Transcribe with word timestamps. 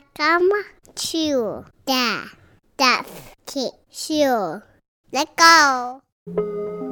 Welcome 0.00 0.50
to 0.94 1.64
the 1.84 2.30
Geoff 2.78 3.34
Keith 3.46 3.72
Show. 3.90 4.62
Let's 5.12 5.30
go. 5.36 6.00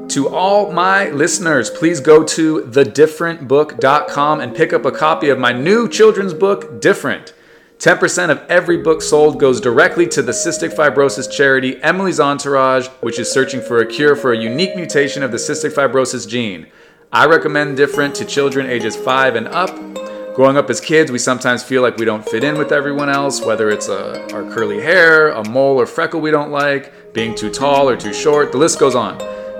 To 0.08 0.29
all 0.29 0.73
my 0.73 1.09
listeners, 1.11 1.71
please 1.71 2.01
go 2.01 2.23
to 2.25 2.63
thedifferentbook.com 2.63 4.41
and 4.41 4.55
pick 4.55 4.73
up 4.73 4.85
a 4.85 4.91
copy 4.91 5.29
of 5.31 5.39
my 5.39 5.53
new 5.53 5.89
children's 5.89 6.35
book, 6.35 6.83
Different. 6.83 7.33
10% 7.79 8.31
of 8.31 8.43
every 8.51 8.79
book 8.79 9.01
sold 9.01 9.38
goes 9.38 9.61
directly 9.61 10.06
to 10.09 10.21
the 10.21 10.33
cystic 10.33 10.75
fibrosis 10.75 11.31
charity 11.31 11.81
Emily's 11.83 12.21
Entourage, 12.21 12.88
which 13.01 13.19
is 13.19 13.31
searching 13.31 13.63
for 13.63 13.79
a 13.79 13.87
cure 13.87 14.17
for 14.17 14.33
a 14.33 14.38
unique 14.38 14.75
mutation 14.77 15.22
of 15.22 15.31
the 15.31 15.38
cystic 15.38 15.72
fibrosis 15.72 16.29
gene. 16.29 16.66
I 17.12 17.27
recommend 17.27 17.77
Different 17.77 18.15
to 18.16 18.25
children 18.25 18.66
ages 18.66 18.97
5 18.97 19.37
and 19.37 19.48
up. 19.48 20.08
Growing 20.39 20.57
up 20.57 20.70
as 20.70 20.80
kids, 20.80 21.11
we 21.11 21.19
sometimes 21.19 21.65
feel 21.65 21.83
like 21.83 21.97
we 21.97 22.05
don't 22.05 22.25
fit 22.25 22.45
in 22.45 22.57
with 22.57 22.70
everyone 22.70 23.09
else, 23.09 23.45
whether 23.45 23.70
it's 23.70 23.88
a, 23.88 24.23
our 24.33 24.48
curly 24.55 24.80
hair, 24.80 25.30
a 25.30 25.42
mole 25.48 25.80
or 25.80 25.84
freckle 25.84 26.20
we 26.20 26.30
don't 26.30 26.52
like, 26.52 27.12
being 27.12 27.34
too 27.34 27.51
tall 27.51 27.88
or 27.88 27.96
too 27.96 28.12
short, 28.12 28.52
the 28.52 28.59
list 28.59 28.79
goes 28.79 28.95
on. 28.95 29.19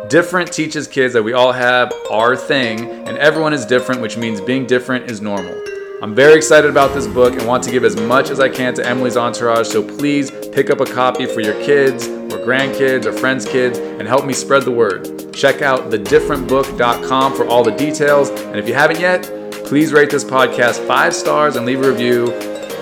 Different 0.09 0.52
teaches 0.52 0.86
kids 0.86 1.12
that 1.14 1.22
we 1.24 1.33
all 1.33 1.50
have 1.50 1.92
our 2.12 2.36
thing 2.36 2.88
and 3.09 3.19
everyone 3.19 3.52
is 3.52 3.66
different, 3.66 4.00
which 4.00 4.16
means 4.16 4.41
being 4.41 4.66
different 4.66 5.10
is 5.10 5.20
normal. 5.20 5.52
I'm 6.00 6.14
very 6.14 6.36
excited 6.36 6.70
about 6.70 6.95
this 6.95 7.08
book 7.08 7.33
and 7.33 7.45
want 7.45 7.64
to 7.64 7.72
give 7.72 7.83
as 7.83 7.97
much 7.97 8.30
as 8.30 8.38
I 8.38 8.48
can 8.48 8.72
to 8.74 8.86
Emily's 8.86 9.16
Entourage, 9.16 9.66
so 9.66 9.83
please 9.83 10.30
pick 10.52 10.70
up 10.70 10.78
a 10.78 10.86
copy 10.86 11.27
for 11.27 11.41
your 11.41 11.55
kids 11.55 12.06
or 12.06 12.38
grandkids 12.47 13.05
or 13.05 13.12
friends' 13.12 13.45
kids 13.45 13.78
and 13.78 14.06
help 14.06 14.24
me 14.24 14.33
spread 14.33 14.62
the 14.62 14.70
word. 14.70 15.34
Check 15.34 15.60
out 15.60 15.91
thedifferentbook.com 15.91 17.34
for 17.34 17.48
all 17.48 17.64
the 17.64 17.72
details, 17.72 18.30
and 18.30 18.55
if 18.55 18.69
you 18.69 18.74
haven't 18.74 19.00
yet, 19.00 19.28
please 19.68 19.92
rate 19.92 20.08
this 20.08 20.24
podcast 20.24 20.84
five 20.86 21.14
stars 21.14 21.56
and 21.56 21.66
leave 21.66 21.84
a 21.84 21.90
review. 21.90 22.32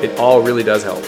It 0.02 0.16
all 0.20 0.40
really 0.40 0.62
does 0.62 0.84
help. 0.84 1.04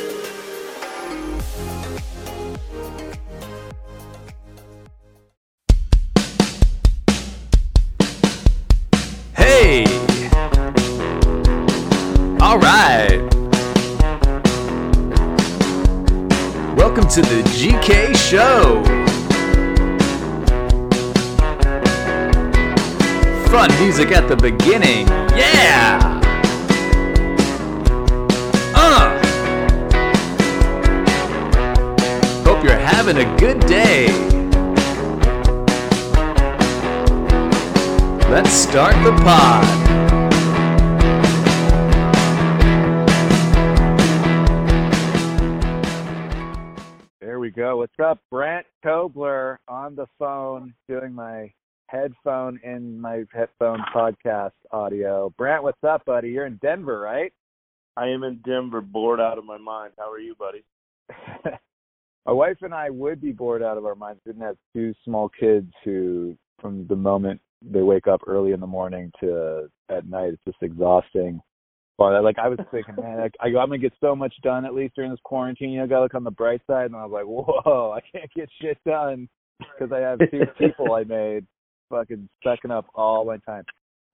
To 17.09 17.23
the 17.23 17.43
GK 17.43 18.15
Show. 18.15 19.08
Fun 23.51 23.71
music 23.81 24.13
at 24.13 24.29
the 24.29 24.37
beginning. 24.37 25.09
Yeah! 25.35 26.21
Uh! 28.75 29.19
Hope 32.45 32.63
you're 32.63 32.75
having 32.75 33.17
a 33.17 33.37
good 33.39 33.59
day. 33.61 34.09
Let's 38.29 38.51
start 38.51 38.95
the 39.03 39.13
pod. 39.25 39.65
There 47.21 47.41
we 47.41 47.51
go. 47.51 47.79
What's 47.79 47.99
up? 47.99 48.21
Brandt 48.31 48.67
Tobler 48.85 49.57
on 49.67 49.97
the 49.97 50.07
phone 50.19 50.75
doing 50.87 51.15
my 51.15 51.51
headphone 51.89 52.61
in 52.63 53.01
my 53.01 53.25
headphone 53.33 53.81
podcast 53.95 54.53
audio. 54.71 55.33
Brandt, 55.39 55.63
what's 55.63 55.83
up, 55.83 56.05
buddy? 56.05 56.31
You're 56.31 56.47
in 56.47 56.59
Denver, 56.63 57.01
right? 57.01 57.33
I 57.97 58.09
am 58.09 58.23
in 58.23 58.41
Denver, 58.45 58.81
bored 58.81 59.21
out 59.21 59.39
of 59.39 59.45
my 59.45 59.59
mind. 59.59 59.95
How 59.99 60.11
are 60.11 60.21
you, 60.21 60.35
buddy? 60.39 60.63
my 62.27 62.33
wife 62.33 62.59
and 62.61 62.75
I 62.75 62.91
would 62.91 63.21
be 63.21 63.33
bored 63.33 63.63
out 63.63 63.79
of 63.79 63.87
our 63.87 63.95
minds. 63.95 64.21
We 64.25 64.33
didn't 64.33 64.45
have 64.45 64.57
two 64.75 64.95
small 65.05 65.31
kids 65.31 65.73
who, 65.83 66.37
from 66.61 66.87
the 66.89 66.97
moment 66.97 67.41
they 67.63 67.83
wake 67.83 68.07
up 68.07 68.21
early 68.27 68.53
in 68.53 68.61
the 68.61 68.67
morning 68.67 69.11
to 69.21 69.69
at 69.89 70.07
night, 70.07 70.35
it's 70.35 70.45
just 70.45 70.63
exhausting. 70.63 71.41
But 71.97 72.23
like 72.23 72.39
I 72.39 72.49
was 72.49 72.61
thinking, 72.71 72.97
man, 72.97 73.19
I, 73.19 73.31
I, 73.41 73.47
I'm 73.47 73.69
gonna 73.69 73.79
get 73.79 73.95
so 74.01 74.15
much 74.15 74.35
done 74.43 74.65
at 74.65 74.75
least 74.75 74.95
during 74.95 75.11
this 75.11 75.19
quarantine. 75.25 75.71
You 75.71 75.81
know, 75.81 75.87
gotta 75.89 76.03
look 76.03 76.15
on 76.15 76.23
the 76.23 76.31
bright 76.31 76.61
side. 76.69 76.87
And 76.87 76.97
I 76.97 77.05
was 77.05 77.13
like, 77.13 77.25
whoa, 77.25 77.93
I 77.97 78.01
can't 78.13 78.31
get 78.35 78.49
shit 78.61 78.79
done 78.87 79.29
because 79.59 79.91
I 79.93 79.99
have 79.99 80.19
two 80.31 80.43
people 80.59 80.93
I 80.93 81.03
made 81.03 81.47
fucking 81.91 82.29
sucking 82.45 82.71
up 82.71 82.87
all 82.95 83.25
my 83.25 83.39
time. 83.39 83.65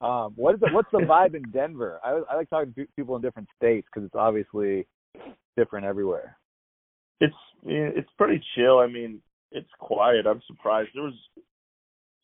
Um, 0.01 0.33
what 0.37 0.55
is 0.55 0.61
it? 0.63 0.73
What's 0.73 0.91
the 0.93 0.99
vibe 1.09 1.35
in 1.35 1.43
Denver? 1.51 2.01
I 2.05 2.21
I 2.31 2.37
like 2.37 2.51
talking 2.51 2.75
to 2.75 2.87
people 2.97 3.17
in 3.17 3.23
different 3.23 3.49
states 3.57 3.87
because 3.93 4.07
it's 4.07 4.17
obviously 4.17 4.87
different 5.57 5.87
everywhere. 5.87 6.37
It's 7.21 7.35
it's 7.65 8.11
pretty 8.19 8.43
chill. 8.55 8.79
I 8.79 8.87
mean, 8.87 9.21
it's 9.53 9.71
quiet. 9.79 10.27
I'm 10.27 10.43
surprised. 10.47 10.91
There 10.95 11.05
was 11.05 11.15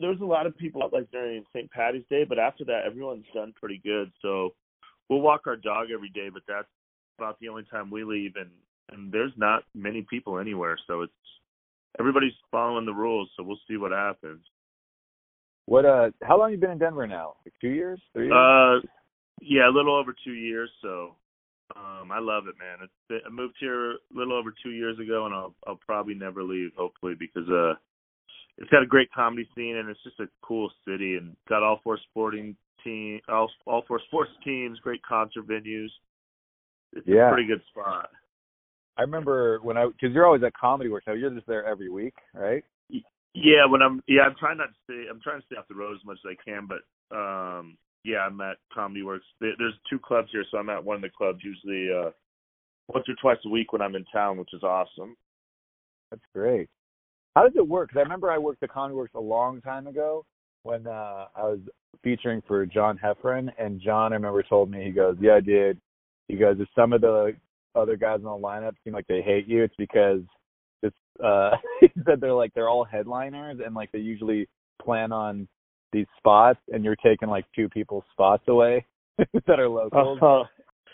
there 0.00 0.10
was 0.10 0.20
a 0.20 0.24
lot 0.24 0.46
of 0.46 0.56
people 0.56 0.82
out 0.82 0.92
like 0.92 1.10
during 1.10 1.44
St. 1.54 1.70
Patty's 1.70 2.04
Day, 2.10 2.24
but 2.24 2.38
after 2.38 2.64
that, 2.64 2.84
everyone's 2.86 3.26
done 3.34 3.52
pretty 3.58 3.80
good. 3.84 4.10
So 4.22 4.54
we'll 5.08 5.20
walk 5.20 5.42
our 5.46 5.56
dog 5.56 5.88
every 5.94 6.08
day, 6.08 6.28
but 6.32 6.42
that's 6.48 6.68
about 7.18 7.38
the 7.40 7.48
only 7.48 7.64
time 7.70 7.90
we 7.90 8.04
leave, 8.04 8.36
and 8.36 8.50
and 8.90 9.12
there's 9.12 9.32
not 9.36 9.62
many 9.74 10.04
people 10.10 10.38
anywhere. 10.38 10.76
So 10.86 11.02
it's 11.02 11.12
everybody's 11.98 12.32
following 12.50 12.86
the 12.86 12.94
rules. 12.94 13.30
So 13.36 13.42
we'll 13.42 13.60
see 13.68 13.76
what 13.76 13.92
happens. 13.92 14.40
What 15.66 15.84
uh? 15.84 16.10
How 16.22 16.38
long 16.38 16.50
you 16.52 16.58
been 16.58 16.70
in 16.72 16.78
Denver 16.78 17.06
now? 17.06 17.34
Like 17.44 17.54
two 17.60 17.68
years? 17.68 18.00
Three 18.12 18.26
years? 18.28 18.34
Uh, 18.84 18.86
yeah, 19.40 19.68
a 19.68 19.72
little 19.74 19.94
over 19.94 20.14
two 20.24 20.32
years. 20.32 20.70
So, 20.82 21.14
um, 21.76 22.10
I 22.12 22.18
love 22.18 22.44
it, 22.48 22.56
man. 22.58 22.78
It's, 22.88 23.24
I 23.26 23.30
moved 23.30 23.54
here 23.60 23.92
a 23.92 23.96
little 24.12 24.32
over 24.36 24.52
two 24.62 24.70
years 24.70 24.98
ago, 24.98 25.26
and 25.26 25.34
I'll 25.34 25.54
I'll 25.66 25.80
probably 25.86 26.14
never 26.14 26.42
leave, 26.42 26.70
hopefully, 26.76 27.14
because 27.18 27.48
uh, 27.48 27.74
it's 28.58 28.70
got 28.70 28.82
a 28.82 28.86
great 28.86 29.12
comedy 29.12 29.48
scene, 29.54 29.76
and 29.76 29.88
it's 29.88 30.02
just 30.02 30.20
a 30.20 30.26
cool 30.42 30.70
city, 30.86 31.16
and 31.16 31.36
got 31.48 31.62
all 31.62 31.80
four 31.84 31.98
sporting 32.10 32.56
team, 32.82 33.20
all 33.28 33.48
all 33.66 33.82
four 33.86 34.00
sports 34.06 34.30
teams, 34.44 34.78
great 34.80 35.02
concert 35.02 35.46
venues. 35.46 35.88
It's 36.92 37.06
Yeah. 37.06 37.28
a 37.28 37.32
pretty 37.32 37.46
good 37.46 37.62
spot. 37.70 38.10
I 38.96 39.02
remember 39.02 39.60
when 39.62 39.76
I 39.76 39.86
because 39.86 40.12
you're 40.12 40.26
always 40.26 40.42
at 40.42 40.52
Comedy 40.54 40.90
Works. 40.90 41.06
Now 41.06 41.12
you're 41.14 41.30
just 41.30 41.46
there 41.46 41.64
every 41.64 41.88
week, 41.88 42.14
right? 42.34 42.64
Yeah, 43.34 43.66
when 43.68 43.82
I'm 43.82 44.02
yeah, 44.08 44.22
I'm 44.22 44.34
trying 44.38 44.58
not 44.58 44.68
to 44.68 44.74
stay. 44.84 45.04
I'm 45.08 45.20
trying 45.20 45.40
to 45.40 45.46
stay 45.46 45.56
off 45.56 45.68
the 45.68 45.74
road 45.74 45.94
as 45.94 46.04
much 46.04 46.18
as 46.24 46.36
I 46.36 46.50
can, 46.50 46.66
but 46.66 47.16
um, 47.16 47.76
yeah, 48.04 48.18
I'm 48.18 48.40
at 48.40 48.56
Comedy 48.72 49.02
Works. 49.02 49.26
There, 49.40 49.52
there's 49.58 49.74
two 49.88 49.98
clubs 49.98 50.28
here, 50.32 50.44
so 50.50 50.58
I'm 50.58 50.70
at 50.70 50.84
one 50.84 50.96
of 50.96 51.02
the 51.02 51.10
clubs 51.10 51.40
usually 51.42 51.88
uh, 51.92 52.10
once 52.88 53.06
or 53.08 53.14
twice 53.20 53.38
a 53.44 53.48
week 53.48 53.72
when 53.72 53.82
I'm 53.82 53.94
in 53.94 54.04
town, 54.12 54.38
which 54.38 54.52
is 54.52 54.62
awesome. 54.62 55.16
That's 56.10 56.22
great. 56.34 56.68
How 57.36 57.44
does 57.44 57.52
it 57.54 57.66
work? 57.66 57.88
Because 57.88 58.00
I 58.00 58.02
remember 58.02 58.32
I 58.32 58.38
worked 58.38 58.62
at 58.64 58.70
Comedy 58.70 58.94
Works 58.94 59.14
a 59.14 59.20
long 59.20 59.60
time 59.60 59.86
ago 59.86 60.24
when 60.64 60.86
uh 60.86 61.26
I 61.36 61.42
was 61.42 61.60
featuring 62.02 62.42
for 62.48 62.66
John 62.66 62.98
Heffron, 62.98 63.48
and 63.58 63.80
John 63.80 64.12
I 64.12 64.16
remember 64.16 64.42
told 64.42 64.70
me 64.70 64.82
he 64.84 64.90
goes, 64.90 65.16
"Yeah, 65.20 65.38
did." 65.40 65.78
He 66.26 66.36
goes, 66.36 66.56
"If 66.58 66.68
some 66.74 66.92
of 66.92 67.00
the 67.00 67.36
other 67.76 67.96
guys 67.96 68.18
in 68.18 68.24
the 68.24 68.30
lineup 68.30 68.74
seem 68.82 68.92
like 68.92 69.06
they 69.06 69.22
hate 69.22 69.46
you, 69.46 69.62
it's 69.62 69.74
because 69.78 70.20
it's 70.82 70.96
uh 71.22 71.50
he 71.80 71.88
said 72.06 72.20
they're 72.20 72.32
like 72.32 72.52
they're 72.54 72.68
all 72.68 72.84
headliners 72.84 73.58
and 73.64 73.74
like 73.74 73.90
they 73.92 73.98
usually 73.98 74.48
plan 74.82 75.12
on 75.12 75.46
these 75.92 76.06
spots, 76.18 76.60
and 76.72 76.84
you're 76.84 76.96
taking 76.96 77.28
like 77.28 77.44
two 77.54 77.68
people's 77.68 78.04
spots 78.12 78.44
away 78.48 78.86
that 79.18 79.58
are 79.60 79.68
locals." 79.68 80.18
Uh, 80.22 80.44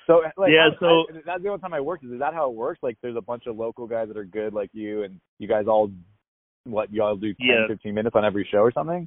So 0.06 0.22
like 0.36 0.50
Yeah, 0.52 0.70
how- 0.80 1.04
so- 1.08 1.14
I, 1.16 1.20
that's 1.26 1.42
the 1.42 1.48
only 1.48 1.60
time 1.60 1.74
I 1.74 1.80
worked. 1.80 2.04
Is, 2.04 2.12
is 2.12 2.20
that 2.20 2.32
how 2.34 2.48
it 2.50 2.54
works? 2.56 2.80
Like 2.82 2.96
there's 3.02 3.16
a 3.16 3.20
bunch 3.20 3.44
of 3.46 3.56
local 3.56 3.86
guys 3.86 4.08
that 4.08 4.16
are 4.16 4.24
good 4.24 4.52
like 4.54 4.70
you, 4.72 5.02
and 5.02 5.20
you 5.38 5.48
guys 5.48 5.64
all 5.68 5.90
what 6.64 6.92
you 6.92 7.02
all 7.02 7.14
do 7.16 7.28
10, 7.34 7.36
Yeah. 7.40 7.66
15 7.68 7.94
minutes 7.94 8.16
on 8.16 8.24
every 8.24 8.48
show 8.50 8.58
or 8.58 8.72
something? 8.72 9.06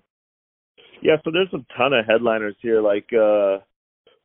yeah, 1.02 1.16
so 1.24 1.32
there's 1.32 1.54
a 1.54 1.64
ton 1.78 1.94
of 1.94 2.06
headliners 2.06 2.56
here. 2.62 2.82
Like 2.82 3.08
uh 3.14 3.58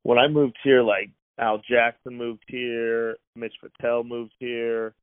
when 0.03 0.19
I 0.19 0.28
moved 0.28 0.56
here, 0.62 0.82
like 0.82 1.10
Al 1.38 1.59
Jackson 1.69 2.16
moved 2.16 2.44
here, 2.47 3.16
Mitch 3.37 3.54
Patel 3.60 4.04
moved 4.04 4.34
here, 4.38 4.94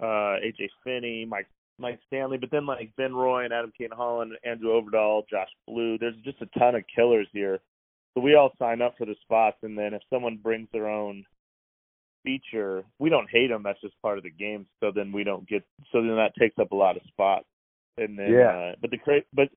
uh 0.00 0.36
AJ 0.44 0.68
Finney, 0.82 1.24
Mike 1.24 1.46
Mike 1.78 1.98
Stanley, 2.06 2.38
but 2.38 2.50
then 2.50 2.66
like 2.66 2.94
Ben 2.96 3.14
Roy 3.14 3.44
and 3.44 3.52
Adam 3.52 3.72
Cayton-Holland, 3.76 4.32
Andrew 4.44 4.70
Orvedahl, 4.70 5.22
Josh 5.28 5.48
Blue. 5.66 5.98
There's 5.98 6.14
just 6.24 6.40
a 6.40 6.58
ton 6.58 6.76
of 6.76 6.84
killers 6.94 7.26
here. 7.32 7.60
So 8.14 8.20
we 8.20 8.36
all 8.36 8.52
sign 8.60 8.80
up 8.80 8.94
for 8.96 9.06
the 9.06 9.16
spots, 9.22 9.56
and 9.62 9.76
then 9.76 9.92
if 9.92 10.02
someone 10.08 10.38
brings 10.40 10.68
their 10.72 10.88
own 10.88 11.24
feature, 12.22 12.84
we 12.98 13.10
don't 13.10 13.28
hate 13.30 13.48
them. 13.48 13.62
That's 13.62 13.80
just 13.80 14.00
part 14.02 14.18
of 14.18 14.24
the 14.24 14.30
game. 14.30 14.66
So 14.80 14.92
then 14.94 15.12
we 15.12 15.24
don't 15.24 15.48
get. 15.48 15.64
So 15.92 16.00
then 16.00 16.16
that 16.16 16.32
takes 16.38 16.58
up 16.58 16.72
a 16.72 16.76
lot 16.76 16.96
of 16.96 17.02
spots. 17.08 17.46
And 17.98 18.18
then, 18.18 18.32
Yeah. 18.32 18.50
uh, 18.50 18.74
but 18.80 18.90
the 18.90 18.98
cra- 18.98 19.24
but 19.32 19.50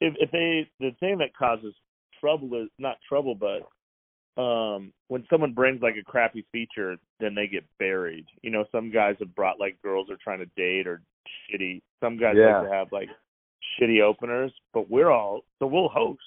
if 0.00 0.14
if 0.18 0.30
they 0.30 0.68
the 0.80 0.92
thing 1.00 1.18
that 1.18 1.36
causes 1.36 1.74
trouble 2.20 2.54
is 2.62 2.70
not 2.78 2.98
trouble, 3.08 3.34
but 3.34 3.68
um 4.36 4.92
when 5.08 5.24
someone 5.30 5.52
brings 5.54 5.80
like 5.80 5.96
a 5.96 6.04
crappy 6.04 6.44
feature, 6.52 6.96
then 7.20 7.34
they 7.34 7.46
get 7.46 7.64
buried. 7.78 8.26
You 8.42 8.50
know, 8.50 8.64
some 8.72 8.90
guys 8.90 9.16
have 9.20 9.34
brought 9.34 9.58
like 9.60 9.80
girls 9.82 10.10
are 10.10 10.18
trying 10.22 10.40
to 10.40 10.50
date 10.56 10.86
or 10.86 11.00
shitty. 11.50 11.80
Some 12.00 12.18
guys 12.18 12.34
Yeah. 12.36 12.60
like 12.60 12.68
to 12.68 12.74
have 12.74 12.92
like 12.92 13.08
shitty 13.80 14.02
openers, 14.02 14.52
but 14.74 14.90
we're 14.90 15.10
all 15.10 15.40
so 15.58 15.66
we'll 15.66 15.88
host. 15.88 16.20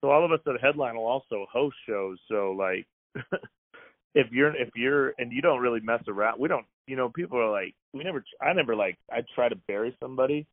So 0.00 0.10
all 0.10 0.24
of 0.24 0.32
us 0.32 0.40
at 0.46 0.60
headline 0.60 0.96
will 0.96 1.06
also 1.06 1.46
host 1.52 1.76
shows. 1.86 2.18
So 2.28 2.52
like 2.52 2.86
if 4.14 4.30
you're 4.30 4.54
if 4.56 4.70
you're 4.74 5.14
and 5.18 5.32
you 5.32 5.40
don't 5.42 5.60
really 5.60 5.80
mess 5.80 6.02
around, 6.08 6.40
we 6.40 6.48
don't. 6.48 6.66
You 6.88 6.96
know, 6.96 7.08
people 7.08 7.38
are 7.38 7.50
like, 7.50 7.74
we 7.92 8.02
never. 8.02 8.24
I 8.40 8.52
never 8.52 8.74
like. 8.74 8.98
I 9.10 9.22
try 9.34 9.48
to 9.48 9.54
bury 9.68 9.96
somebody, 10.02 10.46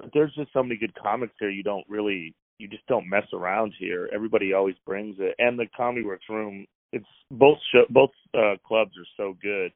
but 0.00 0.10
there's 0.12 0.34
just 0.34 0.52
so 0.52 0.62
many 0.62 0.76
good 0.76 0.94
comics 1.00 1.34
here. 1.38 1.50
You 1.50 1.62
don't 1.62 1.84
really. 1.88 2.34
You 2.58 2.68
just 2.68 2.86
don't 2.86 3.08
mess 3.08 3.26
around 3.32 3.74
here. 3.78 4.08
Everybody 4.12 4.52
always 4.52 4.76
brings 4.84 5.16
it, 5.18 5.34
and 5.38 5.58
the 5.58 5.66
Comedy 5.76 6.04
Works 6.04 6.24
room. 6.28 6.66
It's 6.92 7.06
both 7.30 7.58
show, 7.72 7.84
both 7.90 8.10
uh 8.34 8.56
clubs 8.66 8.92
are 8.98 9.06
so 9.16 9.36
good. 9.40 9.72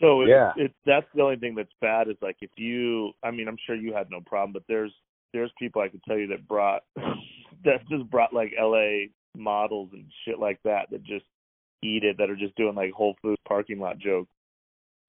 So 0.00 0.22
it's, 0.22 0.30
Yeah. 0.30 0.52
it's 0.56 0.74
that's 0.84 1.06
the 1.14 1.22
only 1.22 1.36
thing 1.36 1.54
that's 1.54 1.72
bad 1.80 2.08
is 2.08 2.16
like 2.20 2.36
if 2.40 2.50
you. 2.56 3.12
I 3.22 3.30
mean, 3.30 3.46
I'm 3.48 3.58
sure 3.66 3.76
you 3.76 3.94
had 3.94 4.10
no 4.10 4.20
problem, 4.20 4.52
but 4.52 4.64
there's 4.68 4.92
there's 5.32 5.52
people 5.58 5.82
I 5.82 5.88
could 5.88 6.02
tell 6.04 6.18
you 6.18 6.26
that 6.28 6.48
brought 6.48 6.82
that 6.96 7.88
just 7.88 8.10
brought 8.10 8.34
like 8.34 8.52
L.A. 8.58 9.10
models 9.36 9.90
and 9.92 10.04
shit 10.24 10.38
like 10.38 10.58
that 10.64 10.90
that 10.90 11.04
just 11.04 11.24
eat 11.82 12.04
it 12.04 12.16
that 12.18 12.30
are 12.30 12.36
just 12.36 12.56
doing 12.56 12.74
like 12.74 12.92
Whole 12.92 13.16
Foods 13.22 13.40
parking 13.46 13.78
lot 13.78 13.98
jokes 13.98 14.30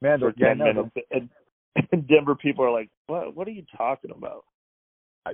Man, 0.02 0.20
for 0.20 0.34
yeah, 0.38 0.50
ten 0.50 0.58
no, 0.60 0.66
minutes, 0.66 0.90
and, 1.12 1.30
and 1.92 2.08
Denver 2.08 2.36
people 2.36 2.66
are 2.66 2.72
like, 2.72 2.90
"What? 3.08 3.36
What 3.36 3.48
are 3.48 3.52
you 3.52 3.64
talking 3.78 4.12
about?" 4.12 4.44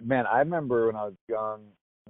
Man, 0.03 0.25
I 0.27 0.39
remember 0.39 0.87
when 0.87 0.95
I 0.95 1.05
was 1.05 1.15
young, 1.27 1.61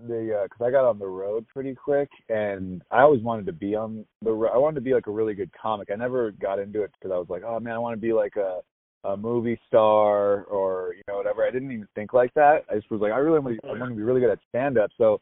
the 0.08 0.42
uh, 0.42 0.44
because 0.44 0.66
I 0.66 0.72
got 0.72 0.88
on 0.88 1.00
the 1.00 1.08
road 1.08 1.46
pretty 1.48 1.76
quick, 1.76 2.10
and 2.30 2.82
I 2.92 3.02
always 3.02 3.22
wanted 3.22 3.46
to 3.48 3.54
be 3.54 3.76
on 3.76 4.06
the. 4.22 4.32
ro- 4.32 4.52
I 4.54 4.58
wanted 4.58 4.76
to 4.76 4.82
be 4.82 4.94
like 4.94 5.08
a 5.08 5.12
really 5.12 5.34
good 5.34 5.52
comic. 5.60 5.90
I 5.92 5.96
never 5.96 6.32
got 6.32 6.60
into 6.60 6.84
it 6.84 6.92
because 6.94 7.14
I 7.14 7.18
was 7.18 7.28
like, 7.30 7.44
oh 7.46 7.60
man, 7.60 7.74
I 7.74 7.80
want 7.80 7.96
to 7.96 8.02
be 8.02 8.14
like 8.14 8.36
a 8.36 8.60
a 9.06 9.16
movie 9.16 9.60
star 9.68 10.44
or 10.44 10.94
you 10.96 11.04
know 11.08 11.18
whatever. 11.18 11.46
I 11.46 11.52
didn't 11.52 11.72
even 11.72 11.88
think 11.96 12.14
like 12.14 12.34
that. 12.34 12.66
I 12.70 12.76
just 12.76 12.92
was 12.92 13.02
like, 13.02 13.12
I 13.12 13.18
really 13.18 13.40
want 13.40 13.60
to. 13.62 13.68
Want 13.68 13.92
to 13.92 13.96
be 13.96 14.02
really 14.02 14.22
good 14.22 14.32
at 14.32 14.40
stand 14.50 14.78
up. 14.78 14.92
So 14.98 15.22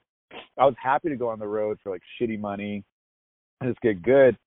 I 0.57 0.65
was 0.65 0.75
happy 0.81 1.09
to 1.09 1.15
go 1.15 1.30
on 1.30 1.39
the 1.39 1.48
road 1.48 1.77
for 1.83 1.92
like 1.92 2.01
shitty 2.19 2.39
money 2.39 2.83
and 3.62 3.71
just 3.71 3.81
get 3.81 4.01
good. 4.01 4.38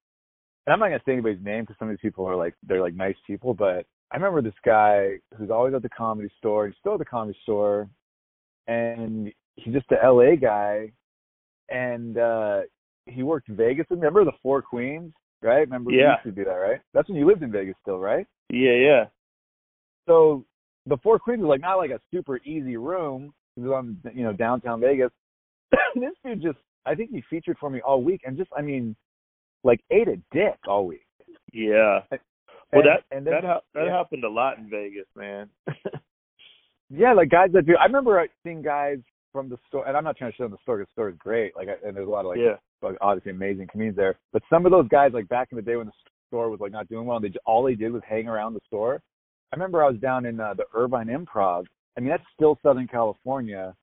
And 0.67 0.75
I'm 0.75 0.79
not 0.79 0.89
gonna 0.89 1.01
say 1.07 1.12
anybody's 1.12 1.45
name 1.45 1.62
because 1.62 1.77
some 1.79 1.89
of 1.89 1.93
these 1.93 2.03
people 2.03 2.27
are 2.27 2.37
like 2.37 2.55
they're 2.67 2.83
like 2.83 2.95
nice 2.95 3.17
people, 3.27 3.55
but 3.55 3.87
I 4.12 4.17
remember 4.17 4.43
this 4.43 4.53
guy 4.65 5.19
who's 5.37 5.51
always 5.51 5.75
at 5.75 5.83
the 5.83 5.89
comedy 5.89 6.31
store. 6.39 6.67
He's 6.67 6.77
still 6.81 6.95
at 6.95 6.99
the 6.99 7.05
comedy 7.05 7.39
store, 7.43 7.89
and 8.70 9.32
he's 9.56 9.75
just 9.75 9.87
a 9.90 10.11
LA 10.11 10.37
guy, 10.37 10.93
and 11.69 12.17
uh 12.19 12.61
he 13.06 13.22
worked 13.22 13.49
Vegas. 13.49 13.87
Remember 13.90 14.25
the 14.25 14.32
Four 14.43 14.62
Queens, 14.62 15.12
right? 15.43 15.61
Remember 15.61 15.90
Yeah. 15.90 16.17
we 16.25 16.31
used 16.31 16.37
to 16.37 16.44
do 16.44 16.50
that, 16.50 16.56
right? 16.56 16.81
That's 16.94 17.08
when 17.08 17.19
you 17.19 17.26
lived 17.26 17.43
in 17.43 17.50
Vegas 17.50 17.75
still, 17.82 17.99
right? 17.99 18.26
Yeah, 18.50 18.75
yeah. 18.75 19.05
So 20.06 20.44
the 20.87 20.99
Four 20.99 21.19
Queens 21.19 21.40
was 21.40 21.49
like 21.49 21.61
not 21.61 21.76
like 21.76 21.90
a 21.90 22.00
super 22.12 22.38
easy 22.44 22.76
room. 22.76 23.32
It 23.56 23.61
was 23.61 23.72
on 23.72 23.99
you 24.14 24.22
know 24.22 24.32
downtown 24.32 24.81
Vegas. 24.81 25.11
this 25.94 26.12
dude 26.25 26.43
just 26.43 26.58
I 26.87 26.94
think 26.94 27.11
he 27.11 27.23
featured 27.28 27.58
for 27.58 27.70
me 27.70 27.81
all 27.81 28.02
week 28.02 28.23
and 28.25 28.37
just 28.37 28.50
I 28.56 28.62
mean 28.62 28.94
like 29.64 29.81
ate 29.90 30.08
a 30.08 30.16
dick 30.32 30.58
all 30.66 30.87
week. 30.87 31.06
Yeah. 31.52 32.00
Well, 32.73 32.84
that 32.84 33.02
and 33.11 33.26
then, 33.26 33.34
that 33.34 33.44
hap- 33.44 33.64
that 33.75 33.87
yeah. 33.87 33.96
happened 33.96 34.23
a 34.25 34.28
lot 34.28 34.58
in 34.58 34.70
Vegas, 34.70 35.06
man. 35.16 35.49
Yeah, 36.90 37.12
like 37.12 37.31
guys 37.31 37.50
that 37.52 37.66
do. 37.66 37.76
I 37.76 37.84
remember 37.84 38.26
seeing 38.42 38.62
guys 38.62 38.98
from 39.32 39.48
the 39.48 39.58
store, 39.69 39.87
and 39.87 39.96
I'm 39.96 40.04
not 40.04 40.16
trying 40.16 40.32
to 40.32 40.37
show 40.37 40.44
them 40.44 40.52
the 40.52 40.58
store 40.62 40.78
the 40.78 40.87
store 40.92 41.08
is 41.08 41.16
great. 41.19 41.54
Like, 41.56 41.69
and 41.84 41.96
there's 41.96 42.08
a 42.08 42.10
lot 42.10 42.20
of 42.20 42.26
like, 42.26 42.38
yeah. 42.38 42.56
like, 42.82 42.96
obviously 43.00 43.31
amazing 43.31 43.69
comedians 43.70 43.96
there. 43.96 44.19
But 44.32 44.42
some 44.50 44.66
of 44.66 44.72
those 44.72 44.88
guys, 44.88 45.12
like 45.14 45.28
back 45.28 45.48
in 45.52 45.56
the 45.56 45.62
day 45.62 45.76
when 45.76 45.87
the 45.87 45.92
store 46.28 46.50
was 46.50 46.60
like 46.60 46.72
not 46.72 46.88
doing 46.88 47.06
well, 47.06 47.16
and 47.16 47.25
they 47.25 47.31
j- 47.31 47.38
all 47.46 47.62
they 47.62 47.75
did 47.75 47.92
was 47.92 48.02
hang 48.08 48.28
around 48.28 48.54
the 48.54 48.60
store. 48.66 49.00
I 49.52 49.56
remember 49.56 49.84
I 49.84 49.88
was 49.88 50.00
down 50.00 50.26
in 50.26 50.40
uh, 50.40 50.54
the 50.54 50.64
Irvine 50.75 51.08
Improv. 51.08 51.64
I 51.96 52.00
mean, 52.00 52.10
that's 52.10 52.25
still 52.34 52.58
Southern 52.62 52.87
California, 52.87 53.75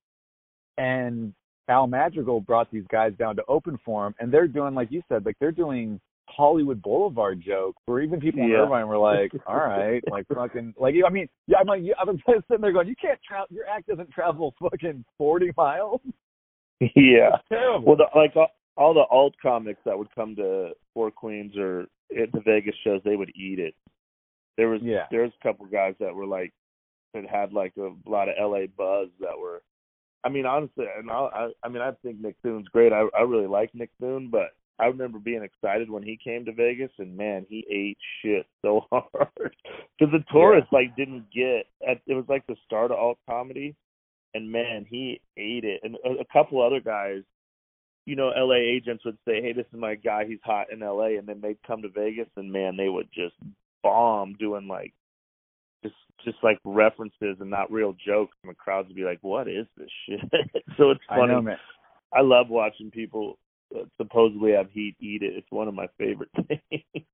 and 0.76 1.32
Al 1.68 1.86
Madrigal 1.86 2.40
brought 2.40 2.70
these 2.70 2.86
guys 2.90 3.12
down 3.18 3.36
to 3.36 3.44
open 3.48 3.78
for 3.84 4.06
him, 4.06 4.14
and 4.18 4.32
they're 4.32 4.48
doing 4.48 4.74
like 4.74 4.90
you 4.90 5.02
said, 5.08 5.24
like 5.24 5.36
they're 5.40 5.52
doing 5.52 6.00
Hollywood 6.28 6.82
Boulevard 6.82 7.40
joke, 7.44 7.76
where 7.86 8.00
even 8.00 8.20
people 8.20 8.42
in 8.42 8.50
Irvine 8.52 8.86
were 8.88 8.98
like, 8.98 9.32
"All 9.46 9.56
right, 9.56 10.02
like 10.10 10.26
fucking, 10.28 10.74
like 10.78 10.94
I 11.06 11.10
mean, 11.10 11.28
yeah, 11.46 11.58
I'm 11.58 11.66
like, 11.66 11.80
yeah, 11.82 11.94
I'm 12.00 12.20
sitting 12.26 12.60
there 12.60 12.72
going, 12.72 12.88
you 12.88 12.94
can't 13.00 13.18
travel, 13.26 13.46
your 13.50 13.66
act 13.66 13.88
doesn't 13.88 14.10
travel 14.10 14.54
fucking 14.60 15.04
40 15.16 15.50
miles. 15.56 16.00
yeah. 16.80 17.30
Terrible. 17.48 17.86
Well, 17.86 17.96
the, 17.96 18.06
like 18.18 18.36
all, 18.36 18.48
all 18.76 18.94
the 18.94 19.04
alt 19.10 19.34
comics 19.42 19.80
that 19.84 19.98
would 19.98 20.14
come 20.14 20.36
to 20.36 20.70
Four 20.94 21.10
Queens 21.10 21.56
or 21.56 21.86
at 22.16 22.30
the 22.32 22.40
Vegas 22.44 22.74
shows, 22.84 23.00
they 23.04 23.16
would 23.16 23.30
eat 23.34 23.58
it. 23.58 23.74
There 24.56 24.68
was 24.68 24.80
Yeah. 24.82 25.06
there 25.10 25.22
was 25.22 25.32
a 25.40 25.42
couple 25.42 25.66
guys 25.66 25.94
that 26.00 26.14
were 26.14 26.26
like 26.26 26.52
that 27.14 27.24
had 27.28 27.52
like 27.52 27.72
a 27.76 27.90
lot 28.08 28.28
of 28.28 28.34
LA 28.40 28.66
buzz 28.76 29.08
that 29.20 29.38
were. 29.38 29.62
I 30.24 30.30
mean, 30.30 30.46
honestly, 30.46 30.84
and 30.98 31.10
I, 31.10 31.14
I, 31.14 31.48
I 31.62 31.68
mean, 31.68 31.80
I 31.80 31.92
think 32.02 32.20
Nick 32.20 32.34
Thune's 32.42 32.66
great. 32.68 32.92
I, 32.92 33.06
I 33.16 33.22
really 33.22 33.46
like 33.46 33.72
Nick 33.74 33.90
Thune, 34.00 34.28
but 34.30 34.50
I 34.80 34.86
remember 34.86 35.18
being 35.18 35.42
excited 35.42 35.90
when 35.90 36.02
he 36.02 36.18
came 36.22 36.44
to 36.44 36.52
Vegas, 36.52 36.90
and 36.98 37.16
man, 37.16 37.46
he 37.48 37.66
ate 37.70 37.98
shit 38.22 38.46
so 38.62 38.84
hard 38.92 39.28
because 39.98 40.12
the 40.12 40.24
tourists 40.30 40.72
like 40.72 40.96
didn't 40.96 41.26
get. 41.34 41.66
At, 41.88 42.00
it 42.06 42.14
was 42.14 42.26
like 42.28 42.46
the 42.46 42.56
start 42.64 42.92
of 42.92 42.98
alt 42.98 43.18
comedy, 43.28 43.74
and 44.34 44.50
man, 44.50 44.86
he 44.88 45.20
ate 45.36 45.64
it. 45.64 45.80
And 45.82 45.96
a, 46.04 46.20
a 46.20 46.24
couple 46.32 46.64
other 46.64 46.80
guys, 46.80 47.22
you 48.06 48.14
know, 48.14 48.28
LA 48.28 48.56
agents 48.56 49.04
would 49.04 49.18
say, 49.26 49.42
"Hey, 49.42 49.52
this 49.52 49.66
is 49.72 49.80
my 49.80 49.96
guy. 49.96 50.24
He's 50.26 50.38
hot 50.44 50.72
in 50.72 50.80
LA," 50.80 51.18
and 51.18 51.26
then 51.26 51.40
they'd 51.40 51.62
come 51.66 51.82
to 51.82 51.88
Vegas, 51.88 52.28
and 52.36 52.52
man, 52.52 52.76
they 52.76 52.88
would 52.88 53.08
just 53.12 53.34
bomb 53.82 54.34
doing 54.34 54.68
like 54.68 54.92
just 55.82 55.96
just 56.24 56.38
like 56.42 56.58
references 56.64 57.36
and 57.40 57.50
not 57.50 57.72
real 57.72 57.94
jokes, 58.06 58.36
and 58.42 58.50
the 58.50 58.54
crowds 58.54 58.86
would 58.88 58.96
be 58.96 59.04
like, 59.04 59.18
"What 59.22 59.48
is 59.48 59.66
this 59.76 59.90
shit?" 60.06 60.20
so 60.76 60.90
it's 60.90 61.00
I 61.10 61.16
funny. 61.16 61.32
know, 61.32 61.42
man. 61.42 61.58
I 62.12 62.22
love 62.22 62.48
watching 62.48 62.90
people 62.90 63.38
supposedly 63.96 64.52
have 64.52 64.70
heat 64.70 64.96
eat 65.00 65.22
it. 65.22 65.34
It's 65.36 65.50
one 65.50 65.68
of 65.68 65.74
my 65.74 65.86
favorite 65.98 66.30
things. 66.48 67.04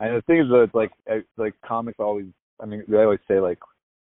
And 0.00 0.16
the 0.16 0.22
thing 0.26 0.40
is, 0.40 0.46
though, 0.48 0.62
it's 0.62 0.74
like, 0.74 0.90
it's 1.06 1.26
like 1.36 1.54
comics 1.66 1.98
always. 1.98 2.26
I 2.60 2.66
mean, 2.66 2.82
they 2.88 2.96
always 2.96 3.20
say 3.28 3.40
like 3.40 3.58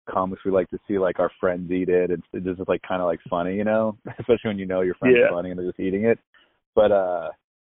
comics 0.10 0.44
we 0.44 0.52
like 0.52 0.70
to 0.70 0.80
see 0.88 0.98
like 0.98 1.20
our 1.20 1.32
friends 1.40 1.72
eat 1.72 1.90
it. 1.90 2.10
It's, 2.12 2.24
it's 2.34 2.46
just 2.46 2.68
like 2.68 2.82
kind 2.88 3.02
of 3.02 3.08
like 3.08 3.20
funny, 3.30 3.56
you 3.56 3.64
know, 3.64 3.98
especially 4.20 4.50
when 4.50 4.60
you 4.60 4.66
know 4.66 4.82
your 4.82 4.96
friend's 4.96 5.18
Yeah. 5.22 5.30
funny 5.30 5.52
and 5.52 5.60
they're 5.60 5.68
just 5.68 5.80
eating 5.80 6.06
it. 6.06 6.20
But 6.76 6.92
uh 6.92 7.30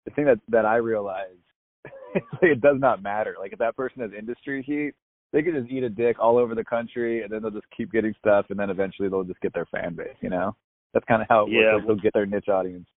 the 0.06 0.12
thing 0.12 0.26
that 0.26 0.40
that 0.50 0.66
I 0.66 0.76
realize 0.78 1.38
is 2.16 2.22
like 2.42 2.52
it 2.52 2.62
does 2.62 2.78
not 2.80 3.02
matter. 3.02 3.36
Like 3.40 3.54
if 3.54 3.60
that 3.60 3.76
person 3.78 4.02
has 4.02 4.12
industry 4.18 4.64
heat, 4.64 4.94
they 5.32 5.44
could 5.44 5.54
just 5.56 5.72
eat 5.72 5.84
a 5.84 5.90
dick 5.90 6.18
all 6.20 6.38
over 6.38 6.56
the 6.56 6.64
country, 6.64 7.24
and 7.24 7.32
then 7.32 7.42
they'll 7.42 7.52
just 7.52 7.66
keep 7.76 7.92
getting 7.92 8.14
stuff, 8.20 8.46
and 8.50 8.60
then 8.60 8.70
eventually 8.70 9.10
they'll 9.10 9.24
just 9.24 9.42
get 9.42 9.54
their 9.54 9.66
fan 9.66 9.96
base. 9.96 10.16
You 10.22 10.30
know, 10.30 10.56
that's 10.94 11.06
kind 11.08 11.22
of 11.22 11.28
how 11.30 11.46
it 11.46 11.52
Yeah. 11.52 11.74
works. 11.74 11.80
Like, 11.80 11.88
they'll 11.88 12.04
get 12.04 12.14
their 12.14 12.26
niche 12.26 12.48
audience. 12.48 12.88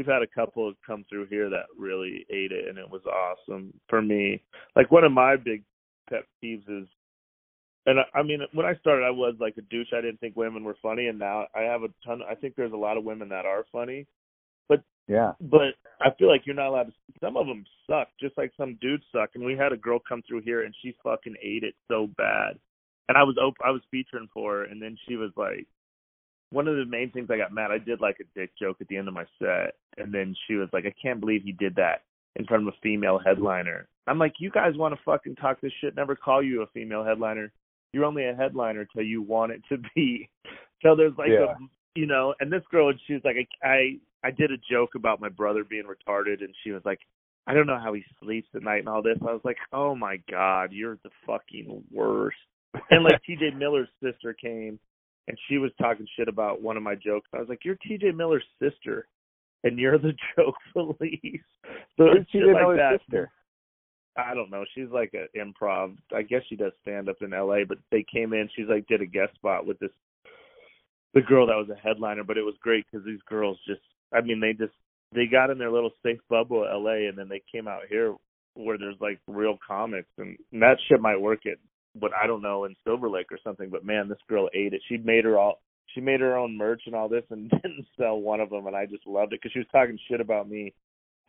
We've 0.00 0.06
had 0.06 0.22
a 0.22 0.26
couple 0.26 0.72
come 0.86 1.04
through 1.10 1.26
here 1.26 1.50
that 1.50 1.66
really 1.76 2.24
ate 2.30 2.52
it, 2.52 2.68
and 2.70 2.78
it 2.78 2.88
was 2.88 3.02
awesome 3.04 3.70
for 3.86 4.00
me. 4.00 4.42
Like 4.74 4.90
one 4.90 5.04
of 5.04 5.12
my 5.12 5.36
big 5.36 5.62
pet 6.08 6.22
peeves 6.42 6.64
is, 6.70 6.88
and 7.84 8.00
I, 8.00 8.04
I 8.18 8.22
mean, 8.22 8.40
when 8.54 8.64
I 8.64 8.74
started, 8.76 9.04
I 9.04 9.10
was 9.10 9.34
like 9.38 9.58
a 9.58 9.60
douche. 9.60 9.92
I 9.92 10.00
didn't 10.00 10.18
think 10.18 10.36
women 10.36 10.64
were 10.64 10.78
funny, 10.80 11.08
and 11.08 11.18
now 11.18 11.48
I 11.54 11.64
have 11.64 11.82
a 11.82 11.88
ton. 12.02 12.22
I 12.26 12.34
think 12.34 12.54
there's 12.56 12.72
a 12.72 12.78
lot 12.78 12.96
of 12.96 13.04
women 13.04 13.28
that 13.28 13.44
are 13.44 13.66
funny, 13.70 14.06
But 14.70 14.82
Yeah. 15.06 15.32
but 15.38 15.74
I 16.00 16.12
feel 16.18 16.28
like 16.28 16.46
you're 16.46 16.56
not 16.56 16.68
allowed 16.68 16.84
to. 16.84 16.92
Some 17.22 17.36
of 17.36 17.46
them 17.46 17.66
suck, 17.86 18.08
just 18.18 18.38
like 18.38 18.52
some 18.56 18.78
dudes 18.80 19.04
suck. 19.12 19.32
And 19.34 19.44
we 19.44 19.54
had 19.54 19.74
a 19.74 19.76
girl 19.76 19.98
come 20.08 20.22
through 20.26 20.40
here, 20.40 20.62
and 20.62 20.74
she 20.80 20.96
fucking 21.04 21.36
ate 21.42 21.62
it 21.64 21.74
so 21.88 22.06
bad. 22.16 22.58
And 23.10 23.18
I 23.18 23.22
was 23.22 23.36
op- 23.36 23.60
I 23.62 23.70
was 23.70 23.82
featuring 23.90 24.28
for 24.32 24.60
her, 24.60 24.64
and 24.64 24.80
then 24.80 24.96
she 25.06 25.16
was 25.16 25.32
like, 25.36 25.66
one 26.48 26.66
of 26.68 26.76
the 26.76 26.86
main 26.86 27.10
things 27.10 27.28
I 27.30 27.36
got 27.36 27.52
mad. 27.52 27.70
I 27.70 27.76
did 27.76 28.00
like 28.00 28.16
a 28.18 28.38
dick 28.38 28.50
joke 28.58 28.78
at 28.80 28.88
the 28.88 28.96
end 28.96 29.08
of 29.08 29.14
my 29.14 29.26
set, 29.38 29.74
and 29.96 30.12
then 30.12 30.34
she 30.46 30.54
was 30.54 30.68
like, 30.72 30.84
I 30.86 30.94
can't 31.00 31.20
believe 31.20 31.42
he 31.44 31.52
did 31.52 31.74
that 31.76 32.02
in 32.36 32.46
front 32.46 32.66
of 32.66 32.72
a 32.74 32.76
female 32.82 33.18
headliner. 33.24 33.88
I'm 34.06 34.18
like, 34.18 34.34
you 34.38 34.50
guys 34.50 34.76
want 34.76 34.94
to 34.94 35.00
fucking 35.04 35.36
talk 35.36 35.60
this 35.60 35.72
shit? 35.80 35.94
Never 35.96 36.16
call 36.16 36.42
you 36.42 36.62
a 36.62 36.66
female 36.68 37.04
headliner. 37.04 37.52
You're 37.92 38.04
only 38.04 38.26
a 38.26 38.34
headliner 38.34 38.84
till 38.84 39.02
you 39.04 39.22
want 39.22 39.52
it 39.52 39.62
to 39.68 39.78
be. 39.94 40.28
Till 40.82 40.96
there's 40.96 41.12
like 41.18 41.28
Yeah. 41.28 41.52
a, 41.52 41.56
you 41.94 42.06
know. 42.06 42.34
And 42.40 42.50
this 42.50 42.62
girl, 42.70 42.90
she 43.06 43.12
was 43.12 43.22
like, 43.22 43.36
I, 43.62 43.68
I, 43.68 43.96
I 44.24 44.30
did 44.30 44.50
a 44.50 44.56
joke 44.70 44.94
about 44.94 45.20
my 45.20 45.28
brother 45.28 45.62
being 45.62 45.84
retarded, 45.84 46.42
and 46.42 46.54
she 46.64 46.70
was 46.70 46.80
like, 46.86 47.00
I 47.46 47.52
don't 47.52 47.66
know 47.66 47.78
how 47.78 47.92
he 47.92 48.02
sleeps 48.22 48.48
at 48.54 48.62
night 48.62 48.78
and 48.78 48.88
all 48.88 49.02
this. 49.02 49.18
I 49.20 49.32
was 49.32 49.42
like, 49.44 49.58
oh 49.74 49.94
my 49.94 50.18
god, 50.30 50.72
you're 50.72 50.98
the 51.02 51.10
fucking 51.26 51.84
worst. 51.92 52.38
And 52.90 53.04
like 53.04 53.20
T.J. 53.26 53.50
Miller's 53.58 53.88
sister 54.02 54.32
came, 54.32 54.78
and 55.28 55.36
she 55.48 55.58
was 55.58 55.70
talking 55.78 56.06
shit 56.16 56.28
about 56.28 56.62
one 56.62 56.76
of 56.78 56.82
my 56.82 56.94
jokes. 56.94 57.28
I 57.34 57.40
was 57.40 57.48
like, 57.48 57.64
you're 57.64 57.76
T.J. 57.86 58.12
Miller's 58.12 58.44
sister, 58.58 59.06
and 59.64 59.78
you're 59.78 59.98
the 59.98 60.12
joke 60.36 60.54
police. 60.72 61.42
So 61.96 62.06
shit 62.14 62.42
TJ 62.42 62.54
like 62.54 62.62
Miller's 62.62 62.78
that. 62.78 63.00
sister? 63.00 63.30
I 64.16 64.34
don't 64.34 64.50
know. 64.50 64.64
She's 64.74 64.90
like 64.90 65.14
an 65.14 65.28
improv. 65.36 65.96
I 66.14 66.22
guess 66.22 66.42
she 66.48 66.56
does 66.56 66.72
stand 66.82 67.08
up 67.08 67.16
in 67.20 67.32
L.A. 67.32 67.64
But 67.64 67.78
they 67.90 68.04
came 68.12 68.32
in. 68.32 68.48
She's 68.54 68.68
like 68.68 68.86
did 68.86 69.02
a 69.02 69.06
guest 69.06 69.34
spot 69.34 69.66
with 69.66 69.78
this 69.78 69.90
the 71.14 71.22
girl 71.22 71.46
that 71.46 71.56
was 71.56 71.68
a 71.70 71.80
headliner. 71.80 72.24
But 72.24 72.38
it 72.38 72.44
was 72.44 72.54
great 72.60 72.84
because 72.90 73.04
these 73.06 73.22
girls 73.28 73.58
just. 73.66 73.80
I 74.12 74.20
mean, 74.20 74.40
they 74.40 74.52
just 74.52 74.74
they 75.14 75.26
got 75.26 75.50
in 75.50 75.58
their 75.58 75.70
little 75.70 75.92
safe 76.02 76.20
bubble 76.28 76.64
at 76.64 76.72
L.A. 76.72 77.06
and 77.06 77.16
then 77.16 77.28
they 77.28 77.42
came 77.50 77.68
out 77.68 77.82
here 77.88 78.14
where 78.54 78.78
there's 78.78 79.00
like 79.00 79.20
real 79.28 79.58
comics 79.66 80.08
and, 80.18 80.36
and 80.52 80.62
that 80.62 80.76
shit 80.88 81.00
might 81.00 81.20
work 81.20 81.46
at 81.46 81.58
what 81.98 82.12
I 82.20 82.26
don't 82.26 82.42
know 82.42 82.64
in 82.64 82.74
Silver 82.84 83.08
Lake 83.08 83.30
or 83.30 83.38
something. 83.42 83.70
But 83.70 83.84
man, 83.84 84.08
this 84.08 84.18
girl 84.28 84.48
ate 84.54 84.72
it. 84.72 84.82
She 84.88 84.96
made 84.96 85.24
her 85.24 85.38
all. 85.38 85.60
She 85.94 86.00
made 86.00 86.20
her 86.20 86.36
own 86.36 86.56
merch 86.56 86.82
and 86.86 86.94
all 86.94 87.08
this 87.08 87.24
and 87.30 87.50
didn't 87.62 87.86
sell 87.98 88.20
one 88.20 88.40
of 88.40 88.50
them, 88.50 88.66
and 88.66 88.76
I 88.76 88.86
just 88.86 89.06
loved 89.06 89.32
it 89.32 89.40
because 89.42 89.52
she 89.52 89.58
was 89.58 89.68
talking 89.72 89.98
shit 90.08 90.20
about 90.20 90.48
me 90.48 90.74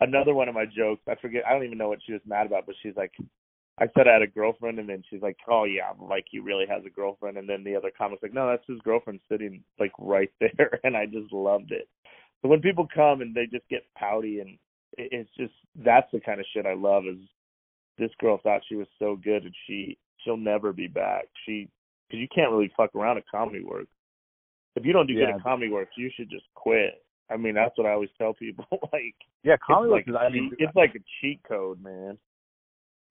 another 0.02 0.34
one 0.34 0.50
of 0.50 0.56
my 0.56 0.66
jokes. 0.66 1.04
I 1.08 1.16
forget. 1.16 1.44
I 1.48 1.54
don't 1.54 1.64
even 1.64 1.78
know 1.78 1.88
what 1.88 2.00
she 2.06 2.12
was 2.12 2.22
mad 2.26 2.48
about, 2.48 2.66
but 2.66 2.76
she's 2.84 2.96
like, 2.98 3.14
I 3.80 3.86
said 3.96 4.08
I 4.08 4.14
had 4.14 4.22
a 4.22 4.28
girlfriend, 4.28 4.80
and 4.80 4.90
then 4.90 5.04
she's 5.10 5.22
like, 5.22 5.38
"Oh 5.50 5.64
yeah, 5.64 5.92
like 6.00 6.26
he 6.30 6.40
really 6.40 6.66
has 6.68 6.84
a 6.86 6.90
girlfriend." 6.90 7.38
And 7.38 7.48
then 7.48 7.64
the 7.64 7.76
other 7.76 7.92
comic's 7.96 8.22
like, 8.22 8.34
"No, 8.34 8.50
that's 8.50 8.68
his 8.68 8.82
girlfriend 8.82 9.22
sitting 9.30 9.64
like 9.80 9.94
right 9.98 10.32
there," 10.40 10.80
and 10.84 10.98
I 10.98 11.06
just 11.06 11.32
loved 11.32 11.72
it. 11.72 11.88
So 12.42 12.50
when 12.50 12.62
people 12.62 12.88
come 12.94 13.22
and 13.22 13.34
they 13.34 13.46
just 13.46 13.68
get 13.70 13.86
pouty, 13.98 14.40
and 14.40 14.58
it's 14.98 15.30
just 15.38 15.54
that's 15.76 16.12
the 16.12 16.20
kind 16.20 16.40
of 16.40 16.46
shit 16.54 16.66
I 16.66 16.74
love. 16.74 17.04
Is 17.08 17.20
this 17.98 18.12
girl 18.20 18.40
thought 18.42 18.62
she 18.68 18.76
was 18.76 18.88
so 19.00 19.16
good, 19.16 19.44
and 19.44 19.56
she 19.68 19.98
she'll 20.24 20.38
never 20.38 20.74
be 20.74 20.88
back. 20.88 21.26
She 21.46 21.70
because 22.08 22.20
you 22.20 22.28
can't 22.34 22.52
really 22.52 22.72
fuck 22.76 22.94
around 22.96 23.18
at 23.18 23.24
comedy 23.30 23.64
work. 23.64 23.88
If 24.76 24.86
you 24.86 24.94
don't 24.94 25.08
do 25.08 25.14
Yeah. 25.14 25.28
good 25.28 25.36
at 25.36 25.44
comedy 25.44 25.70
work, 25.72 25.90
you 25.98 26.10
should 26.16 26.30
just 26.30 26.46
quit. 26.56 27.04
I 27.30 27.38
mean, 27.38 27.54
that's 27.56 27.78
what 27.78 27.88
I 27.88 27.92
always 27.92 28.10
tell 28.18 28.34
people. 28.34 28.66
like, 28.94 29.16
Yeah, 29.44 29.56
comedy 29.66 29.92
Works 29.92 30.08
like 30.08 30.24
is. 30.26 30.28
I 30.28 30.30
mean, 30.34 30.52
it's 30.60 30.76
like 30.76 30.96
a 30.96 31.00
cheat 31.20 31.42
code, 31.44 31.82
man. 31.82 32.18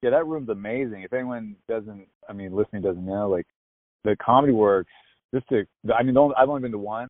yeah, 0.02 0.10
that 0.10 0.26
room's 0.26 0.48
amazing. 0.48 1.02
If 1.02 1.12
anyone 1.12 1.56
doesn't, 1.68 2.06
I 2.28 2.32
mean, 2.32 2.54
listening 2.54 2.82
doesn't 2.82 3.04
know, 3.04 3.28
like 3.28 3.46
the 4.04 4.16
Comedy 4.16 4.52
Works. 4.52 4.90
Just 5.32 5.48
to, 5.50 5.64
I 5.94 6.02
mean, 6.02 6.16
I've 6.36 6.48
only 6.48 6.62
been 6.62 6.72
to 6.72 6.78
one, 6.78 7.08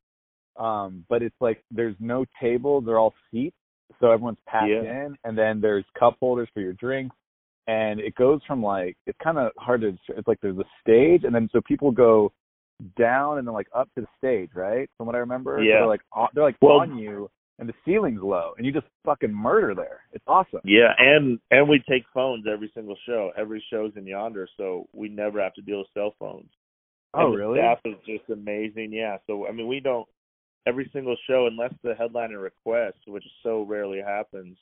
um, 0.57 1.05
but 1.09 1.23
it's 1.23 1.41
like 1.41 1.63
there's 1.71 1.97
no 2.01 2.25
tables; 2.41 2.85
they're 2.85 2.99
all 2.99 3.15
seats, 3.31 3.57
so 3.99 4.11
everyone's 4.11 4.39
packed 4.47 4.69
Yeah. 4.69 5.07
in, 5.07 5.17
and 5.25 5.39
then 5.39 5.61
there's 5.61 5.85
cup 5.99 6.17
holders 6.21 6.49
for 6.53 6.61
your 6.61 6.75
drinks, 6.75 7.17
and 7.67 7.99
it 7.99 8.15
goes 8.17 8.41
from 8.47 8.63
like 8.63 8.97
it's 9.07 9.19
kind 9.23 9.39
of 9.39 9.53
hard 9.57 9.81
to. 9.83 9.97
It's 10.09 10.29
like 10.29 10.39
there's 10.43 10.59
a 10.59 10.65
stage, 10.83 11.25
and 11.25 11.35
then 11.35 11.49
so 11.53 11.61
people 11.63 11.91
go 11.91 12.31
down 12.97 13.39
and 13.39 13.47
then 13.47 13.55
like 13.55 13.69
up 13.75 13.89
to 13.95 14.01
the 14.03 14.07
stage, 14.19 14.51
right? 14.55 14.89
From 14.97 15.07
what 15.07 15.15
I 15.17 15.19
remember, 15.21 15.59
So 15.59 15.63
Yeah. 15.63 15.79
they're 15.81 15.87
like 15.87 16.03
on, 16.13 16.29
they're 16.35 16.45
like 16.45 16.57
Well- 16.61 16.81
on 16.81 16.99
you, 16.99 17.31
and 17.59 17.69
the 17.69 17.75
ceiling's 17.85 18.23
low, 18.23 18.55
and 18.57 18.65
you 18.65 18.73
just 18.73 18.87
fucking 19.05 19.33
murder 19.35 19.75
there. 19.75 20.01
It's 20.13 20.25
awesome. 20.27 20.61
Yeah, 20.65 20.95
and 20.99 21.39
and 21.51 21.69
we 21.69 21.79
take 21.89 22.05
phones 22.15 22.47
every 22.47 22.71
single 22.75 22.97
show. 23.07 23.33
Every 23.37 23.61
show's 23.71 23.93
in 23.97 24.05
Yondr, 24.05 24.47
so 24.57 24.89
we 24.93 25.09
never 25.09 25.41
have 25.43 25.55
to 25.55 25.63
deal 25.63 25.79
with 25.79 25.89
cell 25.93 26.15
phones. 26.19 26.51
Oh, 27.13 27.27
and 27.27 27.37
really? 27.37 27.59
Staff 27.59 27.81
is 27.85 27.97
just 28.07 28.31
amazing. 28.31 28.93
Yeah. 28.93 29.19
So 29.27 29.47
I 29.47 29.53
mean, 29.53 29.67
we 29.69 29.81
don't 29.81 30.09
every 30.67 30.89
single 30.93 31.17
show 31.27 31.47
unless 31.47 31.73
the 31.83 31.95
headliner 31.95 32.39
requests, 32.39 33.07
which 33.07 33.25
so 33.43 33.63
rarely 33.63 34.01
happens. 34.01 34.57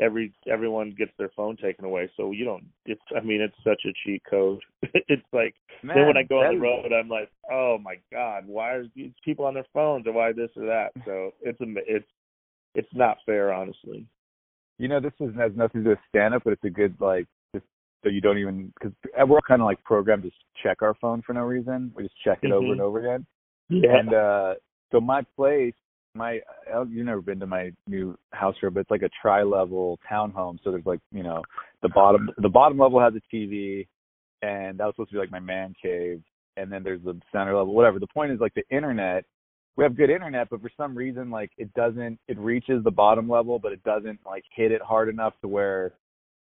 Every 0.00 0.32
everyone 0.50 0.94
gets 0.96 1.12
their 1.18 1.30
phone 1.36 1.56
taken 1.56 1.84
away, 1.84 2.10
so 2.16 2.30
you 2.32 2.44
don't. 2.44 2.64
It's 2.86 3.02
I 3.16 3.20
mean, 3.20 3.40
it's 3.40 3.54
such 3.62 3.82
a 3.84 3.92
cheat 4.04 4.22
code. 4.28 4.60
it's 4.82 5.22
like 5.32 5.54
Man, 5.82 5.96
then 5.96 6.06
when 6.06 6.16
I 6.16 6.22
go 6.22 6.40
on 6.40 6.50
the 6.52 6.56
is- 6.56 6.62
road, 6.62 6.92
I'm 6.92 7.08
like, 7.08 7.30
oh 7.50 7.78
my 7.82 7.96
god, 8.10 8.44
why 8.46 8.70
are 8.72 8.84
these 8.96 9.12
people 9.24 9.44
on 9.44 9.54
their 9.54 9.66
phones 9.74 10.06
or 10.06 10.12
why 10.12 10.32
this 10.32 10.50
or 10.56 10.64
that? 10.66 10.90
So 11.04 11.32
it's 11.42 11.60
a 11.60 11.66
it's 11.86 12.08
it's 12.74 12.88
not 12.94 13.18
fair, 13.26 13.52
honestly. 13.52 14.06
you 14.78 14.88
know, 14.88 15.00
this 15.00 15.12
is, 15.20 15.34
has 15.36 15.52
nothing 15.56 15.80
to 15.80 15.84
do 15.84 15.90
with 15.90 15.98
stand 16.08 16.34
up, 16.34 16.42
but 16.44 16.52
it's 16.54 16.64
a 16.64 16.70
good 16.70 16.94
like 17.00 17.26
just 17.54 17.66
so 18.02 18.08
you 18.08 18.20
don't 18.22 18.38
even 18.38 18.72
because 18.80 18.94
we're 19.28 19.40
kind 19.46 19.60
of 19.60 19.66
like 19.66 19.82
programmed 19.84 20.22
to 20.22 20.30
check 20.62 20.82
our 20.82 20.94
phone 20.94 21.20
for 21.26 21.34
no 21.34 21.42
reason. 21.42 21.92
We 21.94 22.04
just 22.04 22.14
check 22.24 22.38
it 22.42 22.52
over 22.52 22.66
Mhm. 22.68 22.72
and 22.72 22.80
over 22.80 22.98
again. 23.00 23.26
Yeah. 23.68 23.96
And 23.98 24.14
uh 24.14 24.54
so 24.92 25.00
my 25.00 25.22
place, 25.36 25.74
my 26.14 26.40
you've 26.88 27.06
never 27.06 27.22
been 27.22 27.40
to 27.40 27.46
my 27.46 27.72
new 27.86 28.16
house 28.32 28.54
here, 28.60 28.70
but 28.70 28.80
it's 28.80 28.90
like 28.90 29.02
a 29.02 29.10
tri-level 29.20 29.98
townhome. 30.10 30.58
So 30.64 30.70
there's 30.70 30.86
like 30.86 31.00
you 31.12 31.22
know 31.22 31.42
the 31.82 31.88
bottom 31.88 32.30
the 32.38 32.48
bottom 32.48 32.78
level 32.78 33.00
has 33.00 33.12
a 33.14 33.34
TV, 33.34 33.86
and 34.42 34.78
that 34.78 34.84
was 34.86 34.94
supposed 34.94 35.10
to 35.10 35.14
be 35.14 35.20
like 35.20 35.30
my 35.30 35.40
man 35.40 35.74
cave. 35.80 36.22
And 36.56 36.70
then 36.70 36.82
there's 36.82 37.02
the 37.02 37.18
center 37.32 37.56
level, 37.56 37.74
whatever. 37.74 37.98
The 37.98 38.08
point 38.08 38.32
is 38.32 38.40
like 38.40 38.54
the 38.54 38.64
internet. 38.70 39.24
We 39.76 39.84
have 39.84 39.96
good 39.96 40.10
internet, 40.10 40.48
but 40.50 40.60
for 40.60 40.70
some 40.76 40.94
reason, 40.94 41.30
like 41.30 41.52
it 41.56 41.72
doesn't. 41.74 42.18
It 42.28 42.38
reaches 42.38 42.82
the 42.84 42.90
bottom 42.90 43.28
level, 43.28 43.58
but 43.58 43.72
it 43.72 43.82
doesn't 43.84 44.18
like 44.26 44.44
hit 44.54 44.72
it 44.72 44.82
hard 44.82 45.08
enough 45.08 45.32
to 45.40 45.48
where, 45.48 45.94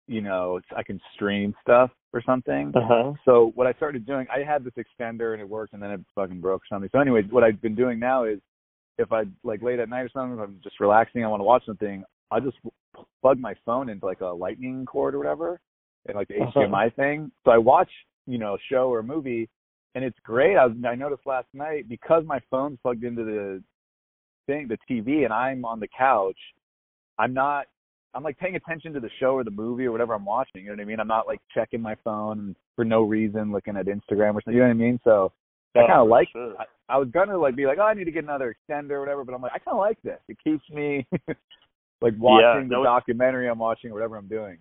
you 0.08 0.22
know, 0.22 0.58
it's, 0.58 0.68
I 0.76 0.84
can 0.84 1.00
stream 1.14 1.54
stuff 1.62 1.92
or 2.12 2.22
something. 2.26 2.74
Uh-huh. 2.76 3.14
So 3.24 3.52
what 3.56 3.68
I 3.68 3.74
started 3.74 4.06
doing, 4.06 4.26
I 4.34 4.44
had 4.44 4.64
this 4.64 4.74
extender 4.74 5.34
and 5.34 5.42
it 5.42 5.48
worked, 5.48 5.74
and 5.74 5.82
then 5.82 5.92
it 5.92 6.02
fucking 6.16 6.42
broke 6.42 6.64
or 6.64 6.66
something. 6.70 6.90
So 6.92 7.00
anyway, 7.00 7.22
what 7.30 7.44
I've 7.44 7.62
been 7.62 7.76
doing 7.76 8.00
now 8.00 8.26
is, 8.26 8.40
if 9.00 9.12
I 9.12 9.24
like 9.44 9.62
late 9.64 9.80
at 9.80 9.90
night 9.90 10.02
or 10.02 10.10
something, 10.10 10.38
if 10.38 10.44
I'm 10.44 10.60
just 10.64 10.80
relaxing, 10.80 11.24
I 11.24 11.28
want 11.28 11.40
to 11.40 11.46
watch 11.46 11.66
something, 11.66 12.04
I'll 12.30 12.42
just 12.42 12.58
plug 13.22 13.40
my 13.40 13.56
phone 13.66 13.90
into 13.90 14.06
like 14.06 14.22
a 14.22 14.28
lightning 14.28 14.86
cord 14.86 15.16
or 15.16 15.18
whatever, 15.18 15.60
and 16.06 16.16
like 16.16 16.28
the 16.28 16.42
Uh-huh. 16.42 16.60
HDMI 16.60 16.96
thing. 16.96 17.32
So 17.46 17.52
I 17.52 17.58
watch, 17.58 17.90
you 18.28 18.38
know, 18.38 18.56
a 18.56 18.58
show 18.70 18.90
or 18.90 19.00
a 19.00 19.04
movie, 19.04 19.50
and 19.96 20.04
it's 20.04 20.20
great. 20.24 20.58
I 20.58 20.66
was 20.66 20.76
I 20.86 20.96
noticed 20.96 21.26
last 21.26 21.48
night 21.54 21.88
because 21.90 22.24
my 22.26 22.40
phone's 22.52 22.78
plugged 22.84 23.04
into 23.04 23.24
the 23.24 23.64
thing, 24.46 24.68
the 24.68 24.78
TV, 24.90 25.24
and 25.24 25.34
I'm 25.34 25.66
on 25.66 25.80
the 25.80 25.88
couch. 25.98 26.38
I'm 27.18 27.34
not. 27.34 27.66
I'm 28.16 28.24
like 28.24 28.40
paying 28.40 28.56
attention 28.56 28.92
to 28.94 29.00
the 29.00 29.10
show 29.20 29.34
or 29.36 29.44
the 29.44 29.52
movie 29.52 29.86
or 29.86 29.92
whatever 29.92 30.14
I'm 30.16 30.26
watching. 30.26 30.64
You 30.64 30.70
know 30.70 30.74
what 30.74 30.82
I 30.82 30.86
mean? 30.86 31.00
I'm 31.00 31.08
not 31.08 31.28
like 31.28 31.40
checking 31.54 31.80
my 31.82 31.96
phone 32.04 32.56
for 32.76 32.84
no 32.84 33.04
reason, 33.04 33.52
looking 33.52 33.78
at 33.78 33.86
Instagram 33.86 34.34
or 34.34 34.42
something. 34.42 34.54
You 34.54 34.62
know 34.62 34.68
what 34.68 34.72
I 34.72 34.74
mean? 34.74 35.00
So 35.04 35.32
I 35.76 35.80
kind 35.88 35.92
of 36.02 36.08
like. 36.08 36.28
sure. 36.32 36.56
I, 36.60 36.66
I 36.90 36.98
was 36.98 37.10
gonna 37.14 37.38
like 37.38 37.56
be 37.56 37.66
like, 37.66 37.78
oh, 37.80 37.84
I 37.84 37.94
need 37.94 38.06
to 38.06 38.12
get 38.12 38.24
another 38.24 38.56
extender 38.56 38.92
or 38.92 39.00
whatever, 39.02 39.24
but 39.24 39.34
I'm 39.36 39.42
like, 39.42 39.52
I 39.54 39.60
kind 39.60 39.76
of 39.76 39.80
like 39.80 40.02
this. 40.02 40.20
It 40.28 40.38
keeps 40.44 40.68
me 40.70 41.08
like 42.02 42.14
watching 42.18 42.68
the 42.70 42.76
no, 42.76 42.82
it- 42.82 42.86
documentary 42.86 43.48
I'm 43.50 43.60
watching 43.60 43.92
or 43.92 43.94
whatever 43.94 44.18
I'm 44.18 44.28
doing. 44.28 44.58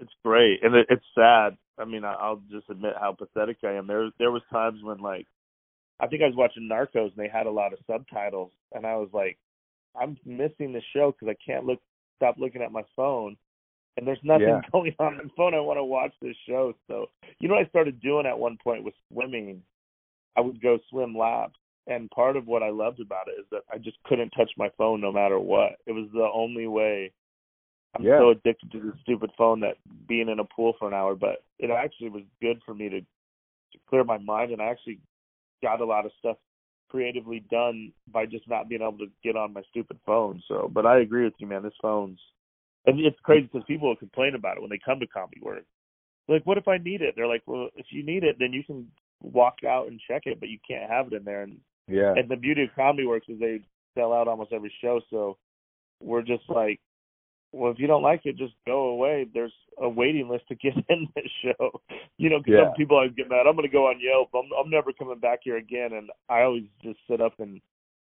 It's 0.00 0.12
great, 0.24 0.58
and 0.64 0.74
it, 0.74 0.86
it's 0.90 1.04
sad. 1.14 1.56
I 1.78 1.84
mean, 1.84 2.04
I, 2.04 2.14
I'll 2.14 2.42
just 2.50 2.68
admit 2.68 2.94
how 3.00 3.12
pathetic 3.12 3.58
I 3.62 3.72
am. 3.74 3.86
There, 3.86 4.10
there 4.18 4.32
was 4.32 4.42
times 4.50 4.80
when, 4.82 4.98
like, 4.98 5.26
I 6.00 6.08
think 6.08 6.20
I 6.22 6.26
was 6.26 6.34
watching 6.36 6.68
Narcos, 6.68 7.12
and 7.12 7.16
they 7.16 7.28
had 7.28 7.46
a 7.46 7.50
lot 7.50 7.72
of 7.72 7.78
subtitles, 7.86 8.50
and 8.72 8.84
I 8.84 8.96
was 8.96 9.08
like, 9.12 9.38
I'm 10.00 10.16
missing 10.26 10.72
the 10.72 10.80
show 10.92 11.12
because 11.12 11.32
I 11.32 11.36
can't 11.48 11.64
look, 11.64 11.78
stop 12.16 12.36
looking 12.38 12.60
at 12.62 12.72
my 12.72 12.82
phone, 12.96 13.36
and 13.96 14.04
there's 14.04 14.18
nothing 14.24 14.48
Yeah. 14.48 14.60
going 14.72 14.94
on 14.98 15.06
on 15.14 15.16
my 15.18 15.30
phone. 15.36 15.54
I 15.54 15.60
want 15.60 15.78
to 15.78 15.84
watch 15.84 16.12
this 16.20 16.34
show. 16.48 16.72
So, 16.88 17.06
you 17.38 17.46
know, 17.48 17.54
what 17.54 17.64
I 17.64 17.68
started 17.68 18.00
doing 18.00 18.26
at 18.26 18.36
one 18.38 18.58
point 18.62 18.82
was 18.82 18.94
swimming. 19.12 19.62
I 20.36 20.40
would 20.40 20.60
go 20.60 20.78
swim 20.90 21.16
laps, 21.16 21.58
and 21.86 22.10
part 22.10 22.36
of 22.36 22.46
what 22.46 22.62
I 22.62 22.70
loved 22.70 23.00
about 23.00 23.28
it 23.28 23.40
is 23.40 23.46
that 23.50 23.62
I 23.72 23.78
just 23.78 24.02
couldn't 24.04 24.30
touch 24.30 24.50
my 24.56 24.68
phone 24.76 25.00
no 25.00 25.12
matter 25.12 25.38
what. 25.38 25.76
It 25.86 25.92
was 25.92 26.08
the 26.12 26.28
only 26.32 26.66
way. 26.66 27.12
I'm 27.94 28.04
Yeah. 28.04 28.18
so 28.18 28.30
addicted 28.30 28.72
to 28.72 28.80
this 28.80 29.00
stupid 29.02 29.30
phone 29.36 29.60
that 29.60 29.76
being 30.08 30.28
in 30.28 30.40
a 30.40 30.44
pool 30.44 30.72
for 30.78 30.88
an 30.88 30.94
hour, 30.94 31.14
but 31.14 31.44
it 31.58 31.70
actually 31.70 32.08
was 32.08 32.24
good 32.40 32.60
for 32.64 32.74
me 32.74 32.88
to, 32.88 33.00
to 33.00 33.78
clear 33.86 34.02
my 34.02 34.18
mind, 34.18 34.50
and 34.50 34.60
I 34.60 34.66
actually 34.66 35.00
got 35.62 35.80
a 35.80 35.84
lot 35.84 36.04
of 36.04 36.12
stuff 36.18 36.36
creatively 36.88 37.40
done 37.50 37.92
by 38.08 38.26
just 38.26 38.48
not 38.48 38.68
being 38.68 38.82
able 38.82 38.98
to 38.98 39.10
get 39.22 39.36
on 39.36 39.52
my 39.52 39.62
stupid 39.70 39.98
phone. 40.04 40.42
So, 40.48 40.70
but 40.72 40.86
I 40.86 40.98
agree 41.00 41.24
with 41.24 41.34
you, 41.38 41.46
man. 41.46 41.62
This 41.62 41.72
phone's 41.80 42.20
and 42.86 43.00
it's 43.00 43.18
crazy 43.22 43.48
because 43.50 43.64
people 43.66 43.88
will 43.88 43.96
complain 43.96 44.34
about 44.34 44.56
it 44.56 44.60
when 44.60 44.70
they 44.70 44.80
come 44.84 45.00
to 45.00 45.06
comedy 45.06 45.40
work. 45.42 45.64
Like, 46.28 46.44
what 46.44 46.58
if 46.58 46.68
I 46.68 46.78
need 46.78 47.02
it? 47.02 47.14
They're 47.16 47.26
like, 47.26 47.42
well, 47.46 47.68
if 47.76 47.86
you 47.90 48.04
need 48.04 48.24
it, 48.24 48.36
then 48.38 48.52
you 48.52 48.62
can 48.62 48.86
walk 49.32 49.64
out 49.66 49.88
and 49.88 50.00
check 50.06 50.22
it, 50.26 50.38
but 50.40 50.48
you 50.48 50.58
can't 50.66 50.90
have 50.90 51.06
it 51.08 51.12
in 51.14 51.24
there. 51.24 51.42
And 51.42 51.60
Yeah. 51.88 52.14
and 52.16 52.28
the 52.28 52.36
beauty 52.36 52.62
of 52.64 52.74
comedy 52.74 53.06
works 53.06 53.28
is 53.28 53.38
they 53.38 53.60
sell 53.94 54.12
out 54.12 54.28
almost 54.28 54.52
every 54.52 54.72
show. 54.80 55.00
So 55.10 55.36
we're 56.00 56.22
just 56.22 56.48
like, 56.48 56.80
well, 57.52 57.70
if 57.70 57.78
you 57.78 57.86
don't 57.86 58.02
like 58.02 58.26
it, 58.26 58.36
just 58.36 58.54
go 58.66 58.88
away. 58.88 59.24
There's 59.32 59.52
a 59.78 59.88
waiting 59.88 60.28
list 60.28 60.48
to 60.48 60.54
get 60.56 60.74
in 60.88 61.08
this 61.14 61.30
show. 61.42 61.80
You 62.18 62.30
know, 62.30 62.38
'cause 62.38 62.48
Yeah. 62.48 62.64
some 62.64 62.74
people 62.74 62.96
always 62.96 63.12
get 63.14 63.28
mad. 63.28 63.46
I'm 63.46 63.54
going 63.56 63.68
to 63.68 63.72
go 63.72 63.86
on 63.88 64.00
Yelp. 64.00 64.30
I'm 64.34 64.50
I'm 64.58 64.70
never 64.70 64.92
coming 64.92 65.18
back 65.18 65.40
here 65.42 65.56
again. 65.56 65.92
And 65.92 66.10
I 66.28 66.42
always 66.42 66.64
just 66.82 66.98
sit 67.08 67.20
up 67.20 67.38
and 67.40 67.60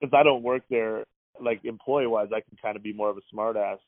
because 0.00 0.14
I 0.14 0.23
don't 0.23 0.42
work 0.42 0.62
there, 0.68 1.04
like 1.40 1.64
employee 1.64 2.06
wise, 2.06 2.28
I 2.32 2.40
can 2.40 2.56
kind 2.61 2.76
of 2.76 2.82
be 2.82 2.92
more 2.92 3.11
of 3.11 3.16
a 3.16 3.23
smart 3.30 3.56
ass 3.56 3.78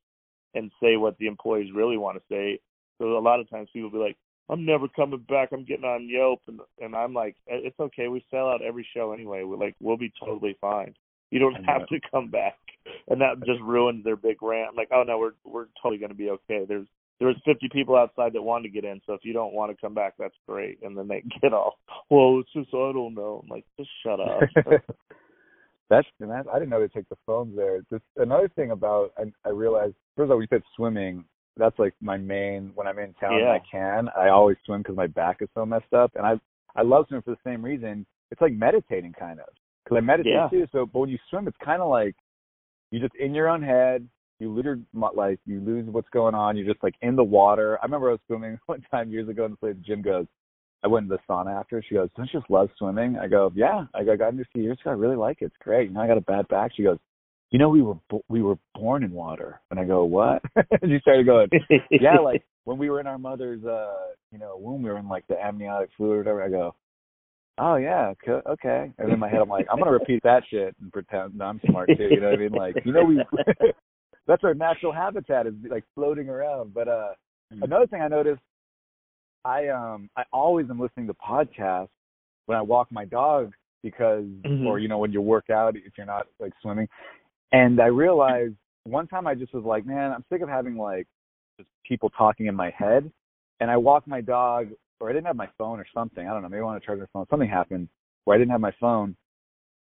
and 0.55 0.71
say 0.83 0.97
what 0.97 1.17
the 1.19 1.27
employees 1.27 1.73
really 1.73 1.97
want 1.97 2.17
to 2.19 2.25
say. 2.29 2.59
So 2.99 3.17
a 3.17 3.21
lot 3.21 3.41
of 3.41 3.49
times 3.51 3.69
people 3.73 3.91
be 3.91 3.99
like, 3.99 4.17
I'm 4.49 4.65
never 4.65 4.87
coming 4.89 5.25
back. 5.29 5.51
I'm 5.53 5.65
getting 5.65 5.85
on 5.85 6.09
Yelp, 6.09 6.41
and 6.47 6.61
and 6.81 6.95
I'm 6.95 7.13
like, 7.15 7.37
eh, 7.49 7.59
it's 7.65 7.79
okay. 7.81 8.09
We 8.09 8.25
sell 8.31 8.49
out 8.49 8.63
every 8.63 8.87
show 8.95 9.13
anyway. 9.13 9.43
We're 9.45 9.57
like, 9.57 9.75
we'll 9.81 9.97
be 9.97 10.13
totally 10.21 10.57
fine. 10.61 10.95
You 11.31 11.41
don't 11.41 11.65
have 11.65 11.87
to 11.89 11.99
come 12.11 12.31
back, 12.31 12.57
and 13.09 13.21
that 13.21 13.45
just 13.45 13.61
ruins 13.61 14.05
their 14.05 14.17
big 14.17 14.43
rant. 14.43 14.71
I'm 14.71 14.77
like, 14.77 14.91
oh 14.93 15.03
no, 15.03 15.19
we're 15.19 15.33
we're 15.45 15.67
totally 15.83 15.99
going 15.99 16.13
to 16.13 16.17
be 16.17 16.31
okay. 16.31 16.65
There's 16.67 16.87
there 17.19 17.29
was 17.29 17.37
50 17.47 17.71
people 17.73 17.97
outside 17.97 18.35
that 18.35 18.43
wanted 18.43 18.65
to 18.65 18.75
get 18.75 18.85
in, 18.85 19.01
so 19.07 19.15
if 19.15 19.21
you 19.25 19.33
don't 19.33 19.55
want 19.55 19.73
to 19.73 19.81
come 19.81 19.95
back, 19.95 20.15
that's 20.19 20.35
great. 20.47 20.79
And 20.83 20.97
then 20.97 21.09
they 21.09 21.25
get 21.43 21.53
off. 21.53 21.75
well, 22.11 22.41
it's 22.41 22.53
just 22.53 22.69
I 22.69 22.93
don't 22.93 23.15
know. 23.15 23.43
I'm 23.43 23.49
like, 23.49 23.65
just 23.79 23.91
shut 24.05 24.21
up. 24.21 24.41
That's 25.89 26.07
and 26.21 26.31
that, 26.31 26.47
I 26.53 26.59
didn't 26.59 26.71
know 26.71 26.81
they 26.81 26.89
take 26.89 27.09
the 27.09 27.17
phones 27.27 27.57
there. 27.57 27.81
Just 27.91 28.03
another 28.17 28.49
thing 28.49 28.73
about 28.73 29.13
I, 29.17 29.31
I 29.45 29.51
realized 29.51 29.95
first 30.17 30.27
of 30.27 30.31
all 30.33 30.39
we 30.39 30.49
said 30.51 30.63
swimming. 30.75 31.25
That's 31.57 31.79
like 31.79 31.95
my 32.01 32.17
main 32.17 32.73
when 32.75 32.87
I'm 32.87 32.99
in 32.99 33.15
town 33.15 33.41
Yeah. 33.41 33.53
I 33.53 33.61
can. 33.71 34.09
I 34.17 34.29
always 34.29 34.57
swim 34.65 34.83
because 34.83 34.97
my 34.97 35.07
back 35.07 35.41
is 35.41 35.49
so 35.55 35.65
messed 35.65 35.93
up, 35.93 36.13
and 36.17 36.27
I 36.27 36.39
I 36.75 36.83
love 36.83 37.07
swimming 37.09 37.23
for 37.23 37.31
the 37.31 37.41
same 37.45 37.65
reason. 37.65 38.05
It's 38.31 38.41
like 38.41 38.53
meditating 38.53 39.15
kind 39.19 39.41
of 39.41 39.49
because 39.85 39.97
I 39.97 40.01
meditate 40.01 40.33
Yeah. 40.33 40.49
too. 40.49 40.67
So 40.73 40.87
but 40.87 41.01
when 41.01 41.11
you 41.11 41.19
swim, 41.31 41.49
it's 41.49 41.57
kind 41.59 41.81
of 41.81 41.89
like 41.89 42.15
you 42.91 43.01
just 43.01 43.15
in 43.17 43.35
your 43.35 43.49
own 43.49 43.63
head. 43.63 44.07
You 44.39 44.53
lose 44.53 44.65
your 44.67 44.79
like 45.15 45.41
you 45.47 45.61
lose 45.61 45.87
what's 45.87 46.11
going 46.11 46.35
on. 46.35 46.57
You're 46.59 46.71
just 46.71 46.83
like 46.83 46.95
in 47.01 47.17
the 47.17 47.25
water. 47.25 47.79
I 47.81 47.87
remember 47.87 48.11
I 48.11 48.13
was 48.13 48.21
swimming 48.27 48.59
one 48.67 48.85
time 48.91 49.11
years 49.11 49.29
ago, 49.29 49.47
and 49.47 49.57
the 49.61 49.67
lady 49.69 49.81
gym 49.87 50.03
goes, 50.03 50.27
I 50.83 50.89
went 50.89 51.09
to 51.09 51.17
the 51.17 51.33
sauna 51.33 51.59
after. 51.59 51.83
She 51.83 51.95
goes, 51.95 52.11
"Don't 52.17 52.31
you 52.33 52.41
just 52.41 52.51
love 52.51 52.69
swimming?" 52.77 53.17
I 53.17 53.29
go, 53.29 53.51
"Yeah." 53.55 53.87
I 53.95 54.05
go, 54.05 54.13
"I 54.13 54.17
got 54.17 54.33
into 54.33 54.45
few 54.53 54.63
years 54.63 54.79
ago. 54.81 54.91
I 54.91 54.95
really 54.95 55.17
like 55.17 55.41
it. 55.41 55.47
It's 55.47 55.57
great. 55.61 55.89
You 55.89 55.95
know, 55.95 56.03
I 56.03 56.07
got 56.07 56.19
a 56.19 56.21
bad 56.21 56.47
back." 56.49 56.73
She 56.75 56.83
goes, 56.83 56.99
you 57.51 57.59
know, 57.59 57.69
we 57.69 57.83
were 57.83 57.95
bo- 58.11 58.25
we 58.29 58.43
were 58.43 58.59
born 58.75 59.05
in 59.05 59.13
water. 59.13 59.61
And 59.71 59.79
I 59.79 59.85
go, 59.85 60.05
what? 60.05 60.43
and 60.57 60.91
she 60.91 60.99
started 61.01 61.27
going, 61.27 61.49
yeah, 61.91 62.19
like 62.19 62.43
when 62.65 62.79
we 62.79 62.91
were 62.91 63.01
in 63.01 63.07
our 63.07 63.19
mother's, 63.19 63.65
uh, 63.65 64.13
you 64.33 64.39
know, 64.39 64.57
womb, 64.59 64.83
we 64.83 64.91
were 64.91 64.99
in 64.99 65.09
like 65.09 65.27
the 65.29 65.43
amniotic 65.43 65.91
fluid 65.97 66.15
or 66.15 66.19
whatever. 66.19 66.43
I 66.43 66.49
go, 66.49 66.75
oh 67.59 67.77
yeah, 67.77 68.13
co- 68.25 68.43
okay. 68.47 68.93
And 68.99 69.13
in 69.13 69.19
my 69.19 69.29
head, 69.29 69.41
I'm 69.41 69.49
like, 69.49 69.67
I'm 69.71 69.79
gonna 69.79 69.93
repeat 69.93 70.23
that 70.25 70.43
shit 70.51 70.75
and 70.81 70.93
pretend 70.93 71.41
I'm 71.41 71.61
smart 71.69 71.89
too. 71.97 72.09
You 72.09 72.21
know 72.21 72.31
what 72.31 72.35
I 72.35 72.43
mean? 72.43 72.53
Like, 72.53 72.77
you 72.85 72.93
know, 72.93 73.05
we 73.05 73.23
that's 74.27 74.43
our 74.45 74.55
natural 74.55 74.93
habitat 74.93 75.47
is 75.47 75.55
like 75.71 75.85
floating 75.95 76.29
around. 76.29 76.75
But 76.75 76.89
uh, 76.89 77.11
another 77.63 77.87
thing 77.87 78.03
I 78.03 78.09
noticed, 78.09 78.43
I 79.45 79.69
um, 79.69 80.11
I 80.17 80.25
always 80.33 80.69
am 80.69 80.81
listening 80.81 81.07
to 81.07 81.15
podcasts 81.15 81.89
when 82.47 82.59
I 82.59 82.63
walk 82.63 82.91
my 82.91 83.05
dog 83.05 83.53
because, 83.83 84.25
Mhm. 84.45 84.67
or 84.67 84.81
you 84.81 84.89
know, 84.89 84.99
when 84.99 85.13
you 85.13 85.21
work 85.21 85.49
out 85.51 85.77
if 85.77 85.97
you're 85.97 86.07
not 86.07 86.27
like 86.41 86.53
swimming. 86.61 86.89
And 87.53 87.81
I 87.81 87.87
realized 87.87 88.55
one 88.85 89.07
time 89.07 89.27
I 89.27 89.35
just 89.35 89.55
was 89.55 89.65
like, 89.65 89.87
man, 89.87 90.13
I'm 90.13 90.25
sick 90.31 90.43
of 90.43 90.49
having 90.49 90.77
like 90.77 91.07
just 91.59 91.69
people 91.87 92.11
talking 92.11 92.47
in 92.47 92.55
my 92.55 92.71
head. 92.77 93.11
And 93.61 93.71
I 93.71 93.77
walked 93.77 94.07
my 94.07 94.21
dog, 94.21 94.69
or 95.01 95.09
I 95.09 95.13
didn't 95.13 95.27
have 95.27 95.37
my 95.37 95.49
phone 95.59 95.79
or 95.81 95.87
something. 95.95 96.27
I 96.27 96.33
don't 96.33 96.43
know. 96.43 96.49
Maybe 96.49 96.61
I 96.61 96.65
want 96.65 96.81
to 96.81 96.87
charge 96.87 96.99
my 97.01 97.07
phone. 97.13 97.27
Something 97.31 97.49
happened 97.49 97.89
where 98.25 98.35
I 98.35 98.39
didn't 98.39 98.51
have 98.51 98.61
my 98.61 98.75
phone. 98.81 99.17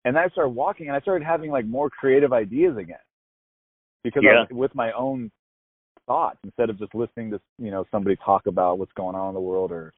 And 0.05 0.15
then 0.15 0.23
I 0.23 0.29
started 0.29 0.49
walking, 0.49 0.87
and 0.87 0.95
I 0.95 0.99
started 0.99 1.25
having 1.25 1.49
like 1.49 1.65
more 1.65 1.89
creative 1.89 2.33
ideas 2.33 2.77
again 2.77 2.97
because 4.03 4.23
I 4.25 4.31
Yeah. 4.33 4.41
was 4.41 4.49
with 4.51 4.75
my 4.75 4.91
own 4.91 5.31
thoughts 6.05 6.39
instead 6.43 6.69
of 6.69 6.77
just 6.77 6.93
listening 6.93 7.31
to 7.31 7.39
you 7.57 7.71
know 7.71 7.85
somebody 7.89 8.17
talk 8.17 8.45
about 8.47 8.77
what's 8.77 8.91
going 8.93 9.15
on 9.15 9.29
in 9.29 9.33
the 9.33 9.39
world 9.39 9.71
or 9.71 9.93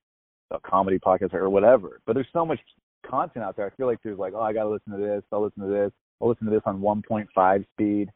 a 0.51 0.59
comedy 0.59 0.99
podcast 0.99 1.33
or 1.33 1.49
whatever. 1.49 1.99
But 2.05 2.13
there's 2.13 2.27
so 2.31 2.45
much 2.45 2.59
content 3.05 3.43
out 3.43 3.55
there. 3.55 3.65
I 3.65 3.75
feel 3.75 3.87
like 3.87 3.99
there's 4.03 4.19
like, 4.19 4.33
oh, 4.35 4.41
I 4.41 4.53
gotta 4.53 4.69
listen 4.69 4.93
to 4.93 4.99
this. 4.99 5.23
I'll 5.31 5.41
listen 5.43 5.63
to 5.63 5.69
this. 5.69 5.91
I'll 6.25 6.31
listen 6.31 6.47
to 6.47 6.51
this 6.53 6.63
on 6.65 6.81
1.5 6.81 7.65
speed, 7.73 8.09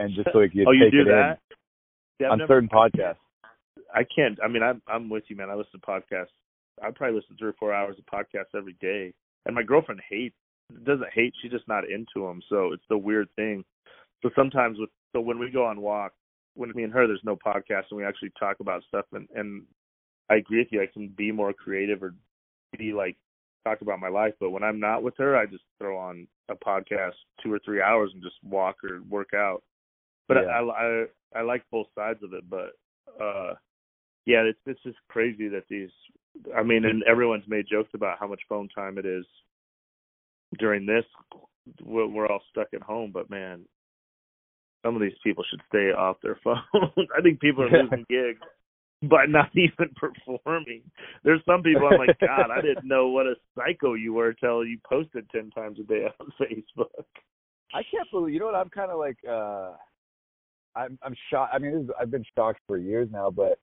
and 0.00 0.14
just 0.14 0.28
so 0.32 0.40
you 0.40 0.64
oh, 0.68 0.72
you 0.72 0.84
take 0.84 0.92
do 0.92 1.00
it 1.02 1.04
that? 1.04 1.38
In 2.18 2.26
I've 2.26 2.32
on 2.32 2.38
never- 2.38 2.54
certain 2.54 2.68
podcasts. 2.68 3.16
I 3.94 4.02
can't. 4.04 4.38
I 4.44 4.48
mean, 4.48 4.64
I'm 4.64 4.82
I'm 4.88 5.08
with 5.08 5.24
you, 5.28 5.36
man. 5.36 5.48
I 5.48 5.54
listen 5.54 5.78
to 5.80 5.86
podcasts. 5.86 6.34
I 6.82 6.90
probably 6.90 7.16
listen 7.16 7.36
to 7.36 7.38
three 7.38 7.50
or 7.50 7.56
four 7.58 7.72
hours 7.72 7.96
of 7.98 8.04
podcasts 8.06 8.56
every 8.56 8.76
day. 8.80 9.14
And 9.46 9.54
my 9.54 9.62
girlfriend 9.62 10.00
hates 10.10 10.34
doesn't 10.84 11.12
hate. 11.14 11.32
She's 11.40 11.52
just 11.52 11.68
not 11.68 11.84
into 11.88 12.26
them. 12.26 12.42
So 12.48 12.72
it's 12.72 12.82
the 12.90 12.98
weird 12.98 13.28
thing. 13.36 13.64
So 14.22 14.30
sometimes 14.34 14.78
with 14.80 14.90
so 15.14 15.20
when 15.20 15.38
we 15.38 15.50
go 15.50 15.64
on 15.64 15.80
walk, 15.80 16.12
when 16.54 16.72
me 16.74 16.82
and 16.82 16.92
her, 16.92 17.06
there's 17.06 17.20
no 17.22 17.36
podcast, 17.36 17.84
and 17.90 17.98
we 17.98 18.04
actually 18.04 18.32
talk 18.38 18.56
about 18.58 18.82
stuff. 18.88 19.04
And 19.12 19.28
and 19.36 19.62
I 20.28 20.34
agree 20.36 20.58
with 20.58 20.68
you. 20.72 20.82
I 20.82 20.86
can 20.92 21.08
be 21.16 21.30
more 21.30 21.52
creative 21.52 22.02
or 22.02 22.12
be 22.76 22.92
like 22.92 23.16
talk 23.66 23.80
about 23.80 24.00
my 24.00 24.08
life. 24.08 24.34
But 24.38 24.50
when 24.50 24.62
I'm 24.62 24.80
not 24.80 25.02
with 25.02 25.14
her, 25.18 25.36
I 25.36 25.46
just 25.46 25.64
throw 25.78 25.98
on 25.98 26.26
a 26.48 26.54
podcast 26.54 27.14
two 27.42 27.52
or 27.52 27.58
three 27.64 27.82
hours 27.82 28.10
and 28.14 28.22
just 28.22 28.36
walk 28.44 28.76
or 28.84 29.00
work 29.08 29.30
out. 29.34 29.62
But 30.28 30.38
Yeah. 30.38 30.50
I, 30.50 30.60
I 30.60 31.04
I 31.34 31.42
like 31.42 31.64
both 31.70 31.88
sides 31.94 32.22
of 32.22 32.32
it. 32.32 32.44
But 32.48 32.72
uh 33.20 33.54
yeah, 34.24 34.42
it's 34.42 34.58
it's 34.66 34.82
just 34.82 34.98
crazy 35.08 35.48
that 35.48 35.64
these. 35.68 35.90
I 36.54 36.62
mean, 36.62 36.84
and 36.84 37.02
everyone's 37.04 37.48
made 37.48 37.66
jokes 37.70 37.90
about 37.94 38.18
how 38.20 38.26
much 38.26 38.40
phone 38.48 38.68
time 38.68 38.98
it 38.98 39.06
is 39.06 39.24
during 40.58 40.84
this. 40.84 41.04
We're, 41.82 42.06
we're 42.06 42.26
all 42.26 42.42
stuck 42.50 42.68
at 42.74 42.82
home, 42.82 43.10
but 43.12 43.30
man, 43.30 43.64
some 44.84 44.94
of 44.94 45.00
these 45.00 45.16
people 45.24 45.44
should 45.48 45.62
stay 45.68 45.92
off 45.92 46.18
their 46.22 46.38
phones. 46.44 46.62
I 47.16 47.22
think 47.22 47.40
people 47.40 47.64
are 47.64 47.70
losing 47.70 48.04
gigs 48.10 48.46
by 49.02 49.26
not 49.26 49.50
even 49.56 49.90
performing. 49.96 50.82
There's 51.24 51.42
some 51.46 51.62
people 51.62 51.88
I'm 51.90 51.98
like, 51.98 52.18
God, 52.20 52.50
I 52.50 52.60
didn't 52.60 52.86
know 52.86 53.08
what 53.08 53.26
a 53.26 53.34
psycho 53.54 53.94
you 53.94 54.12
were 54.12 54.32
till 54.32 54.64
you 54.64 54.78
posted 54.88 55.28
ten 55.30 55.50
times 55.50 55.78
a 55.78 55.84
day 55.84 56.06
on 56.20 56.32
Facebook. 56.40 57.04
I 57.74 57.82
can't 57.90 58.10
believe 58.10 58.32
you 58.34 58.40
know 58.40 58.46
what 58.46 58.54
I'm 58.54 58.70
kind 58.70 58.90
of 58.90 58.98
like. 58.98 59.18
uh 59.28 59.72
I'm 60.76 60.98
I'm 61.02 61.14
shocked. 61.30 61.54
I 61.54 61.58
mean, 61.58 61.72
this 61.72 61.82
is, 61.84 61.90
I've 62.00 62.10
been 62.10 62.24
shocked 62.34 62.60
for 62.66 62.78
years 62.78 63.08
now, 63.10 63.30
but 63.30 63.58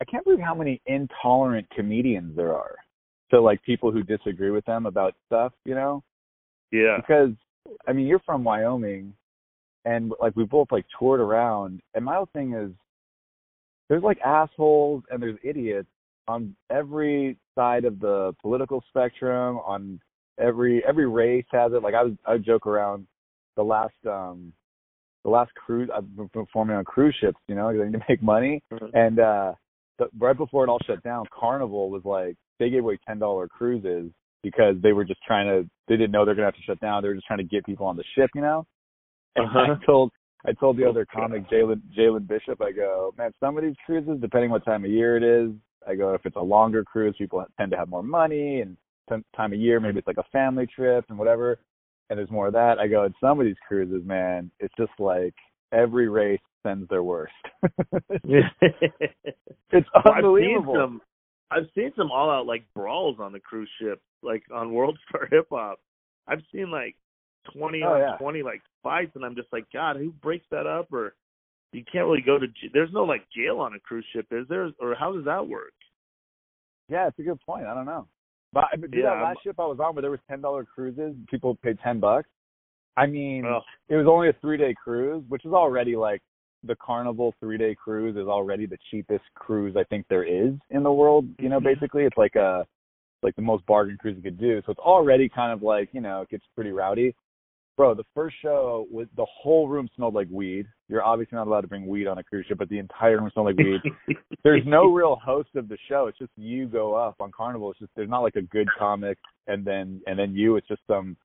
I 0.00 0.04
can't 0.04 0.24
believe 0.24 0.40
how 0.40 0.54
many 0.54 0.80
intolerant 0.86 1.68
comedians 1.70 2.36
there 2.36 2.54
are 2.54 2.76
to 3.30 3.40
like 3.40 3.62
people 3.64 3.90
who 3.90 4.02
disagree 4.02 4.50
with 4.50 4.64
them 4.64 4.86
about 4.86 5.14
stuff. 5.26 5.52
You 5.64 5.74
know, 5.74 6.04
Yeah, 6.70 6.96
because 6.96 7.30
I 7.86 7.92
mean, 7.92 8.06
you're 8.06 8.20
from 8.20 8.44
Wyoming, 8.44 9.12
and 9.84 10.12
like 10.20 10.36
we 10.36 10.44
both 10.44 10.68
like 10.70 10.84
toured 10.98 11.20
around, 11.20 11.80
and 11.94 12.04
my 12.04 12.14
whole 12.14 12.28
thing 12.32 12.54
is 12.54 12.70
there's 13.88 14.02
like 14.02 14.18
assholes 14.20 15.02
and 15.10 15.22
there's 15.22 15.38
idiots 15.42 15.88
on 16.28 16.54
every 16.70 17.36
side 17.54 17.84
of 17.84 18.00
the 18.00 18.34
political 18.42 18.82
spectrum. 18.88 19.58
On 19.58 20.00
every 20.38 20.84
every 20.86 21.08
race 21.08 21.46
has 21.52 21.72
it. 21.72 21.82
Like 21.82 21.94
I 21.94 22.02
was 22.02 22.12
I 22.26 22.38
joke 22.38 22.66
around 22.66 23.06
the 23.56 23.62
last 23.62 23.94
um 24.06 24.52
the 25.24 25.30
last 25.30 25.52
cruise 25.54 25.88
I've 25.94 26.16
been 26.16 26.28
performing 26.28 26.76
on 26.76 26.84
cruise 26.84 27.16
ships. 27.20 27.38
You 27.48 27.54
know, 27.54 27.70
'cause 27.70 27.80
I 27.80 27.84
need 27.84 27.92
to 27.98 28.04
make 28.08 28.22
money. 28.22 28.62
Mhm. 28.72 28.90
And 28.94 29.18
uh 29.20 29.52
the, 29.98 30.08
right 30.18 30.36
before 30.36 30.62
it 30.64 30.68
all 30.68 30.80
shut 30.86 31.02
down, 31.02 31.24
Carnival 31.32 31.88
was 31.90 32.04
like 32.04 32.36
they 32.58 32.70
gave 32.70 32.82
away 32.82 32.98
ten 33.06 33.18
dollar 33.18 33.48
cruises 33.48 34.10
because 34.42 34.76
they 34.82 34.92
were 34.92 35.04
just 35.04 35.22
trying 35.26 35.46
to 35.46 35.68
they 35.88 35.96
didn't 35.96 36.10
know 36.10 36.24
they're 36.24 36.34
gonna 36.34 36.46
have 36.46 36.54
to 36.54 36.62
shut 36.62 36.80
down. 36.80 37.02
They 37.02 37.08
were 37.08 37.14
just 37.14 37.26
trying 37.26 37.38
to 37.38 37.44
get 37.44 37.64
people 37.64 37.86
on 37.86 37.96
the 37.96 38.04
ship, 38.14 38.30
you 38.34 38.40
know. 38.42 38.66
And 39.36 39.46
Uh-huh. 39.46 39.74
I 39.80 39.84
told 39.86 40.12
I 40.44 40.52
told 40.52 40.76
the 40.76 40.84
Oh, 40.84 40.90
other 40.90 41.06
comic 41.06 41.48
Jalen 41.48 41.80
Jalen 41.96 42.26
Bishop, 42.26 42.60
I 42.60 42.72
go, 42.72 43.14
man, 43.16 43.32
some 43.40 43.56
of 43.56 43.64
these 43.64 43.76
cruises, 43.84 44.18
depending 44.20 44.50
what 44.50 44.64
time 44.64 44.84
of 44.84 44.90
year 44.90 45.16
it 45.16 45.22
is, 45.22 45.52
I 45.86 45.94
go, 45.94 46.14
if 46.14 46.26
it's 46.26 46.36
a 46.36 46.40
longer 46.40 46.84
cruise, 46.84 47.14
people 47.18 47.44
tend 47.58 47.70
to 47.70 47.76
have 47.76 47.88
more 47.88 48.02
money, 48.02 48.60
and 48.60 48.76
some 49.08 49.24
time 49.36 49.52
of 49.52 49.58
year, 49.58 49.78
maybe 49.80 49.98
it's 49.98 50.06
like 50.06 50.18
a 50.18 50.24
family 50.32 50.66
trip 50.66 51.04
and 51.08 51.18
whatever, 51.18 51.58
and 52.10 52.18
there's 52.18 52.30
more 52.30 52.48
of 52.48 52.52
that. 52.54 52.78
I 52.78 52.88
go, 52.88 53.04
and 53.04 53.14
some 53.20 53.38
of 53.40 53.46
these 53.46 53.56
cruises, 53.66 54.02
man, 54.04 54.50
it's 54.60 54.74
just 54.76 54.92
like 54.98 55.34
every 55.72 56.08
race 56.08 56.40
sends 56.64 56.88
their 56.88 57.02
worst. 57.04 57.32
it's 58.24 59.88
Well, 59.94 60.14
I've 60.14 60.14
seen 60.14 60.16
unbelievable. 60.24 60.74
some. 60.74 61.02
I've 61.50 61.68
seen 61.76 61.92
some 61.96 62.10
all 62.10 62.30
out 62.30 62.46
like 62.46 62.64
brawls 62.74 63.18
on 63.20 63.32
the 63.32 63.40
cruise 63.40 63.70
ship, 63.80 64.00
like 64.22 64.42
on 64.52 64.72
World 64.72 64.98
Star 65.08 65.28
Hip 65.30 65.46
Hop. 65.50 65.78
I've 66.26 66.42
seen 66.52 66.70
like 66.70 66.96
twenty 67.52 67.82
Oh, 67.82 67.94
on 67.94 68.00
yeah. 68.00 68.16
twenty 68.18 68.42
like 68.42 68.62
fights, 68.82 69.12
and 69.14 69.24
I'm 69.24 69.34
just 69.34 69.52
like, 69.52 69.66
God, 69.72 69.96
who 69.96 70.10
breaks 70.10 70.46
that 70.50 70.66
up? 70.66 70.92
Or 70.92 71.14
you 71.72 71.82
can't 71.90 72.06
really 72.06 72.22
go 72.24 72.38
to. 72.38 72.46
j- 72.46 72.70
There's 72.72 72.92
no 72.92 73.04
like 73.04 73.22
jail 73.36 73.58
on 73.60 73.74
a 73.74 73.80
cruise 73.80 74.06
ship, 74.12 74.26
is 74.30 74.46
there? 74.48 74.70
Or 74.80 74.94
how 74.94 75.12
does 75.12 75.24
that 75.24 75.46
work? 75.46 75.72
Yeah, 76.88 77.08
it's 77.08 77.18
a 77.18 77.22
good 77.22 77.40
point. 77.44 77.66
I 77.66 77.74
don't 77.74 77.86
know. 77.86 78.06
But 78.52 78.64
I 78.72 78.76
do 78.76 78.86
Yeah, 78.92 79.14
that 79.16 79.22
last 79.22 79.42
ship 79.42 79.56
I 79.58 79.66
was 79.66 79.78
on 79.80 79.94
where 79.94 80.02
there 80.02 80.10
was 80.10 80.20
ten 80.28 80.40
dollar 80.40 80.64
cruises, 80.64 81.14
people 81.28 81.56
paid 81.62 81.78
ten 81.82 82.00
bucks. 82.00 82.28
I 82.96 83.06
mean, 83.06 83.44
it 83.88 83.96
was 83.96 84.06
only 84.08 84.28
a 84.28 84.32
three 84.40 84.56
day 84.56 84.74
cruise, 84.82 85.22
which 85.28 85.44
is 85.44 85.52
already 85.52 85.96
like 85.96 86.22
the 86.64 86.76
Carnival 86.76 87.34
three 87.40 87.58
day 87.58 87.74
cruise 87.74 88.16
is 88.16 88.26
already 88.26 88.66
the 88.66 88.78
cheapest 88.90 89.24
cruise 89.34 89.76
I 89.76 89.84
think 89.84 90.06
there 90.08 90.24
is 90.24 90.54
in 90.70 90.82
the 90.82 90.92
world. 90.92 91.26
You 91.38 91.48
know, 91.50 91.60
Mhm. 91.60 91.64
basically 91.64 92.04
it's 92.04 92.16
like 92.16 92.36
a 92.36 92.66
like 93.22 93.34
the 93.36 93.42
most 93.42 93.66
bargain 93.66 93.98
cruise 93.98 94.16
you 94.16 94.22
could 94.22 94.38
do. 94.38 94.62
So 94.64 94.72
it's 94.72 94.80
already 94.80 95.28
kind 95.28 95.52
of 95.52 95.62
like 95.62 95.90
you 95.92 96.00
know 96.00 96.22
it 96.22 96.30
gets 96.30 96.44
pretty 96.54 96.70
rowdy. 96.70 97.14
Bro, 97.76 97.94
the 97.94 98.04
first 98.14 98.36
show 98.40 98.86
was 98.90 99.06
the 99.16 99.26
whole 99.30 99.68
room 99.68 99.88
smelled 99.94 100.14
like 100.14 100.28
weed. 100.30 100.66
You're 100.88 101.04
obviously 101.04 101.36
not 101.36 101.46
allowed 101.46 101.60
to 101.60 101.66
bring 101.66 101.86
weed 101.86 102.06
on 102.06 102.16
a 102.16 102.24
cruise 102.24 102.46
ship, 102.46 102.56
but 102.58 102.70
the 102.70 102.78
entire 102.78 103.18
room 103.20 103.30
smelled 103.34 103.48
like 103.48 103.58
weed. 103.58 104.16
there's 104.44 104.62
no 104.66 104.86
real 104.86 105.16
host 105.22 105.50
of 105.56 105.68
the 105.68 105.76
show. 105.88 106.06
It's 106.06 106.16
just 106.18 106.30
you 106.36 106.66
go 106.68 106.94
up 106.94 107.16
on 107.20 107.30
Carnival. 107.36 107.70
It's 107.70 107.80
just 107.80 107.90
there's 107.94 108.08
not 108.08 108.20
like 108.22 108.36
a 108.36 108.42
good 108.42 108.68
comic 108.78 109.18
and 109.46 109.62
then 109.64 110.00
and 110.06 110.18
then 110.18 110.34
you. 110.34 110.56
It's 110.56 110.66
just 110.68 110.80
some 110.86 111.16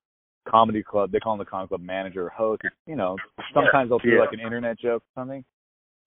comedy 0.49 0.83
club. 0.83 1.11
They 1.11 1.19
call 1.19 1.33
him 1.33 1.39
the 1.39 1.45
comedy 1.45 1.69
club 1.69 1.81
manager 1.81 2.25
or 2.25 2.29
host. 2.29 2.61
It's, 2.65 2.75
you 2.85 2.95
know, 2.97 3.15
sometimes 3.53 3.89
they'll 3.89 3.99
do 3.99 4.09
Yeah. 4.09 4.19
like 4.21 4.33
an 4.33 4.39
internet 4.41 4.77
joke 4.79 5.03
or 5.03 5.21
something. 5.21 5.45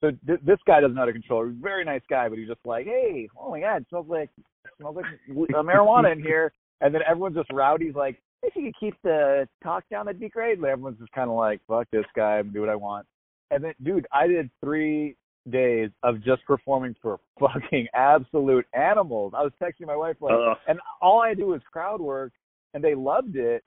So 0.03 0.11
th- 0.27 0.41
this 0.45 0.59
guy 0.67 0.81
doesn't 0.81 0.95
know 0.95 1.03
how 1.03 1.07
to 1.07 1.13
control. 1.13 1.47
He's 1.47 1.57
a 1.57 1.63
very 1.63 1.85
nice 1.87 2.03
guy, 2.11 2.29
but 2.29 2.37
he's 2.37 2.49
just 2.49 2.61
like, 2.67 2.85
hey, 2.85 3.29
oh 3.41 3.51
my 3.51 3.61
god, 3.61 3.77
it 3.83 3.87
smells 3.89 4.09
like 4.11 4.29
it 4.37 4.71
smells 4.79 4.97
like 4.97 5.07
uh, 5.55 5.63
marijuana 5.63 6.13
in 6.13 6.21
here. 6.21 6.53
And 6.83 6.95
then 6.95 7.01
everyone's 7.09 7.37
just 7.37 7.51
rowdy. 7.53 7.87
He's 7.87 7.95
like, 7.95 8.21
if 8.47 8.57
you 8.57 8.65
could 8.65 8.79
keep 8.79 8.95
the 9.03 9.49
talk 9.63 9.85
down, 9.91 10.07
that'd 10.07 10.21
be 10.21 10.29
great. 10.29 10.59
And 10.59 10.67
everyone's 10.67 10.99
just 10.99 11.13
kind 11.13 11.31
of 11.31 11.37
like, 11.37 11.61
fuck 11.69 11.89
this 11.93 12.05
guy, 12.15 12.39
I'm 12.39 12.47
gonna 12.47 12.53
do 12.53 12.61
what 12.61 12.69
I 12.69 12.77
want. 12.77 13.07
And 13.51 13.65
then, 13.65 13.75
dude, 13.83 14.07
I 14.13 14.27
did 14.27 14.51
three 14.63 15.17
days 15.51 15.91
of 16.03 16.23
just 16.25 16.45
performing 16.47 16.95
for 17.03 17.21
fucking 17.41 17.89
absolute 17.95 18.67
animals. 18.75 19.33
I 19.37 19.43
was 19.43 19.53
texting 19.61 19.87
my 19.87 19.97
wife 19.97 20.17
like, 20.21 20.35
Ugh. 20.35 20.57
and 20.69 20.79
all 21.01 21.21
I 21.21 21.35
do 21.35 21.55
is 21.55 21.63
crowd 21.73 22.01
work, 22.01 22.33
and 22.73 22.83
they 22.83 22.95
loved 22.95 23.37
it. 23.37 23.63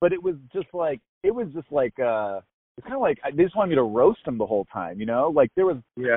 But 0.00 0.12
it 0.12 0.22
was 0.22 0.34
just 0.52 0.68
like 0.74 1.00
it 1.22 1.34
was 1.34 1.48
just 1.54 1.72
like 1.72 1.98
uh, 1.98 2.40
it's 2.76 2.84
kind 2.84 2.96
of 2.96 3.00
like 3.00 3.18
they 3.34 3.42
just 3.42 3.56
wanted 3.56 3.70
me 3.70 3.76
to 3.76 3.82
roast 3.82 4.24
them 4.24 4.38
the 4.38 4.46
whole 4.46 4.66
time, 4.72 5.00
you 5.00 5.06
know? 5.06 5.32
Like 5.34 5.50
there 5.56 5.66
was 5.66 5.78
yeah. 5.96 6.16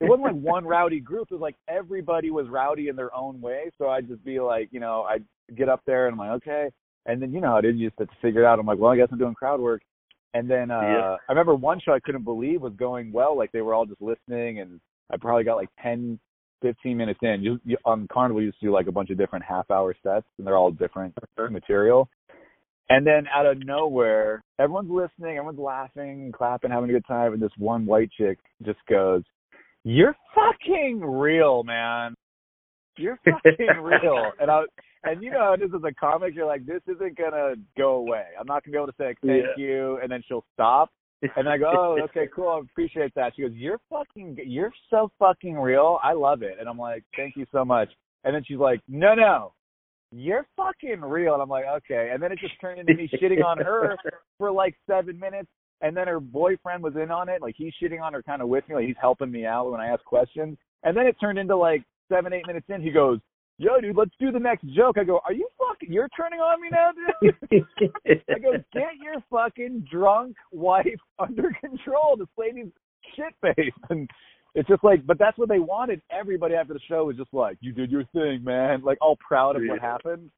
it 0.00 0.08
wasn't 0.08 0.22
like 0.22 0.34
one 0.34 0.64
rowdy 0.64 1.00
group. 1.00 1.28
It 1.30 1.34
was 1.34 1.42
like 1.42 1.56
everybody 1.68 2.30
was 2.30 2.48
rowdy 2.48 2.88
in 2.88 2.96
their 2.96 3.14
own 3.14 3.40
way. 3.40 3.70
So 3.78 3.88
I'd 3.88 4.08
just 4.08 4.24
be 4.24 4.40
like, 4.40 4.68
you 4.72 4.80
know, 4.80 5.02
I'd 5.02 5.24
get 5.54 5.68
up 5.68 5.82
there 5.86 6.06
and 6.06 6.14
I'm 6.14 6.18
like, 6.18 6.36
okay. 6.42 6.70
And 7.08 7.20
then, 7.20 7.32
you 7.32 7.40
know, 7.40 7.48
how 7.48 7.56
it 7.56 7.64
is. 7.64 7.74
You 7.76 7.88
just 7.88 7.98
have 7.98 8.08
to 8.08 8.14
figure 8.22 8.42
it 8.42 8.46
out. 8.46 8.58
I'm 8.60 8.66
like, 8.66 8.78
well, 8.78 8.92
I 8.92 8.96
guess 8.96 9.08
I'm 9.10 9.18
doing 9.18 9.34
crowd 9.34 9.60
work. 9.60 9.82
And 10.34 10.48
then 10.48 10.70
uh 10.70 10.80
Yeah. 10.80 11.16
I 11.28 11.32
remember 11.32 11.54
one 11.56 11.80
show 11.80 11.92
I 11.92 12.00
couldn't 12.00 12.24
believe 12.24 12.60
was 12.60 12.74
going 12.74 13.10
well. 13.10 13.36
Like 13.36 13.50
they 13.50 13.62
were 13.62 13.74
all 13.74 13.86
just 13.86 14.00
listening 14.00 14.60
and 14.60 14.80
I 15.10 15.16
probably 15.16 15.42
got 15.44 15.56
like 15.56 15.70
10, 15.82 16.20
15 16.62 16.96
minutes 16.96 17.18
in. 17.22 17.42
You, 17.42 17.58
you 17.64 17.78
on 17.84 18.06
Carnival, 18.12 18.42
you 18.42 18.46
used 18.48 18.60
to 18.60 18.66
do 18.66 18.72
like 18.72 18.86
a 18.88 18.92
bunch 18.92 19.10
of 19.10 19.16
different 19.18 19.44
half 19.44 19.70
hour 19.70 19.94
sets 20.02 20.26
and 20.36 20.46
they're 20.46 20.56
all 20.56 20.70
different 20.70 21.14
material. 21.50 22.08
And 22.90 23.06
then 23.06 23.26
out 23.34 23.46
of 23.46 23.64
nowhere, 23.64 24.42
everyone's 24.58 24.90
listening, 24.90 25.36
everyone's 25.36 25.58
laughing 25.58 26.32
clapping, 26.34 26.70
having 26.70 26.88
a 26.88 26.92
good 26.94 27.06
time, 27.06 27.34
and 27.34 27.42
this 27.42 27.52
one 27.58 27.84
white 27.84 28.10
chick 28.18 28.38
just 28.64 28.78
goes, 28.88 29.22
"You're 29.84 30.16
fucking 30.34 31.00
real, 31.00 31.62
man. 31.64 32.14
You're 32.96 33.18
fucking 33.24 33.82
real." 33.82 34.32
And 34.40 34.50
I 34.50 34.62
and 35.04 35.22
you 35.22 35.30
know 35.30 35.40
how 35.40 35.52
it 35.54 35.62
is 35.62 35.70
as 35.74 35.82
a 35.84 35.92
comic, 35.94 36.34
you're 36.34 36.46
like, 36.46 36.66
"This 36.66 36.82
isn't 36.86 37.16
gonna 37.16 37.54
go 37.76 37.94
away. 37.96 38.24
I'm 38.38 38.46
not 38.46 38.64
gonna 38.64 38.72
be 38.72 38.78
able 38.78 38.86
to 38.88 38.94
say 38.98 39.06
like, 39.08 39.18
thank 39.24 39.44
Yeah. 39.44 39.64
you," 39.64 39.98
and 40.02 40.10
then 40.10 40.22
she'll 40.26 40.44
stop. 40.54 40.90
And 41.36 41.48
I 41.48 41.58
go, 41.58 41.68
oh, 41.76 42.02
okay, 42.04 42.28
cool. 42.34 42.48
I 42.48 42.58
appreciate 42.60 43.12
that. 43.16 43.32
She 43.34 43.42
goes, 43.42 43.50
you're 43.52 43.80
fucking, 43.90 44.38
you're 44.46 44.72
so 44.88 45.10
fucking 45.18 45.56
real. 45.58 45.98
I 46.00 46.12
love 46.12 46.42
it. 46.42 46.58
And 46.60 46.68
I'm 46.68 46.78
like, 46.78 47.02
thank 47.16 47.34
you 47.36 47.44
so 47.50 47.64
much. 47.64 47.88
And 48.22 48.32
then 48.32 48.44
she's 48.46 48.58
like, 48.58 48.80
no, 48.86 49.14
no, 49.14 49.52
you're 50.12 50.46
fucking 50.56 51.00
real. 51.00 51.32
And 51.34 51.42
I'm 51.42 51.48
like, 51.48 51.64
okay. 51.66 52.10
And 52.12 52.22
then 52.22 52.30
it 52.30 52.38
just 52.38 52.54
turned 52.60 52.78
into 52.78 52.94
me 52.94 53.10
shitting 53.20 53.44
on 53.44 53.58
her 53.58 53.96
for 54.38 54.52
like 54.52 54.76
seven 54.88 55.18
minutes. 55.18 55.48
And 55.80 55.96
then 55.96 56.06
her 56.06 56.20
boyfriend 56.20 56.84
was 56.84 56.94
in 56.94 57.10
on 57.10 57.28
it. 57.28 57.42
Like 57.42 57.56
he's 57.58 57.72
shitting 57.82 58.00
on 58.00 58.12
her 58.12 58.22
kind 58.22 58.40
of 58.40 58.46
with 58.48 58.68
me. 58.68 58.76
Like 58.76 58.86
he's 58.86 58.94
helping 59.00 59.32
me 59.32 59.44
out 59.44 59.72
when 59.72 59.80
I 59.80 59.88
ask 59.88 60.04
questions. 60.04 60.56
And 60.84 60.96
then 60.96 61.06
it 61.08 61.16
turned 61.20 61.40
into 61.40 61.56
like 61.56 61.82
seven, 62.08 62.32
eight 62.32 62.46
minutes 62.46 62.66
in. 62.68 62.80
He 62.80 62.92
goes, 62.92 63.18
yo, 63.58 63.80
dude, 63.80 63.96
let's 63.96 64.14
do 64.18 64.30
the 64.30 64.38
next 64.38 64.66
joke. 64.74 64.96
I 64.98 65.04
go, 65.04 65.20
are 65.24 65.32
you 65.32 65.48
fucking, 65.58 65.92
you're 65.92 66.08
turning 66.16 66.40
on 66.40 66.60
me 66.60 66.68
now, 66.70 66.92
dude? 66.92 67.66
I 68.30 68.38
go, 68.38 68.52
get 68.72 68.96
your 69.02 69.22
fucking 69.30 69.86
drunk 69.90 70.36
wife 70.52 70.86
under 71.18 71.50
control. 71.60 72.16
This 72.16 72.28
lady's 72.36 72.72
shit 73.14 73.34
faced. 73.42 73.76
And 73.90 74.08
it's 74.54 74.68
just 74.68 74.84
like, 74.84 75.04
but 75.06 75.18
that's 75.18 75.36
what 75.38 75.48
they 75.48 75.58
wanted. 75.58 76.00
Everybody 76.10 76.54
after 76.54 76.72
the 76.72 76.80
show 76.88 77.04
was 77.04 77.16
just 77.16 77.34
like, 77.34 77.58
you 77.60 77.72
did 77.72 77.90
your 77.90 78.04
thing, 78.14 78.42
man. 78.42 78.82
Like 78.82 78.98
all 79.00 79.16
proud 79.16 79.56
of 79.56 79.62
what 79.66 79.80
happened. 79.80 80.30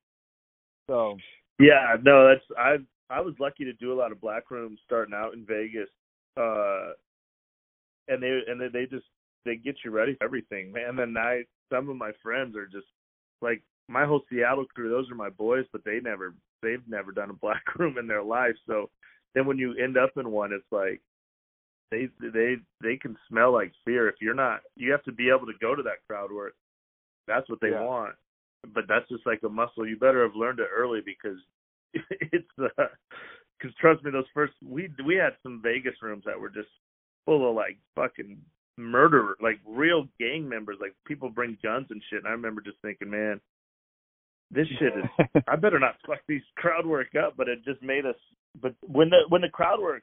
So, 0.88 1.16
Yeah, 1.59 1.96
no, 2.02 2.26
that's 2.28 2.44
I 2.59 2.76
I 3.14 3.20
was 3.20 3.35
lucky 3.38 3.64
to 3.64 3.72
do 3.74 3.92
a 3.92 3.98
lot 3.98 4.12
of 4.12 4.20
black 4.20 4.50
rooms 4.50 4.80
starting 4.85 5.14
out 5.14 5.35
in 5.35 5.44
Vegas. 5.46 5.88
Uh 6.37 6.92
and 8.09 8.22
they 8.22 8.40
and 8.48 8.61
they, 8.61 8.68
they 8.68 8.87
just 8.87 9.06
they 9.44 9.56
get 9.56 9.76
you 9.85 9.90
ready 9.90 10.16
for 10.16 10.24
everything, 10.24 10.72
man. 10.72 10.90
And 10.90 10.98
then 10.98 11.14
I 11.16 11.42
some 11.72 11.88
of 11.88 11.96
my 11.96 12.11
friends 12.22 12.56
are 12.56 12.66
just 12.66 12.87
like 13.42 13.62
my 13.88 14.05
whole 14.05 14.22
Seattle 14.31 14.66
crew, 14.66 14.88
those 14.88 15.11
are 15.11 15.16
my 15.16 15.31
boys, 15.31 15.64
but 15.72 15.85
they 15.85 16.00
never 16.00 16.35
they've 16.62 16.87
never 16.87 17.12
done 17.12 17.31
a 17.31 17.35
black 17.35 17.62
room 17.79 17.98
in 17.98 18.07
their 18.07 18.22
life. 18.22 18.55
So 18.66 18.90
then 19.35 19.46
when 19.46 19.59
you 19.59 19.74
end 19.74 19.96
up 19.96 20.11
in 20.16 20.31
one 20.31 20.53
it's 20.53 20.64
like 20.70 21.00
they 21.90 22.09
they 22.20 22.57
they 22.83 22.96
can 22.96 23.16
smell 23.29 23.53
like 23.53 23.72
fear 23.85 24.09
if 24.09 24.16
you're 24.20 24.35
not 24.35 24.61
you 24.76 24.90
have 24.92 25.03
to 25.05 25.12
be 25.12 25.29
able 25.29 25.46
to 25.46 25.59
go 25.61 25.74
to 25.74 25.83
that 25.83 26.05
crowd 26.09 26.31
work. 26.33 26.55
That's 27.26 27.48
what 27.48 27.61
they 27.61 27.70
Yeah. 27.70 27.83
want. 27.83 28.14
But 28.74 28.85
that's 28.88 29.09
just 29.09 29.26
like 29.26 29.40
a 29.44 29.48
muscle. 29.48 29.87
You 29.87 29.96
better 29.96 30.22
have 30.22 30.37
learned 30.37 30.61
it 30.61 30.68
early 30.74 31.00
because 31.05 31.38
it's 31.94 32.48
uh 32.59 32.87
'cause 33.61 33.72
trust 33.81 34.05
me, 34.05 34.11
those 34.11 34.24
first 34.35 34.53
we 34.64 34.88
we 35.05 35.16
had 35.16 35.33
some 35.42 35.61
Vegas 35.62 35.94
rooms 36.03 36.24
that 36.26 36.38
were 36.38 36.50
just 36.50 36.68
full 37.26 37.48
of 37.48 37.57
like 37.57 37.79
fucking 37.96 38.38
murderer, 38.80 39.36
like 39.42 39.58
real 39.66 40.06
gang 40.18 40.48
members. 40.48 40.78
Like 40.80 40.94
people 41.06 41.28
bring 41.30 41.56
guns 41.62 41.86
and 41.90 42.02
shit. 42.10 42.18
And 42.20 42.28
I 42.28 42.32
remember 42.32 42.60
just 42.60 42.78
thinking, 42.82 43.10
man, 43.10 43.40
this 44.50 44.66
shit 44.78 44.92
is. 44.96 45.42
I 45.48 45.56
better 45.56 45.78
not 45.78 45.96
fuck 46.06 46.20
these 46.28 46.42
crowd 46.56 46.86
work 46.86 47.08
up. 47.14 47.34
But 47.36 47.48
it 47.48 47.64
just 47.64 47.82
made 47.82 48.06
us. 48.06 48.16
But 48.60 48.74
when 48.86 49.10
the 49.10 49.20
when 49.28 49.42
the 49.42 49.48
crowd 49.48 49.80
work 49.80 50.02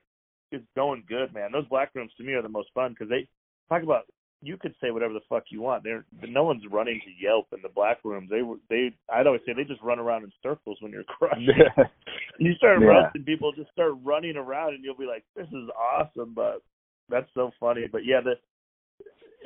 is 0.51 0.61
going 0.75 1.03
good, 1.07 1.33
man, 1.33 1.51
those 1.51 1.67
black 1.67 1.91
rooms 1.95 2.11
to 2.17 2.23
me 2.23 2.33
are 2.33 2.41
the 2.41 2.49
most 2.49 2.69
fun 2.73 2.91
because 2.91 3.09
they 3.09 3.27
talk 3.69 3.83
about. 3.83 4.03
You 4.43 4.55
could 4.55 4.75
say 4.79 4.91
whatever 4.91 5.13
the 5.13 5.25
fuck 5.27 5.45
you 5.49 5.63
want. 5.63 5.83
They're 5.83 6.05
no 6.29 6.43
one's 6.43 6.61
running 6.69 7.01
to 7.03 7.11
Yelp 7.25 7.47
in 7.53 7.59
the 7.63 7.69
black 7.73 7.97
rooms. 8.03 8.29
They 8.29 8.43
were 8.43 8.57
they. 8.69 8.93
I'd 9.11 9.25
always 9.25 9.41
say 9.47 9.53
they 9.53 9.63
just 9.63 9.81
run 9.81 9.97
around 9.97 10.25
in 10.25 10.31
circles 10.43 10.77
when 10.79 10.91
you're 10.91 11.03
crushing. 11.17 11.47
you 12.39 12.53
start 12.53 12.79
Yeah. 12.79 12.87
roasting 12.87 13.23
people, 13.23 13.51
just 13.51 13.71
start 13.71 13.93
running 14.03 14.37
around, 14.37 14.75
and 14.75 14.83
you'll 14.83 14.95
be 14.95 15.07
like, 15.07 15.23
"This 15.35 15.47
is 15.47 15.67
awesome." 15.75 16.33
But 16.35 16.61
that's 17.09 17.27
so 17.33 17.49
funny. 17.59 17.85
But 17.91 18.05
yeah, 18.05 18.21
the 18.23 18.35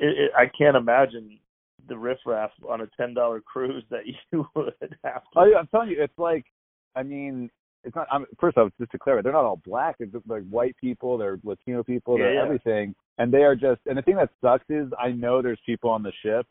it, 0.00 0.18
it, 0.18 0.30
I 0.36 0.46
can't 0.46 0.76
imagine 0.76 1.38
the 1.88 1.96
riffraff 1.96 2.50
on 2.68 2.82
a 2.82 2.86
ten 2.96 3.14
dollar 3.14 3.40
cruise 3.40 3.84
that 3.90 4.02
you 4.32 4.46
would 4.54 4.74
have 5.04 5.22
to. 5.34 5.50
Yeah, 5.50 5.58
I'm 5.58 5.66
telling 5.68 5.90
you, 5.90 6.02
it's 6.02 6.18
like, 6.18 6.44
I 6.96 7.02
mean, 7.02 7.50
it's 7.84 7.96
not. 7.96 8.06
I'm, 8.10 8.26
first 8.40 8.56
off, 8.56 8.70
just 8.78 8.92
to 8.92 8.98
clarify, 8.98 9.22
they're 9.22 9.32
not 9.32 9.44
all 9.44 9.60
black. 9.64 9.96
It's 9.98 10.12
just 10.12 10.28
like 10.28 10.44
white 10.48 10.76
people, 10.80 11.18
they're 11.18 11.38
Latino 11.42 11.82
people, 11.82 12.16
they're 12.16 12.34
Yeah, 12.34 12.40
yeah. 12.40 12.44
everything, 12.44 12.94
and 13.18 13.32
they 13.32 13.42
are 13.42 13.54
just. 13.54 13.80
And 13.86 13.98
the 13.98 14.02
thing 14.02 14.16
that 14.16 14.30
sucks 14.40 14.64
is, 14.68 14.88
I 14.98 15.10
know 15.10 15.42
there's 15.42 15.60
people 15.66 15.90
on 15.90 16.02
the 16.02 16.12
ship 16.22 16.46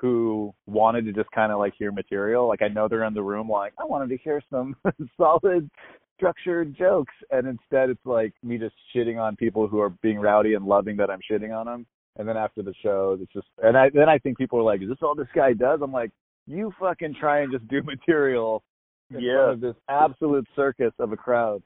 who 0.00 0.54
wanted 0.66 1.04
to 1.04 1.12
just 1.12 1.30
kind 1.32 1.52
of 1.52 1.58
like 1.58 1.74
hear 1.78 1.92
material. 1.92 2.48
Like 2.48 2.62
I 2.62 2.68
know 2.68 2.88
they're 2.88 3.04
in 3.04 3.14
the 3.14 3.22
room, 3.22 3.48
like 3.48 3.74
I 3.78 3.84
wanted 3.84 4.08
to 4.10 4.16
hear 4.16 4.42
some 4.50 4.74
solid, 5.16 5.70
structured 6.16 6.74
jokes, 6.76 7.14
and 7.30 7.46
instead 7.46 7.90
it's 7.90 8.06
like 8.06 8.32
me 8.42 8.56
just 8.56 8.74
shitting 8.94 9.20
on 9.20 9.36
people 9.36 9.68
who 9.68 9.80
are 9.80 9.90
being 10.02 10.18
rowdy 10.18 10.54
and 10.54 10.64
loving 10.64 10.96
that 10.96 11.10
I'm 11.10 11.20
shitting 11.30 11.54
on 11.54 11.66
them. 11.66 11.86
And 12.20 12.28
then 12.28 12.36
after 12.36 12.62
the 12.62 12.74
show, 12.82 13.16
it's 13.18 13.32
just, 13.32 13.46
and 13.62 13.78
I 13.78 13.88
then 13.88 14.10
I 14.10 14.18
think 14.18 14.36
people 14.36 14.58
are 14.58 14.62
like, 14.62 14.82
"Is 14.82 14.90
this 14.90 14.98
all 15.00 15.14
this 15.14 15.26
guy 15.34 15.54
does?" 15.54 15.80
I'm 15.82 15.90
like, 15.90 16.10
"You 16.46 16.70
fucking 16.78 17.14
try 17.18 17.40
and 17.40 17.50
just 17.50 17.66
do 17.68 17.82
material 17.94 18.62
in 19.08 19.20
Yeah. 19.20 19.36
front 19.36 19.52
of 19.52 19.60
this 19.62 19.74
absolute 19.88 20.46
circus 20.54 20.92
of 20.98 21.12
a 21.12 21.16
crowd." 21.16 21.62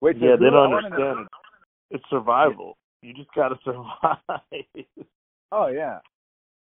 Wait, 0.00 0.16
yeah, 0.18 0.34
they 0.34 0.50
don't 0.50 0.74
understand. 0.74 1.28
It's 1.92 2.02
survival. 2.10 2.76
You 3.00 3.14
just 3.14 3.32
got 3.32 3.50
to 3.50 3.58
survive. 3.64 4.84
Oh 5.52 5.68
yeah, 5.68 6.00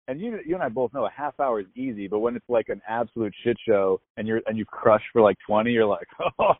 and 0.08 0.20
you 0.20 0.40
you 0.44 0.54
and 0.56 0.64
I 0.64 0.68
both 0.68 0.92
know 0.92 1.06
a 1.06 1.10
half 1.10 1.38
hour 1.38 1.60
is 1.60 1.66
easy, 1.76 2.08
but 2.08 2.18
when 2.18 2.34
it's 2.34 2.48
like 2.48 2.70
an 2.70 2.82
absolute 2.88 3.32
shit 3.44 3.56
show 3.64 4.00
and 4.16 4.26
you're 4.26 4.40
and 4.46 4.58
you 4.58 4.64
crush 4.64 5.02
for 5.12 5.22
like 5.22 5.36
twenty, 5.46 5.70
you're 5.70 5.86
like, 5.86 6.08
oh, 6.40 6.54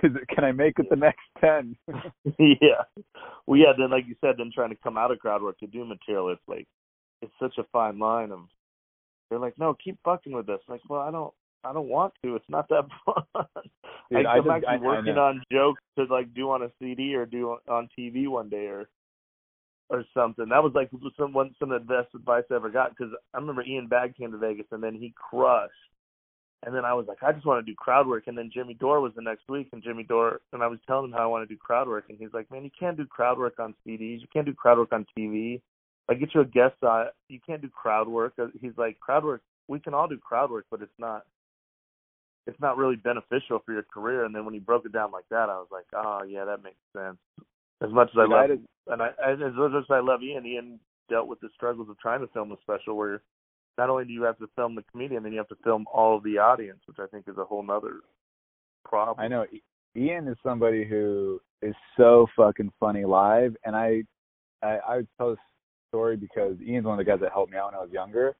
can 0.28 0.44
I 0.44 0.52
make 0.52 0.78
it 0.78 0.86
the 0.90 0.96
next 0.96 1.22
ten? 1.40 1.76
yeah. 2.38 2.84
Well, 3.46 3.58
yeah. 3.58 3.72
Then, 3.76 3.90
like 3.90 4.04
you 4.06 4.16
said, 4.20 4.34
then 4.38 4.50
trying 4.54 4.70
to 4.70 4.76
come 4.82 4.96
out 4.98 5.10
of 5.10 5.18
crowd 5.18 5.42
work 5.42 5.58
to 5.58 5.66
do 5.66 5.84
material, 5.84 6.30
it's 6.30 6.40
like 6.48 6.66
it's 7.22 7.32
such 7.40 7.58
a 7.58 7.64
fine 7.72 7.98
line 7.98 8.32
of. 8.32 8.40
They're 9.30 9.38
like, 9.38 9.58
no, 9.58 9.74
keep 9.82 9.98
fucking 10.04 10.32
with 10.32 10.48
us. 10.50 10.60
Like, 10.68 10.82
well, 10.88 11.00
I 11.00 11.10
don't, 11.10 11.32
I 11.64 11.72
don't 11.72 11.88
want 11.88 12.12
to. 12.22 12.36
It's 12.36 12.44
not 12.48 12.68
that 12.68 12.84
fun. 13.06 13.46
Dude, 14.10 14.26
I, 14.26 14.30
I 14.30 14.34
I'm 14.36 14.44
just- 14.44 14.50
actually 14.50 14.68
I- 14.68 14.74
I 14.74 14.76
working 14.78 15.14
know. 15.14 15.22
on 15.24 15.42
jokes 15.50 15.82
to 15.98 16.04
like 16.04 16.32
do 16.34 16.50
on 16.50 16.62
a 16.62 16.70
CD 16.78 17.14
or 17.14 17.24
do 17.26 17.56
on 17.68 17.88
TV 17.98 18.28
one 18.28 18.48
day 18.50 18.66
or 18.66 18.86
or 19.90 20.04
something. 20.14 20.48
That 20.48 20.62
was 20.62 20.72
like 20.74 20.90
some 21.18 21.32
one 21.32 21.54
some 21.58 21.70
of 21.72 21.86
the 21.86 21.94
best 21.94 22.14
advice 22.14 22.44
I 22.50 22.54
ever 22.56 22.70
got 22.70 22.90
because 22.90 23.12
I 23.32 23.38
remember 23.38 23.62
Ian 23.62 23.86
Bagg 23.88 24.16
came 24.16 24.32
to 24.32 24.38
Vegas 24.38 24.66
and 24.72 24.82
then 24.82 24.94
he 24.94 25.12
crushed. 25.30 25.72
And 26.64 26.74
then 26.74 26.84
I 26.84 26.94
was 26.94 27.06
like, 27.06 27.22
I 27.22 27.32
just 27.32 27.44
want 27.44 27.64
to 27.64 27.70
do 27.70 27.76
crowd 27.76 28.06
work. 28.06 28.24
And 28.26 28.36
then 28.36 28.50
Jimmy 28.52 28.74
Dore 28.74 29.00
was 29.00 29.12
the 29.14 29.22
next 29.22 29.48
week, 29.50 29.68
and 29.72 29.82
Jimmy 29.82 30.02
Dore, 30.02 30.40
and 30.52 30.62
I 30.62 30.66
was 30.66 30.78
telling 30.86 31.06
him 31.06 31.12
how 31.12 31.22
I 31.22 31.26
want 31.26 31.46
to 31.46 31.54
do 31.54 31.58
crowd 31.58 31.88
work, 31.88 32.06
and 32.08 32.18
he's 32.18 32.32
like, 32.32 32.50
Man, 32.50 32.64
you 32.64 32.70
can't 32.78 32.96
do 32.96 33.06
crowd 33.06 33.38
work 33.38 33.58
on 33.58 33.74
CDs. 33.86 34.20
You 34.20 34.26
can't 34.32 34.46
do 34.46 34.54
crowd 34.54 34.78
work 34.78 34.92
on 34.92 35.06
TV. 35.16 35.60
Like, 36.08 36.20
get 36.20 36.34
you 36.34 36.40
a 36.40 36.44
guest 36.44 36.76
on. 36.82 37.06
You 37.28 37.38
can't 37.46 37.62
do 37.62 37.68
crowd 37.68 38.08
work. 38.08 38.34
Uh, 38.40 38.46
he's 38.60 38.72
like, 38.76 38.98
crowd 38.98 39.24
work. 39.24 39.42
We 39.68 39.78
can 39.78 39.94
all 39.94 40.08
do 40.08 40.18
crowd 40.18 40.50
work, 40.50 40.66
but 40.70 40.80
it's 40.82 40.98
not. 40.98 41.24
It's 42.46 42.60
not 42.60 42.76
really 42.76 42.96
beneficial 42.96 43.62
for 43.64 43.72
your 43.72 43.84
career. 43.84 44.24
And 44.24 44.34
then 44.34 44.44
when 44.44 44.52
he 44.52 44.60
broke 44.60 44.84
it 44.84 44.92
down 44.92 45.12
like 45.12 45.24
that, 45.30 45.48
I 45.48 45.56
was 45.56 45.68
like, 45.70 45.86
Oh 45.94 46.22
yeah, 46.26 46.44
that 46.44 46.62
makes 46.62 46.76
sense. 46.96 47.16
As 47.82 47.90
much 47.90 48.08
as 48.12 48.18
I 48.18 48.22
Dude, 48.22 48.30
love, 48.30 48.58
and 48.88 49.02
I 49.02 49.08
as 49.08 49.38
as 49.44 49.54
much 49.54 49.72
as 49.76 49.84
I 49.90 50.00
love 50.00 50.22
Ian, 50.22 50.46
Ian 50.46 50.80
dealt 51.10 51.28
with 51.28 51.40
the 51.40 51.48
struggles 51.54 51.88
of 51.88 51.98
trying 51.98 52.20
to 52.20 52.26
film 52.28 52.52
a 52.52 52.56
special 52.62 52.96
where 52.96 53.22
not 53.78 53.90
only 53.90 54.04
do 54.04 54.12
you 54.12 54.22
have 54.22 54.38
to 54.38 54.48
film 54.56 54.74
the 54.74 54.84
comedian, 54.90 55.22
then 55.22 55.32
you 55.32 55.38
have 55.38 55.48
to 55.48 55.56
film 55.64 55.86
all 55.92 56.16
of 56.16 56.22
the 56.22 56.38
audience, 56.38 56.80
which 56.86 56.98
I 57.00 57.06
think 57.06 57.24
is 57.28 57.38
a 57.38 57.44
whole 57.44 57.68
other 57.70 58.00
problem. 58.84 59.24
I 59.24 59.28
know 59.28 59.46
Ian 59.96 60.28
is 60.28 60.36
somebody 60.42 60.84
who 60.84 61.40
is 61.62 61.74
so 61.96 62.26
fucking 62.36 62.72
funny 62.78 63.04
live, 63.04 63.56
and 63.64 63.74
I, 63.74 64.02
I, 64.62 64.78
I 64.88 64.96
would 64.96 65.08
tell 65.16 65.30
this 65.30 65.38
story 65.90 66.16
because 66.16 66.56
Ian's 66.60 66.86
one 66.86 66.98
of 66.98 67.04
the 67.04 67.10
guys 67.10 67.20
that 67.20 67.32
helped 67.32 67.52
me 67.52 67.58
out 67.58 67.66
when 67.72 67.74
I 67.74 67.82
was 67.82 67.92
younger, 67.92 68.36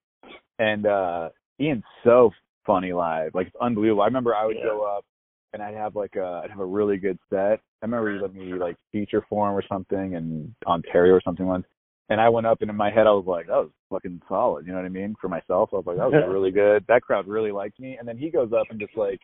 and 0.58 0.86
uh 0.86 1.28
Ian's 1.60 1.84
so 2.02 2.30
funny 2.66 2.92
live, 2.92 3.34
like 3.34 3.48
it's 3.48 3.56
unbelievable. 3.60 4.02
I 4.02 4.06
remember 4.06 4.34
I 4.34 4.46
would 4.46 4.56
Yeah. 4.56 4.64
go 4.64 4.82
up 4.82 5.04
and 5.52 5.62
I'd 5.62 5.74
have 5.74 5.94
like 5.94 6.16
a, 6.16 6.42
I'd 6.42 6.50
have 6.50 6.60
a 6.60 6.66
really 6.66 6.96
good 6.96 7.18
set. 7.30 7.60
I 7.82 7.86
remember 7.86 8.12
he 8.12 8.20
let 8.20 8.34
me 8.34 8.54
like 8.54 8.76
feature 8.90 9.24
for 9.28 9.48
him 9.48 9.54
or 9.54 9.62
something 9.68 10.14
in 10.14 10.54
Ontario 10.66 11.14
or 11.14 11.20
something 11.24 11.46
once. 11.46 11.66
And 12.10 12.20
I 12.20 12.28
went 12.28 12.46
up 12.46 12.60
and 12.60 12.70
in 12.70 12.76
my 12.76 12.90
head 12.90 13.06
I 13.06 13.12
was 13.12 13.24
like, 13.26 13.46
that 13.46 13.56
was 13.56 13.70
fucking 13.90 14.20
solid. 14.28 14.66
You 14.66 14.72
know 14.72 14.78
what 14.78 14.84
I 14.86 14.90
mean? 14.90 15.14
For 15.20 15.28
myself, 15.28 15.70
I 15.72 15.76
was 15.76 15.86
like, 15.86 15.96
that 15.96 16.10
was 16.10 16.24
really 16.28 16.50
good. 16.50 16.84
That 16.86 17.02
crowd 17.02 17.26
really 17.26 17.52
liked 17.52 17.80
me. 17.80 17.96
And 17.98 18.06
then 18.06 18.18
he 18.18 18.30
goes 18.30 18.52
up 18.52 18.66
and 18.70 18.78
just 18.78 18.96
like 18.96 19.20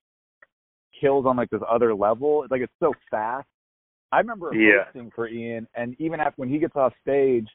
kills 0.98 1.26
on 1.26 1.36
like 1.36 1.50
this 1.50 1.60
other 1.70 1.94
level. 1.94 2.42
It's 2.42 2.50
like 2.50 2.62
it's 2.62 2.72
so 2.80 2.94
fast. 3.10 3.46
I 4.12 4.18
remember 4.18 4.54
Yeah. 4.54 4.84
hosting 4.86 5.10
for 5.14 5.28
Ian, 5.28 5.68
and 5.74 5.94
even 6.00 6.18
after 6.20 6.34
when 6.40 6.48
he 6.48 6.58
gets 6.58 6.74
off 6.74 6.92
stage, 7.00 7.46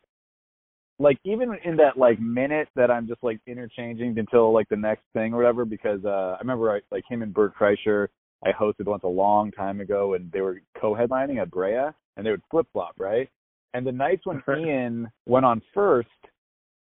like 1.00 1.18
even 1.26 1.58
in 1.66 1.76
that 1.78 1.98
like 1.98 2.20
minute 2.20 2.70
that 2.76 2.90
I'm 2.90 3.08
just 3.08 3.22
like 3.24 3.40
interchanging 3.46 4.18
until 4.18 4.54
like 4.54 4.70
the 4.70 4.78
next 4.78 5.04
thing 5.14 5.34
or 5.34 5.38
whatever, 5.38 5.66
because 5.66 6.06
uh 6.06 6.36
I 6.36 6.40
remember 6.40 6.72
I, 6.72 6.82
like 6.92 7.04
him 7.10 7.24
and 7.24 7.34
Bert 7.34 7.54
Kreischer, 7.60 8.08
I 8.46 8.52
hosted 8.54 8.86
once 8.86 9.04
a 9.04 9.08
long 9.08 9.52
time 9.52 9.82
ago, 9.82 10.14
and 10.14 10.32
they 10.32 10.42
were 10.42 10.62
co-headlining 10.80 11.42
at 11.42 11.52
Brea, 11.52 11.90
and 12.16 12.26
they 12.26 12.32
would 12.32 12.44
flip 12.50 12.68
flop, 12.72 12.94
right? 13.00 13.30
And 13.76 13.86
the 13.86 13.92
nights 13.92 14.26
when 14.26 14.42
Ian 14.58 15.10
went 15.26 15.46
on 15.46 15.62
first, 15.74 16.08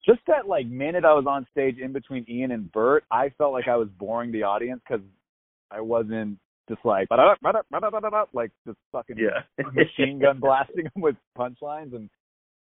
just 0.04 0.20
that 0.26 0.46
like 0.46 0.66
minute 0.66 1.04
I 1.06 1.14
was 1.14 1.24
on 1.26 1.46
stage 1.50 1.78
in 1.78 1.92
between 1.92 2.26
Ian 2.28 2.52
and 2.52 2.70
Bert, 2.70 3.04
I 3.10 3.30
felt 3.38 3.52
like 3.52 3.66
I 3.66 3.76
was 3.76 3.88
boring 3.98 4.30
the 4.30 4.42
audience 4.42 4.82
because 4.86 5.04
I 5.70 5.80
wasn't 5.80 6.38
just 6.68 6.84
like 6.84 7.08
like 8.34 8.50
just 8.66 8.78
fucking 8.92 9.16
Yeah. 9.18 9.42
machine 9.72 10.18
gun 10.18 10.38
blasting 10.40 10.84
him 10.94 11.02
with 11.02 11.16
punchlines 11.36 11.94
and 11.94 12.10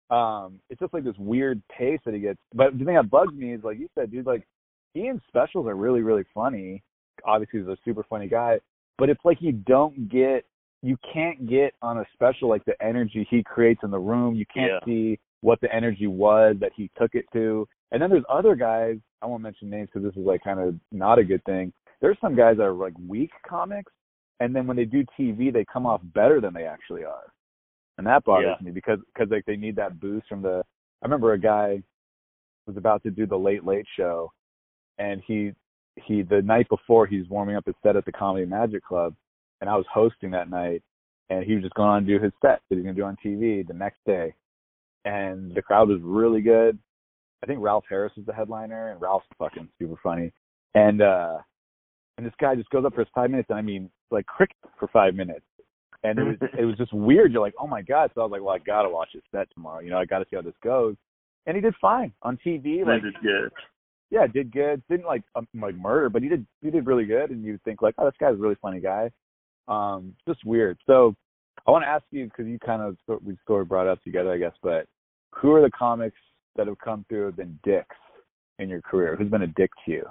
um 0.09 0.59
it's 0.71 0.79
just 0.79 0.93
like 0.93 1.03
this 1.03 1.17
weird 1.19 1.61
pace 1.69 1.99
that 2.05 2.15
he 2.15 2.19
gets. 2.19 2.39
But 2.55 2.77
the 2.79 2.85
thing 2.85 2.95
that 2.95 3.11
bugs 3.11 3.33
me 3.33 3.53
is 3.53 3.63
like 3.63 3.77
you 3.77 3.89
said, 3.93 4.11
dude, 4.11 4.25
like 4.25 4.47
Ian's 4.95 5.21
specials 5.27 5.67
are 5.67 5.75
really, 5.75 6.01
really 6.01 6.23
funny. 6.33 6.81
Obviously 7.25 7.59
he's 7.59 7.69
a 7.69 7.77
super 7.85 8.03
funny 8.09 8.27
guy. 8.27 8.59
But 8.97 9.09
it's 9.09 9.23
like 9.23 9.37
you 9.39 9.51
don't 9.51 10.09
get 10.09 10.45
you 10.81 10.97
can't 11.13 11.47
get 11.47 11.73
on 11.81 11.97
a 11.99 12.05
special 12.13 12.47
like 12.49 12.63
the 12.65 12.81
energy 12.81 13.27
he 13.29 13.43
creates 13.43 13.81
in 13.83 13.91
the 13.91 13.99
room. 13.99 14.35
You 14.35 14.45
can't 14.45 14.71
Yeah. 14.71 14.85
see 14.85 15.19
what 15.41 15.59
the 15.61 15.73
energy 15.73 16.07
was 16.07 16.57
that 16.59 16.71
he 16.73 16.89
took 16.97 17.15
it 17.15 17.25
to. 17.33 17.67
And 17.91 18.01
then 18.01 18.09
there's 18.09 18.25
other 18.29 18.55
guys, 18.55 18.97
I 19.21 19.25
won't 19.25 19.43
mention 19.43 19.69
names 19.69 19.89
because 19.93 20.03
this 20.09 20.17
is 20.19 20.25
like 20.25 20.43
kind 20.43 20.59
of 20.59 20.79
not 20.91 21.19
a 21.19 21.23
good 21.23 21.43
thing. 21.43 21.73
There's 22.01 22.19
some 22.21 22.35
guys 22.35 22.57
that 22.57 22.63
are 22.63 22.73
like 22.73 22.93
weak 23.07 23.31
comics 23.47 23.91
and 24.39 24.55
then 24.55 24.67
when 24.67 24.77
they 24.77 24.85
do 24.85 25.03
TV 25.17 25.51
they 25.51 25.65
come 25.65 25.85
off 25.85 26.01
better 26.13 26.39
than 26.39 26.53
they 26.53 26.65
actually 26.65 27.03
are. 27.03 27.33
And 27.97 28.07
that 28.07 28.23
bothers 28.23 28.55
Yeah. 28.59 28.65
me 28.65 28.71
because 28.71 28.99
because 29.13 29.29
like 29.29 29.45
they 29.45 29.57
need 29.57 29.75
that 29.75 29.99
boost 29.99 30.27
from 30.27 30.41
the 30.41 30.63
I 31.01 31.05
remember 31.05 31.33
a 31.33 31.39
guy 31.39 31.81
was 32.67 32.77
about 32.77 33.03
to 33.03 33.11
do 33.11 33.25
the 33.25 33.37
late 33.37 33.65
late 33.65 33.85
show 33.97 34.31
and 34.97 35.21
he 35.25 35.53
he 35.97 36.21
the 36.21 36.41
night 36.41 36.69
before 36.69 37.05
he's 37.05 37.27
warming 37.27 37.57
up 37.57 37.65
his 37.65 37.75
set 37.83 37.97
at 37.97 38.05
the 38.05 38.11
Comedy 38.13 38.45
Magic 38.45 38.83
Club 38.85 39.13
and 39.61 39.69
I 39.69 39.75
was 39.75 39.85
hosting 39.91 40.31
that 40.31 40.49
night 40.49 40.81
and 41.29 41.43
he 41.43 41.53
was 41.53 41.63
just 41.63 41.75
going 41.75 41.89
on 41.89 42.05
to 42.05 42.07
do 42.17 42.23
his 42.23 42.33
set 42.41 42.61
that 42.69 42.75
he's 42.75 42.83
gonna 42.83 42.93
do 42.93 43.03
on 43.03 43.17
TV 43.23 43.67
the 43.67 43.73
next 43.73 43.99
day. 44.05 44.33
And 45.05 45.53
the 45.53 45.61
crowd 45.61 45.89
was 45.89 45.99
really 46.01 46.41
good. 46.41 46.77
I 47.43 47.47
think 47.47 47.59
Ralph 47.61 47.85
Harris 47.89 48.13
was 48.17 48.25
the 48.25 48.33
headliner 48.33 48.91
and 48.91 49.01
Ralph's 49.01 49.27
fucking 49.37 49.69
super 49.79 49.99
funny. 50.03 50.31
And 50.75 51.01
uh 51.01 51.37
and 52.17 52.25
this 52.25 52.33
guy 52.39 52.55
just 52.55 52.69
goes 52.69 52.83
up 52.85 52.93
for 52.93 53.01
his 53.01 53.09
five 53.13 53.29
minutes 53.29 53.49
and 53.49 53.57
I 53.57 53.61
mean 53.61 53.89
like 54.11 54.25
cricket 54.25 54.57
for 54.77 54.87
five 54.89 55.15
minutes. 55.15 55.45
And 56.03 56.17
it 56.19 56.23
was 56.23 56.35
it 56.59 56.65
was 56.65 56.77
just 56.77 56.93
weird. 56.93 57.31
You're 57.31 57.41
like, 57.41 57.55
oh 57.59 57.67
my 57.67 57.81
god. 57.81 58.11
So 58.13 58.21
I 58.21 58.23
was 58.25 58.31
like, 58.31 58.41
well, 58.41 58.55
I 58.55 58.59
gotta 58.59 58.89
watch 58.89 59.09
his 59.13 59.23
set 59.31 59.47
tomorrow. 59.53 59.81
You 59.81 59.91
know, 59.91 59.99
I 59.99 60.05
gotta 60.05 60.25
see 60.29 60.35
how 60.35 60.41
this 60.41 60.53
goes. 60.63 60.95
And 61.45 61.55
he 61.55 61.61
did 61.61 61.73
fine 61.79 62.11
on 62.21 62.37
TV. 62.45 62.85
Like, 62.85 63.03
is 63.03 63.13
good. 63.23 63.51
yeah, 64.11 64.27
did 64.27 64.51
good. 64.51 64.83
Didn't 64.89 65.05
like 65.05 65.23
um, 65.35 65.47
like 65.55 65.75
murder, 65.75 66.09
but 66.09 66.21
he 66.21 66.29
did 66.29 66.45
he 66.61 66.71
did 66.71 66.85
really 66.85 67.05
good. 67.05 67.29
And 67.29 67.43
you 67.43 67.59
think 67.63 67.81
like, 67.81 67.95
oh, 67.97 68.05
this 68.05 68.15
guy's 68.19 68.33
a 68.33 68.37
really 68.37 68.57
funny 68.61 68.79
guy. 68.81 69.11
Um, 69.69 70.15
just 70.27 70.43
weird. 70.45 70.77
So 70.87 71.15
I 71.67 71.71
want 71.71 71.83
to 71.83 71.87
ask 71.89 72.03
you 72.11 72.25
because 72.25 72.47
you 72.47 72.57
kind 72.59 72.81
of 72.81 72.97
we 73.23 73.37
sort 73.47 73.61
of 73.61 73.69
brought 73.69 73.87
up 73.87 74.03
together, 74.03 74.31
I 74.33 74.37
guess. 74.37 74.53
But 74.63 74.87
who 75.35 75.53
are 75.53 75.61
the 75.61 75.71
comics 75.71 76.17
that 76.55 76.67
have 76.67 76.79
come 76.79 77.05
through 77.07 77.25
have 77.27 77.35
been 77.37 77.57
dicks 77.63 77.95
in 78.57 78.67
your 78.69 78.81
career? 78.81 79.15
Who's 79.15 79.29
been 79.29 79.43
a 79.43 79.47
dick 79.47 79.69
to 79.85 79.91
you? 79.91 80.05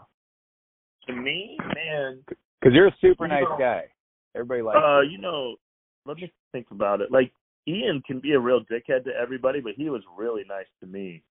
To 1.09 1.13
me, 1.15 1.59
man, 1.75 2.23
Because 2.29 2.75
you're 2.75 2.89
a 2.89 2.97
super 3.01 3.25
You 3.25 3.31
nice 3.31 3.45
know- 3.45 3.59
guy. 3.59 3.85
Everybody 4.35 4.63
likes. 4.63 4.79
uh, 4.83 5.01
you. 5.01 5.13
you 5.13 5.19
know, 5.19 5.57
let 6.07 6.17
me 6.19 6.31
think 6.53 6.67
about 6.71 7.01
it. 7.01 7.11
Like 7.11 7.33
Ian 7.67 8.03
can 8.07 8.21
be 8.21 8.33
a 8.33 8.39
real 8.39 8.61
dickhead 8.65 9.05
to 9.05 9.11
everybody, 9.21 9.61
but 9.61 9.73
he 9.75 9.91
was 9.91 10.03
really 10.17 10.45
nice 10.49 10.67
to 10.81 10.87
me. 10.87 11.23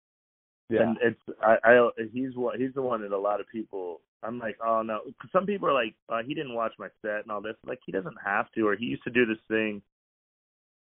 Yeah. 0.69 0.81
And 0.81 0.97
it's 1.01 1.19
I, 1.41 1.55
I 1.63 1.89
he's 2.11 2.35
one 2.35 2.59
he's 2.59 2.73
the 2.73 2.81
one 2.81 3.01
that 3.01 3.11
a 3.11 3.17
lot 3.17 3.39
of 3.39 3.47
people 3.47 4.01
I'm 4.23 4.39
like 4.39 4.57
oh 4.65 4.81
no. 4.81 5.01
Some 5.31 5.45
people 5.45 5.69
are 5.69 5.73
like 5.73 5.95
uh, 6.09 6.23
he 6.25 6.33
didn't 6.33 6.55
watch 6.55 6.73
my 6.77 6.89
set 7.01 7.21
and 7.23 7.31
all 7.31 7.41
this. 7.41 7.55
Like 7.65 7.79
he 7.85 7.91
doesn't 7.91 8.17
have 8.23 8.51
to 8.53 8.67
or 8.67 8.75
he 8.75 8.85
used 8.85 9.03
to 9.03 9.09
do 9.09 9.25
this 9.25 9.37
thing 9.47 9.81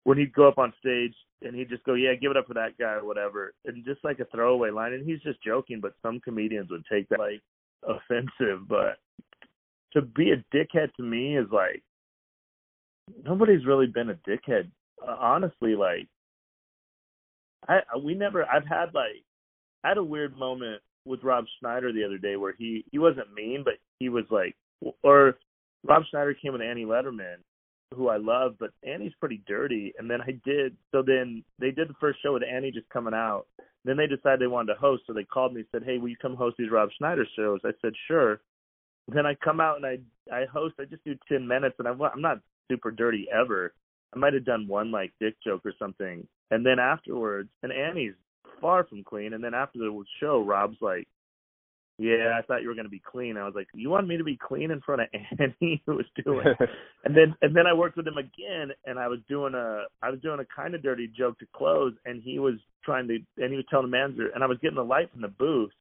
when 0.04 0.18
he'd 0.18 0.34
go 0.34 0.48
up 0.48 0.58
on 0.58 0.74
stage 0.80 1.14
and 1.42 1.56
he'd 1.56 1.70
just 1.70 1.84
go 1.86 1.94
yeah 1.94 2.14
give 2.16 2.32
it 2.32 2.38
up 2.38 2.48
for 2.48 2.56
that 2.56 2.78
guy 2.78 2.94
or 2.94 3.06
whatever. 3.06 3.54
And 3.66 3.86
just 3.86 4.04
like 4.04 4.20
a 4.20 4.26
throwaway 4.26 4.70
line 4.70 4.94
and 4.94 5.06
he's 5.06 5.22
just 5.22 5.42
joking 5.44 5.80
but 5.82 5.94
some 6.02 6.20
comedians 6.20 6.70
would 6.72 6.84
take 6.92 7.08
that 7.10 7.20
like 7.20 7.42
offensive. 7.84 8.68
But 8.68 8.98
to 9.94 10.02
be 10.02 10.32
a 10.32 10.56
dickhead 10.56 10.94
to 10.96 11.04
me 11.04 11.38
is 11.38 11.48
like 11.52 11.84
nobody's 13.24 13.66
really 13.66 13.88
been 13.88 14.10
a 14.10 14.30
dickhead. 14.30 14.70
Uh, 15.02 15.16
honestly 15.18 15.76
like 15.76 16.10
I 17.70 17.80
we 18.04 18.14
never 18.14 18.44
I've 18.44 18.68
had 18.68 18.94
like 18.94 19.24
I 19.84 19.90
had 19.90 19.98
a 19.98 20.04
weird 20.04 20.38
moment 20.38 20.82
with 21.06 21.24
Rob 21.24 21.46
Schneider 21.60 21.92
the 21.92 22.04
other 22.04 22.18
day 22.18 22.36
where 22.36 22.54
he 22.58 22.86
he 22.92 23.00
wasn't 23.00 23.34
mean, 23.34 23.64
but 23.64 23.76
he 24.00 24.10
was 24.10 24.26
like, 24.30 24.56
or 25.04 25.38
Rob 25.88 26.04
Schneider 26.10 26.34
came 26.34 26.54
with 26.54 26.62
Annie 26.62 26.86
Lederman, 26.86 27.38
who 27.96 28.10
I 28.10 28.18
love, 28.18 28.56
but 28.60 28.72
Annie's 28.84 29.14
pretty 29.20 29.42
dirty. 29.48 29.94
And 29.98 30.10
then 30.10 30.22
I 30.22 30.40
did 30.46 30.76
so 30.92 31.02
then 31.02 31.44
they 31.60 31.72
did 31.72 31.90
the 31.90 31.96
first 32.00 32.22
show 32.22 32.34
with 32.34 32.44
Annie 32.44 32.72
just 32.72 32.90
coming 32.90 33.14
out. 33.14 33.46
Then 33.86 33.96
they 33.96 34.08
decided 34.08 34.42
they 34.42 34.48
wanted 34.48 34.74
to 34.74 34.80
host, 34.80 35.04
so 35.08 35.14
they 35.14 35.24
called 35.24 35.54
me 35.54 35.62
and 35.62 35.70
said, 35.72 35.84
"Hey, 35.84 35.98
will 35.98 36.10
you 36.10 36.18
come 36.22 36.36
host 36.36 36.58
these 36.58 36.72
Rob 36.72 36.90
Schneider 36.98 37.26
shows?" 37.36 37.62
I 37.64 37.72
said, 37.82 37.94
"Sure." 38.08 38.42
Then 39.08 39.26
I 39.26 39.36
come 39.36 39.60
out 39.60 39.78
and 39.78 39.86
I 39.86 40.00
I 40.32 40.46
host. 40.46 40.76
I 40.80 40.86
just 40.86 41.04
do 41.06 41.16
ten 41.28 41.48
minutes, 41.48 41.76
and 41.80 41.88
I'm 41.88 42.02
I'm 42.02 42.22
not 42.22 42.42
super 42.70 42.92
dirty 42.92 43.28
ever. 43.32 43.74
I 44.14 44.20
might 44.20 44.34
have 44.34 44.46
done 44.46 44.68
one 44.68 44.92
like 44.92 45.14
dick 45.20 45.36
joke 45.44 45.62
or 45.66 45.74
something, 45.80 46.28
and 46.52 46.66
then 46.66 46.78
afterwards, 46.78 47.50
and 47.64 47.72
Annie's 47.72 48.16
far 48.62 48.86
from 48.86 49.04
clean. 49.04 49.34
And 49.34 49.44
then 49.44 49.54
after 49.54 49.80
the 49.80 50.04
show, 50.20 50.44
Rob's 50.44 50.78
like, 50.82 51.08
"Yeah, 51.98 52.38
I 52.38 52.42
thought 52.42 52.62
you 52.62 52.68
were 52.68 52.76
going 52.76 52.86
to 52.86 52.90
be 52.90 53.02
clean." 53.06 53.38
I 53.38 53.46
was 53.46 53.54
like, 53.56 53.68
"You 53.74 53.90
want 53.90 54.08
me 54.08 54.18
to 54.18 54.24
be 54.24 54.38
clean 54.38 54.72
in 54.72 54.82
front 54.82 55.02
of 55.02 55.08
Annie, 55.40 55.82
who 55.86 55.96
was 55.96 56.06
doing?" 56.24 56.46
and 57.06 57.16
then 57.16 57.36
and 57.42 57.56
then 57.56 57.68
I 57.68 57.74
worked 57.74 57.98
with 57.98 58.08
him 58.08 58.18
again, 58.18 58.72
and 58.86 59.00
I 59.00 59.08
was 59.08 59.20
doing 59.28 59.54
a 59.54 59.84
I 60.02 60.10
was 60.10 60.20
doing 60.22 60.40
a 60.40 60.56
kind 60.56 60.76
of 60.76 60.84
dirty 60.84 61.08
joke 61.08 61.40
to 61.40 61.48
close, 61.56 61.94
and 62.06 62.22
he 62.22 62.40
was 62.40 62.56
trying 62.84 63.08
to, 63.08 63.20
and 63.38 63.52
he 63.52 63.58
was 63.58 63.66
telling 63.70 63.88
the 63.88 63.98
manager, 63.98 64.30
and 64.34 64.44
I 64.44 64.48
was 64.48 64.58
getting 64.62 64.78
the 64.78 64.84
light 64.84 65.12
from 65.12 65.22
the 65.22 65.28
booth, 65.28 65.72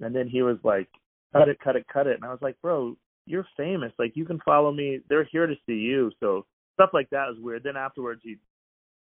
and 0.00 0.14
then 0.14 0.28
he 0.28 0.42
was 0.42 0.58
like, 0.64 0.88
"Cut 1.32 1.48
it, 1.48 1.58
cut 1.60 1.76
it, 1.76 1.86
cut 1.92 2.06
it," 2.06 2.16
and 2.16 2.24
I 2.24 2.30
was 2.30 2.42
like, 2.42 2.60
"Bro, 2.62 2.96
you're 3.26 3.46
famous. 3.56 3.92
Like 3.98 4.16
you 4.16 4.24
can 4.24 4.40
follow 4.44 4.72
me. 4.72 5.00
They're 5.08 5.28
here 5.30 5.46
to 5.46 5.54
see 5.66 5.74
you." 5.74 6.10
So 6.20 6.46
stuff 6.74 6.90
like 6.92 7.10
that 7.10 7.26
was 7.28 7.38
weird. 7.40 7.64
Then 7.64 7.76
afterwards, 7.76 8.20
he 8.22 8.36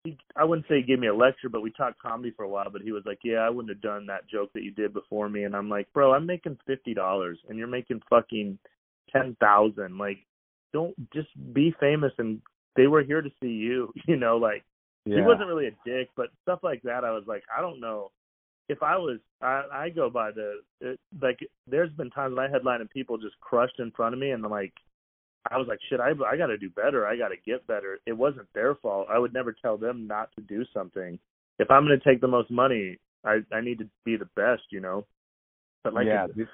he, 0.07 0.17
I 0.35 0.43
wouldn't 0.43 0.67
say 0.67 0.77
he 0.77 0.83
gave 0.83 0.99
me 0.99 1.07
a 1.07 1.15
lecture, 1.15 1.49
but 1.49 1.61
we 1.61 1.71
talked 1.71 2.01
comedy 2.01 2.31
for 2.35 2.43
a 2.43 2.49
while. 2.49 2.69
But 2.71 2.81
he 2.81 2.91
was 2.91 3.03
like, 3.05 3.19
"Yeah, 3.23 3.39
I 3.39 3.49
wouldn't 3.49 3.69
have 3.69 3.81
done 3.81 4.05
that 4.07 4.27
joke 4.29 4.51
that 4.53 4.63
you 4.63 4.71
did 4.71 4.93
before 4.93 5.29
me." 5.29 5.43
And 5.43 5.55
I'm 5.55 5.69
like, 5.69 5.91
"Bro, 5.93 6.13
I'm 6.13 6.25
making 6.25 6.57
fifty 6.65 6.93
dollars, 6.93 7.37
and 7.47 7.57
you're 7.57 7.67
making 7.67 8.01
fucking 8.09 8.57
ten 9.11 9.35
thousand. 9.39 9.97
Like, 9.97 10.19
don't 10.73 10.95
just 11.13 11.29
be 11.53 11.75
famous." 11.79 12.13
And 12.17 12.41
they 12.75 12.87
were 12.87 13.03
here 13.03 13.21
to 13.21 13.31
see 13.41 13.47
you. 13.47 13.93
You 14.07 14.15
know, 14.15 14.37
like 14.37 14.63
yeah. 15.05 15.17
he 15.17 15.21
wasn't 15.21 15.47
really 15.47 15.67
a 15.67 15.77
dick, 15.85 16.09
but 16.15 16.27
stuff 16.43 16.59
like 16.63 16.81
that, 16.83 17.03
I 17.03 17.11
was 17.11 17.23
like, 17.27 17.43
I 17.55 17.61
don't 17.61 17.79
know. 17.81 18.11
If 18.69 18.83
I 18.83 18.97
was, 18.97 19.19
I, 19.41 19.63
I 19.71 19.89
go 19.89 20.09
by 20.09 20.31
the 20.31 20.61
it, 20.81 20.99
like. 21.21 21.39
There's 21.67 21.91
been 21.91 22.09
times 22.09 22.35
when 22.35 22.45
I 22.45 22.49
headline 22.49 22.81
and 22.81 22.89
people 22.89 23.17
just 23.17 23.39
crushed 23.39 23.79
in 23.79 23.91
front 23.91 24.13
of 24.13 24.19
me, 24.19 24.31
and 24.31 24.43
I'm 24.43 24.51
like, 24.51 24.73
I 25.51 25.57
was 25.57 25.67
like, 25.67 25.79
shit, 25.89 25.99
I 25.99 26.11
I 26.25 26.37
got 26.37 26.47
to 26.47 26.57
do 26.57 26.69
better. 26.69 27.05
I 27.05 27.17
got 27.17 27.29
to 27.29 27.35
get 27.45 27.65
better. 27.67 27.99
It 28.05 28.13
wasn't 28.13 28.47
their 28.53 28.75
fault. 28.75 29.07
I 29.09 29.19
would 29.19 29.33
never 29.33 29.53
tell 29.53 29.77
them 29.77 30.07
not 30.07 30.29
to 30.35 30.41
do 30.41 30.65
something. 30.73 31.19
If 31.59 31.71
I'm 31.71 31.85
going 31.85 31.99
to 31.99 32.09
take 32.09 32.21
the 32.21 32.27
most 32.27 32.51
money, 32.51 32.97
I 33.25 33.39
I 33.51 33.61
need 33.61 33.79
to 33.79 33.89
be 34.05 34.17
the 34.17 34.29
best, 34.35 34.63
you 34.71 34.79
know. 34.79 35.05
But 35.83 35.93
like, 35.93 36.07
yeah, 36.07 36.23
I'm 36.23 36.47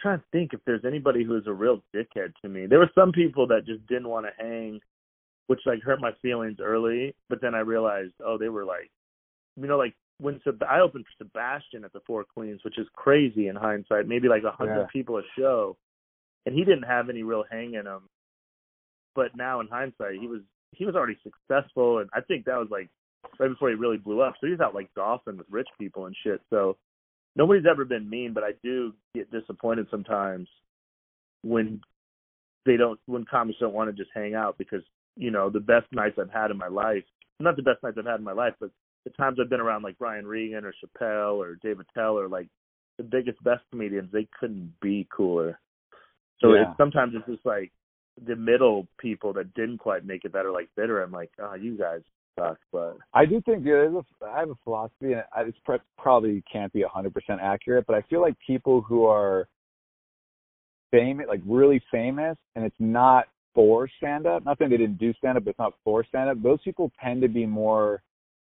trying 0.00 0.18
to 0.18 0.24
think 0.32 0.52
if 0.52 0.60
there's 0.66 0.84
anybody 0.84 1.24
who 1.24 1.36
is 1.36 1.46
a 1.46 1.52
real 1.52 1.82
dickhead 1.94 2.32
to 2.42 2.48
me. 2.48 2.66
There 2.66 2.78
were 2.78 2.90
some 2.94 3.12
people 3.12 3.46
that 3.48 3.66
just 3.66 3.86
didn't 3.86 4.08
want 4.08 4.26
to 4.26 4.42
hang, 4.42 4.80
which 5.48 5.60
like 5.66 5.82
hurt 5.82 6.00
my 6.00 6.12
feelings 6.22 6.58
early. 6.60 7.14
But 7.28 7.40
then 7.40 7.54
I 7.54 7.60
realized, 7.60 8.14
oh, 8.24 8.38
they 8.38 8.48
were 8.48 8.64
like, 8.64 8.90
you 9.56 9.66
know, 9.66 9.78
like 9.78 9.94
when 10.20 10.40
Seb- 10.44 10.62
I 10.62 10.80
opened 10.80 11.04
for 11.06 11.24
Sebastian 11.24 11.84
at 11.84 11.92
the 11.92 12.00
Four 12.06 12.24
Queens, 12.24 12.60
which 12.64 12.78
is 12.78 12.86
crazy 12.94 13.48
in 13.48 13.56
hindsight, 13.56 14.08
maybe 14.08 14.28
like 14.28 14.42
a 14.44 14.50
hundred 14.50 14.80
Yeah. 14.80 14.86
people 14.92 15.18
a 15.18 15.22
show, 15.36 15.76
and 16.46 16.54
he 16.54 16.64
didn't 16.64 16.84
have 16.84 17.08
any 17.08 17.22
real 17.22 17.44
hang 17.50 17.74
in 17.74 17.86
him. 17.86 18.08
But 19.18 19.36
now 19.36 19.58
in 19.58 19.66
hindsight, 19.66 20.20
he 20.20 20.28
was 20.28 20.42
he 20.70 20.84
was 20.84 20.94
already 20.94 21.18
successful, 21.24 21.98
and 21.98 22.08
I 22.14 22.20
think 22.20 22.44
that 22.44 22.56
was 22.56 22.68
like 22.70 22.88
right 23.40 23.48
before 23.48 23.68
he 23.68 23.74
really 23.74 23.96
blew 23.96 24.20
up. 24.20 24.34
So 24.40 24.46
he 24.46 24.52
was 24.52 24.60
out 24.60 24.76
like 24.76 24.94
golfing 24.94 25.36
with 25.36 25.48
rich 25.50 25.66
people 25.76 26.06
and 26.06 26.14
shit. 26.22 26.40
So 26.50 26.76
nobody's 27.34 27.66
ever 27.68 27.84
been 27.84 28.08
mean, 28.08 28.32
but 28.32 28.44
I 28.44 28.52
do 28.62 28.94
get 29.16 29.28
disappointed 29.32 29.88
sometimes 29.90 30.46
when 31.42 31.80
they 32.64 32.76
don't 32.76 33.00
when 33.06 33.24
comics 33.24 33.58
don't 33.58 33.74
want 33.74 33.90
to 33.90 34.00
just 34.00 34.14
hang 34.14 34.36
out 34.36 34.56
because 34.56 34.84
you 35.16 35.32
know 35.32 35.50
the 35.50 35.58
best 35.58 35.86
nights 35.90 36.16
I've 36.20 36.30
had 36.30 36.52
in 36.52 36.56
my 36.56 36.68
life, 36.68 37.02
not 37.40 37.56
the 37.56 37.62
best 37.62 37.82
nights 37.82 37.96
I've 37.98 38.06
had 38.06 38.20
in 38.20 38.24
my 38.24 38.32
life, 38.32 38.54
but 38.60 38.70
the 39.04 39.10
times 39.10 39.38
I've 39.42 39.50
been 39.50 39.58
around 39.58 39.82
like 39.82 39.98
Brian 39.98 40.28
Regan 40.28 40.64
or 40.64 40.72
Chappelle 40.72 41.38
or 41.38 41.56
Dave 41.56 41.80
Attell 41.80 42.16
or 42.16 42.28
like 42.28 42.46
the 42.98 43.02
biggest 43.02 43.42
best 43.42 43.64
comedians, 43.72 44.12
they 44.12 44.28
couldn't 44.38 44.74
be 44.80 45.08
cooler. 45.10 45.58
So 46.40 46.54
Yeah. 46.54 46.68
it's 46.68 46.76
sometimes 46.76 47.14
it's 47.16 47.26
just 47.26 47.44
like 47.44 47.72
the 48.26 48.36
middle 48.36 48.86
people 48.98 49.32
that 49.34 49.54
didn't 49.54 49.78
quite 49.78 50.04
make 50.04 50.24
it 50.24 50.32
that 50.32 50.46
are 50.46 50.52
like 50.52 50.68
bitter. 50.76 51.02
I'm 51.02 51.12
like, 51.12 51.30
oh, 51.40 51.54
you 51.54 51.76
guys 51.76 52.00
suck, 52.38 52.58
but 52.72 52.96
I 53.14 53.24
do 53.24 53.40
think 53.42 53.64
there's 53.64 53.94
a, 53.94 54.24
I 54.24 54.40
have 54.40 54.50
a 54.50 54.58
philosophy, 54.64 55.12
and 55.12 55.22
it's 55.38 55.58
probably 55.96 56.42
can't 56.50 56.72
be 56.72 56.84
100% 56.84 57.12
accurate, 57.40 57.86
but 57.86 57.96
I 57.96 58.02
feel 58.02 58.20
like 58.20 58.34
people 58.46 58.80
who 58.80 59.04
are 59.06 59.48
famous, 60.90 61.26
like 61.28 61.40
really 61.46 61.82
famous, 61.90 62.36
and 62.54 62.64
it's 62.64 62.76
not 62.78 63.26
for 63.54 63.88
stand 63.96 64.26
up, 64.26 64.44
not 64.44 64.58
saying 64.58 64.70
they 64.70 64.76
didn't 64.76 64.98
do 64.98 65.12
stand 65.14 65.36
up, 65.36 65.44
but 65.44 65.50
it's 65.50 65.58
not 65.58 65.74
for 65.84 66.04
stand 66.04 66.30
up, 66.30 66.42
those 66.42 66.60
people 66.62 66.92
tend 67.02 67.22
to 67.22 67.28
be 67.28 67.44
more 67.46 68.02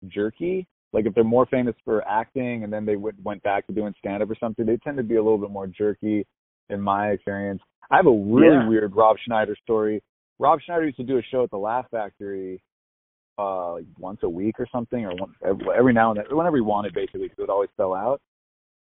jerky. 0.09 0.66
Like 0.92 1.07
if 1.07 1.14
they're 1.14 1.25
more 1.25 1.46
famous 1.46 1.75
for 1.85 2.07
acting 2.07 2.64
and 2.64 2.72
then 2.72 2.85
they 2.85 2.96
went 2.96 3.16
went 3.25 3.42
back 3.42 3.66
to 3.66 3.72
doing 3.72 3.94
stand 3.98 4.22
up 4.22 4.31
or 4.31 4.37
something, 4.38 4.66
they 4.66 4.77
tend 4.77 4.98
to 4.98 5.03
be 5.03 5.16
a 5.16 5.22
little 5.22 5.38
bit 5.38 5.51
more 5.51 5.66
jerky 5.66 6.27
in 6.68 6.81
my 6.81 7.09
experience. 7.09 7.62
I 7.92 7.96
have 7.96 8.07
a 8.07 8.11
really 8.11 8.57
Yeah. 8.57 8.68
weird 8.68 8.96
Rob 8.96 9.16
Schneider 9.24 9.57
story 9.62 10.02
Rob 10.38 10.61
Schneider 10.61 10.87
used 10.87 10.96
to 10.96 11.05
do 11.05 11.18
a 11.18 11.22
show 11.22 11.44
at 11.44 11.50
the 11.50 11.59
Laugh 11.59 11.87
Factory 11.90 12.61
uh 13.38 13.74
like 13.74 13.85
once 13.98 14.18
a 14.24 14.28
week 14.28 14.57
or 14.59 14.66
something, 14.72 15.05
or 15.07 15.14
once, 15.14 15.33
every, 15.44 15.66
every 15.76 15.92
now 15.92 16.11
and 16.11 16.18
then, 16.18 16.37
whenever 16.37 16.57
he 16.57 16.61
wanted, 16.62 16.92
basically, 16.92 17.22
because 17.22 17.38
it 17.38 17.42
would 17.42 17.50
always 17.50 17.70
sell 17.76 17.94
out. 17.94 18.20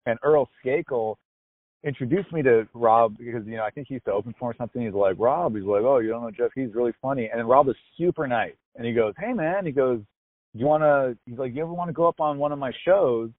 And 0.06 0.18
Earl 0.24 0.50
Skakel 0.64 1.16
introduced 1.84 2.32
me 2.34 2.42
to 2.44 2.68
Rob 2.74 3.18
because 3.18 3.46
you 3.46 3.58
know 3.58 3.64
I 3.64 3.70
think 3.72 3.88
he 3.88 3.96
used 3.96 4.06
to 4.06 4.12
open 4.12 4.34
for 4.40 4.50
him 4.50 4.56
or 4.56 4.58
something. 4.58 4.82
He's 4.82 4.94
like 4.94 5.16
Rob. 5.20 5.56
He's 5.56 5.66
like, 5.66 5.84
oh, 5.84 6.00
you 6.00 6.10
don't 6.10 6.24
know 6.24 6.32
Jeff? 6.32 6.52
He's 6.56 6.74
really 6.74 6.94
funny. 7.02 7.30
And 7.32 7.48
Rob 7.48 7.68
is 7.70 7.76
super 7.98 8.28
nice. 8.28 8.56
And 8.76 8.86
he 8.88 8.94
goes, 8.94 9.14
hey 9.20 9.34
man. 9.34 9.66
He 9.66 9.72
goes, 9.72 10.00
Do 10.54 10.60
you 10.60 10.66
want 10.66 10.82
to? 10.84 11.18
He's 11.30 11.38
like, 11.38 11.54
you 11.54 11.62
ever 11.62 11.74
want 11.74 11.90
to 11.90 11.94
go 11.94 12.08
up 12.08 12.20
on 12.20 12.38
one 12.40 12.52
of 12.52 12.60
my 12.60 12.72
shows? 12.86 13.30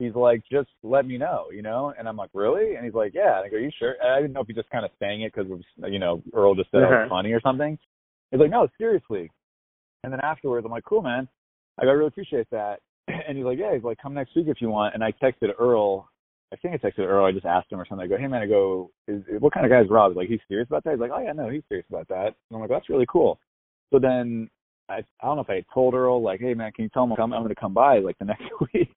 He's 0.00 0.14
like, 0.14 0.42
just 0.50 0.70
let 0.82 1.06
me 1.06 1.18
know, 1.18 1.48
you 1.54 1.60
know. 1.60 1.92
And 1.96 2.08
I'm 2.08 2.16
like, 2.16 2.30
really? 2.32 2.74
And 2.74 2.84
he's 2.86 2.94
like, 2.94 3.12
yeah. 3.14 3.36
And 3.36 3.44
I 3.44 3.48
go, 3.50 3.56
are 3.56 3.60
you 3.60 3.70
sure? 3.78 3.96
And 4.02 4.10
I 4.10 4.16
didn't 4.20 4.32
know 4.32 4.40
if 4.40 4.46
he 4.46 4.54
just 4.54 4.70
kind 4.70 4.84
of 4.84 4.90
saying 4.98 5.20
it 5.22 5.32
because 5.34 5.48
you 5.88 5.98
know 5.98 6.22
Earl 6.34 6.54
just 6.54 6.70
said 6.70 6.78
it 6.78 6.86
was 6.86 6.94
Uh-huh. 7.04 7.08
funny 7.10 7.32
or 7.32 7.40
something. 7.42 7.78
He's 8.30 8.40
like, 8.40 8.50
no, 8.50 8.66
seriously. 8.78 9.30
And 10.02 10.10
then 10.12 10.20
afterwards, 10.22 10.64
I'm 10.64 10.72
like, 10.72 10.84
cool, 10.86 11.02
man. 11.02 11.28
I 11.78 11.84
go, 11.84 11.90
I 11.90 11.92
really 11.92 12.08
appreciate 12.08 12.48
that. 12.50 12.80
And 13.28 13.36
he's 13.36 13.44
like, 13.44 13.58
yeah. 13.58 13.74
He's 13.74 13.84
like, 13.84 13.98
come 14.02 14.14
next 14.14 14.34
week 14.34 14.46
if 14.48 14.60
you 14.62 14.70
want. 14.70 14.94
And 14.94 15.04
I 15.04 15.12
texted 15.12 15.50
Earl. 15.58 16.08
I 16.52 16.56
think 16.56 16.74
I 16.74 16.78
texted 16.78 17.00
Earl. 17.06 17.26
I 17.26 17.32
just 17.32 17.44
asked 17.46 17.70
him 17.70 17.78
or 17.78 17.86
something. 17.86 18.04
I 18.04 18.08
go, 18.08 18.16
hey 18.16 18.26
man, 18.26 18.40
I 18.42 18.46
go, 18.46 18.90
is 19.06 19.22
what 19.38 19.52
kind 19.52 19.66
of 19.66 19.70
guy 19.70 19.82
is 19.82 19.90
Rob? 19.90 20.12
He's 20.12 20.16
like, 20.16 20.28
he's 20.28 20.40
serious 20.48 20.66
about 20.68 20.82
that. 20.84 20.92
He's 20.92 21.00
like, 21.00 21.10
oh 21.14 21.20
yeah, 21.22 21.32
no, 21.32 21.48
he's 21.50 21.62
serious 21.68 21.86
about 21.90 22.08
that. 22.08 22.26
And 22.28 22.54
I'm 22.54 22.60
like, 22.60 22.70
that's 22.70 22.88
really 22.88 23.06
cool. 23.06 23.38
So 23.92 23.98
then 23.98 24.48
I 24.90 24.98
I 25.20 25.26
don't 25.26 25.36
know 25.36 25.42
if 25.42 25.50
I 25.50 25.56
had 25.56 25.64
told 25.72 25.94
Earl 25.94 26.22
like, 26.22 26.40
hey 26.40 26.54
man, 26.54 26.72
can 26.72 26.84
you 26.84 26.90
tell 26.90 27.04
him 27.04 27.12
I'm, 27.12 27.32
I'm 27.32 27.42
going 27.42 27.48
to 27.48 27.60
come 27.60 27.74
by 27.74 27.98
like 27.98 28.18
the 28.18 28.24
next 28.26 28.50
week. 28.74 28.94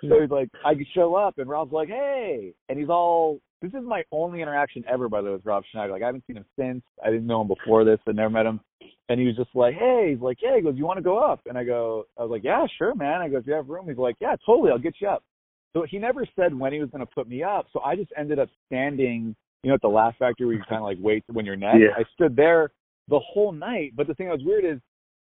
so 0.00 0.20
he's 0.20 0.30
like, 0.30 0.48
I 0.64 0.74
could 0.74 0.86
show 0.94 1.14
up, 1.14 1.38
and 1.38 1.48
Rob's 1.48 1.72
like, 1.72 1.88
hey, 1.88 2.52
and 2.68 2.78
he's 2.78 2.88
all. 2.88 3.40
This 3.60 3.72
is 3.72 3.82
my 3.82 4.04
only 4.12 4.40
interaction 4.40 4.84
ever, 4.88 5.08
by 5.08 5.20
the 5.20 5.26
way, 5.26 5.32
with 5.32 5.44
Rob 5.44 5.64
Schneider. 5.72 5.92
Like 5.92 6.02
I 6.02 6.06
haven't 6.06 6.24
seen 6.28 6.36
him 6.36 6.44
since. 6.56 6.82
I 7.04 7.10
didn't 7.10 7.26
know 7.26 7.40
him 7.40 7.48
before 7.48 7.84
this. 7.84 7.98
I 8.06 8.12
never 8.12 8.30
met 8.30 8.46
him. 8.46 8.60
And 9.08 9.18
he 9.18 9.26
was 9.26 9.34
just 9.36 9.50
like, 9.54 9.74
hey, 9.74 10.10
he's 10.12 10.20
like, 10.22 10.38
yeah. 10.40 10.54
He 10.54 10.62
goes, 10.62 10.74
you 10.76 10.84
want 10.84 10.98
to 10.98 11.02
go 11.02 11.18
up? 11.18 11.40
And 11.46 11.58
I 11.58 11.64
go, 11.64 12.04
I 12.16 12.22
was 12.22 12.30
like, 12.30 12.44
yeah, 12.44 12.66
sure, 12.76 12.94
man. 12.94 13.20
I 13.20 13.28
go, 13.28 13.38
if 13.38 13.46
you 13.48 13.54
have 13.54 13.68
room, 13.68 13.88
he's 13.88 13.96
like, 13.96 14.14
yeah, 14.20 14.36
totally, 14.46 14.70
I'll 14.70 14.78
get 14.78 14.94
you 15.00 15.08
up. 15.08 15.24
So 15.72 15.84
he 15.88 15.98
never 15.98 16.26
said 16.36 16.56
when 16.56 16.72
he 16.72 16.78
was 16.78 16.90
going 16.90 17.00
to 17.00 17.12
put 17.12 17.28
me 17.28 17.42
up. 17.42 17.66
So 17.72 17.80
I 17.80 17.96
just 17.96 18.12
ended 18.16 18.38
up 18.38 18.48
standing, 18.66 19.34
you 19.62 19.68
know, 19.68 19.74
at 19.74 19.82
the 19.82 19.88
Laugh 19.88 20.14
Factory 20.18 20.46
where 20.46 20.54
you 20.54 20.62
kind 20.68 20.80
of 20.80 20.84
like 20.84 20.98
wait 21.00 21.24
when 21.32 21.44
you're 21.44 21.56
next. 21.56 21.80
Yeah. 21.80 21.94
I 21.96 22.04
stood 22.14 22.36
there 22.36 22.70
the 23.08 23.18
whole 23.18 23.52
night. 23.52 23.92
But 23.96 24.06
the 24.06 24.14
thing 24.14 24.26
that 24.26 24.32
was 24.32 24.44
weird 24.44 24.64
is 24.64 24.80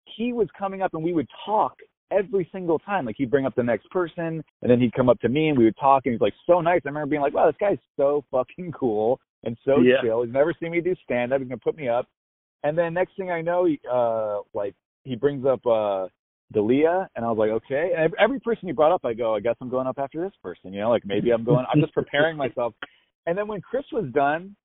he 0.06 0.34
was 0.34 0.48
coming 0.58 0.82
up 0.82 0.94
and 0.94 1.04
we 1.04 1.14
would 1.14 1.28
talk 1.46 1.74
every 2.12 2.50
single 2.52 2.80
time. 2.80 3.06
Like 3.06 3.16
he'd 3.18 3.30
bring 3.32 3.46
up 3.46 3.56
the 3.56 3.64
next 3.64 3.90
person 3.92 4.44
and 4.62 4.72
then 4.72 4.80
he'd 4.80 4.94
come 4.94 5.10
up 5.10 5.20
to 5.22 5.30
me 5.30 5.50
and 5.50 5.58
we 5.58 5.66
would 5.66 5.78
talk 5.78 6.06
and 6.06 6.14
he's 6.14 6.22
like 6.22 6.34
so 6.48 6.62
nice. 6.62 6.82
I 6.86 6.90
remember 6.90 7.08
being 7.08 7.22
like, 7.22 7.34
wow, 7.34 7.46
this 7.46 7.56
guy's 7.60 7.78
so 7.98 8.24
fucking 8.32 8.72
cool 8.72 9.20
and 9.44 9.58
so 9.66 9.80
Yeah. 9.82 10.02
chill. 10.02 10.24
He's 10.24 10.34
never 10.34 10.54
seen 10.60 10.72
me 10.72 10.82
do 10.82 10.96
stand 11.04 11.34
up. 11.34 11.40
He's 11.40 11.48
gonna 11.50 11.60
put 11.60 11.78
me 11.78 11.88
up. 11.88 12.08
And 12.64 12.78
then 12.78 12.94
next 12.94 13.16
thing 13.16 13.32
I 13.32 13.42
know, 13.42 13.66
he, 13.66 13.80
uh, 13.90 14.40
like 14.54 14.76
he 15.04 15.16
brings 15.16 15.46
up 15.46 15.66
uh 15.66 16.08
Dalia, 16.54 17.08
and 17.16 17.24
I 17.24 17.30
was 17.30 17.38
like, 17.38 17.52
okay. 17.52 17.92
And 17.96 18.06
every, 18.06 18.18
every 18.20 18.40
person 18.40 18.68
he 18.68 18.74
brought 18.74 18.92
up, 18.92 19.06
I 19.06 19.14
go, 19.14 19.36
I 19.36 19.40
guess 19.40 19.56
I'm 19.62 19.70
going 19.70 19.86
up 19.86 20.00
after 20.00 20.20
this 20.20 20.34
person. 20.42 20.74
You 20.74 20.82
know, 20.82 20.90
like 20.90 21.06
maybe 21.06 21.30
I'm 21.30 21.44
going. 21.44 21.66
I'm 21.72 21.80
just 21.80 21.94
preparing 21.94 22.36
myself. 22.38 22.74
And 23.28 23.38
then 23.38 23.48
when 23.48 23.62
Chris 23.62 23.86
was 23.92 24.06
done, 24.14 24.56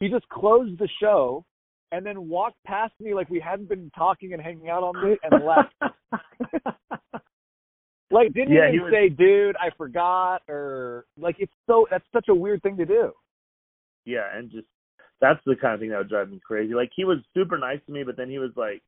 he 0.00 0.08
just 0.08 0.26
closed 0.30 0.78
the 0.78 0.88
show 1.00 1.44
and 1.92 2.04
then 2.04 2.28
walked 2.28 2.56
past 2.64 2.92
me 2.98 3.14
like 3.14 3.28
we 3.30 3.38
hadn't 3.38 3.68
been 3.68 3.90
talking 3.96 4.32
and 4.32 4.42
hanging 4.42 4.68
out 4.70 4.82
all 4.82 4.92
night 4.94 5.18
and 5.22 5.44
left. 5.44 5.74
like 8.10 8.32
didn't 8.34 8.52
Yeah, 8.52 8.68
even 8.68 8.72
he 8.74 8.80
was- 8.80 8.92
say, 8.92 9.08
dude, 9.08 9.56
I 9.56 9.70
forgot, 9.76 10.42
or 10.48 11.06
like 11.16 11.36
it's 11.38 11.52
so 11.66 11.86
that's 11.90 12.04
such 12.12 12.26
a 12.28 12.34
weird 12.34 12.62
thing 12.62 12.76
to 12.78 12.84
do. 12.86 13.12
yeah, 14.04 14.26
and 14.34 14.50
just 14.50 14.66
that's 15.20 15.40
the 15.46 15.54
kind 15.56 15.74
of 15.74 15.80
thing 15.80 15.90
that 15.90 15.98
would 15.98 16.08
drive 16.08 16.30
me 16.30 16.40
crazy. 16.44 16.74
Like 16.74 16.90
he 16.96 17.04
was 17.04 17.18
super 17.32 17.56
nice 17.58 17.78
to 17.86 17.92
me, 17.92 18.02
but 18.02 18.16
then 18.16 18.28
he 18.28 18.38
was 18.40 18.50
like, 18.56 18.82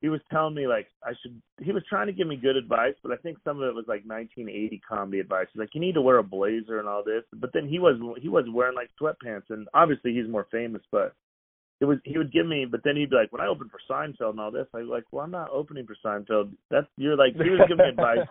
he 0.00 0.08
was 0.08 0.20
telling 0.30 0.54
me 0.54 0.66
like 0.68 0.86
I 1.02 1.12
should. 1.22 1.40
He 1.62 1.72
was 1.72 1.82
trying 1.88 2.06
to 2.06 2.12
give 2.12 2.26
me 2.28 2.36
good 2.36 2.56
advice, 2.56 2.94
but 3.02 3.10
I 3.12 3.16
think 3.16 3.38
some 3.44 3.56
of 3.60 3.68
it 3.68 3.74
was 3.74 3.86
like 3.88 4.02
1980 4.06 4.80
comedy 4.88 5.18
advice. 5.20 5.46
He's 5.52 5.60
like, 5.60 5.74
you 5.74 5.80
need 5.80 5.94
to 5.94 6.02
wear 6.02 6.18
a 6.18 6.22
blazer 6.22 6.78
and 6.78 6.86
all 6.88 7.02
this. 7.04 7.24
But 7.34 7.50
then 7.52 7.66
he 7.68 7.78
was 7.78 7.96
he 8.20 8.28
was 8.28 8.44
wearing 8.52 8.76
like 8.76 8.90
sweatpants, 9.00 9.50
and 9.50 9.66
obviously 9.74 10.14
he's 10.14 10.28
more 10.28 10.46
famous, 10.50 10.82
but. 10.90 11.14
It 11.84 11.86
was 11.86 11.98
he 12.04 12.16
would 12.16 12.32
give 12.32 12.46
me, 12.46 12.64
but 12.64 12.80
then 12.82 12.96
he'd 12.96 13.10
be 13.10 13.16
like, 13.16 13.30
when 13.30 13.42
I 13.42 13.46
open 13.46 13.68
for 13.68 13.78
Seinfeld 13.90 14.30
and 14.30 14.40
all 14.40 14.50
this, 14.50 14.66
I 14.72 14.78
was 14.78 14.88
like, 14.88 15.04
well, 15.12 15.22
I'm 15.22 15.30
not 15.30 15.50
opening 15.50 15.86
for 15.86 15.94
Seinfeld. 16.02 16.50
That's 16.70 16.86
you're 16.96 17.14
like 17.14 17.34
he 17.34 17.50
was 17.50 17.60
giving 17.68 17.84
me 17.84 17.90
advice 17.90 18.26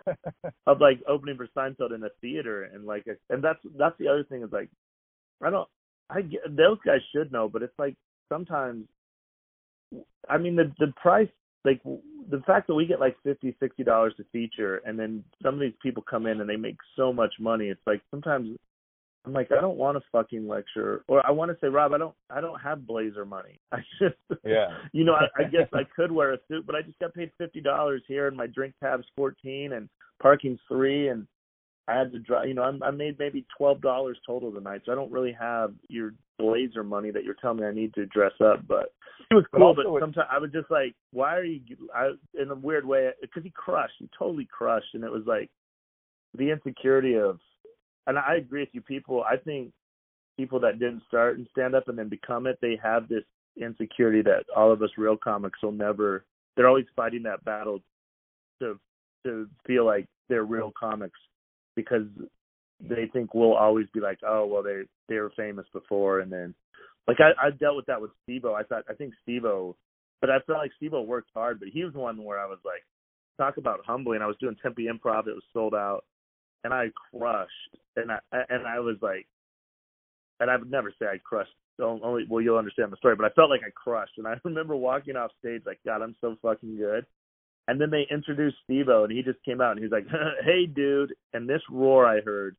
of 0.66 0.80
like 0.80 0.98
opening 1.06 1.36
for 1.36 1.46
Seinfeld 1.56 1.94
in 1.94 2.02
a 2.02 2.08
theater 2.20 2.64
and 2.64 2.84
like 2.84 3.06
and 3.30 3.44
that's 3.44 3.60
that's 3.78 3.96
the 4.00 4.08
other 4.08 4.24
thing 4.24 4.42
is 4.42 4.50
like 4.50 4.68
I 5.40 5.50
don't 5.50 5.68
I 6.10 6.22
get, 6.22 6.40
those 6.56 6.78
guys 6.84 6.98
should 7.14 7.30
know 7.30 7.48
but 7.48 7.62
it's 7.62 7.78
like 7.78 7.94
sometimes 8.28 8.86
I 10.28 10.36
mean 10.36 10.56
the 10.56 10.72
the 10.80 10.92
price 11.00 11.28
like 11.64 11.80
the 11.84 12.42
fact 12.48 12.66
that 12.66 12.74
we 12.74 12.86
get 12.86 12.98
like 12.98 13.16
fifty 13.22 13.54
sixty 13.60 13.84
dollars 13.84 14.14
to 14.16 14.24
feature 14.32 14.82
and 14.84 14.98
then 14.98 15.22
some 15.44 15.54
of 15.54 15.60
these 15.60 15.78
people 15.80 16.02
come 16.02 16.26
in 16.26 16.40
and 16.40 16.50
they 16.50 16.56
make 16.56 16.78
so 16.96 17.12
much 17.12 17.34
money 17.38 17.68
it's 17.68 17.86
like 17.86 18.02
sometimes 18.10 18.58
I'm 19.26 19.32
like 19.32 19.50
I 19.50 19.60
don't 19.60 19.76
want 19.76 19.96
to 19.96 20.04
fucking 20.12 20.46
lecture 20.46 21.02
or 21.08 21.26
I 21.26 21.30
want 21.30 21.50
to 21.50 21.56
say 21.60 21.68
Rob 21.68 21.92
I 21.92 21.98
don't 21.98 22.14
I 22.30 22.40
don't 22.40 22.60
have 22.60 22.86
blazer 22.86 23.24
money 23.24 23.58
I 23.72 23.78
just 24.00 24.16
yeah. 24.44 24.68
you 24.92 25.04
know, 25.04 25.14
I, 25.14 25.42
I 25.42 25.44
guess 25.50 25.68
I 25.72 25.82
could 25.96 26.12
wear 26.12 26.34
a 26.34 26.38
suit, 26.48 26.66
but 26.66 26.74
I 26.74 26.82
just 26.82 26.98
got 26.98 27.14
paid 27.14 27.30
fifty 27.38 27.60
dollars 27.60 28.02
here, 28.06 28.28
and 28.28 28.36
my 28.36 28.46
drink 28.46 28.74
tab's 28.82 29.06
fourteen, 29.16 29.72
and 29.72 29.88
parking's 30.20 30.60
three, 30.68 31.08
and 31.08 31.26
I 31.88 31.98
had 31.98 32.12
to 32.12 32.18
drive. 32.18 32.48
You 32.48 32.54
know, 32.54 32.62
I'm, 32.62 32.82
I 32.82 32.90
made 32.90 33.18
maybe 33.18 33.46
twelve 33.56 33.80
dollars 33.80 34.18
total 34.26 34.52
tonight, 34.52 34.82
so 34.84 34.92
I 34.92 34.94
don't 34.94 35.12
really 35.12 35.36
have 35.38 35.72
your 35.88 36.14
blazer 36.38 36.82
money 36.82 37.10
that 37.10 37.24
you're 37.24 37.36
telling 37.40 37.58
me 37.58 37.66
I 37.66 37.72
need 37.72 37.94
to 37.94 38.06
dress 38.06 38.32
up. 38.44 38.66
But 38.66 38.92
it 39.30 39.34
was 39.34 39.44
cool. 39.52 39.62
also 39.62 39.82
But 39.82 40.00
sometimes 40.00 40.28
I 40.30 40.38
was 40.38 40.50
just 40.50 40.70
like, 40.70 40.94
why 41.12 41.36
are 41.36 41.44
you? 41.44 41.60
I 41.94 42.12
in 42.40 42.50
a 42.50 42.54
weird 42.54 42.86
way 42.86 43.10
because 43.20 43.42
he 43.42 43.50
crushed. 43.50 43.94
He 43.98 44.08
totally 44.18 44.48
crushed, 44.50 44.94
and 44.94 45.04
it 45.04 45.12
was 45.12 45.24
like 45.26 45.50
the 46.36 46.50
insecurity 46.50 47.16
of. 47.16 47.38
And 48.06 48.18
I 48.18 48.36
agree 48.36 48.60
with 48.60 48.68
you. 48.72 48.80
People, 48.82 49.22
I 49.22 49.36
think 49.36 49.72
people 50.36 50.60
that 50.60 50.78
didn't 50.78 51.02
start 51.08 51.38
and 51.38 51.46
stand 51.52 51.74
up 51.74 51.88
and 51.88 51.98
then 51.98 52.08
become 52.08 52.46
it, 52.46 52.58
they 52.60 52.78
have 52.82 53.08
this 53.08 53.24
insecurity 53.60 54.22
that 54.22 54.44
all 54.56 54.72
of 54.72 54.82
us 54.82 54.90
real 54.96 55.16
comics 55.16 55.62
will 55.62 55.72
never 55.72 56.24
they're 56.56 56.68
always 56.68 56.86
fighting 56.96 57.22
that 57.22 57.44
battle 57.44 57.80
to 58.60 58.78
to 59.24 59.48
feel 59.66 59.86
like 59.86 60.06
they're 60.28 60.44
real 60.44 60.72
comics 60.78 61.18
because 61.76 62.06
they 62.80 63.08
think 63.12 63.32
we'll 63.32 63.54
always 63.54 63.86
be 63.94 64.00
like, 64.00 64.18
Oh, 64.26 64.46
well 64.46 64.62
they 64.62 64.82
they 65.08 65.16
were 65.16 65.32
famous 65.36 65.66
before 65.72 66.20
and 66.20 66.32
then 66.32 66.54
like 67.06 67.18
I, 67.20 67.46
I 67.46 67.50
dealt 67.50 67.76
with 67.76 67.86
that 67.86 68.00
with 68.00 68.10
Steve 68.24 68.44
I 68.44 68.64
thought 68.64 68.84
I 68.88 68.94
think 68.94 69.14
Steve 69.22 69.42
but 69.42 70.30
I 70.30 70.38
felt 70.46 70.58
like 70.58 70.72
Steve 70.76 70.92
worked 70.92 71.30
hard, 71.34 71.60
but 71.60 71.68
he 71.68 71.84
was 71.84 71.92
one 71.92 72.24
where 72.24 72.40
I 72.40 72.46
was 72.46 72.58
like 72.64 72.82
talk 73.36 73.56
about 73.56 73.84
humbling. 73.86 74.22
I 74.22 74.26
was 74.26 74.36
doing 74.40 74.56
Tempe 74.62 74.86
improv, 74.86 75.26
it 75.28 75.34
was 75.34 75.42
sold 75.52 75.74
out 75.74 76.04
and 76.64 76.72
I 76.74 76.86
crushed 77.10 77.76
and 77.96 78.10
I 78.10 78.18
and 78.32 78.66
I 78.66 78.80
was 78.80 78.96
like 79.00 79.26
and 80.40 80.50
I 80.50 80.56
would 80.56 80.70
never 80.70 80.92
say 80.98 81.06
I 81.06 81.18
crushed. 81.22 81.52
Don't 81.78 82.02
only 82.04 82.24
well, 82.28 82.40
you'll 82.40 82.58
understand 82.58 82.92
the 82.92 82.96
story, 82.96 83.16
but 83.16 83.26
I 83.26 83.30
felt 83.30 83.50
like 83.50 83.62
I 83.66 83.70
crushed. 83.70 84.18
And 84.18 84.26
I 84.26 84.34
remember 84.44 84.76
walking 84.76 85.16
off 85.16 85.30
stage 85.38 85.62
like, 85.66 85.80
God, 85.84 86.02
I'm 86.02 86.16
so 86.20 86.36
fucking 86.42 86.76
good. 86.76 87.06
And 87.66 87.80
then 87.80 87.90
they 87.90 88.06
introduced 88.10 88.56
Steve-O, 88.64 89.04
and 89.04 89.12
he 89.12 89.22
just 89.22 89.42
came 89.42 89.62
out 89.62 89.72
and 89.72 89.80
he's 89.82 89.92
like, 89.92 90.06
Hey, 90.44 90.66
dude. 90.66 91.14
And 91.32 91.48
this 91.48 91.62
roar 91.70 92.06
I 92.06 92.20
heard 92.20 92.56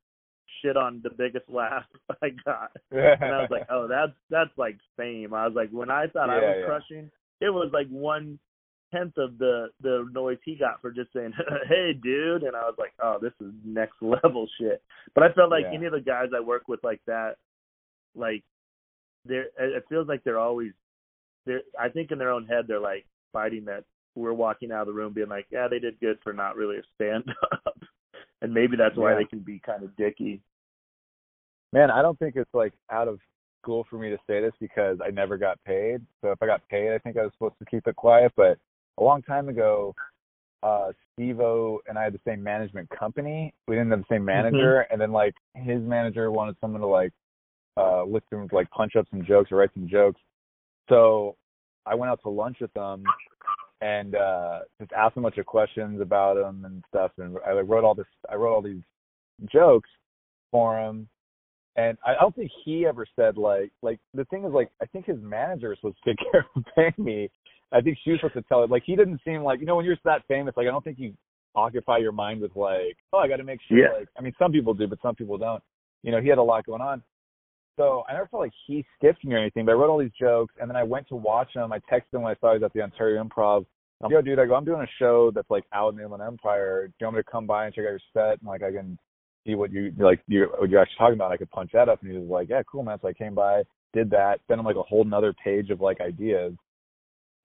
shit 0.61 0.77
on 0.77 1.01
the 1.03 1.11
biggest 1.11 1.45
laugh 1.49 1.85
I 2.21 2.29
got. 2.43 2.71
And 2.91 3.23
I 3.23 3.41
was 3.41 3.51
like, 3.51 3.67
Oh, 3.69 3.87
that's 3.87 4.13
that's 4.29 4.57
like 4.57 4.77
fame. 4.97 5.33
I 5.33 5.47
was 5.47 5.55
like, 5.55 5.69
when 5.69 5.89
I 5.89 6.07
thought 6.07 6.29
I 6.29 6.35
was 6.35 6.55
yeah. 6.59 6.65
crushing, 6.65 7.11
it 7.41 7.49
was 7.49 7.69
like 7.73 7.87
one 7.87 8.39
tenth 8.95 9.17
of 9.17 9.37
the 9.37 9.67
the 9.81 10.07
noise 10.11 10.37
he 10.45 10.55
got 10.55 10.81
for 10.81 10.91
just 10.91 11.11
saying, 11.13 11.33
"Hey, 11.67 11.93
dude," 11.93 12.43
and 12.43 12.55
I 12.55 12.61
was 12.61 12.75
like, 12.77 12.93
"Oh, 13.01 13.17
this 13.21 13.33
is 13.41 13.53
next 13.63 13.95
level 14.01 14.47
shit." 14.59 14.81
But 15.13 15.23
I 15.23 15.33
felt 15.33 15.51
like 15.51 15.63
Yeah. 15.63 15.73
any 15.77 15.85
of 15.85 15.91
the 15.93 16.01
guys 16.01 16.29
I 16.35 16.39
work 16.39 16.67
with 16.67 16.83
like 16.83 17.01
that, 17.07 17.35
like 18.15 18.43
they're 19.25 19.47
it 19.57 19.85
feels 19.89 20.07
like 20.07 20.23
they're 20.23 20.39
always 20.39 20.71
they're 21.45 21.61
I 21.79 21.89
think 21.89 22.11
in 22.11 22.17
their 22.17 22.31
own 22.31 22.45
head 22.45 22.65
they're 22.67 22.79
like 22.79 23.05
fighting 23.33 23.65
that 23.65 23.83
we're 24.15 24.33
walking 24.33 24.71
out 24.71 24.81
of 24.81 24.87
the 24.87 24.93
room 24.93 25.11
being 25.13 25.27
like, 25.27 25.45
yeah, 25.51 25.67
they 25.67 25.79
did 25.79 25.99
good 25.99 26.17
for 26.23 26.31
not 26.31 26.55
really 26.55 26.77
a 26.77 26.81
stand 26.95 27.25
up, 27.65 27.77
and 28.41 28.53
maybe 28.53 28.77
that's 28.77 28.95
why 28.95 29.11
Yeah. 29.11 29.17
they 29.17 29.25
can 29.25 29.39
be 29.39 29.59
kind 29.59 29.83
of 29.83 29.95
dicky. 29.97 30.41
Man, 31.73 31.91
I 31.91 32.01
don't 32.01 32.17
think 32.17 32.35
it's 32.37 32.53
like 32.53 32.73
out 32.89 33.09
of 33.09 33.19
school 33.61 33.85
for 33.89 33.97
me 33.97 34.09
to 34.11 34.17
say 34.27 34.39
this 34.39 34.53
because 34.61 34.99
I 35.03 35.09
never 35.09 35.37
got 35.37 35.61
paid. 35.65 35.99
So 36.21 36.31
if 36.31 36.41
I 36.41 36.45
got 36.45 36.65
paid, 36.69 36.93
I 36.93 36.99
think 36.99 37.17
I 37.17 37.23
was 37.23 37.31
supposed 37.33 37.57
to 37.59 37.65
keep 37.65 37.87
it 37.87 37.95
quiet. 37.95 38.31
But 38.37 38.57
a 38.97 39.03
long 39.03 39.21
time 39.21 39.49
ago, 39.49 39.93
uh 40.63 40.91
Steve 41.13 41.39
O 41.39 41.79
and 41.87 41.97
I 41.97 42.03
had 42.03 42.13
the 42.13 42.19
same 42.27 42.41
management 42.41 42.89
company. 42.89 43.53
We 43.67 43.75
didn't 43.75 43.91
have 43.91 43.99
the 43.99 44.15
same 44.15 44.25
manager 44.25 44.81
and 44.91 44.99
then 44.99 45.11
like 45.11 45.35
his 45.55 45.81
manager 45.81 46.31
wanted 46.31 46.55
someone 46.59 46.81
to 46.81 46.87
like 46.87 47.11
uh 47.77 48.03
look 48.03 48.23
through 48.29 48.47
like 48.51 48.69
punch 48.71 48.95
up 48.95 49.05
some 49.11 49.25
jokes 49.25 49.51
or 49.51 49.57
write 49.57 49.71
some 49.73 49.87
jokes. 49.87 50.19
So 50.89 51.35
I 51.85 51.95
went 51.95 52.09
out 52.11 52.21
to 52.23 52.29
lunch 52.29 52.57
with 52.61 52.73
them 52.73 53.03
and 53.81 54.15
uh 54.15 54.59
just 54.79 54.91
asked 54.93 55.15
them 55.15 55.25
a 55.25 55.27
bunch 55.27 55.37
of 55.37 55.45
questions 55.45 56.01
about 56.01 56.37
him 56.37 56.65
and 56.65 56.83
stuff 56.89 57.11
and 57.17 57.37
I 57.45 57.51
like 57.53 57.67
wrote 57.67 57.83
all 57.83 57.95
this 57.95 58.07
I 58.29 58.35
wrote 58.35 58.55
all 58.55 58.61
these 58.61 58.81
jokes 59.51 59.89
for 60.51 60.79
him 60.79 61.07
And 61.75 61.97
I 62.05 62.13
don't 62.19 62.33
think 62.35 62.49
he 62.63 62.85
ever 62.85 63.05
said 63.15 63.37
like 63.37 63.71
like 63.81 63.99
the 64.13 64.25
thing 64.25 64.45
is 64.45 64.53
like 64.53 64.69
I 64.81 64.85
think 64.85 65.05
his 65.05 65.17
manager 65.21 65.69
was 65.69 65.77
supposed 65.79 65.97
to 66.05 66.11
take 66.11 66.31
care 66.31 66.45
of 66.55 66.63
paying 66.75 67.05
me. 67.05 67.29
I 67.71 67.81
think 67.81 67.97
she 68.03 68.11
was 68.11 68.19
supposed 68.19 68.35
to 68.35 68.41
tell 68.43 68.63
it. 68.63 68.69
Like 68.69 68.83
he 68.85 68.95
didn't 68.95 69.21
seem 69.25 69.43
like 69.43 69.59
you 69.59 69.65
know 69.65 69.75
when 69.75 69.85
you're 69.85 69.97
that 70.05 70.23
famous. 70.27 70.53
Like 70.55 70.67
I 70.67 70.71
don't 70.71 70.83
think 70.83 70.99
you 70.99 71.13
occupy 71.55 71.97
your 71.97 72.11
mind 72.11 72.41
with 72.41 72.55
like 72.55 72.97
oh 73.13 73.19
I 73.19 73.27
got 73.27 73.37
to 73.37 73.43
make 73.43 73.59
sure. 73.67 73.77
Yeah. 73.77 73.99
Like 73.99 74.07
I 74.17 74.21
mean 74.21 74.33
some 74.39 74.51
people 74.51 74.73
do, 74.73 74.87
but 74.87 74.99
some 75.01 75.15
people 75.15 75.37
don't. 75.37 75.63
You 76.03 76.11
know 76.11 76.21
he 76.21 76.29
had 76.29 76.37
a 76.37 76.43
lot 76.43 76.65
going 76.65 76.81
on. 76.81 77.01
So 77.77 78.03
I 78.07 78.13
never 78.13 78.27
felt 78.27 78.43
like 78.43 78.53
he 78.67 78.85
skipped 78.97 79.25
me 79.25 79.33
or 79.33 79.37
anything. 79.37 79.65
But 79.65 79.73
I 79.73 79.75
wrote 79.75 79.89
all 79.89 79.99
these 79.99 80.11
jokes, 80.19 80.53
and 80.59 80.69
then 80.69 80.77
I 80.77 80.83
went 80.83 81.07
to 81.09 81.15
watch 81.15 81.49
him. 81.53 81.73
I 81.73 81.79
texted 81.79 82.13
him 82.13 82.21
when 82.21 82.31
I 82.31 82.39
saw 82.39 82.53
he 82.53 82.59
was 82.59 82.63
at 82.63 82.73
the 82.73 82.81
Ontario 82.81 83.21
Improv. 83.21 83.65
I'm, 84.03 84.11
Yo, 84.11 84.21
dude, 84.21 84.39
I 84.39 84.45
go, 84.45 84.55
I'm 84.55 84.65
doing 84.65 84.81
a 84.81 84.87
show 84.99 85.31
that's 85.33 85.49
like 85.49 85.63
out 85.73 85.89
in 85.89 85.97
the 85.97 86.03
Inland 86.03 86.23
Empire. 86.23 86.87
Do 86.87 86.93
you 86.99 87.07
want 87.07 87.17
me 87.17 87.23
to 87.23 87.31
come 87.31 87.47
by 87.47 87.65
and 87.65 87.73
check 87.73 87.85
out 87.85 87.91
your 87.91 87.99
set? 88.13 88.39
And 88.39 88.47
like 88.47 88.63
I 88.63 88.71
can 88.71 88.97
see 89.45 89.55
what 89.55 89.71
you 89.71 89.91
like 89.97 90.21
you 90.27 90.47
what 90.57 90.69
you're 90.69 90.81
actually 90.81 90.97
talking 90.97 91.15
about. 91.15 91.31
I 91.31 91.37
could 91.37 91.51
punch 91.51 91.71
that 91.73 91.89
up. 91.89 92.01
And 92.01 92.11
he 92.11 92.17
was 92.17 92.29
like, 92.29 92.49
Yeah, 92.49 92.61
cool, 92.69 92.83
man. 92.83 92.97
So 93.01 93.07
I 93.07 93.13
came 93.13 93.35
by, 93.35 93.63
did 93.93 94.09
that, 94.11 94.39
sent 94.47 94.59
him 94.59 94.65
like 94.65 94.75
a 94.75 94.83
whole 94.83 95.03
nother 95.03 95.33
page 95.43 95.69
of 95.69 95.81
like 95.81 96.01
ideas. 96.01 96.53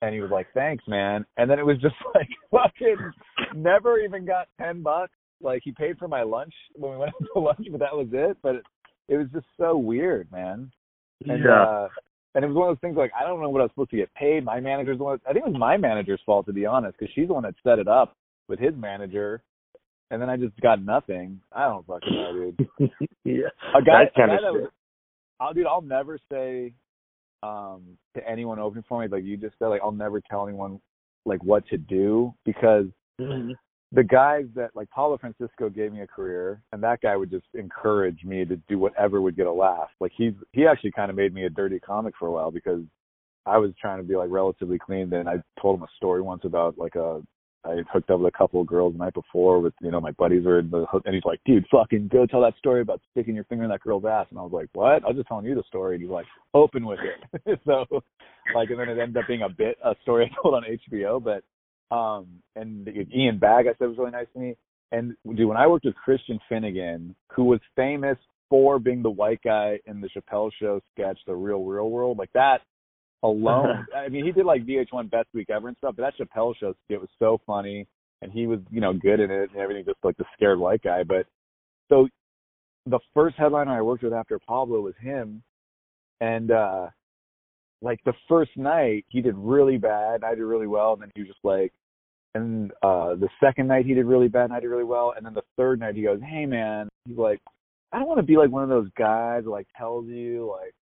And 0.02 0.14
he 0.14 0.20
was 0.20 0.30
like, 0.30 0.46
Thanks, 0.54 0.84
man. 0.88 1.24
And 1.36 1.50
then 1.50 1.58
it 1.58 1.66
was 1.66 1.78
just 1.80 1.94
like 2.14 2.28
fucking 2.50 3.12
never 3.54 3.98
even 3.98 4.24
got 4.24 4.48
ten 4.60 4.82
bucks. 4.82 5.12
Like 5.42 5.62
he 5.64 5.72
paid 5.72 5.98
for 5.98 6.08
my 6.08 6.22
lunch 6.22 6.52
when 6.74 6.92
we 6.92 6.98
went 6.98 7.12
out 7.14 7.26
to 7.34 7.40
lunch, 7.40 7.66
but 7.70 7.80
that 7.80 7.94
was 7.94 8.08
it. 8.12 8.36
But 8.42 8.56
it, 8.56 8.62
it 9.08 9.16
was 9.16 9.28
just 9.32 9.46
so 9.58 9.76
weird, 9.76 10.30
man. 10.30 10.70
And 11.26 11.44
yeah. 11.44 11.62
uh 11.62 11.88
and 12.34 12.44
it 12.44 12.48
was 12.48 12.56
one 12.56 12.68
of 12.68 12.76
those 12.76 12.80
things 12.80 12.96
like 12.96 13.10
I 13.18 13.26
don't 13.26 13.40
know 13.40 13.48
what 13.50 13.60
I 13.60 13.64
was 13.64 13.72
supposed 13.72 13.90
to 13.90 13.96
get 13.96 14.14
paid. 14.14 14.44
My 14.44 14.60
manager's 14.60 14.98
the 14.98 15.04
one. 15.04 15.20
I 15.28 15.32
think 15.32 15.44
it 15.46 15.50
was 15.50 15.58
my 15.58 15.76
manager's 15.76 16.20
fault 16.24 16.46
to 16.46 16.52
be 16.52 16.66
honest, 16.66 16.96
because 16.98 17.12
she's 17.14 17.28
the 17.28 17.34
one 17.34 17.42
that 17.42 17.54
set 17.64 17.78
it 17.78 17.88
up 17.88 18.16
with 18.48 18.58
his 18.58 18.74
manager, 18.76 19.42
and 20.10 20.20
then 20.20 20.28
I 20.30 20.36
just 20.36 20.58
got 20.60 20.84
nothing. 20.84 21.40
I 21.52 21.64
don't 21.64 21.86
fucking 21.86 22.12
know, 22.12 22.52
dude. 22.56 22.68
yeah. 23.24 23.50
A 23.76 23.82
guy, 23.82 24.04
That's 24.04 24.16
kinda 24.16 24.34
a 24.34 24.36
guy 24.36 24.42
that 24.42 24.52
shit. 24.52 24.62
was, 24.62 24.70
I'll, 25.40 25.54
dude, 25.54 25.66
I'll 25.66 25.82
never 25.82 26.18
say 26.30 26.72
um 27.42 27.96
to 28.14 28.28
anyone 28.28 28.58
opening 28.58 28.84
for 28.88 29.00
me 29.00 29.08
like 29.08 29.24
you 29.24 29.36
just 29.36 29.58
said. 29.58 29.66
Like 29.68 29.80
I'll 29.82 29.92
never 29.92 30.20
tell 30.20 30.46
anyone 30.46 30.80
like 31.24 31.42
what 31.42 31.66
to 31.68 31.78
do 31.78 32.34
because 32.44 32.86
Mhm. 33.20 33.54
the 33.92 34.04
guys 34.04 34.46
that 34.54 34.74
like 34.74 34.88
Pablo 34.90 35.18
Francisco 35.18 35.68
gave 35.68 35.92
me 35.92 36.00
a 36.02 36.06
career, 36.06 36.62
and 36.72 36.82
that 36.82 37.00
guy 37.00 37.16
would 37.16 37.30
just 37.30 37.46
encourage 37.54 38.24
me 38.24 38.44
to 38.44 38.56
do 38.68 38.78
whatever 38.78 39.20
would 39.20 39.36
get 39.36 39.46
a 39.46 39.52
laugh. 39.52 39.90
Like 40.00 40.12
he's 40.16 40.34
he 40.52 40.66
actually 40.66 40.92
kind 40.92 41.10
of 41.10 41.16
made 41.16 41.34
me 41.34 41.44
a 41.44 41.50
dirty 41.50 41.80
comic 41.80 42.14
for 42.18 42.28
a 42.28 42.32
while 42.32 42.50
because 42.50 42.82
I 43.46 43.58
was 43.58 43.72
trying 43.80 43.98
to 43.98 44.04
be 44.04 44.16
like 44.16 44.30
relatively 44.30 44.78
clean. 44.78 45.10
Then 45.10 45.26
I 45.28 45.42
told 45.60 45.78
him 45.78 45.84
a 45.84 45.96
story 45.96 46.22
once 46.22 46.44
about 46.44 46.78
like 46.78 46.94
a 46.94 47.22
I 47.64 47.82
hooked 47.92 48.10
up 48.10 48.20
with 48.20 48.32
a 48.32 48.36
couple 48.36 48.60
of 48.60 48.66
girls 48.66 48.94
the 48.94 48.98
night 48.98 49.14
before 49.14 49.60
with 49.60 49.74
you 49.82 49.90
know 49.90 50.00
my 50.00 50.12
buddies 50.12 50.44
were 50.44 50.60
in 50.60 50.70
the 50.70 50.86
and 51.04 51.14
he's 51.14 51.24
like, 51.24 51.40
dude, 51.44 51.66
fucking 51.70 52.08
go 52.10 52.26
tell 52.26 52.40
that 52.42 52.56
story 52.58 52.80
about 52.80 53.00
sticking 53.10 53.34
your 53.34 53.44
finger 53.44 53.64
in 53.64 53.70
that 53.70 53.80
girl's 53.80 54.04
ass. 54.04 54.26
And 54.30 54.38
I 54.38 54.42
was 54.42 54.52
like, 54.52 54.68
what? 54.72 55.04
I 55.04 55.08
was 55.08 55.16
just 55.16 55.28
telling 55.28 55.44
you 55.44 55.54
the 55.54 55.62
story. 55.68 55.96
And 55.96 56.02
he's 56.02 56.10
like, 56.10 56.26
open 56.54 56.86
with 56.86 57.00
it. 57.00 57.60
so 57.66 57.84
like, 58.54 58.70
and 58.70 58.78
then 58.78 58.88
it 58.88 58.98
ended 58.98 59.16
up 59.18 59.28
being 59.28 59.42
a 59.42 59.48
bit 59.48 59.76
a 59.84 59.94
story 60.02 60.24
I 60.32 60.42
told 60.42 60.54
on 60.54 60.64
HBO, 60.90 61.22
but 61.22 61.44
um, 61.94 62.28
and 62.56 62.88
Ian 63.14 63.38
Bagg, 63.38 63.66
I 63.66 63.74
said 63.78 63.88
was 63.88 63.98
really 63.98 64.12
nice 64.12 64.26
to 64.34 64.38
me. 64.38 64.56
And 64.92 65.14
dude, 65.36 65.46
when 65.46 65.56
I 65.56 65.66
worked 65.66 65.84
with 65.84 65.94
Christian 65.96 66.38
Finnegan, 66.48 67.14
who 67.32 67.44
was 67.44 67.60
famous 67.76 68.16
for 68.48 68.78
being 68.78 69.02
the 69.02 69.10
white 69.10 69.40
guy 69.44 69.78
in 69.86 70.00
the 70.00 70.08
Chappelle 70.08 70.50
Show 70.60 70.80
sketch, 70.92 71.18
The 71.26 71.34
Real 71.34 71.64
Real 71.64 71.90
World, 71.90 72.18
like 72.18 72.32
that 72.34 72.60
alone. 73.22 73.86
I 73.96 74.08
mean, 74.08 74.24
he 74.24 74.32
did 74.32 74.46
like 74.46 74.64
VH1 74.64 75.10
Best 75.10 75.28
Week 75.34 75.50
Ever 75.50 75.68
and 75.68 75.76
stuff, 75.78 75.94
but 75.96 76.02
that 76.02 76.14
Chappelle 76.18 76.54
Show 76.56 76.74
skit 76.84 77.00
was 77.00 77.10
so 77.18 77.40
funny, 77.46 77.86
and 78.22 78.32
he 78.32 78.46
was, 78.46 78.60
you 78.70 78.80
know, 78.80 78.92
good 78.92 79.20
in 79.20 79.30
it 79.30 79.50
and 79.50 79.60
everything, 79.60 79.84
just 79.84 79.98
like 80.02 80.16
the 80.16 80.24
scared 80.34 80.58
white 80.58 80.82
guy. 80.82 81.02
But 81.02 81.26
so 81.88 82.08
the 82.86 83.00
first 83.14 83.36
headliner 83.36 83.72
I 83.72 83.82
worked 83.82 84.02
with 84.02 84.12
after 84.12 84.38
Pablo 84.38 84.80
was 84.80 84.94
him, 85.00 85.42
and 86.20 86.50
uh 86.50 86.88
like 87.82 87.98
the 88.04 88.12
first 88.28 88.50
night 88.56 89.06
he 89.08 89.22
did 89.22 89.34
really 89.36 89.78
bad, 89.78 90.22
I 90.22 90.34
did 90.34 90.42
really 90.42 90.66
well, 90.66 90.92
and 90.92 91.02
then 91.02 91.10
he 91.14 91.22
was 91.22 91.28
just 91.28 91.44
like 91.44 91.72
and 92.34 92.70
uh 92.82 93.14
the 93.16 93.28
second 93.42 93.66
night 93.66 93.86
he 93.86 93.94
did 93.94 94.06
really 94.06 94.28
bad 94.28 94.44
and 94.44 94.52
I 94.52 94.60
did 94.60 94.68
really 94.68 94.84
well 94.84 95.14
and 95.16 95.26
then 95.26 95.34
the 95.34 95.42
third 95.56 95.80
night 95.80 95.96
he 95.96 96.02
goes, 96.02 96.20
Hey 96.24 96.46
man 96.46 96.88
he's 97.06 97.18
like, 97.18 97.40
I 97.92 97.98
don't 97.98 98.08
want 98.08 98.18
to 98.18 98.26
be 98.26 98.36
like 98.36 98.50
one 98.50 98.62
of 98.62 98.68
those 98.68 98.88
guys 98.96 99.44
that 99.44 99.50
like 99.50 99.66
tells 99.76 100.06
you 100.06 100.54
like 100.56 100.72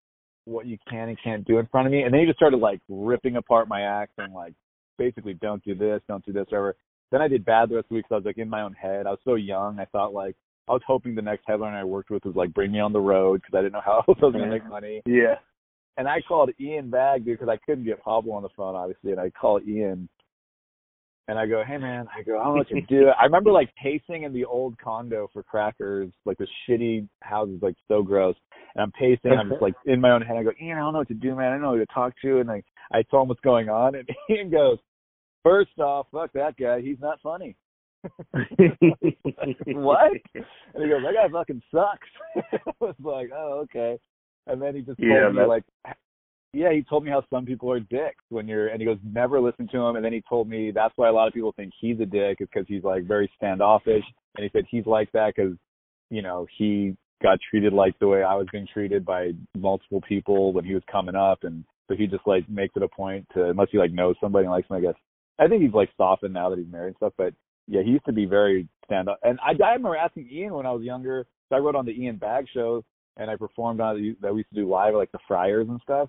what 0.48 0.66
you 0.66 0.78
can 0.88 1.08
and 1.08 1.18
can't 1.22 1.44
do 1.44 1.58
in 1.58 1.66
front 1.66 1.86
of 1.86 1.92
me 1.92 2.02
and 2.02 2.12
then 2.12 2.20
he 2.20 2.26
just 2.26 2.38
started 2.38 2.56
like 2.56 2.80
ripping 2.88 3.36
apart 3.36 3.68
my 3.68 3.82
act 3.82 4.12
and 4.18 4.32
like 4.32 4.54
basically 4.96 5.34
don't 5.34 5.64
do 5.64 5.74
this, 5.74 6.00
don't 6.08 6.24
do 6.24 6.32
this, 6.32 6.46
whatever. 6.48 6.76
Then 7.10 7.22
I 7.22 7.28
did 7.28 7.44
bad 7.44 7.68
the 7.70 7.76
rest 7.76 7.86
of 7.86 7.88
the 7.90 7.94
week 7.96 8.04
because 8.04 8.16
I 8.16 8.18
was 8.18 8.26
like 8.26 8.38
in 8.38 8.48
my 8.48 8.62
own 8.62 8.74
head. 8.74 9.06
I 9.06 9.10
was 9.10 9.20
so 9.24 9.36
young. 9.36 9.78
I 9.78 9.84
thought 9.86 10.12
like 10.12 10.36
I 10.68 10.72
was 10.72 10.82
hoping 10.86 11.14
the 11.14 11.22
next 11.22 11.44
headliner 11.46 11.76
I 11.76 11.84
worked 11.84 12.10
with 12.10 12.24
was 12.24 12.36
like 12.36 12.52
bring 12.52 12.72
me 12.72 12.80
on 12.80 12.92
the 12.92 13.00
road 13.00 13.40
because 13.40 13.56
I 13.56 13.62
didn't 13.62 13.72
know 13.72 13.82
how 13.84 14.04
else 14.08 14.18
I 14.22 14.24
was 14.24 14.32
gonna 14.32 14.46
make 14.46 14.68
money. 14.68 15.02
Yeah. 15.06 15.36
And 15.96 16.06
I 16.06 16.20
called 16.20 16.50
Ian 16.60 16.90
Bagg, 16.90 17.24
dude, 17.24 17.38
because 17.38 17.52
I 17.52 17.58
couldn't 17.64 17.84
get 17.84 18.02
Pablo 18.02 18.34
on 18.34 18.42
the 18.42 18.48
phone, 18.56 18.76
obviously. 18.76 19.10
And 19.12 19.20
I 19.20 19.30
call 19.30 19.60
Ian, 19.66 20.08
and 21.28 21.38
I 21.38 21.46
go, 21.46 21.62
"Hey, 21.64 21.76
man," 21.76 22.06
I 22.16 22.22
go, 22.22 22.38
"I 22.40 22.44
don't 22.44 22.54
know 22.54 22.58
what 22.58 22.68
to 22.68 22.80
do." 22.82 23.08
I 23.08 23.24
remember 23.24 23.52
like 23.52 23.70
pacing 23.80 24.24
in 24.24 24.32
the 24.32 24.44
old 24.44 24.76
condo 24.78 25.28
for 25.32 25.42
crackers, 25.42 26.10
like 26.24 26.38
the 26.38 26.48
shitty 26.68 27.06
houses, 27.22 27.60
like 27.62 27.76
so 27.86 28.02
gross. 28.02 28.34
And 28.74 28.82
I'm 28.82 28.92
pacing. 28.92 29.32
I'm 29.38 29.50
just 29.50 29.62
like 29.66 29.74
in 29.86 30.00
my 30.00 30.10
own 30.10 30.22
head. 30.22 30.36
I 30.36 30.42
go, 30.42 30.50
"Ian, 30.60 30.78
I 30.78 30.80
don't 30.80 30.92
know 30.94 30.98
what 31.00 31.08
to 31.08 31.14
do, 31.14 31.34
man. 31.36 31.48
I 31.48 31.50
don't 31.52 31.62
know 31.62 31.72
who 31.74 31.78
to 31.78 31.86
talk 31.94 32.14
to." 32.22 32.38
And 32.40 32.48
like 32.48 32.64
I 32.92 33.02
told 33.02 33.22
him 33.24 33.28
what's 33.28 33.40
going 33.42 33.68
on, 33.68 33.94
and 33.94 34.08
Ian 34.30 34.50
goes, 34.50 34.78
first 35.44 35.78
off, 35.78 36.06
fuck 36.10 36.32
that 36.32 36.56
guy. 36.56 36.80
He's 36.80 36.98
not 37.00 37.20
funny." 37.20 37.56
what? 39.66 40.12
And 40.74 40.82
he 40.82 40.88
goes, 40.88 41.02
that 41.02 41.14
guy 41.14 41.28
fucking 41.32 41.62
sucks. 41.74 42.08
I 42.36 42.70
was 42.80 42.94
like, 43.02 43.30
oh, 43.34 43.64
okay. 43.64 43.98
And 44.46 44.62
then 44.62 44.74
he 44.76 44.82
just 44.82 44.98
told 44.98 45.10
Yeah, 45.10 45.28
me 45.30 45.36
that- 45.40 45.48
like, 45.48 45.64
yeah, 46.52 46.72
he 46.72 46.82
told 46.82 47.04
me 47.04 47.10
how 47.10 47.22
some 47.30 47.44
people 47.44 47.70
are 47.70 47.80
dicks 47.80 48.24
when 48.30 48.48
you're, 48.48 48.68
and 48.68 48.80
he 48.80 48.86
goes, 48.86 48.98
never 49.04 49.40
listen 49.40 49.68
to 49.68 49.78
him. 49.78 49.96
And 49.96 50.04
then 50.04 50.12
he 50.12 50.22
told 50.28 50.48
me 50.48 50.70
that's 50.70 50.94
why 50.96 51.08
a 51.08 51.12
lot 51.12 51.28
of 51.28 51.34
people 51.34 51.52
think 51.52 51.72
he's 51.78 52.00
a 52.00 52.06
dick 52.06 52.38
is 52.40 52.48
because 52.52 52.66
he's 52.66 52.84
like 52.84 53.04
very 53.04 53.30
standoffish. 53.36 54.04
And 54.36 54.44
he 54.44 54.50
said 54.52 54.64
he's 54.70 54.86
like 54.86 55.12
that 55.12 55.34
because, 55.36 55.56
you 56.10 56.22
know, 56.22 56.46
he 56.56 56.96
got 57.22 57.38
treated 57.50 57.72
like 57.72 57.98
the 57.98 58.08
way 58.08 58.22
I 58.22 58.34
was 58.34 58.46
being 58.50 58.66
treated 58.72 59.04
by 59.04 59.32
multiple 59.56 60.00
people 60.08 60.52
when 60.52 60.64
he 60.64 60.74
was 60.74 60.82
coming 60.90 61.14
up. 61.14 61.40
And 61.42 61.64
so 61.88 61.96
he 61.96 62.06
just 62.06 62.26
like 62.26 62.48
makes 62.48 62.76
it 62.76 62.82
a 62.82 62.88
point 62.88 63.26
to, 63.34 63.50
unless 63.50 63.68
he 63.70 63.78
like 63.78 63.92
knows 63.92 64.16
somebody 64.20 64.44
and 64.44 64.52
likes 64.52 64.70
him, 64.70 64.76
I 64.76 64.80
guess. 64.80 64.94
I 65.38 65.48
think 65.48 65.62
he's 65.62 65.74
like 65.74 65.90
softened 65.96 66.34
now 66.34 66.50
that 66.50 66.58
he's 66.58 66.72
married 66.72 66.88
and 66.88 66.96
stuff, 66.96 67.12
but 67.18 67.34
yeah, 67.66 67.82
he 67.82 67.90
used 67.90 68.06
to 68.06 68.12
be 68.12 68.24
very 68.24 68.66
stand 68.86 69.08
up. 69.08 69.20
And 69.22 69.38
I, 69.40 69.50
I 69.62 69.72
remember 69.72 69.96
asking 69.96 70.28
Ian 70.32 70.54
when 70.54 70.66
I 70.66 70.72
was 70.72 70.82
younger. 70.82 71.26
So 71.48 71.56
I 71.56 71.58
wrote 71.58 71.76
on 71.76 71.84
the 71.84 71.92
Ian 71.92 72.16
Bagg 72.16 72.46
show, 72.52 72.82
and 73.18 73.30
I 73.30 73.36
performed 73.36 73.80
on 73.80 74.16
that 74.20 74.32
we 74.32 74.40
used 74.40 74.50
to 74.50 74.62
do 74.62 74.68
live, 74.68 74.94
like 74.94 75.12
the 75.12 75.18
Friars 75.28 75.66
and 75.68 75.80
stuff. 75.82 76.08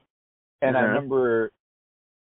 And 0.62 0.76
I 0.78 0.82
Uh-huh. 0.82 0.88
remember, 0.90 1.52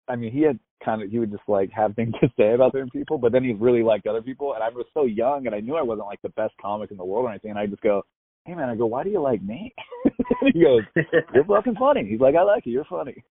I 0.08 0.16
mean, 0.16 0.32
he 0.32 0.42
had 0.42 0.58
kind 0.84 1.02
of 1.02 1.10
he 1.10 1.18
would 1.18 1.30
just 1.30 1.48
like 1.48 1.70
have 1.72 1.94
things 1.94 2.14
to 2.20 2.28
say 2.36 2.54
about 2.54 2.72
certain 2.72 2.90
people, 2.90 3.18
but 3.18 3.32
then 3.32 3.44
he 3.44 3.52
really 3.52 3.82
liked 3.82 4.06
other 4.06 4.22
people. 4.22 4.54
And 4.54 4.62
I 4.62 4.68
was 4.68 4.86
so 4.94 5.04
young, 5.04 5.46
and 5.46 5.54
I 5.54 5.60
knew 5.60 5.76
I 5.76 5.82
wasn't 5.82 6.06
like 6.06 6.22
the 6.22 6.30
best 6.30 6.54
comic 6.60 6.90
in 6.90 6.96
the 6.96 7.04
world 7.04 7.26
or 7.26 7.30
anything. 7.30 7.50
And 7.50 7.58
I 7.58 7.66
just 7.66 7.82
go, 7.82 8.02
"Hey 8.44 8.54
man," 8.54 8.68
I 8.68 8.76
go, 8.76 8.86
"Why 8.86 9.02
do 9.04 9.10
you 9.10 9.20
like 9.20 9.42
me?" 9.42 9.74
and 10.04 10.14
he 10.54 10.62
goes, 10.62 10.82
"You're 11.34 11.44
fucking 11.44 11.76
funny." 11.76 12.06
He's 12.08 12.20
like, 12.20 12.34
"I 12.34 12.42
like 12.42 12.66
you. 12.66 12.72
You're 12.72 12.84
funny." 12.84 13.22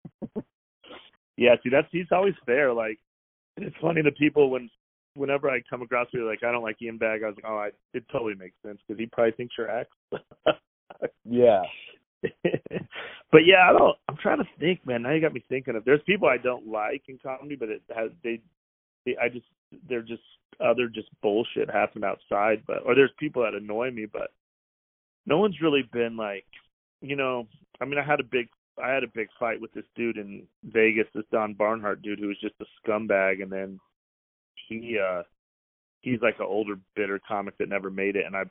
Yeah, 1.38 1.56
see, 1.64 1.70
that's 1.70 1.88
he's 1.92 2.12
always 2.12 2.34
fair. 2.46 2.74
Like, 2.74 3.00
it's 3.56 3.76
funny 3.82 4.04
to 4.04 4.12
people 4.12 4.50
when, 4.50 4.70
whenever 5.16 5.50
I 5.50 5.62
come 5.70 5.82
across 5.82 6.10
people 6.12 6.28
like 6.28 6.44
I 6.44 6.52
don't 6.52 6.64
like 6.64 6.82
Ian 6.82 6.98
Bagg, 6.98 7.24
I 7.24 7.28
was 7.28 7.36
like, 7.38 7.50
oh, 7.50 7.58
I, 7.58 7.70
it 7.94 8.04
totally 8.12 8.36
makes 8.36 8.56
sense 8.66 8.80
because 8.86 9.00
he 9.00 9.06
probably 9.06 9.32
thinks 9.32 9.56
you're 9.58 9.72
X. 9.72 9.90
yeah. 11.24 11.62
but 13.32 13.46
yeah, 13.46 13.70
I 13.70 13.74
don't. 13.74 13.98
I'm 14.08 14.18
trying 14.18 14.40
to 14.40 14.48
think, 14.60 14.86
man. 14.86 15.04
Now 15.04 15.14
you 15.14 15.22
got 15.22 15.34
me 15.34 15.44
thinking 15.48 15.76
of. 15.76 15.86
There's 15.86 16.02
people 16.06 16.28
I 16.28 16.38
don't 16.38 16.68
like 16.68 17.04
in 17.08 17.20
comedy, 17.22 17.56
but 17.56 17.70
it 17.70 17.82
has 17.96 18.12
they. 18.24 18.42
they 19.06 19.16
I 19.22 19.30
just 19.30 19.46
they're 19.88 20.02
just 20.02 20.24
other 20.60 20.90
just 20.90 21.08
bullshit 21.22 21.70
happening 21.70 22.04
outside, 22.04 22.64
but 22.68 22.84
or 22.86 22.96
there's 22.96 23.12
people 23.18 23.44
that 23.44 23.54
annoy 23.54 23.92
me, 23.92 24.06
but 24.06 24.32
no 25.26 25.38
one's 25.38 25.62
really 25.62 25.84
been 25.94 26.18
like, 26.18 26.46
you 27.02 27.16
know. 27.16 27.48
I 27.82 27.86
mean, 27.86 27.98
I 27.98 28.04
had 28.04 28.20
a 28.20 28.24
big 28.24 28.50
I 28.84 28.92
had 28.92 29.04
a 29.04 29.08
big 29.14 29.30
fight 29.40 29.62
with 29.62 29.74
this 29.74 29.86
dude 29.96 30.18
in 30.18 30.44
Vegas, 30.64 31.08
this 31.14 31.26
Don 31.32 31.54
Barnhart 31.54 32.02
dude 32.02 32.20
who 32.20 32.28
was 32.28 32.40
just 32.42 32.56
a 32.62 32.66
scumbag, 32.82 33.42
and 33.42 33.52
then 33.52 33.80
he 34.68 34.98
uh 35.00 35.24
he's 36.02 36.22
like 36.22 36.36
an 36.40 36.46
older 36.48 36.76
bitter 36.96 37.20
comic 37.28 37.58
that 37.58 37.70
never 37.70 37.90
made 37.90 38.16
it, 38.16 38.26
and 38.26 38.36
I 38.36 38.44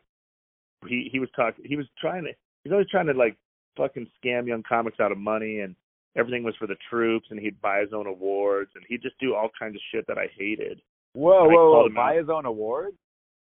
he 0.86 1.08
he 1.10 1.18
was 1.18 1.28
talking 1.34 1.64
he 1.64 1.76
was 1.76 1.86
trying 2.00 2.24
to 2.24 2.30
he's 2.64 2.72
always 2.72 2.88
trying 2.88 3.06
to 3.06 3.12
like 3.12 3.36
fucking 3.78 4.06
scam 4.22 4.46
young 4.46 4.62
comics 4.68 5.00
out 5.00 5.12
of 5.12 5.18
money 5.18 5.60
and 5.60 5.74
everything 6.16 6.42
was 6.42 6.54
for 6.58 6.66
the 6.66 6.76
troops 6.90 7.28
and 7.30 7.40
he'd 7.40 7.60
buy 7.62 7.80
his 7.80 7.94
own 7.94 8.06
awards 8.06 8.70
and 8.74 8.84
he'd 8.88 9.00
just 9.00 9.18
do 9.18 9.34
all 9.34 9.48
kinds 9.58 9.76
of 9.76 9.80
shit 9.92 10.06
that 10.08 10.18
I 10.18 10.26
hated. 10.36 10.82
Whoa, 11.14 11.44
I 11.44 11.46
whoa, 11.46 11.72
whoa! 11.72 11.88
Buy 11.94 12.12
out. 12.12 12.18
his 12.18 12.28
own 12.28 12.44
award? 12.44 12.94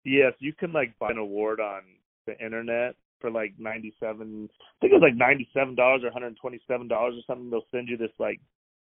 Yes, 0.04 0.32
you 0.38 0.54
can 0.54 0.72
like 0.72 0.98
buy 0.98 1.10
an 1.10 1.18
award 1.18 1.60
on 1.60 1.82
the 2.26 2.38
internet 2.42 2.94
for 3.20 3.30
like 3.30 3.52
ninety 3.58 3.92
seven 4.00 4.48
I 4.62 4.76
think 4.80 4.92
it 4.92 4.96
was 4.96 5.02
like 5.02 5.16
ninety 5.16 5.48
seven 5.52 5.74
dollars 5.74 6.02
or 6.04 6.10
hundred 6.10 6.28
and 6.28 6.38
twenty 6.40 6.60
seven 6.66 6.88
dollars 6.88 7.14
or 7.16 7.22
something. 7.26 7.50
They'll 7.50 7.68
send 7.70 7.88
you 7.88 7.98
this 7.98 8.12
like 8.18 8.40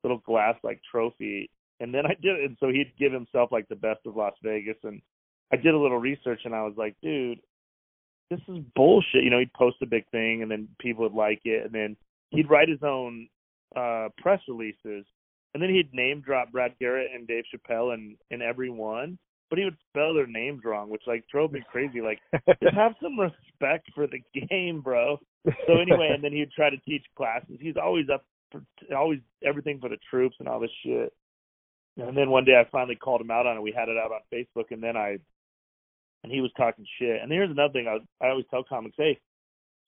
little 0.04 0.20
glass 0.20 0.56
like 0.64 0.80
trophy 0.90 1.50
and 1.80 1.94
then 1.94 2.06
I 2.06 2.16
did 2.22 2.40
it. 2.40 2.46
and 2.46 2.58
so 2.60 2.70
he'd 2.70 2.94
give 2.98 3.12
himself 3.12 3.52
like 3.52 3.68
the 3.68 3.76
best 3.76 4.00
of 4.06 4.16
Las 4.16 4.34
Vegas 4.44 4.78
and 4.84 5.02
I 5.52 5.58
did 5.58 5.74
a 5.74 5.78
little 5.78 6.00
research 6.00 6.42
and 6.46 6.56
I 6.56 6.64
was 6.64 6.74
like, 6.78 6.96
dude, 7.04 7.40
this 8.36 8.56
is 8.56 8.64
bullshit. 8.76 9.24
You 9.24 9.30
know, 9.30 9.40
he'd 9.40 9.54
post 9.54 9.78
a 9.82 9.86
big 9.86 10.06
thing 10.12 10.42
and 10.42 10.52
then 10.52 10.68
people 10.80 11.04
would 11.04 11.14
like 11.14 11.42
it, 11.46 11.66
and 11.66 11.74
then 11.74 11.96
he'd 12.32 12.50
write 12.50 12.70
his 12.70 12.84
own 12.84 13.28
uh 13.76 14.10
press 14.18 14.40
releases, 14.48 15.06
and 15.54 15.62
then 15.62 15.70
he'd 15.70 15.94
name 15.94 16.22
drop 16.22 16.52
Brad 16.52 16.74
Garrett 16.80 17.12
and 17.14 17.28
Dave 17.28 17.44
Chappelle 17.54 17.94
and 17.94 18.18
and 18.32 18.42
everyone. 18.42 19.18
But 19.50 19.60
he 19.60 19.66
would 19.66 19.78
spell 19.90 20.16
their 20.16 20.26
names 20.26 20.62
wrong, 20.66 20.90
which 20.90 21.04
like 21.06 21.26
drove 21.32 21.52
me 21.52 21.62
crazy. 21.72 22.02
Like, 22.02 22.20
just 22.64 22.76
have 22.76 22.94
some 23.00 23.20
respect 23.20 23.88
for 23.94 24.08
the 24.08 24.24
game, 24.50 24.82
bro. 24.82 25.18
So 25.68 25.74
anyway, 25.74 26.10
and 26.12 26.24
then 26.24 26.32
he'd 26.32 26.52
try 26.52 26.72
to 26.72 26.78
teach 26.78 27.04
classes. 27.16 27.58
He's 27.60 27.78
always 27.78 28.06
up 28.12 28.26
for 28.52 28.64
always 28.96 29.20
everything 29.46 29.80
for 29.80 29.90
the 29.90 29.98
troops 30.10 30.38
and 30.40 30.48
all 30.48 30.60
this 30.60 30.72
shit. 30.84 31.14
And 31.98 32.18
then 32.18 32.32
one 32.32 32.46
day 32.46 32.54
I 32.60 32.68
finally 32.72 32.96
called 32.96 33.22
him 33.22 33.30
out 33.30 33.46
on 33.46 33.58
it. 33.58 33.62
We 33.62 33.76
had 33.78 33.90
it 33.90 33.98
out 33.98 34.12
on 34.12 34.22
Facebook, 34.34 34.72
and 34.72 34.82
then 34.82 34.98
I 34.98 35.20
and 36.24 36.32
he 36.32 36.42
was 36.42 36.52
talking 36.58 36.86
shit. 37.00 37.22
And 37.22 37.32
here's 37.32 37.52
another 37.52 37.74
thing 37.74 37.88
I 37.88 38.26
I 38.26 38.30
always 38.30 38.46
tell 38.50 38.64
comics, 38.64 38.96
hey, 38.98 39.20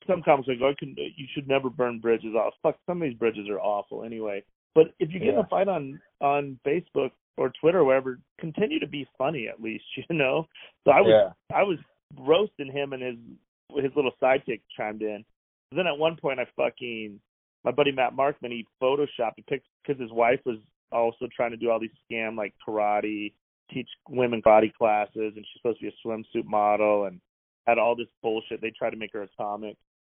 some 0.08 0.22
comics 0.22 0.48
like, 0.48 0.58
oh, 0.62 0.70
I 0.70 0.76
can, 0.78 0.96
you 0.98 1.26
should 1.34 1.48
never 1.48 1.70
burn 1.70 2.00
bridges 2.00 2.36
off. 2.36 2.54
Fuck, 2.62 2.78
some 2.86 3.02
of 3.02 3.08
these 3.08 3.18
bridges 3.18 3.48
are 3.50 3.60
awful 3.60 4.04
anyway. 4.04 4.44
But 4.74 4.94
if 5.00 5.12
you 5.12 5.20
get 5.20 5.30
in 5.30 5.40
a 5.40 5.48
fight 5.48 5.68
on 5.68 6.00
on 6.22 6.60
Facebook 6.68 7.12
or 7.38 7.52
Twitter 7.62 7.80
or 7.80 7.86
wherever, 7.86 8.20
continue 8.40 8.80
to 8.80 8.88
be 8.88 9.08
funny 9.18 9.48
at 9.48 9.62
least, 9.62 9.86
you 10.10 10.16
know. 10.16 10.48
So 10.86 10.92
I 10.92 11.02
was 11.02 11.10
yeah. 11.10 11.58
I 11.58 11.64
was 11.64 11.78
roasting 12.20 12.72
him 12.72 12.94
and 12.94 13.02
his 13.02 13.84
his 13.84 13.96
little 13.96 14.12
sidekick 14.22 14.62
chimed 14.78 15.02
in. 15.02 15.24
Then 15.72 15.88
at 15.88 15.98
one 15.98 16.18
point 16.18 16.40
I 16.40 16.46
fucking 16.56 17.20
my 17.64 17.72
buddy 17.72 17.92
Matt 17.92 18.16
Markman 18.16 18.52
he 18.52 18.68
photoshopped 18.82 19.40
a 19.40 19.44
picture 19.44 19.70
because 19.86 20.00
his 20.00 20.12
wife 20.12 20.40
was 20.46 20.58
also 20.92 21.28
trying 21.36 21.52
to 21.52 21.58
do 21.58 21.70
all 21.70 21.80
these 21.80 21.90
scam 22.12 22.38
like 22.38 22.54
karate, 22.66 23.34
teach 23.72 23.90
women 24.10 24.42
body 24.44 24.72
classes, 24.78 25.34
and 25.36 25.46
she's 25.46 25.62
supposed 25.62 25.80
to 25.80 25.86
be 25.86 25.90
a 25.90 26.08
swimsuit 26.08 26.46
model 26.46 27.06
and 27.06 27.20
had 27.66 27.78
all 27.78 27.96
this 27.96 28.08
bullshit. 28.22 28.62
They 28.62 28.72
tried 28.72 28.92
to 28.92 28.98
make 28.98 29.14
her 29.14 29.24
a 29.24 29.28
comic. 29.38 29.76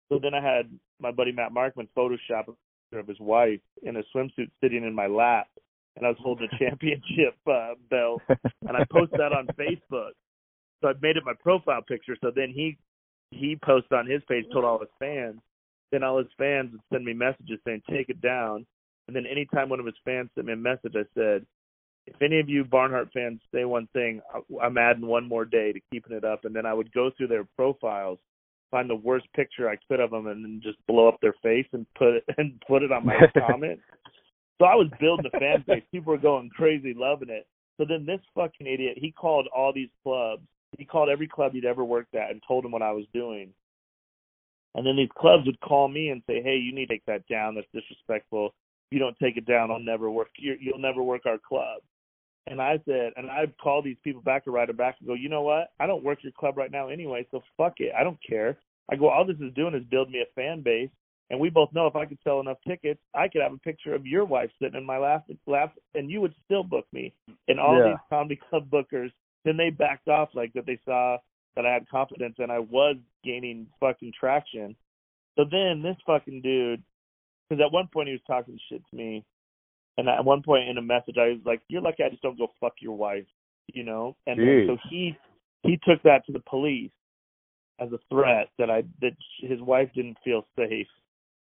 So 0.10 0.20
then 0.22 0.34
I 0.34 0.42
had 0.42 0.70
my 1.00 1.12
buddy 1.12 1.32
Matt 1.32 1.52
Markman 1.52 1.88
Photoshop 1.98 2.48
a 2.48 2.54
picture 2.54 3.00
of 3.00 3.08
his 3.08 3.20
wife 3.20 3.60
in 3.84 3.98
a 3.98 4.04
swimsuit 4.16 4.50
sitting 4.62 4.84
in 4.84 4.94
my 4.94 5.08
lap, 5.08 5.48
and 5.96 6.06
I 6.06 6.10
was 6.10 6.18
holding 6.20 6.48
a 6.52 6.58
championship 6.60 7.36
uh, 7.50 7.74
belt, 7.90 8.22
and 8.30 8.78
I 8.78 8.86
posted 8.92 9.20
that 9.20 9.34
on 9.34 9.48
Facebook. 9.58 10.12
So 10.82 10.90
I 10.90 10.94
made 11.02 11.18
it 11.18 11.24
my 11.26 11.34
profile 11.42 11.82
picture. 11.82 12.16
So 12.22 12.32
then 12.36 12.52
he 12.54 12.78
he 13.32 13.58
posted 13.64 13.94
on 13.94 14.08
his 14.08 14.22
page, 14.30 14.46
told 14.52 14.66
all 14.66 14.80
his 14.80 14.90
fans. 15.00 15.40
Then 15.92 16.04
all 16.04 16.18
his 16.18 16.28
fans 16.38 16.72
would 16.72 16.82
send 16.92 17.06
me 17.06 17.14
messages 17.14 17.60
saying, 17.66 17.82
"Take 17.90 18.10
it 18.10 18.22
down." 18.22 18.66
And 19.08 19.16
then 19.16 19.26
anytime 19.26 19.70
one 19.70 19.80
of 19.80 19.86
his 19.86 19.96
fans 20.04 20.30
sent 20.36 20.48
me 20.48 20.54
a 20.54 20.58
message, 20.58 20.94
I 20.96 21.06
said, 21.14 21.46
"If 22.08 22.22
any 22.22 22.40
of 22.40 22.50
you 22.50 22.64
Barnhart 22.64 23.10
fans 23.14 23.42
say 23.54 23.66
one 23.66 23.88
thing, 23.94 24.22
I'm 24.62 24.78
adding 24.78 25.06
one 25.06 25.28
more 25.28 25.46
day 25.46 25.72
to 25.72 25.80
keeping 25.92 26.16
it 26.16 26.24
up." 26.24 26.46
And 26.46 26.56
then 26.56 26.66
I 26.66 26.74
would 26.74 26.92
go 26.92 27.12
through 27.12 27.28
their 27.28 27.46
profiles, 27.56 28.20
find 28.72 28.90
the 28.90 28.96
worst 28.96 29.28
picture 29.34 29.70
I 29.70 29.78
could 29.88 30.00
of 30.00 30.12
them, 30.12 30.28
and 30.28 30.44
then 30.44 30.62
just 30.64 30.78
blow 30.88 31.08
up 31.08 31.20
their 31.22 31.36
face 31.42 31.68
and 31.74 31.86
put 31.96 32.16
it 32.16 32.24
and 32.38 32.62
put 32.68 32.84
it 32.84 32.92
on 32.92 33.06
my 33.06 33.16
comment. 33.48 33.80
So 34.60 34.66
I 34.66 34.76
was 34.76 34.88
building 35.00 35.30
a 35.34 35.40
fan 35.40 35.64
base. 35.68 35.84
People 35.92 36.14
were 36.14 36.20
going 36.20 36.50
crazy, 36.50 36.94
loving 36.96 37.30
it. 37.30 37.46
So 37.78 37.86
then 37.88 38.06
this 38.06 38.22
fucking 38.34 38.68
idiot, 38.68 38.98
he 38.98 39.12
called 39.12 39.48
all 39.56 39.74
these 39.74 39.90
clubs. 40.04 40.44
He 40.78 40.86
called 40.86 41.10
every 41.10 41.28
club 41.28 41.54
he'd 41.54 41.66
ever 41.66 41.84
worked 41.84 42.16
at 42.16 42.32
and 42.32 42.42
told 42.48 42.64
them 42.64 42.72
what 42.72 42.82
I 42.82 42.92
was 42.92 43.06
doing. 43.14 43.50
And 44.76 44.86
then 44.86 44.98
these 44.98 45.10
clubs 45.18 45.46
would 45.46 45.60
call 45.62 45.88
me 45.88 46.10
and 46.10 46.22
say, 46.28 46.42
"Hey, 46.42 46.58
you 46.58 46.74
need 46.74 46.88
to 46.88 46.94
take 46.94 47.06
that 47.06 47.26
down. 47.28 47.56
That's 47.56 47.68
disrespectful. 47.74 48.48
If 48.48 48.92
you 48.92 49.00
don't 49.00 49.18
take 49.20 49.38
it 49.38 49.46
down, 49.46 49.72
I'll 49.72 49.80
never 49.80 50.12
work. 50.12 50.30
You're, 50.38 50.58
you'll 50.58 50.80
never 50.80 51.02
work 51.02 51.26
our 51.26 51.38
club." 51.38 51.82
And 52.48 52.62
I 52.62 52.80
said, 52.86 53.14
and 53.16 53.30
I'd 53.32 53.58
call 53.58 53.82
these 53.82 53.98
people 54.04 54.22
back 54.22 54.46
or 54.46 54.52
write 54.52 54.68
them 54.68 54.76
back 54.78 54.98
and 55.00 55.08
go, 55.08 55.16
"You 55.16 55.30
know 55.30 55.42
what? 55.42 55.72
I 55.80 55.88
don't 55.88 56.04
work 56.04 56.24
your 56.24 56.32
club 56.32 56.58
right 56.58 56.72
now 56.72 56.90
anyway, 56.90 57.26
so 57.32 57.42
fuck 57.58 57.80
it. 57.80 57.92
I 57.98 58.04
don't 58.04 58.20
care." 58.22 58.58
I 58.90 58.96
go, 58.96 59.10
all 59.10 59.26
this 59.26 59.40
is 59.40 59.54
doing 59.56 59.74
is 59.74 59.84
build 59.86 60.12
me 60.12 60.22
a 60.22 60.32
fan 60.36 60.62
base, 60.62 60.92
and 61.30 61.40
we 61.40 61.50
both 61.50 61.74
know 61.74 61.88
if 61.88 61.96
I 61.96 62.06
could 62.06 62.20
sell 62.24 62.40
enough 62.40 62.58
tickets, 62.68 63.02
I 63.16 63.28
could 63.28 63.42
have 63.42 63.54
a 63.54 63.58
picture 63.58 63.96
of 63.96 64.06
your 64.06 64.26
wife 64.26 64.52
sitting 64.62 64.78
in 64.78 64.86
my 64.86 64.98
lap, 64.98 65.26
lap 65.48 65.74
and 65.96 66.12
you 66.12 66.22
would 66.22 66.36
still 66.46 66.64
book 66.64 66.86
me. 66.94 67.14
And 67.48 67.60
all 67.60 67.78
Yeah. 67.78 67.90
these 67.90 68.00
comedy 68.10 68.36
club 68.36 68.70
bookers, 68.70 69.12
then 69.44 69.58
they 69.58 69.72
backed 69.72 70.08
off 70.08 70.36
like 70.36 70.54
that. 70.54 70.66
They 70.68 70.78
saw 70.86 71.18
that 71.56 71.66
I 71.66 71.74
had 71.74 71.90
confidence 71.90 72.38
and 72.38 72.52
I 72.52 72.60
was 72.60 72.98
gaining 73.24 73.68
fucking 73.80 74.12
traction. 74.12 74.76
So 75.36 75.46
then 75.46 75.82
this 75.82 75.98
fucking 76.06 76.42
dude, 76.42 76.84
because 77.50 77.64
at 77.64 77.72
one 77.72 77.88
point 77.88 78.08
he 78.08 78.14
was 78.14 78.24
talking 78.24 78.60
shit 78.70 78.86
to 78.88 78.96
me, 78.96 79.26
and 79.98 80.10
at 80.10 80.26
one 80.26 80.44
point 80.44 80.70
in 80.70 80.78
a 80.78 80.82
message 80.82 81.18
I 81.18 81.30
was 81.30 81.42
like, 81.46 81.62
"You're 81.68 81.82
lucky 81.82 82.04
I 82.04 82.10
just 82.10 82.22
don't 82.22 82.38
go 82.38 82.52
fuck 82.60 82.74
your 82.80 82.98
wife," 82.98 83.28
you 83.68 83.84
know. 83.84 84.16
And 84.28 84.40
Jeez. 84.40 84.68
so 84.68 84.78
he 84.90 85.18
he 85.64 85.80
took 85.88 86.02
that 86.04 86.26
to 86.26 86.32
the 86.32 86.42
police 86.42 86.92
as 87.80 87.92
a 87.92 88.00
threat 88.10 88.50
that 88.58 88.70
I 88.70 88.84
that 89.02 89.16
his 89.40 89.62
wife 89.62 89.90
didn't 89.94 90.18
feel 90.24 90.46
safe. 90.58 90.88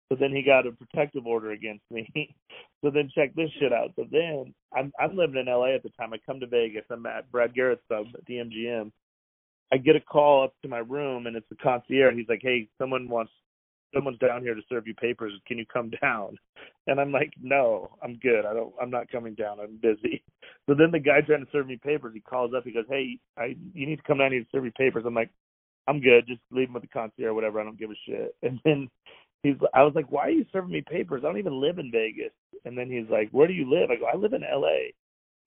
So 0.10 0.16
then 0.20 0.32
he 0.32 0.44
got 0.44 0.68
a 0.68 0.72
protective 0.72 1.26
order 1.26 1.52
against 1.52 1.84
me. 1.90 2.08
so 2.84 2.92
then 2.92 3.10
check 3.16 3.34
this 3.34 3.50
shit 3.60 3.74
out. 3.74 3.92
So 3.96 4.06
then 4.12 4.54
I'm 4.76 4.92
I'm 5.00 5.16
living 5.16 5.38
in 5.38 5.48
LA 5.48 5.76
at 5.76 5.84
the 5.84 5.90
time. 5.90 6.14
I 6.14 6.18
come 6.26 6.40
to 6.40 6.48
Vegas. 6.48 6.86
I'm 6.90 7.06
at 7.06 7.32
Brad 7.32 7.54
Garrett's 7.54 7.82
sub 7.88 8.08
at 8.14 8.26
the 8.26 8.36
MGM. 8.36 8.92
I 9.74 9.78
get 9.78 9.96
a 9.96 10.00
call 10.00 10.44
up 10.44 10.54
to 10.62 10.68
my 10.68 10.78
room 10.78 11.28
and 11.28 11.36
it's 11.36 11.50
the 11.50 11.56
concierge. 11.56 12.16
He's 12.16 12.30
like, 12.30 12.42
"Hey, 12.42 12.68
someone 12.78 13.10
wants 13.10 13.32
someone's 13.94 14.20
down 14.20 14.42
here 14.42 14.54
to 14.54 14.62
serve 14.70 14.88
you 14.88 14.94
papers. 14.94 15.34
Can 15.48 15.58
you 15.58 15.66
come 15.66 15.92
down?" 16.02 16.38
And 16.88 17.00
I'm 17.00 17.12
like, 17.12 17.34
"No, 17.42 17.90
I'm 18.04 18.18
good. 18.18 18.46
I 18.46 18.54
don't. 18.54 18.74
I'm 18.82 18.92
not 18.92 19.12
coming 19.12 19.34
down. 19.34 19.60
I'm 19.60 19.78
busy." 19.78 20.24
So 20.68 20.74
then 20.74 20.92
the 20.92 21.00
guy 21.00 21.22
trying 21.22 21.46
to 21.46 21.52
serve 21.52 21.68
me 21.68 21.78
papers, 21.78 22.14
he 22.16 22.22
calls 22.22 22.54
up. 22.56 22.64
He 22.64 22.72
goes, 22.72 22.86
"Hey, 22.90 23.20
I 23.38 23.56
you 23.74 23.86
need 23.86 23.98
to 23.98 24.04
come 24.04 24.18
down 24.18 24.32
here 24.32 24.42
to 24.42 24.48
serve 24.52 24.64
me 24.64 24.72
papers." 24.76 25.04
I'm 25.06 25.14
like, 25.14 25.30
"I'm 25.88 26.00
good. 26.02 26.28
Just 26.28 26.42
leave 26.52 26.68
them 26.68 26.74
with 26.74 26.84
the 26.84 26.88
concierge 26.90 27.30
or 27.30 27.34
whatever. 27.34 27.60
I 27.60 27.64
don't 27.64 27.80
give 27.80 27.92
a 27.92 27.96
shit." 28.06 28.36
And 28.44 28.60
then 28.64 28.90
he's, 29.44 29.56
I 29.74 29.84
was 29.84 29.94
like, 29.96 30.12
"Why 30.12 30.28
are 30.28 30.32
you 30.32 30.46
serving 30.52 30.72
me 30.72 30.82
papers? 30.82 31.24
I 31.24 31.28
don't 31.28 31.38
even 31.40 31.62
live 31.62 31.80
in 31.80 31.92
Vegas." 31.92 32.34
And 32.66 32.78
then 32.78 32.90
he's 32.90 33.10
like, 33.10 33.30
"Where 33.32 33.48
do 33.48 33.54
you 33.54 33.70
live?" 33.70 33.92
I 33.92 33.96
go, 33.98 34.06
"I 34.06 34.16
live 34.16 34.34
in 34.34 34.44
L.A." 34.44 34.94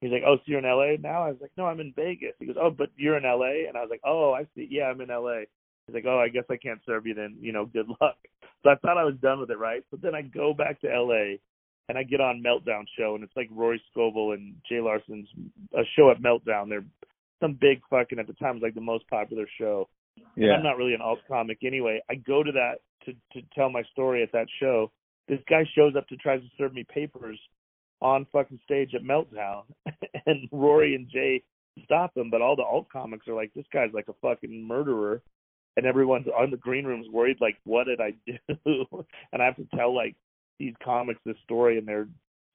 He's 0.01 0.13
like, 0.13 0.23
"Oh, 0.27 0.37
so 0.37 0.43
you're 0.47 0.61
in 0.61 0.65
L.A. 0.65 0.97
now?" 0.99 1.25
I 1.25 1.31
was 1.31 1.41
like, 1.41 1.51
"No, 1.57 1.67
I'm 1.67 1.81
in 1.81 1.93
Vegas." 1.95 2.35
He 2.39 2.47
goes, 2.47 2.57
"Oh, 2.61 2.71
but 2.71 2.91
you're 2.97 3.17
in 3.17 3.25
L.A." 3.25 3.67
And 3.67 3.77
I 3.77 3.81
was 3.81 3.91
like, 3.91 4.03
"Oh, 4.05 4.33
I 4.33 4.45
see. 4.55 4.69
Yeah, 4.71 4.85
I'm 4.85 5.01
in 5.01 5.11
L.A." 5.11 5.47
He's 5.89 5.95
like, 5.95 6.05
"Oh, 6.07 6.21
I 6.21 6.29
guess 6.29 6.45
I 6.51 6.57
can't 6.57 6.81
serve 6.87 7.07
you 7.07 7.15
then. 7.15 7.37
You 7.41 7.53
know, 7.53 7.67
good 7.67 7.89
luck." 8.01 8.17
So 8.63 8.71
I 8.71 8.77
thought 8.77 8.99
I 8.99 9.05
was 9.05 9.17
done 9.21 9.41
with 9.41 9.51
it, 9.51 9.59
right? 9.59 9.83
But 9.91 10.03
then 10.03 10.15
I 10.15 10.23
go 10.23 10.55
back 10.55 10.81
to 10.83 10.93
L.A. 10.93 11.41
and 11.89 11.99
I 11.99 12.03
get 12.05 12.21
on 12.21 12.43
Meltdown 12.45 12.85
show, 12.97 13.15
and 13.15 13.25
it's 13.25 13.37
like 13.37 13.49
Rory 13.51 13.83
Scovel 13.91 14.33
and 14.33 14.55
Jay 14.69 14.81
Larson's 14.81 15.29
a 15.75 15.83
show 15.97 16.11
at 16.11 16.23
Meltdown. 16.23 16.69
They're 16.69 16.85
some 17.41 17.57
big 17.61 17.81
fucking 17.89 18.19
at 18.19 18.27
the 18.27 18.33
time 18.35 18.55
was 18.55 18.63
like 18.63 18.75
the 18.75 18.81
most 18.81 19.09
popular 19.09 19.47
show. 19.59 19.89
And 20.37 20.45
Yeah. 20.45 20.53
I'm 20.55 20.63
not 20.63 20.77
really 20.77 20.95
an 20.95 21.01
alt 21.01 21.21
comic 21.29 21.59
anyway. 21.65 22.01
I 22.11 22.17
go 22.17 22.43
to 22.43 22.53
that 22.53 22.81
to 23.07 23.13
to 23.33 23.47
tell 23.55 23.71
my 23.71 23.83
story 23.93 24.23
at 24.23 24.33
that 24.33 24.49
show. 24.61 24.91
This 25.29 25.41
guy 25.49 25.65
shows 25.75 25.95
up 25.97 26.09
to 26.09 26.17
try 26.17 26.37
to 26.39 26.45
serve 26.59 26.75
me 26.75 26.85
papers 26.85 27.39
on 28.01 28.27
fucking 28.33 28.59
stage 28.65 28.95
at 28.95 29.03
Meltdown, 29.03 29.63
and 30.27 30.49
Rory 30.53 30.95
and 30.95 31.09
Jay 31.09 31.43
stop 31.85 32.17
him. 32.17 32.29
But 32.31 32.43
all 32.43 32.57
the 32.57 32.63
alt 32.65 32.89
comics 32.93 33.29
are 33.29 33.35
like, 33.35 33.53
this 33.55 33.67
guy's 33.73 33.93
like 33.93 34.09
a 34.09 34.15
fucking 34.21 34.67
murderer, 34.67 35.23
and 35.79 35.87
everyone's 35.87 36.27
on 36.37 36.51
the 36.51 36.57
green 36.57 36.85
rooms 36.85 37.07
worried 37.09 37.39
like, 37.41 37.57
what 37.63 37.87
did 37.87 38.01
I 38.01 38.13
do? 38.27 38.85
and 39.33 39.41
I 39.41 39.45
have 39.45 39.55
to 39.57 39.69
tell 39.77 39.95
like 39.95 40.17
these 40.59 40.75
comics 40.85 41.21
this 41.25 41.37
story, 41.45 41.79
and 41.79 41.87
they're 41.87 42.09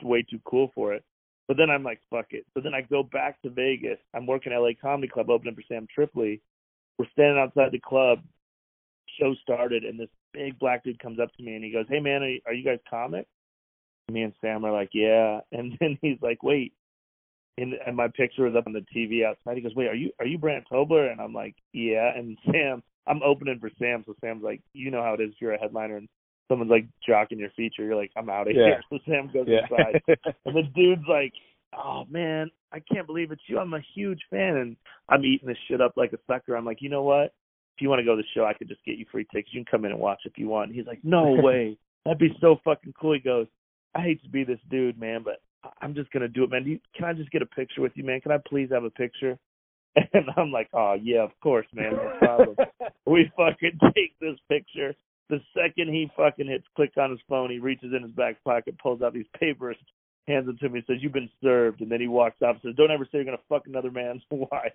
way 0.04 0.26
too 0.30 0.42
cool 0.44 0.72
for 0.76 0.94
it. 0.94 1.06
But 1.48 1.56
then 1.56 1.70
I'm 1.70 1.84
like, 1.84 2.02
fuck 2.10 2.28
it. 2.32 2.46
So 2.54 2.60
then 2.60 2.74
I 2.74 2.82
go 2.82 3.02
back 3.02 3.42
to 3.42 3.50
Vegas. 3.50 3.98
I'm 4.14 4.28
working 4.28 4.52
at 4.52 4.60
LA 4.60 4.72
Comedy 4.80 5.08
Club, 5.08 5.30
opening 5.30 5.56
for 5.56 5.64
Sam 5.70 5.88
Tripoli. 5.94 6.42
We're 7.00 7.06
standing 7.14 7.42
outside 7.42 7.72
the 7.72 7.80
club. 7.80 8.20
Show 9.18 9.34
started, 9.42 9.86
and 9.86 9.98
this 9.98 10.10
big 10.34 10.60
black 10.60 10.84
dude 10.84 11.00
comes 11.00 11.20
up 11.20 11.34
to 11.38 11.44
me 11.44 11.56
and 11.56 11.64
he 11.64 11.72
goes, 11.72 11.86
"Hey 11.88 12.02
man, 12.02 12.24
are 12.24 12.30
you, 12.30 12.42
are 12.46 12.54
you 12.54 12.66
guys 12.66 12.80
comics?" 12.90 13.30
Me 14.12 14.24
and 14.24 14.34
Sam 14.42 14.66
are 14.66 14.72
like, 14.72 14.90
"Yeah." 14.94 15.40
And 15.54 15.78
then 15.80 15.98
he's 16.02 16.18
like, 16.22 16.44
"Wait," 16.44 16.74
and, 17.58 17.74
and 17.86 17.96
my 17.96 18.10
picture 18.10 18.44
was 18.44 18.56
up 18.56 18.68
on 18.68 18.74
the 18.74 18.86
TV 18.94 19.24
outside. 19.24 19.56
He 19.56 19.62
goes, 19.62 19.76
"Wait, 19.76 19.88
are 19.88 19.96
you 19.96 20.12
are 20.20 20.26
you 20.26 20.38
Brandt 20.38 20.66
Tobler?" 20.70 21.10
And 21.12 21.22
I'm 21.22 21.34
like, 21.34 21.56
"Yeah." 21.72 22.12
And 22.16 22.38
Sam, 22.52 22.82
I'm 23.08 23.22
opening 23.24 23.60
for 23.60 23.70
Sam, 23.80 24.04
so 24.06 24.16
Sam's 24.22 24.44
like, 24.44 24.62
"You 24.74 24.92
know 24.92 25.02
how 25.02 25.14
it 25.14 25.22
is 25.22 25.32
if 25.32 25.42
you're 25.42 25.54
a 25.54 25.60
headliner 25.60 25.98
and 25.98 26.08
someone's 26.48 26.72
like 26.72 26.86
jocking 27.08 27.40
your 27.40 27.50
feature. 27.52 27.84
You're 27.84 27.96
like, 27.96 28.12
I'm 28.16 28.30
out 28.30 28.48
of 28.48 28.56
Yeah. 28.56 28.66
here." 28.66 28.84
So 28.90 29.00
Sam 29.06 29.30
goes 29.34 29.48
Yeah. 29.48 29.64
inside. 29.64 30.02
And 30.46 30.56
the 30.56 30.64
dude's 30.76 31.08
like, 31.08 31.34
"Oh 31.74 32.06
man, 32.10 32.50
I 32.72 32.80
can't 32.80 33.08
believe 33.08 33.32
it's 33.32 33.42
you. 33.48 33.60
I'm 33.60 33.74
a 33.74 33.82
huge 33.96 34.22
fan." 34.30 34.58
And 34.58 34.78
I'm 35.10 35.26
eating 35.26 35.48
this 35.48 35.58
shit 35.68 35.82
up 35.82 35.94
like 35.98 36.14
a 36.14 36.20
sucker. 36.28 36.56
I'm 36.56 36.66
like, 36.66 36.82
"You 36.82 36.90
know 36.90 37.04
what? 37.04 37.34
If 37.76 37.82
you 37.82 37.90
want 37.90 38.00
to 38.00 38.06
go 38.06 38.16
to 38.16 38.22
the 38.22 38.28
show, 38.34 38.46
I 38.46 38.54
could 38.54 38.68
just 38.68 38.86
get 38.86 38.98
you 38.98 39.06
free 39.12 39.26
tickets. 39.32 39.54
You 39.54 39.64
can 39.64 39.72
come 39.72 39.86
in 39.86 39.92
and 39.92 40.00
watch 40.00 40.22
if 40.26 40.38
you 40.38 40.48
want." 40.48 40.68
And 40.68 40.76
he's 40.76 40.88
like, 40.88 41.04
"No 41.04 41.32
way. 41.42 41.78
That'd 42.06 42.20
be 42.20 42.38
so 42.40 42.58
fucking 42.64 42.94
cool." 43.00 43.14
He 43.14 43.20
goes, 43.20 43.48
"I 43.96 44.02
hate 44.02 44.22
to 44.24 44.30
be 44.30 44.44
this 44.44 44.60
dude, 44.70 45.00
man, 45.00 45.24
but 45.24 45.42
I'm 45.82 45.94
just 45.96 46.12
gonna 46.12 46.28
do 46.28 46.44
it, 46.44 46.50
man. 46.52 46.64
Do 46.64 46.72
you, 46.72 46.80
can 46.96 47.06
I 47.06 47.14
just 47.14 47.32
get 47.32 47.42
a 47.42 47.46
picture 47.48 47.82
with 47.82 47.94
you, 47.96 48.04
man? 48.04 48.22
Can 48.22 48.32
I 48.32 48.38
please 48.38 48.70
have 48.72 48.84
a 48.86 48.90
picture?" 48.90 49.38
And 50.14 50.26
I'm 50.38 50.52
like, 50.52 50.70
"Oh 50.74 50.96
yeah, 51.02 51.24
of 51.24 51.32
course, 51.42 51.68
man. 51.74 51.94
No 51.94 52.14
problem." 52.20 52.56
we 53.06 53.32
fucking 53.38 53.80
take 53.96 54.18
this 54.20 54.38
picture. 54.50 54.96
The 55.30 55.40
second 55.56 55.94
he 55.94 56.10
fucking 56.18 56.48
hits 56.48 56.66
click 56.76 56.92
on 56.98 57.12
his 57.12 57.20
phone, 57.30 57.50
he 57.50 57.60
reaches 57.60 57.94
in 57.96 58.04
his 58.04 58.12
back 58.12 58.44
pocket, 58.44 58.78
pulls 58.80 59.02
out 59.02 59.14
these 59.14 59.26
papers, 59.40 59.78
hands 60.28 60.46
them 60.46 60.58
to 60.60 60.70
me, 60.70 60.84
says, 60.86 60.98
You've 61.00 61.14
been 61.14 61.30
served. 61.42 61.82
And 61.82 61.92
then 61.92 62.02
he 62.02 62.08
walks 62.08 62.42
off 62.42 62.56
and 62.56 62.62
says, 62.64 62.76
Don't 62.76 62.92
ever 62.92 63.06
say 63.06 63.10
you're 63.14 63.26
going 63.26 63.38
to 63.38 63.44
fuck 63.50 63.64
another 63.68 63.92
man's 63.92 64.24
wife. 64.32 64.74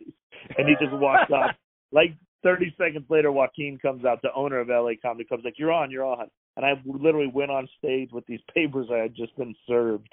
And 0.56 0.68
he 0.68 0.74
just 0.80 0.92
walks 0.92 1.30
off 1.30 1.54
like 1.92 2.14
30 2.42 2.74
seconds 2.78 3.04
later, 3.08 3.32
Joaquin 3.32 3.78
comes 3.80 4.04
out, 4.04 4.22
the 4.22 4.32
owner 4.34 4.60
of 4.60 4.68
LA 4.68 4.92
Comedy 5.00 5.24
comes 5.24 5.42
like, 5.44 5.58
"You're 5.58 5.72
on, 5.72 5.90
you're 5.90 6.04
on." 6.04 6.28
And 6.56 6.64
I 6.64 6.74
literally 6.84 7.30
went 7.32 7.50
on 7.50 7.68
stage 7.78 8.10
with 8.12 8.26
these 8.26 8.40
papers 8.54 8.88
I 8.92 8.98
had 8.98 9.14
just 9.14 9.36
been 9.36 9.54
served, 9.66 10.08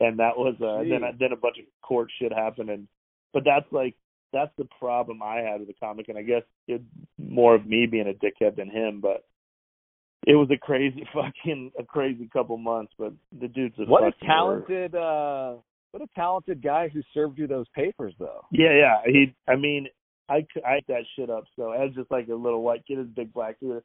and 0.00 0.18
that 0.18 0.36
was 0.36 0.54
uh, 0.60 0.88
then 0.88 1.02
then 1.18 1.32
a 1.32 1.36
bunch 1.36 1.58
of 1.58 1.64
court 1.82 2.10
shit 2.18 2.32
happened, 2.32 2.70
and 2.70 2.88
but 3.32 3.44
that's 3.44 3.70
like 3.72 3.94
that's 4.32 4.52
the 4.58 4.66
problem 4.78 5.22
I 5.22 5.36
had 5.36 5.60
with 5.60 5.68
the 5.68 5.74
comic, 5.74 6.08
and 6.08 6.18
I 6.18 6.22
guess 6.22 6.42
it's 6.68 6.84
more 7.18 7.54
of 7.54 7.66
me 7.66 7.86
being 7.86 8.08
a 8.08 8.24
dickhead 8.24 8.56
than 8.56 8.70
him, 8.70 9.00
but 9.00 9.24
it 10.26 10.34
was 10.34 10.48
a 10.50 10.58
crazy 10.58 11.06
fucking 11.14 11.72
a 11.78 11.84
crazy 11.84 12.28
couple 12.32 12.56
months. 12.56 12.92
But 12.98 13.12
the 13.38 13.48
dude's 13.48 13.78
a 13.78 13.84
what 13.84 14.04
a 14.04 14.12
talented 14.24 14.94
uh 14.94 15.54
what 15.92 16.02
a 16.02 16.08
talented 16.14 16.62
guy 16.62 16.88
who 16.88 17.00
served 17.14 17.38
you 17.38 17.46
those 17.46 17.66
papers 17.74 18.14
though. 18.18 18.44
Yeah, 18.50 18.74
yeah. 18.74 18.96
He, 19.06 19.34
I 19.48 19.56
mean, 19.56 19.86
I 20.28 20.46
I 20.66 20.76
ate 20.76 20.86
that 20.88 21.04
shit 21.16 21.30
up. 21.30 21.44
So 21.56 21.70
I 21.70 21.86
as 21.86 21.94
just 21.94 22.10
like 22.10 22.28
a 22.28 22.34
little 22.34 22.62
white 22.62 22.84
kid, 22.86 22.98
his 22.98 23.08
big 23.08 23.32
black 23.32 23.58
dude. 23.60 23.82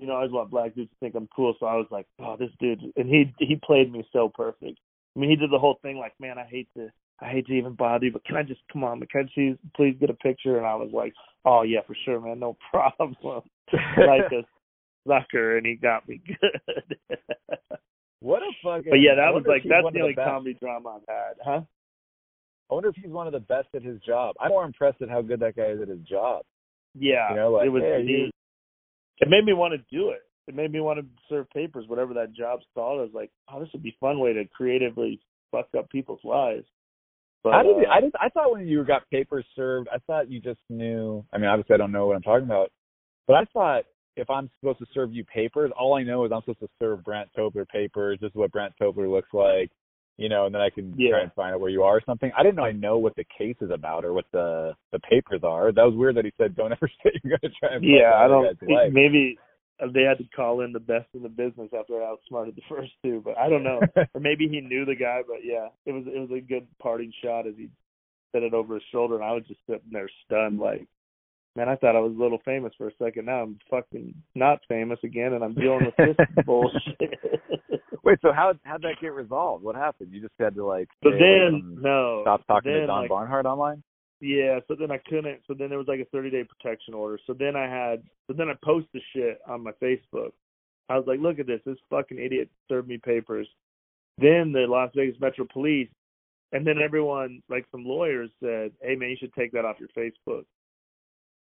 You 0.00 0.06
know, 0.06 0.14
I 0.14 0.16
always 0.16 0.32
want 0.32 0.50
black 0.50 0.74
dudes 0.74 0.90
to 0.90 0.96
think 1.00 1.14
I'm 1.14 1.28
cool. 1.36 1.54
So 1.60 1.66
I 1.66 1.74
was 1.74 1.86
like, 1.90 2.06
oh, 2.18 2.36
this 2.38 2.50
dude, 2.58 2.80
and 2.96 3.08
he 3.08 3.32
he 3.38 3.56
played 3.56 3.92
me 3.92 4.06
so 4.12 4.30
perfect. 4.34 4.78
I 5.14 5.20
mean, 5.20 5.28
he 5.28 5.36
did 5.36 5.50
the 5.50 5.58
whole 5.58 5.78
thing 5.82 5.98
like, 5.98 6.14
man, 6.18 6.38
I 6.38 6.44
hate 6.44 6.68
to 6.76 6.88
I 7.22 7.30
hate 7.30 7.46
to 7.46 7.52
even 7.52 7.74
bother 7.74 8.06
you, 8.06 8.12
but 8.12 8.24
can 8.24 8.36
I 8.36 8.42
just 8.42 8.60
come 8.72 8.82
on? 8.84 9.00
Can 9.00 9.28
I 9.36 9.56
please 9.76 9.96
get 10.00 10.10
a 10.10 10.14
picture? 10.14 10.56
And 10.56 10.66
I 10.66 10.74
was 10.74 10.90
like, 10.92 11.12
oh 11.44 11.62
yeah, 11.62 11.80
for 11.86 11.96
sure, 12.04 12.20
man, 12.20 12.40
no 12.40 12.56
problem. 12.70 13.16
like 13.22 14.32
a 14.32 14.42
sucker, 15.06 15.56
and 15.56 15.66
he 15.66 15.74
got 15.76 16.08
me 16.08 16.20
good. 16.26 16.96
what 18.20 18.42
a 18.42 18.50
fucking. 18.62 18.90
But 18.90 18.96
yeah, 18.96 19.14
that 19.16 19.32
was 19.32 19.44
like 19.46 19.62
that's 19.62 19.86
the 19.92 20.00
only 20.00 20.14
the 20.14 20.22
comedy 20.22 20.54
drama 20.54 20.96
I've 20.96 21.02
had, 21.08 21.34
huh? 21.44 21.60
I 22.70 22.74
wonder 22.74 22.88
if 22.88 22.96
he's 22.96 23.10
one 23.10 23.26
of 23.26 23.34
the 23.34 23.40
best 23.40 23.68
at 23.74 23.82
his 23.82 24.00
job. 24.00 24.34
I'm 24.40 24.48
more 24.48 24.64
impressed 24.64 25.02
at 25.02 25.10
how 25.10 25.20
good 25.20 25.40
that 25.40 25.56
guy 25.56 25.66
is 25.66 25.80
at 25.82 25.88
his 25.88 26.00
job. 26.00 26.44
Yeah, 26.98 27.30
you 27.30 27.36
know, 27.36 27.52
like, 27.52 27.66
it 27.66 27.68
was. 27.68 27.82
hey, 27.82 28.02
it, 28.02 28.34
it 29.20 29.28
made 29.28 29.44
me 29.44 29.52
want 29.52 29.74
to 29.74 29.96
do 29.96 30.10
it. 30.10 30.22
It 30.48 30.56
made 30.56 30.72
me 30.72 30.80
want 30.80 30.98
to 30.98 31.06
serve 31.28 31.48
papers, 31.50 31.84
whatever 31.86 32.14
that 32.14 32.34
job's 32.34 32.64
called. 32.74 32.98
I 32.98 33.02
was 33.02 33.12
like, 33.14 33.30
oh, 33.48 33.60
this 33.60 33.68
would 33.72 33.82
be 33.82 33.90
a 33.90 34.00
fun 34.00 34.18
way 34.18 34.32
to 34.32 34.44
creatively 34.46 35.20
fuck 35.52 35.68
up 35.78 35.88
people's 35.90 36.24
lives. 36.24 36.64
But, 37.44 37.52
How 37.54 37.62
did 37.62 37.76
uh, 37.76 37.90
I 37.90 38.00
just 38.00 38.14
I 38.20 38.28
thought 38.28 38.52
when 38.52 38.66
you 38.66 38.84
got 38.84 39.08
papers 39.10 39.44
served, 39.56 39.88
I 39.92 39.98
thought 40.06 40.30
you 40.30 40.40
just 40.40 40.60
knew. 40.70 41.24
I 41.32 41.38
mean, 41.38 41.48
obviously 41.48 41.74
I 41.74 41.78
don't 41.78 41.92
know 41.92 42.06
what 42.06 42.16
I'm 42.16 42.22
talking 42.22 42.44
about, 42.46 42.70
but 43.26 43.34
I 43.34 43.44
thought 43.52 43.84
if 44.16 44.28
I'm 44.30 44.48
supposed 44.60 44.78
to 44.78 44.86
serve 44.94 45.12
you 45.12 45.24
papers, 45.24 45.72
all 45.78 45.94
I 45.94 46.02
know 46.02 46.24
is 46.24 46.32
I'm 46.32 46.42
supposed 46.42 46.60
to 46.60 46.68
serve 46.78 47.02
Brandt 47.02 47.30
Tobler 47.36 47.66
papers. 47.68 48.18
This 48.20 48.28
is 48.28 48.34
what 48.36 48.52
Brandt 48.52 48.74
Tobler 48.80 49.10
looks 49.10 49.30
like, 49.32 49.70
you 50.18 50.28
know, 50.28 50.44
and 50.46 50.54
then 50.54 50.60
I 50.62 50.68
can 50.70 50.94
Yeah. 50.96 51.10
try 51.12 51.20
and 51.22 51.32
find 51.32 51.54
out 51.54 51.60
where 51.60 51.70
you 51.70 51.82
are 51.82 51.96
or 51.96 52.02
something. 52.06 52.30
I 52.36 52.42
didn't 52.42 52.56
know 52.56 52.64
I 52.64 52.72
know 52.72 52.98
what 52.98 53.16
the 53.16 53.24
case 53.36 53.56
is 53.60 53.70
about 53.70 54.04
or 54.04 54.12
what 54.12 54.26
the 54.32 54.74
the 54.92 55.00
papers 55.00 55.40
are. 55.42 55.72
That 55.72 55.82
was 55.84 55.94
weird 55.96 56.16
that 56.16 56.24
he 56.24 56.32
said 56.38 56.54
don't 56.54 56.72
ever 56.72 56.88
say 57.02 57.10
you're 57.24 57.38
going 57.38 57.52
to 57.52 57.58
try 57.58 57.74
and 57.74 57.84
yeah, 57.84 58.12
I 58.16 58.28
don't. 58.28 58.56
think- 58.60 58.92
Maybe 58.92 59.36
Uh, 59.80 59.86
they 59.92 60.02
had 60.02 60.18
to 60.18 60.24
call 60.34 60.60
in 60.60 60.72
the 60.72 60.80
best 60.80 61.06
in 61.14 61.22
the 61.22 61.28
business 61.28 61.70
after 61.78 62.02
I 62.02 62.06
outsmarted 62.10 62.56
the 62.56 62.62
first 62.68 62.92
two, 63.04 63.22
but 63.24 63.36
I 63.38 63.48
don't 63.48 63.62
know. 63.64 63.80
or 64.14 64.20
maybe 64.20 64.48
he 64.48 64.60
knew 64.60 64.84
the 64.84 64.94
guy, 64.94 65.20
but 65.26 65.38
yeah, 65.44 65.68
it 65.86 65.92
was 65.92 66.04
it 66.06 66.18
was 66.18 66.30
a 66.36 66.40
good 66.40 66.66
parting 66.80 67.12
shot 67.22 67.46
as 67.46 67.54
he 67.56 67.68
said 68.32 68.42
it 68.42 68.54
over 68.54 68.74
his 68.74 68.82
shoulder, 68.92 69.16
and 69.16 69.24
I 69.24 69.32
was 69.32 69.44
just 69.46 69.60
sitting 69.68 69.90
there 69.90 70.08
stunned, 70.24 70.58
like, 70.58 70.86
man, 71.54 71.68
I 71.68 71.76
thought 71.76 71.96
I 71.96 72.00
was 72.00 72.14
a 72.16 72.22
little 72.22 72.40
famous 72.44 72.72
for 72.78 72.88
a 72.88 72.92
second. 73.02 73.26
Now 73.26 73.42
I'm 73.42 73.58
fucking 73.70 74.14
not 74.34 74.60
famous 74.68 74.98
again, 75.04 75.34
and 75.34 75.44
I'm 75.44 75.54
dealing 75.54 75.86
with 75.86 75.96
this 76.16 76.26
bullshit. 76.46 77.20
Wait, 78.04 78.18
so 78.22 78.32
how 78.32 78.52
how'd 78.64 78.82
that 78.82 79.00
get 79.00 79.12
resolved? 79.12 79.62
What 79.62 79.76
happened? 79.76 80.10
You 80.12 80.20
just 80.20 80.32
had 80.38 80.54
to 80.56 80.64
like 80.64 80.88
But 81.02 81.12
then 81.18 81.60
from- 81.74 81.82
no, 81.82 82.22
stop 82.24 82.46
talking 82.46 82.72
then, 82.72 82.80
to 82.82 82.86
Don 82.86 83.00
like, 83.02 83.08
Barnhart 83.10 83.46
online. 83.46 83.82
Yeah, 84.22 84.60
so 84.68 84.76
then 84.78 84.92
I 84.92 84.98
couldn't. 84.98 85.40
So 85.48 85.54
then 85.58 85.68
there 85.68 85.78
was 85.78 85.88
like 85.88 85.98
a 85.98 86.04
30 86.04 86.30
day 86.30 86.44
protection 86.44 86.94
order. 86.94 87.18
So 87.26 87.34
then 87.34 87.56
I 87.56 87.64
had. 87.64 88.04
So 88.28 88.34
then 88.34 88.48
I 88.48 88.54
posted 88.64 89.02
shit 89.12 89.40
on 89.48 89.64
my 89.64 89.72
Facebook. 89.82 90.30
I 90.88 90.96
was 90.96 91.04
like, 91.08 91.18
look 91.18 91.40
at 91.40 91.48
this. 91.48 91.60
This 91.66 91.76
fucking 91.90 92.20
idiot 92.20 92.48
served 92.68 92.86
me 92.86 92.98
papers. 92.98 93.48
Then 94.18 94.52
the 94.52 94.60
Las 94.68 94.90
Vegas 94.94 95.20
Metro 95.20 95.44
Police, 95.52 95.88
and 96.52 96.64
then 96.64 96.78
everyone, 96.78 97.42
like 97.48 97.66
some 97.72 97.84
lawyers, 97.84 98.30
said, 98.40 98.70
hey 98.80 98.94
man, 98.94 99.10
you 99.10 99.16
should 99.18 99.34
take 99.34 99.50
that 99.52 99.64
off 99.64 99.80
your 99.80 99.88
Facebook. 99.88 100.44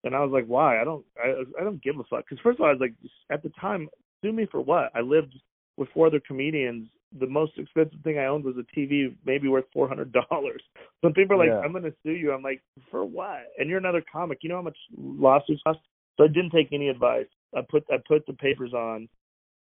And 0.05 0.15
I 0.15 0.19
was 0.19 0.31
like, 0.31 0.45
why? 0.45 0.79
I 0.79 0.85
don't. 0.85 1.03
I 1.21 1.43
I 1.59 1.65
don't 1.65 1.83
give 1.83 1.99
a 1.99 2.03
fuck. 2.05 2.23
Because 2.29 2.41
first 2.41 2.59
of 2.59 2.61
all, 2.61 2.69
I 2.69 2.73
was 2.73 2.81
like, 2.81 2.93
at 3.29 3.43
the 3.43 3.51
time, 3.59 3.89
sue 4.23 4.31
me 4.31 4.47
for 4.49 4.61
what? 4.61 4.89
I 4.95 5.01
lived 5.01 5.35
with 5.75 5.89
four 5.93 6.07
other 6.07 6.21
comedians. 6.25 6.87
The 7.19 7.27
most 7.27 7.53
expensive 7.57 7.99
thing 8.03 8.17
I 8.17 8.25
owned 8.25 8.43
was 8.43 8.55
a 8.57 8.79
TV, 8.79 9.15
maybe 9.25 9.47
worth 9.47 9.65
four 9.73 9.87
hundred 9.87 10.11
dollars. 10.13 10.61
When 11.01 11.13
people 11.13 11.35
are 11.35 11.39
like, 11.39 11.49
Yeah. 11.49 11.59
"I'm 11.59 11.71
going 11.71 11.83
to 11.83 11.93
sue 12.03 12.11
you," 12.11 12.31
I'm 12.31 12.41
like, 12.41 12.61
"For 12.89 13.03
what?" 13.03 13.51
And 13.57 13.69
you're 13.69 13.77
another 13.77 14.03
comic. 14.09 14.39
You 14.41 14.49
know 14.49 14.55
how 14.55 14.61
much 14.61 14.77
lawsuits 14.97 15.61
cost? 15.63 15.79
So 16.17 16.23
I 16.23 16.27
didn't 16.27 16.51
take 16.51 16.71
any 16.71 16.87
advice. 16.89 17.27
I 17.55 17.61
put 17.61 17.85
I 17.91 17.97
put 18.07 18.25
the 18.25 18.33
papers 18.33 18.73
on 18.73 19.09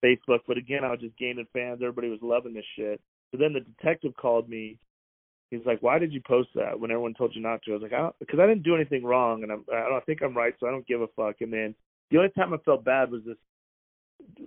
Facebook, 0.05 0.41
but 0.47 0.59
again, 0.59 0.85
I 0.85 0.91
was 0.91 1.01
just 1.01 1.17
gaining 1.17 1.47
fans. 1.53 1.81
Everybody 1.83 2.09
was 2.09 2.21
loving 2.23 2.55
this 2.55 2.65
shit. 2.77 3.01
So 3.33 3.39
then 3.39 3.53
the 3.53 3.61
detective 3.61 4.15
called 4.17 4.49
me. 4.49 4.79
He's 5.51 5.65
like, 5.67 5.83
"Why 5.83 5.99
did 5.99 6.13
you 6.13 6.21
post 6.27 6.51
that 6.55 6.79
when 6.79 6.91
everyone 6.91 7.15
told 7.15 7.35
you 7.35 7.43
not 7.43 7.63
to?" 7.63 7.73
I 7.73 7.75
was 7.75 7.83
like, 7.83 7.93
I 7.93 8.11
"Because 8.21 8.39
I 8.39 8.47
didn't 8.47 8.63
do 8.63 8.75
anything 8.75 9.05
wrong, 9.05 9.43
and 9.43 9.53
I'm, 9.53 9.65
I 9.73 9.89
don't 9.89 10.05
think 10.07 10.23
I'm 10.23 10.37
right, 10.37 10.55
so 10.59 10.67
I 10.67 10.71
don't 10.71 10.87
give 10.87 11.01
a 11.03 11.09
fuck." 11.09 11.41
And 11.41 11.53
then 11.53 11.75
the 12.11 12.19
only 12.19 12.31
time 12.31 12.55
I 12.55 12.59
felt 12.59 12.85
bad 12.85 13.11
was 13.11 13.23
this 13.25 13.37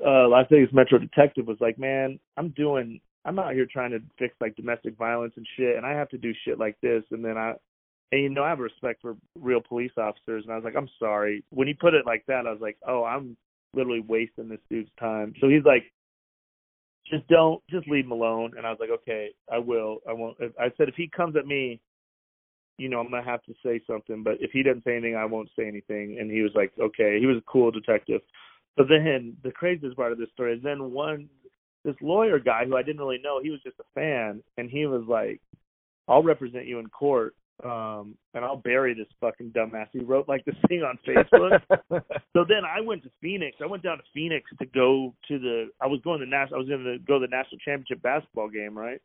uh 0.06 0.28
Las 0.28 0.48
Vegas 0.50 0.74
Metro 0.74 0.98
detective 0.98 1.48
was 1.48 1.58
like, 1.60 1.78
Man, 1.78 2.20
I'm 2.38 2.50
doing 2.50 3.00
I'm 3.26 3.40
out 3.40 3.54
here 3.54 3.68
trying 3.72 3.92
to 3.92 4.00
fix 4.18 4.36
like 4.40 4.56
domestic 4.56 4.98
violence 4.98 5.34
and 5.36 5.48
shit 5.58 5.76
and 5.76 5.86
I 5.86 5.92
have 5.92 6.10
to 6.10 6.18
do 6.18 6.34
shit 6.46 6.60
like 6.60 6.78
this 6.82 7.04
and 7.12 7.24
then 7.24 7.38
I 7.38 7.54
and 8.12 8.22
you 8.22 8.30
know, 8.30 8.44
I 8.44 8.50
have 8.50 8.60
respect 8.60 9.02
for 9.02 9.18
real 9.36 9.60
police 9.62 9.92
officers 9.98 10.44
and 10.44 10.54
I 10.54 10.56
was 10.56 10.64
like, 10.64 10.78
I'm 10.78 10.90
sorry. 10.98 11.44
When 11.50 11.68
he 11.68 11.74
put 11.74 11.94
it 11.94 12.06
like 12.06 12.24
that, 12.28 12.48
I 12.48 12.52
was 12.52 12.62
like, 12.62 12.78
Oh, 12.88 13.04
I'm 13.04 13.36
literally 13.74 14.02
wasting 14.02 14.50
this 14.50 14.60
dude's 14.70 14.90
time. 15.00 15.34
So 15.42 15.50
he's 15.50 15.66
like 15.66 15.92
just 17.10 17.28
don't 17.28 17.62
just 17.70 17.88
leave 17.88 18.06
him 18.06 18.12
alone 18.12 18.54
and 18.58 18.66
I 18.66 18.70
was 18.70 18.80
like, 18.80 18.90
Okay, 18.90 19.30
I 19.52 19.58
will. 19.58 20.00
I 20.08 20.14
won't 20.14 20.38
I 20.60 20.72
said 20.78 20.90
if 20.90 20.96
he 20.96 21.10
comes 21.10 21.36
at 21.36 21.46
me 21.46 21.82
you 22.78 22.90
know, 22.90 23.00
I'm 23.00 23.10
gonna 23.10 23.24
have 23.24 23.44
to 23.44 23.54
say 23.66 23.82
something, 23.88 24.24
but 24.24 24.38
if 24.40 24.52
he 24.52 24.64
doesn't 24.64 24.84
say 24.84 24.94
anything, 24.94 25.16
I 25.16 25.26
won't 25.26 25.50
say 25.58 25.68
anything. 25.68 26.18
And 26.20 26.32
he 26.32 26.42
was 26.42 26.52
like, 26.56 26.72
okay. 26.80 27.18
He 27.20 27.26
was 27.26 27.38
a 27.38 27.52
cool 27.52 27.72
detective. 27.72 28.22
But 28.78 28.88
then 28.88 29.36
the 29.44 29.52
craziest 29.52 29.98
part 29.98 30.12
of 30.12 30.20
this 30.20 30.30
story 30.34 30.54
is 30.54 30.64
then 30.64 30.92
one 30.92 31.28
this 31.84 31.96
lawyer 32.02 32.38
guy 32.38 32.66
who 32.66 32.76
I 32.76 32.84
didn't 32.84 33.00
really 33.00 33.20
know, 33.24 33.42
he 33.42 33.50
was 33.50 33.62
just 33.64 33.80
a 33.80 33.84
fan, 33.96 34.44
and 34.58 34.70
he 34.70 34.86
was 34.86 35.04
like, 35.08 35.42
"I'll 36.08 36.22
represent 36.22 36.66
you 36.66 36.80
in 36.80 36.88
court, 36.88 37.34
um, 37.64 38.18
and 38.34 38.44
I'll 38.44 38.58
bury 38.58 38.94
this 38.94 39.08
fucking 39.22 39.52
dumbass." 39.52 39.88
He 39.94 40.00
wrote 40.00 40.28
like 40.28 40.44
this 40.46 40.56
thing 40.68 40.84
on 40.84 41.00
Facebook. 41.08 41.62
so 42.34 42.44
then 42.48 42.66
I 42.66 42.82
went 42.82 43.04
to 43.04 43.12
Phoenix. 43.22 43.58
I 43.62 43.68
went 43.68 43.84
down 43.84 43.98
to 43.98 44.04
Phoenix 44.14 44.50
to 44.60 44.66
go 44.66 45.16
to 45.28 45.40
the. 45.40 45.70
I 45.82 45.88
was 45.88 46.02
going 46.04 46.20
to 46.20 46.26
national. 46.26 46.58
I 46.58 46.60
was 46.60 46.70
going 46.70 46.84
to 46.84 47.00
go 47.00 47.20
to 47.20 47.26
the 47.26 47.36
national 47.36 47.60
championship 47.60 48.02
basketball 48.02 48.50
game, 48.50 48.78
right? 48.78 49.02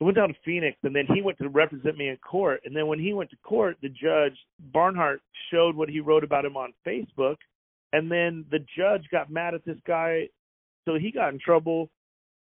I 0.00 0.04
went 0.04 0.16
down 0.16 0.28
to 0.28 0.34
Phoenix, 0.44 0.76
and 0.82 0.96
then 0.96 1.06
he 1.14 1.22
went 1.22 1.38
to 1.38 1.48
represent 1.48 1.96
me 1.96 2.08
in 2.08 2.16
court. 2.16 2.62
And 2.64 2.74
then 2.74 2.88
when 2.88 2.98
he 2.98 3.14
went 3.14 3.30
to 3.30 3.36
court, 3.44 3.76
the 3.80 3.88
judge 3.88 4.36
Barnhart 4.72 5.22
showed 5.52 5.76
what 5.76 5.88
he 5.88 6.00
wrote 6.00 6.24
about 6.24 6.44
him 6.44 6.56
on 6.56 6.72
Facebook, 6.84 7.36
and 7.92 8.10
then 8.10 8.44
the 8.50 8.58
judge 8.76 9.06
got 9.10 9.30
mad 9.30 9.54
at 9.54 9.64
this 9.64 9.78
guy, 9.86 10.28
so 10.84 10.94
he 10.96 11.12
got 11.12 11.32
in 11.32 11.38
trouble, 11.38 11.90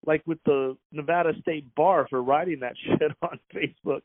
like 0.05 0.23
with 0.25 0.39
the 0.45 0.77
Nevada 0.91 1.33
State 1.41 1.73
Bar 1.75 2.07
for 2.09 2.23
writing 2.23 2.59
that 2.61 2.73
shit 2.85 3.11
on 3.21 3.39
Facebook. 3.53 4.01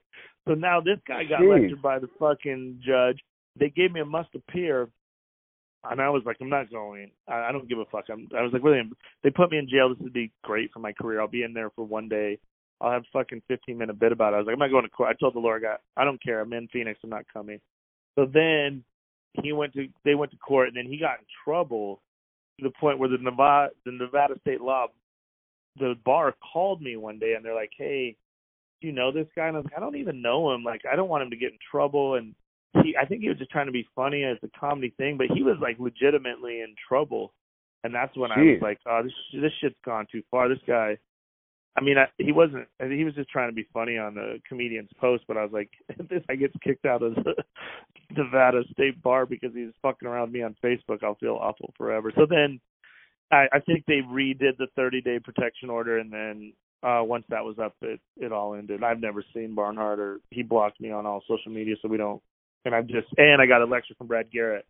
So 0.46 0.54
now 0.54 0.80
this 0.80 0.98
guy 1.06 1.24
got 1.24 1.40
Jeez. 1.40 1.60
lectured 1.60 1.82
by 1.82 1.98
the 1.98 2.08
fucking 2.18 2.80
judge. 2.84 3.18
They 3.58 3.70
gave 3.70 3.92
me 3.92 4.00
a 4.00 4.04
must 4.04 4.34
appear. 4.34 4.88
And 5.88 6.00
I 6.00 6.10
was 6.10 6.22
like, 6.26 6.38
I'm 6.40 6.48
not 6.48 6.70
going. 6.70 7.12
I, 7.28 7.48
I 7.48 7.52
don't 7.52 7.68
give 7.68 7.78
a 7.78 7.84
fuck. 7.86 8.06
I'm, 8.10 8.28
I 8.36 8.42
was 8.42 8.52
like, 8.52 8.64
really? 8.64 8.82
They 9.22 9.30
put 9.30 9.52
me 9.52 9.58
in 9.58 9.68
jail. 9.68 9.88
This 9.88 9.98
would 10.00 10.12
be 10.12 10.32
great 10.42 10.72
for 10.72 10.80
my 10.80 10.92
career. 10.92 11.20
I'll 11.20 11.28
be 11.28 11.44
in 11.44 11.54
there 11.54 11.70
for 11.70 11.84
one 11.84 12.08
day. 12.08 12.38
I'll 12.80 12.90
have 12.90 13.04
fucking 13.12 13.42
15 13.48 13.78
minute 13.78 13.98
bit 13.98 14.12
about 14.12 14.32
it. 14.32 14.36
I 14.36 14.38
was 14.38 14.46
like, 14.46 14.54
I'm 14.54 14.58
not 14.58 14.70
going 14.70 14.84
to 14.84 14.90
court. 14.90 15.10
I 15.10 15.18
told 15.18 15.34
the 15.34 15.38
lawyer 15.38 15.60
guy, 15.60 15.76
I 15.96 16.04
don't 16.04 16.22
care. 16.22 16.40
I'm 16.40 16.52
in 16.52 16.68
Phoenix. 16.68 16.98
I'm 17.02 17.10
not 17.10 17.24
coming. 17.32 17.60
So 18.16 18.26
then 18.26 18.84
he 19.42 19.52
went 19.52 19.72
to, 19.74 19.88
they 20.04 20.14
went 20.14 20.30
to 20.32 20.38
court, 20.38 20.68
and 20.68 20.76
then 20.76 20.86
he 20.86 20.98
got 20.98 21.18
in 21.18 21.26
trouble 21.44 22.00
to 22.58 22.64
the 22.64 22.72
point 22.80 22.98
where 22.98 23.08
the 23.08 23.18
Nevada, 23.18 23.70
the 23.84 23.92
Nevada 23.92 24.34
state 24.40 24.60
law, 24.60 24.86
the 25.78 25.94
bar 26.04 26.34
called 26.52 26.80
me 26.80 26.96
one 26.96 27.18
day, 27.18 27.34
and 27.34 27.44
they're 27.44 27.54
like, 27.54 27.72
Hey, 27.76 28.16
do 28.80 28.88
you 28.88 28.92
know 28.92 29.12
this 29.12 29.26
guy? 29.34 29.48
And 29.48 29.56
I 29.56 29.60
was 29.60 29.64
like, 29.64 29.76
I 29.76 29.80
don't 29.80 29.96
even 29.96 30.22
know 30.22 30.52
him. 30.52 30.62
Like, 30.62 30.82
I 30.90 30.96
don't 30.96 31.08
want 31.08 31.22
him 31.22 31.30
to 31.30 31.36
get 31.36 31.52
in 31.52 31.58
trouble. 31.70 32.14
And 32.14 32.34
he, 32.82 32.96
I 33.00 33.06
think 33.06 33.22
he 33.22 33.28
was 33.28 33.38
just 33.38 33.50
trying 33.50 33.66
to 33.66 33.72
be 33.72 33.86
funny 33.94 34.24
as 34.24 34.36
a 34.42 34.58
comedy 34.58 34.92
thing, 34.96 35.16
but 35.16 35.28
he 35.34 35.42
was 35.42 35.56
like 35.60 35.78
legitimately 35.78 36.60
in 36.60 36.74
trouble. 36.88 37.32
And 37.84 37.94
that's 37.94 38.16
when 38.16 38.32
I 38.32 38.38
was 38.38 38.62
like, 38.62 38.78
oh, 38.86 39.02
this 39.04 39.12
this 39.40 39.52
shit's 39.60 39.78
gone 39.84 40.06
too 40.10 40.22
far. 40.30 40.48
This 40.48 40.58
guy, 40.66 40.98
I 41.76 41.82
mean, 41.82 41.98
I, 41.98 42.06
he 42.18 42.32
wasn't. 42.32 42.68
I 42.80 42.84
think 42.84 42.98
he 42.98 43.04
was 43.04 43.14
just 43.14 43.30
trying 43.30 43.50
to 43.50 43.54
be 43.54 43.68
funny 43.72 43.98
on 43.98 44.14
the 44.14 44.40
comedian's 44.48 44.90
post. 44.98 45.24
But 45.28 45.36
I 45.36 45.42
was 45.42 45.52
like, 45.52 45.70
this 46.08 46.22
guy 46.26 46.36
gets 46.36 46.54
kicked 46.62 46.86
out 46.86 47.02
of 47.02 47.14
the 47.16 47.34
Nevada 48.16 48.62
State 48.72 49.02
Bar 49.02 49.26
because 49.26 49.50
he's 49.54 49.72
fucking 49.82 50.08
around 50.08 50.32
me 50.32 50.42
on 50.42 50.56
Facebook, 50.64 51.02
I'll 51.02 51.16
feel 51.16 51.38
awful 51.40 51.72
forever. 51.76 52.12
So 52.16 52.26
then, 52.28 52.60
I, 53.30 53.46
I 53.52 53.60
think 53.60 53.84
they 53.86 54.00
redid 54.08 54.56
the 54.58 54.68
30 54.76 55.02
day 55.02 55.18
protection 55.18 55.70
order, 55.70 55.98
and 55.98 56.12
then 56.12 56.52
uh 56.82 57.02
once 57.02 57.24
that 57.30 57.44
was 57.44 57.58
up, 57.58 57.74
it 57.82 58.00
it 58.16 58.32
all 58.32 58.54
ended. 58.54 58.82
I've 58.82 59.00
never 59.00 59.24
seen 59.34 59.54
Barnhart, 59.54 59.98
or 59.98 60.20
he 60.30 60.42
blocked 60.42 60.80
me 60.80 60.90
on 60.90 61.06
all 61.06 61.22
social 61.28 61.52
media, 61.52 61.76
so 61.82 61.88
we 61.88 61.96
don't. 61.96 62.22
And 62.64 62.74
I've 62.74 62.86
just 62.86 63.08
and 63.16 63.40
I 63.40 63.46
got 63.46 63.62
a 63.62 63.66
lecture 63.66 63.94
from 63.98 64.06
Brad 64.06 64.30
Garrett 64.30 64.66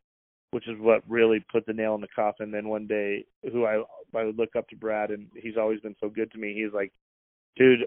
which 0.51 0.69
is 0.69 0.79
what 0.79 1.03
really 1.09 1.45
put 1.53 1.67
the 1.67 1.73
nail 1.73 1.95
in 1.95 2.01
the 2.01 2.09
coffin. 2.15 2.51
Then 2.51 2.69
one 2.69 2.87
day, 2.87 3.25
who 3.53 3.65
I 3.65 3.83
I 4.15 4.25
would 4.25 4.39
look 4.39 4.57
up 4.57 4.69
to 4.69 4.77
Brad, 4.77 5.11
and 5.11 5.29
he's 5.35 5.57
always 5.57 5.81
been 5.81 5.97
so 6.01 6.09
good 6.09 6.31
to 6.33 6.39
me. 6.39 6.55
He's 6.55 6.73
like, 6.73 6.93
dude, 7.57 7.87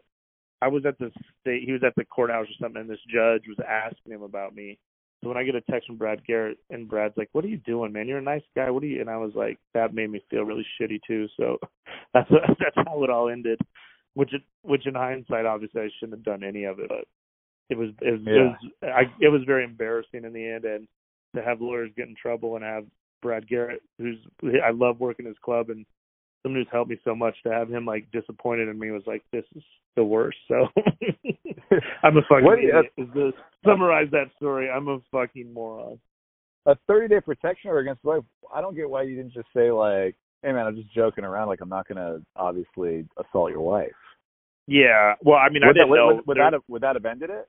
I 0.61 0.67
was 0.67 0.85
at 0.85 0.97
the 0.99 1.11
state. 1.41 1.63
He 1.65 1.71
was 1.71 1.83
at 1.85 1.95
the 1.95 2.05
courthouse 2.05 2.47
or 2.47 2.53
something, 2.59 2.81
and 2.81 2.89
this 2.89 2.99
judge 3.09 3.43
was 3.47 3.57
asking 3.67 4.13
him 4.13 4.23
about 4.23 4.55
me. 4.55 4.77
So 5.21 5.27
when 5.27 5.37
I 5.37 5.43
get 5.43 5.55
a 5.55 5.61
text 5.61 5.87
from 5.87 5.97
Brad 5.97 6.25
Garrett, 6.25 6.57
and 6.69 6.87
Brad's 6.87 7.17
like, 7.17 7.29
"What 7.33 7.43
are 7.43 7.49
you 7.49 7.57
doing, 7.57 7.91
man? 7.91 8.07
You're 8.07 8.19
a 8.19 8.21
nice 8.21 8.43
guy. 8.55 8.69
What 8.69 8.83
are 8.83 8.87
you?" 8.87 9.01
And 9.01 9.09
I 9.09 9.17
was 9.17 9.33
like, 9.35 9.57
that 9.73 9.93
made 9.93 10.09
me 10.09 10.23
feel 10.29 10.43
really 10.43 10.65
shitty 10.79 10.99
too. 11.05 11.27
So 11.37 11.57
that's 12.13 12.29
that's 12.29 12.87
how 12.87 13.03
it 13.03 13.09
all 13.09 13.29
ended. 13.29 13.59
Which 14.13 14.33
it, 14.33 14.41
which 14.63 14.87
in 14.87 14.95
hindsight, 14.95 15.45
obviously, 15.45 15.81
I 15.81 15.89
shouldn't 15.99 16.17
have 16.19 16.25
done 16.25 16.43
any 16.43 16.63
of 16.63 16.79
it, 16.79 16.89
but 16.89 17.05
it 17.69 17.77
was 17.77 17.89
it 18.01 18.11
was, 18.11 18.21
Yeah. 18.25 18.33
it 18.33 18.43
was 18.43 18.55
I 18.83 19.01
it 19.21 19.29
was 19.29 19.41
very 19.45 19.63
embarrassing 19.63 20.23
in 20.23 20.33
the 20.33 20.45
end, 20.45 20.65
and 20.65 20.87
to 21.35 21.43
have 21.43 21.61
lawyers 21.61 21.91
get 21.95 22.07
in 22.07 22.15
trouble 22.15 22.55
and 22.55 22.63
have 22.63 22.85
Brad 23.21 23.47
Garrett, 23.47 23.81
who's 23.97 24.17
I 24.43 24.71
love 24.71 24.99
working 24.99 25.25
his 25.25 25.37
club 25.43 25.69
and 25.69 25.85
someone 26.41 26.61
who's 26.61 26.71
helped 26.71 26.89
me 26.89 26.99
so 27.03 27.15
much, 27.15 27.35
to 27.43 27.51
have 27.51 27.69
him 27.69 27.85
like 27.85 28.11
disappointed 28.11 28.67
in 28.67 28.79
me 28.79 28.91
was 28.91 29.03
like 29.05 29.23
this 29.31 29.45
is 29.55 29.63
the 29.95 30.03
worst. 30.03 30.37
So 30.47 30.67
I'm 32.03 32.17
a 32.17 32.21
fucking 32.21 32.45
What 32.45 32.59
idiot. 32.59 32.85
Is 32.97 33.07
this 33.13 33.33
summarize 33.65 34.07
that 34.11 34.29
story? 34.37 34.69
I'm 34.69 34.87
a 34.87 34.99
fucking 35.11 35.53
moron. 35.53 35.99
a 36.65 36.75
30 36.87 37.07
day 37.07 37.21
protection 37.21 37.69
order 37.69 37.81
against 37.81 38.01
the 38.03 38.09
wife. 38.09 38.23
I 38.53 38.61
don't 38.61 38.75
get 38.75 38.89
why 38.89 39.03
you 39.03 39.15
didn't 39.15 39.33
just 39.33 39.47
say 39.55 39.71
like, 39.71 40.15
"Hey 40.43 40.51
man, 40.51 40.65
I'm 40.67 40.75
just 40.75 40.93
joking 40.93 41.23
around. 41.23 41.47
Like 41.47 41.61
I'm 41.61 41.69
not 41.69 41.87
gonna 41.87 42.19
obviously 42.35 43.05
assault 43.17 43.51
your 43.51 43.61
wife." 43.61 43.91
Yeah. 44.67 45.15
Well, 45.23 45.37
I 45.37 45.49
mean, 45.49 45.63
I 45.63 45.67
would, 45.67 45.75
that, 45.75 45.85
didn't 45.85 45.95
know. 45.95 46.15
would, 46.15 46.27
would 46.27 46.37
that 46.37 46.53
have, 46.53 46.61
would 46.67 46.83
that 46.83 46.95
have 46.95 47.05
ended 47.05 47.31
it? 47.31 47.47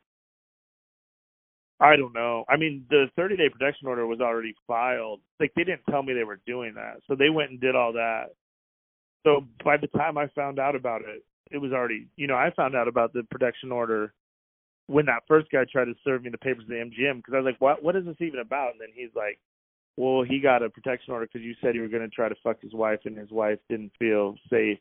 I 1.78 1.96
don't 1.96 2.14
know. 2.14 2.44
I 2.48 2.56
mean, 2.56 2.84
the 2.90 3.06
30 3.16 3.36
day 3.36 3.48
protection 3.48 3.88
order 3.88 4.06
was 4.06 4.20
already 4.20 4.54
filed. 4.66 5.20
Like 5.38 5.52
they 5.54 5.64
didn't 5.64 5.84
tell 5.90 6.02
me 6.02 6.12
they 6.12 6.24
were 6.24 6.40
doing 6.46 6.74
that, 6.74 7.00
so 7.06 7.14
they 7.14 7.30
went 7.30 7.50
and 7.50 7.60
did 7.60 7.74
all 7.74 7.92
that. 7.92 8.30
So 9.24 9.46
by 9.64 9.76
the 9.76 9.86
time 9.88 10.16
I 10.18 10.28
found 10.28 10.58
out 10.58 10.74
about 10.74 11.02
it, 11.02 11.24
it 11.50 11.58
was 11.58 11.72
already. 11.72 12.08
You 12.16 12.26
know, 12.26 12.36
I 12.36 12.50
found 12.54 12.74
out 12.74 12.88
about 12.88 13.12
the 13.12 13.22
protection 13.30 13.72
order 13.72 14.14
when 14.86 15.06
that 15.06 15.22
first 15.28 15.50
guy 15.50 15.64
tried 15.70 15.86
to 15.86 15.94
serve 16.04 16.24
me 16.24 16.30
the 16.30 16.38
papers 16.38 16.64
of 16.64 16.68
the 16.68 16.74
MGM 16.74 17.18
because 17.18 17.34
I 17.34 17.38
was 17.38 17.44
like, 17.44 17.60
"What? 17.60 17.82
What 17.82 17.96
is 17.96 18.04
this 18.04 18.20
even 18.20 18.40
about?" 18.40 18.72
And 18.72 18.80
then 18.80 18.88
he's 18.94 19.14
like, 19.14 19.38
"Well, 19.96 20.22
he 20.22 20.40
got 20.40 20.62
a 20.62 20.70
protection 20.70 21.12
order 21.12 21.26
because 21.26 21.44
you 21.44 21.54
said 21.60 21.74
you 21.74 21.82
were 21.82 21.88
going 21.88 22.02
to 22.02 22.08
try 22.08 22.28
to 22.28 22.34
fuck 22.42 22.60
his 22.60 22.72
wife, 22.72 23.00
and 23.04 23.16
his 23.16 23.30
wife 23.30 23.58
didn't 23.68 23.92
feel 23.98 24.36
safe." 24.50 24.78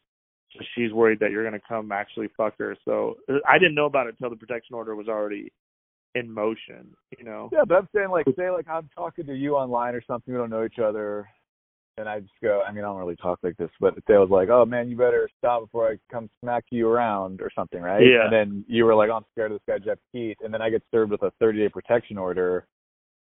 So 0.53 0.59
she's 0.75 0.91
worried 0.91 1.19
that 1.19 1.31
you're 1.31 1.47
going 1.47 1.59
to 1.59 1.67
come 1.67 1.91
actually 1.91 2.29
fuck 2.35 2.57
her. 2.57 2.75
So 2.85 3.17
I 3.47 3.59
didn't 3.59 3.75
know 3.75 3.85
about 3.85 4.07
it 4.07 4.15
until 4.19 4.31
the 4.31 4.35
protection 4.35 4.75
order 4.75 4.95
was 4.95 5.07
already 5.07 5.51
in 6.15 6.31
motion, 6.31 6.95
you 7.17 7.23
know. 7.23 7.49
Yeah, 7.51 7.65
but 7.67 7.75
I'm 7.75 7.89
saying 7.93 8.09
like, 8.09 8.25
say 8.35 8.49
like 8.49 8.67
I'm 8.67 8.89
talking 8.95 9.25
to 9.27 9.35
you 9.35 9.55
online 9.55 9.93
or 9.93 10.01
something. 10.07 10.33
We 10.33 10.39
don't 10.39 10.49
know 10.49 10.65
each 10.65 10.79
other, 10.79 11.29
and 11.99 12.09
I 12.09 12.19
just 12.19 12.33
go. 12.41 12.61
I 12.67 12.71
mean, 12.71 12.83
I 12.83 12.87
don't 12.87 12.97
really 12.97 13.15
talk 13.17 13.39
like 13.43 13.57
this, 13.57 13.69
but 13.79 13.97
if 13.97 14.05
they 14.05 14.15
was 14.15 14.29
like, 14.29 14.49
"Oh 14.49 14.65
man, 14.65 14.89
you 14.89 14.97
better 14.97 15.29
stop 15.37 15.63
before 15.63 15.91
I 15.91 15.97
come 16.11 16.29
smack 16.41 16.63
you 16.71 16.87
around" 16.87 17.41
or 17.41 17.51
something, 17.53 17.81
right? 17.81 18.01
Yeah. 18.01 18.23
And 18.23 18.33
then 18.33 18.65
you 18.67 18.85
were 18.85 18.95
like, 18.95 19.09
oh, 19.09 19.15
"I'm 19.17 19.25
scared 19.31 19.51
of 19.51 19.59
this 19.59 19.65
guy 19.67 19.83
Geoff 19.83 19.99
Keith," 20.11 20.37
and 20.41 20.53
then 20.53 20.61
I 20.61 20.69
get 20.69 20.81
served 20.91 21.11
with 21.11 21.23
a 21.23 21.31
30 21.39 21.59
day 21.59 21.69
protection 21.69 22.17
order. 22.17 22.65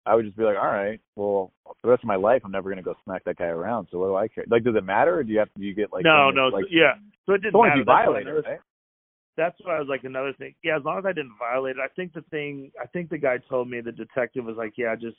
I 0.05 0.15
would 0.15 0.25
just 0.25 0.37
be 0.37 0.43
like, 0.43 0.57
all 0.57 0.67
right, 0.67 1.01
well, 1.15 1.53
the 1.83 1.89
rest 1.89 2.03
of 2.03 2.09
my 2.09 2.17
life, 2.17 2.43
I'm 2.45 2.51
never 2.51 2.69
gonna 2.69 2.83
go 2.83 2.95
smack 3.05 3.23
that 3.25 3.37
guy 3.37 3.47
around. 3.47 3.89
So 3.91 3.99
what 3.99 4.07
do 4.07 4.17
I 4.17 4.29
care? 4.29 4.45
Like, 4.49 4.65
does 4.65 4.75
it 4.75 4.85
matter, 4.85 5.19
or 5.19 5.23
do 5.23 5.33
you 5.33 5.39
have 5.39 5.49
do 5.57 5.65
you 5.65 5.75
get 5.75 5.93
like 5.93 6.05
no, 6.05 6.31
no, 6.31 6.49
like, 6.49 6.65
yeah. 6.71 6.95
So 7.27 7.35
it 7.35 7.43
didn't 7.43 7.61
matter. 7.61 7.77
you 7.77 7.85
violate 7.85 8.27
it, 8.27 8.31
right? 8.31 8.59
That's 9.37 9.57
what 9.63 9.75
I 9.75 9.79
was 9.79 9.89
like. 9.89 10.05
Another 10.05 10.33
thing, 10.35 10.55
yeah. 10.65 10.77
As 10.77 10.85
long 10.85 10.99
as 10.99 11.07
I 11.07 11.13
didn't 11.13 11.37
violate 11.39 11.77
it, 11.77 11.83
I 11.83 11.89
think 11.95 12.13
the 12.13 12.23
thing. 12.31 12.71
I 12.81 12.87
think 12.87 13.11
the 13.11 13.19
guy 13.19 13.39
told 13.49 13.71
me 13.71 13.81
the 13.81 13.93
detective 13.93 14.45
was 14.45 14.57
like, 14.57 14.73
yeah, 14.77 14.95
just 14.95 15.17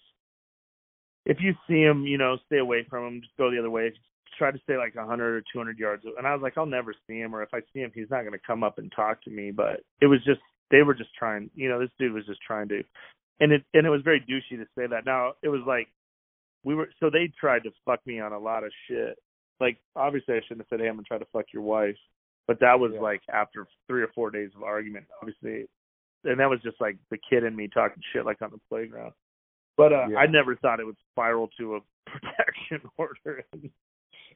if 1.26 1.38
you 1.40 1.54
see 1.68 1.82
him, 1.82 2.04
you 2.06 2.18
know, 2.18 2.38
stay 2.48 2.58
away 2.58 2.86
from 2.90 3.06
him. 3.08 3.22
Just 3.22 3.38
go 3.38 3.50
the 3.52 3.60
other 3.60 3.70
way. 3.70 3.94
Try 4.38 4.52
to 4.52 4.60
stay 4.64 4.78
like 4.78 4.96
a 4.96 5.00
100 5.00 5.36
or 5.36 5.44
200 5.54 5.78
yards. 5.78 6.04
And 6.18 6.26
I 6.28 6.34
was 6.34 6.42
like, 6.42 6.58
I'll 6.58 6.66
never 6.66 6.94
see 7.08 7.20
him, 7.20 7.36
or 7.36 7.44
if 7.44 7.54
I 7.54 7.60
see 7.72 7.80
him, 7.82 7.92
he's 7.94 8.10
not 8.10 8.22
going 8.22 8.34
to 8.34 8.40
come 8.46 8.64
up 8.64 8.78
and 8.80 8.92
talk 8.96 9.22
to 9.24 9.30
me. 9.30 9.52
But 9.52 9.82
it 10.02 10.08
was 10.08 10.24
just 10.26 10.42
they 10.72 10.82
were 10.82 10.96
just 10.96 11.14
trying. 11.18 11.50
You 11.56 11.70
know, 11.70 11.80
this 11.80 11.92
dude 12.00 12.14
was 12.14 12.26
just 12.26 12.42
trying 12.42 12.68
to, 12.70 12.84
and 13.40 13.52
it 13.52 13.64
and 13.74 13.86
it 13.86 13.90
was 13.90 14.02
very 14.04 14.20
douchey 14.22 14.58
to 14.58 14.66
say 14.78 14.88
that. 14.88 15.06
Now 15.06 15.34
it 15.44 15.50
was 15.50 15.62
like 15.68 15.88
we 16.64 16.76
were 16.76 16.90
so 17.00 17.10
they 17.10 17.32
tried 17.40 17.64
to 17.64 17.72
fuck 17.86 18.00
me 18.06 18.20
on 18.20 18.34
a 18.34 18.40
lot 18.40 18.64
of 18.64 18.72
shit. 18.88 19.18
Like 19.60 19.78
obviously 19.96 20.34
I 20.36 20.42
shouldn't 20.42 20.62
have 20.62 20.68
said, 20.70 20.82
hey, 20.82 20.88
I'm 20.90 20.96
gonna 20.96 21.04
try 21.04 21.20
to 21.20 21.28
fuck 21.32 21.46
your 21.54 21.64
wife. 21.64 21.96
But 22.48 22.60
that 22.60 22.80
was 22.80 22.92
Yeah. 22.96 23.02
like 23.02 23.22
after 23.32 23.68
three 23.88 24.02
or 24.02 24.10
four 24.16 24.32
days 24.32 24.50
of 24.56 24.64
argument, 24.64 25.06
obviously, 25.22 25.68
and 26.26 26.40
that 26.40 26.50
was 26.50 26.60
just 26.62 26.82
like 26.82 26.98
the 27.12 27.18
kid 27.30 27.44
in 27.44 27.56
me 27.56 27.68
talking 27.68 28.02
shit 28.12 28.26
like 28.26 28.42
on 28.42 28.50
the 28.52 28.60
playground. 28.68 29.14
But 29.78 29.94
uh, 29.94 30.08
Yeah. 30.10 30.18
I 30.18 30.28
never 30.28 30.56
thought 30.56 30.80
it 30.80 30.86
would 30.86 30.98
spiral 31.12 31.50
to 31.60 31.76
a 31.78 31.80
protection 32.06 32.82
order 32.98 33.44
and 33.54 33.70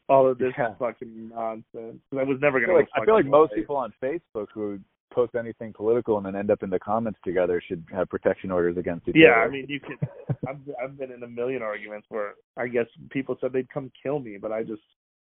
all 0.09 0.27
of 0.27 0.37
this 0.37 0.53
Yeah. 0.57 0.73
fucking 0.79 1.29
nonsense. 1.29 1.99
I 2.17 2.23
was 2.23 2.37
never 2.41 2.59
gonna. 2.59 2.71
feel 2.73 2.75
like, 2.79 2.89
I 2.95 3.05
feel 3.05 3.13
like 3.15 3.25
most 3.25 3.53
people 3.53 3.75
on 3.75 3.93
Facebook 4.01 4.47
who 4.53 4.79
post 5.13 5.35
anything 5.35 5.73
political 5.73 6.17
and 6.17 6.25
then 6.25 6.35
end 6.35 6.51
up 6.51 6.63
in 6.63 6.69
the 6.69 6.79
comments 6.79 7.19
together 7.23 7.61
should 7.65 7.83
have 7.91 8.09
protection 8.09 8.51
orders 8.51 8.77
against 8.77 9.07
each 9.07 9.15
Yeah, 9.15 9.29
other. 9.29 9.39
Yeah, 9.41 9.45
I 9.45 9.49
mean, 9.49 9.65
you 9.69 9.79
could. 9.79 9.97
I've 10.47 10.57
I've 10.83 10.97
been 10.97 11.11
in 11.11 11.23
a 11.23 11.27
million 11.27 11.61
arguments 11.61 12.07
where 12.09 12.33
I 12.55 12.67
guess 12.67 12.85
people 13.09 13.37
said 13.41 13.53
they'd 13.53 13.69
come 13.69 13.91
kill 14.01 14.19
me, 14.19 14.37
but 14.37 14.51
I 14.51 14.63
just 14.63 14.81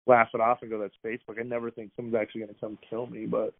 laugh 0.07 0.29
it 0.33 0.41
off 0.41 0.59
and 0.61 0.71
go, 0.71 0.79
"That's 0.79 0.95
Facebook." 1.05 1.39
I 1.39 1.43
never 1.43 1.71
think 1.71 1.91
someone's 1.95 2.15
actually 2.15 2.41
going 2.41 2.53
to 2.53 2.59
come 2.59 2.77
kill 2.89 3.05
me, 3.07 3.25
but 3.25 3.53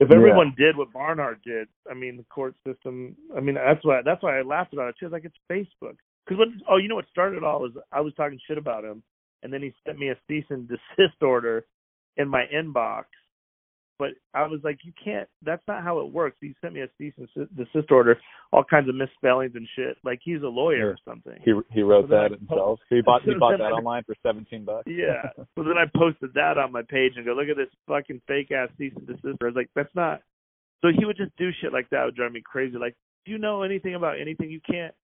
if 0.00 0.10
Yeah. 0.10 0.16
everyone 0.16 0.54
did 0.56 0.76
what 0.76 0.92
Barnhart 0.92 1.42
did, 1.42 1.68
I 1.90 1.94
mean, 1.94 2.16
the 2.16 2.24
court 2.24 2.54
system. 2.66 3.16
I 3.36 3.40
mean, 3.40 3.54
that's 3.54 3.84
why 3.84 4.02
that's 4.02 4.22
why 4.22 4.38
I 4.38 4.42
laughed 4.42 4.72
about 4.72 4.88
it 4.90 4.96
too. 4.98 5.06
I 5.06 5.08
was 5.08 5.12
like, 5.12 5.24
it's 5.24 5.38
Facebook. 5.50 5.96
Because 6.24 6.38
what? 6.38 6.48
Oh, 6.68 6.76
you 6.76 6.88
know 6.88 6.96
what 6.96 7.08
started 7.10 7.38
it 7.38 7.44
all 7.44 7.60
was 7.60 7.72
I 7.92 8.00
was 8.00 8.14
talking 8.14 8.38
shit 8.46 8.58
about 8.58 8.84
him, 8.84 9.02
and 9.42 9.52
then 9.52 9.62
he 9.62 9.72
sent 9.86 9.98
me 9.98 10.08
a 10.10 10.16
cease 10.28 10.44
and 10.50 10.68
desist 10.68 11.20
order 11.22 11.66
in 12.16 12.28
my 12.28 12.46
inbox. 12.54 13.04
But 13.98 14.10
I 14.34 14.46
was 14.46 14.60
like, 14.62 14.80
you 14.84 14.92
can't. 15.02 15.26
That's 15.42 15.62
not 15.66 15.82
how 15.82 16.00
it 16.00 16.12
works. 16.12 16.36
He 16.40 16.54
sent 16.60 16.74
me 16.74 16.82
a 16.82 16.88
cease 16.98 17.14
and 17.16 17.26
desist 17.56 17.90
order, 17.90 18.18
all 18.52 18.62
kinds 18.62 18.88
of 18.90 18.94
misspellings 18.94 19.52
and 19.54 19.66
shit. 19.74 19.96
Like 20.04 20.20
he's 20.22 20.42
a 20.42 20.48
lawyer 20.48 20.90
or 20.90 20.98
something. 21.08 21.38
he 21.44 21.52
he 21.72 21.82
wrote 21.82 22.04
So 22.10 22.14
that 22.16 22.32
I- 22.32 22.36
himself. 22.36 22.80
He 22.90 23.00
bought 23.00 23.22
he 23.22 23.32
bought 23.40 23.56
that 23.58 23.64
I- 23.64 23.70
online 23.70 24.02
for 24.04 24.14
seventeen 24.22 24.64
bucks. 24.64 24.84
Yeah. 24.86 25.22
So 25.56 25.62
then 25.64 25.78
I 25.78 25.86
posted 25.96 26.34
that 26.34 26.58
on 26.58 26.70
my 26.72 26.82
page 26.82 27.12
and 27.16 27.24
go, 27.24 27.32
look 27.32 27.48
at 27.48 27.56
this 27.56 27.72
fucking 27.88 28.20
fake 28.28 28.50
ass 28.52 28.68
cease 28.76 28.92
and 28.96 29.06
desist. 29.06 29.38
I 29.40 29.44
was 29.46 29.54
like, 29.56 29.70
that's 29.74 29.94
not. 29.94 30.20
So 30.82 30.88
he 30.96 31.06
would 31.06 31.16
just 31.16 31.34
do 31.38 31.48
shit 31.62 31.72
like 31.72 31.88
that. 31.90 32.02
It 32.02 32.04
would 32.06 32.16
drive 32.16 32.32
me 32.32 32.42
crazy. 32.44 32.76
Like, 32.76 32.94
do 33.24 33.32
you 33.32 33.38
know 33.38 33.62
anything 33.62 33.94
about 33.94 34.20
anything? 34.20 34.50
You 34.50 34.60
can't. 34.60 34.94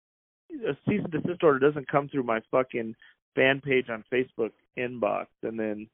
A 0.69 0.75
cease 0.87 1.01
and 1.03 1.11
desist 1.11 1.43
order 1.43 1.59
doesn't 1.59 1.89
come 1.89 2.11
through 2.11 2.25
my 2.25 2.41
fucking 2.51 2.95
fan 3.35 3.63
page 3.65 3.87
on 3.89 4.05
Facebook 4.13 4.51
inbox, 4.79 5.27
and 5.43 5.59
then, 5.59 5.87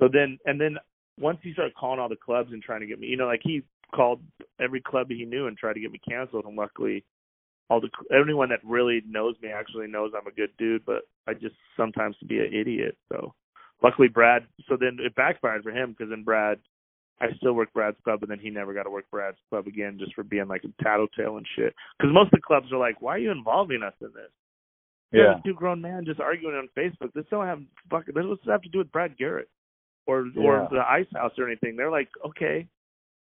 so 0.00 0.08
then, 0.12 0.36
and 0.44 0.60
then 0.60 0.76
once 1.22 1.38
he 1.42 1.52
started 1.52 1.74
calling 1.74 2.00
all 2.00 2.08
the 2.08 2.16
clubs 2.16 2.52
and 2.52 2.62
trying 2.62 2.80
to 2.80 2.86
get 2.86 2.98
me, 2.98 3.06
you 3.06 3.16
know, 3.16 3.26
like 3.26 3.40
he 3.42 3.62
called 3.94 4.20
every 4.60 4.80
club 4.80 5.06
he 5.08 5.24
knew 5.24 5.46
and 5.46 5.56
tried 5.56 5.74
to 5.74 5.80
get 5.80 5.92
me 5.92 6.00
canceled, 6.06 6.44
and 6.44 6.56
luckily 6.56 7.04
all 7.70 7.80
the 7.80 7.88
anyone 8.14 8.48
that 8.48 8.60
really 8.64 9.02
knows 9.06 9.36
me 9.42 9.48
actually 9.48 9.86
knows 9.86 10.12
I'm 10.14 10.26
a 10.26 10.32
good 10.32 10.50
dude, 10.58 10.84
but 10.84 11.02
I 11.26 11.34
just 11.34 11.54
sometimes 11.76 12.16
be 12.26 12.38
an 12.40 12.52
idiot. 12.52 12.96
So 13.10 13.34
luckily 13.82 14.08
Brad. 14.08 14.46
So 14.68 14.76
then 14.78 14.98
it 15.00 15.14
backfired 15.14 15.62
for 15.62 15.70
him 15.70 15.90
because 15.90 16.10
then 16.10 16.24
Brad, 16.24 16.58
I 17.20 17.26
still 17.36 17.52
work 17.52 17.72
Brad's 17.72 17.96
club, 18.04 18.20
but 18.20 18.28
then 18.28 18.40
he 18.40 18.50
never 18.50 18.74
got 18.74 18.82
to 18.82 18.90
work 18.90 19.06
Brad's 19.10 19.38
club 19.48 19.66
again 19.66 19.96
just 19.98 20.14
for 20.14 20.24
being 20.24 20.48
like 20.48 20.64
a 20.64 20.82
tattletale 20.82 21.36
and 21.36 21.46
shit. 21.56 21.74
Because 21.98 22.12
most 22.12 22.26
of 22.26 22.38
the 22.38 22.46
clubs 22.46 22.72
are 22.72 22.78
like, 22.78 23.00
why 23.00 23.14
are 23.14 23.18
you 23.18 23.30
involving 23.30 23.82
us 23.82 23.94
in 24.00 24.08
this? 24.08 24.30
You're 25.12 25.26
Yeah. 25.26 25.40
two 25.44 25.54
grown 25.54 25.80
men 25.80 26.04
just 26.04 26.20
arguing 26.20 26.56
on 26.56 26.68
Facebook. 26.76 27.12
This 27.12 27.26
don't 27.30 27.46
have 27.46 27.62
fucking. 27.90 28.14
This 28.14 28.24
doesn't 28.24 28.50
have 28.50 28.62
to 28.62 28.68
do 28.68 28.78
with 28.78 28.92
Brad 28.92 29.16
Garrett 29.16 29.48
or 30.06 30.26
or 30.36 30.68
the 30.70 30.82
Ice 30.88 31.06
House 31.14 31.32
or 31.38 31.46
anything. 31.46 31.76
They're 31.76 31.90
like, 31.90 32.08
okay, 32.26 32.66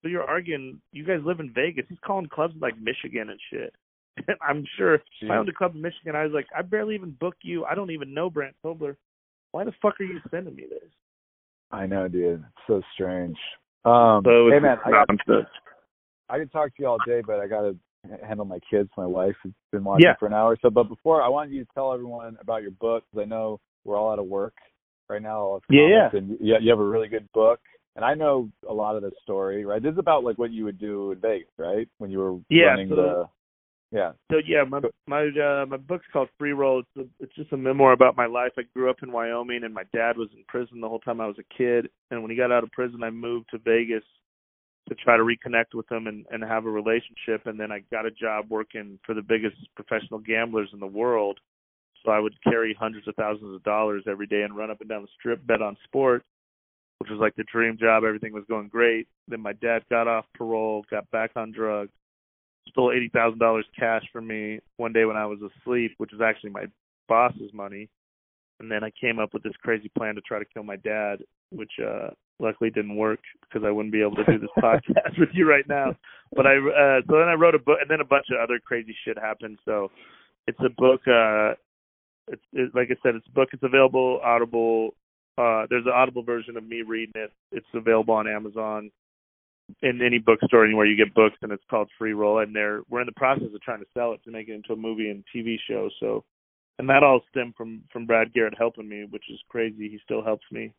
so 0.01 0.07
you're 0.07 0.23
arguing. 0.23 0.81
You 0.91 1.05
guys 1.05 1.19
live 1.25 1.39
in 1.39 1.51
Vegas. 1.53 1.85
He's 1.89 1.97
calling 2.05 2.27
clubs 2.27 2.55
like 2.59 2.79
Michigan 2.79 3.29
and 3.29 3.39
shit. 3.51 3.73
And 4.27 4.37
I'm 4.47 4.65
sure 4.77 4.95
if 4.95 5.01
I 5.29 5.35
owned 5.35 5.49
a 5.49 5.53
club 5.53 5.75
in 5.75 5.81
Michigan, 5.81 6.15
I 6.15 6.23
was 6.23 6.33
like, 6.33 6.47
I 6.55 6.61
barely 6.61 6.95
even 6.95 7.11
book 7.11 7.35
you. 7.41 7.65
I 7.65 7.75
don't 7.75 7.91
even 7.91 8.13
know 8.13 8.29
Brandt 8.29 8.55
Tobler. 8.63 8.95
Why 9.51 9.63
the 9.63 9.73
fuck 9.81 9.99
are 9.99 10.03
you 10.03 10.19
sending 10.29 10.55
me 10.55 10.65
this? 10.69 10.89
I 11.71 11.85
know, 11.85 12.07
dude. 12.07 12.39
It's 12.39 12.67
so 12.67 12.81
strange. 12.93 13.37
Um, 13.85 14.23
So 14.25 14.49
hey 14.51 14.59
man, 14.59 14.77
I 14.85 14.91
got, 14.91 15.07
nonsense. 15.09 15.49
I 16.29 16.39
could 16.39 16.51
talk 16.51 16.75
to 16.75 16.81
you 16.81 16.87
all 16.87 16.97
day, 17.05 17.21
but 17.25 17.39
I 17.39 17.47
gotta 17.47 17.75
handle 18.25 18.45
my 18.45 18.59
kids. 18.69 18.89
My 18.97 19.05
wife 19.05 19.35
has 19.43 19.51
been 19.71 19.83
watching 19.83 20.05
Yeah. 20.05 20.15
for 20.19 20.27
an 20.27 20.33
hour. 20.33 20.57
So, 20.61 20.69
but 20.69 20.83
before, 20.83 21.21
I 21.21 21.27
wanted 21.27 21.53
you 21.53 21.63
to 21.63 21.69
tell 21.73 21.93
everyone 21.93 22.37
about 22.41 22.61
your 22.61 22.71
book 22.71 23.03
because 23.09 23.25
I 23.25 23.27
know 23.27 23.59
we're 23.83 23.97
all 23.97 24.11
out 24.11 24.19
of 24.19 24.25
work 24.25 24.53
right 25.09 25.21
now. 25.21 25.59
Yeah, 25.69 26.09
comics, 26.11 26.15
And 26.15 26.37
you, 26.45 26.55
you 26.61 26.69
have 26.69 26.79
a 26.79 26.83
really 26.87 27.07
good 27.07 27.27
book, 27.33 27.59
and 27.95 28.05
I 28.05 28.13
know 28.13 28.49
a 28.69 28.73
lot 28.73 28.95
of 28.95 29.01
the 29.01 29.11
story. 29.23 29.65
Right, 29.65 29.81
this 29.81 29.93
is 29.93 29.97
about 29.99 30.23
like 30.23 30.37
what 30.37 30.51
you 30.51 30.65
would 30.65 30.79
do 30.79 31.11
in 31.11 31.19
Vegas, 31.19 31.49
right? 31.57 31.87
When 31.97 32.11
you 32.11 32.19
were 32.19 32.39
Yeah, 32.49 32.67
running 32.67 32.89
so- 32.89 32.95
the. 32.95 33.29
Yeah. 33.91 34.11
So 34.29 34.37
yeah, 34.45 34.63
my 34.69 34.81
my 35.07 35.29
uh, 35.29 35.65
my 35.65 35.77
book's 35.77 36.05
called 36.13 36.29
Free 36.37 36.51
Roll. 36.53 36.81
It's 36.81 36.89
a, 37.09 37.23
it's 37.23 37.33
just 37.35 37.51
a 37.53 37.57
memoir 37.57 37.91
about 37.93 38.15
my 38.15 38.27
life. 38.27 38.51
I 38.55 38.61
grew 38.75 38.87
up 38.87 38.97
in 39.01 39.11
Wyoming, 39.11 39.63
and 39.63 39.73
my 39.73 39.81
dad 39.91 40.15
was 40.15 40.29
in 40.37 40.43
prison 40.47 40.79
the 40.79 40.87
whole 40.87 40.99
time 40.99 41.19
I 41.19 41.25
was 41.25 41.37
a 41.39 41.57
kid. 41.57 41.89
And 42.11 42.21
when 42.21 42.29
he 42.29 42.37
got 42.37 42.51
out 42.51 42.63
of 42.63 42.71
prison, 42.71 43.01
I 43.01 43.09
moved 43.09 43.47
to 43.49 43.57
Vegas 43.57 44.03
to 44.89 44.93
try 44.93 45.17
to 45.17 45.23
reconnect 45.23 45.73
with 45.73 45.91
him 45.91 46.05
and 46.05 46.23
and 46.29 46.43
have 46.43 46.67
a 46.67 46.69
relationship. 46.69 47.47
And 47.47 47.59
then 47.59 47.71
I 47.71 47.79
got 47.91 48.05
a 48.05 48.11
job 48.11 48.45
working 48.49 48.99
for 49.07 49.15
the 49.15 49.23
biggest 49.23 49.55
professional 49.75 50.19
gamblers 50.19 50.69
in 50.71 50.79
the 50.79 50.85
world. 50.85 51.39
So 52.05 52.11
I 52.11 52.19
would 52.19 52.41
carry 52.43 52.73
hundreds 52.79 53.07
of 53.07 53.15
thousands 53.15 53.55
of 53.55 53.63
dollars 53.63 54.03
every 54.07 54.27
day 54.27 54.43
and 54.43 54.55
run 54.55 54.71
up 54.71 54.79
and 54.79 54.89
down 54.89 55.01
the 55.01 55.07
strip, 55.19 55.45
bet 55.45 55.61
on 55.61 55.75
sports, 55.83 56.25
which 56.99 57.09
was 57.09 57.19
like 57.19 57.35
the 57.35 57.43
dream 57.51 57.77
job. 57.77 58.03
Everything 58.03 58.33
was 58.33 58.45
going 58.47 58.69
great. 58.69 59.07
Then 59.27 59.41
my 59.41 59.53
dad 59.53 59.83
got 59.89 60.07
off 60.07 60.25
parole, 60.35 60.85
got 60.89 61.09
back 61.11 61.31
on 61.35 61.51
drugs, 61.51 61.91
stole 62.69 62.91
eighty 62.91 63.09
thousand 63.09 63.39
dollars 63.39 63.65
cash 63.77 64.03
from 64.13 64.27
me 64.27 64.59
one 64.77 64.93
day 64.93 65.05
when 65.05 65.17
I 65.17 65.25
was 65.25 65.39
asleep, 65.41 65.93
which 65.97 66.11
was 66.11 66.21
actually 66.21 66.51
my 66.51 66.65
boss's 67.07 67.53
money. 67.53 67.89
And 68.59 68.69
then 68.69 68.83
I 68.83 68.91
came 68.99 69.19
up 69.19 69.33
with 69.33 69.43
this 69.43 69.53
crazy 69.61 69.89
plan 69.97 70.15
to 70.15 70.21
try 70.21 70.39
to 70.39 70.45
kill 70.45 70.63
my 70.63 70.75
dad, 70.77 71.19
which 71.51 71.71
uh 71.85 72.09
luckily 72.41 72.69
didn't 72.69 72.95
work 72.95 73.19
because 73.41 73.65
I 73.65 73.71
wouldn't 73.71 73.91
be 73.91 74.01
able 74.01 74.15
to 74.15 74.23
do 74.23 74.39
this 74.39 74.49
podcast 74.57 75.19
with 75.19 75.29
you 75.33 75.49
right 75.49 75.67
now. 75.67 75.95
But 76.35 76.45
I 76.47 76.57
uh 76.57 77.01
so 77.07 77.17
then 77.17 77.29
I 77.29 77.33
wrote 77.33 77.55
a 77.55 77.59
book 77.59 77.79
and 77.81 77.89
then 77.89 78.01
a 78.01 78.05
bunch 78.05 78.27
of 78.31 78.41
other 78.41 78.59
crazy 78.63 78.95
shit 79.05 79.17
happened. 79.17 79.59
So 79.65 79.91
it's 80.47 80.59
a 80.59 80.69
book 80.69 81.01
uh 81.07 81.55
it's 82.29 82.41
it, 82.53 82.71
like 82.73 82.89
I 82.91 82.95
said, 83.03 83.15
it's 83.15 83.27
a 83.27 83.31
book. 83.31 83.49
It's 83.53 83.63
available 83.63 84.19
Audible. 84.23 84.91
Uh, 85.37 85.65
there's 85.69 85.85
an 85.85 85.93
Audible 85.93 86.23
version 86.23 86.57
of 86.57 86.67
me 86.67 86.81
reading 86.81 87.13
it. 87.15 87.31
It's 87.51 87.65
available 87.73 88.13
on 88.13 88.27
Amazon, 88.27 88.91
in 89.81 90.01
any 90.01 90.19
bookstore 90.19 90.65
anywhere 90.65 90.85
you 90.85 90.97
get 90.97 91.13
books, 91.13 91.37
and 91.41 91.51
it's 91.51 91.63
called 91.69 91.89
Free 91.97 92.13
Roll. 92.13 92.39
And 92.39 92.55
they're 92.55 92.81
we're 92.89 93.01
in 93.01 93.07
the 93.07 93.13
process 93.13 93.47
of 93.53 93.61
trying 93.61 93.79
to 93.79 93.85
sell 93.93 94.13
it 94.13 94.23
to 94.23 94.31
make 94.31 94.47
it 94.47 94.53
into 94.53 94.73
a 94.73 94.75
movie 94.75 95.09
and 95.09 95.23
TV 95.35 95.57
show. 95.67 95.89
So, 95.99 96.23
and 96.77 96.89
that 96.89 97.03
all 97.03 97.21
stemmed 97.29 97.55
from 97.55 97.83
from 97.91 98.05
Brad 98.05 98.33
Garrett 98.33 98.55
helping 98.57 98.87
me, 98.87 99.05
which 99.09 99.25
is 99.29 99.39
crazy. 99.49 99.89
He 99.89 99.99
still 100.03 100.23
helps 100.23 100.45
me 100.51 100.73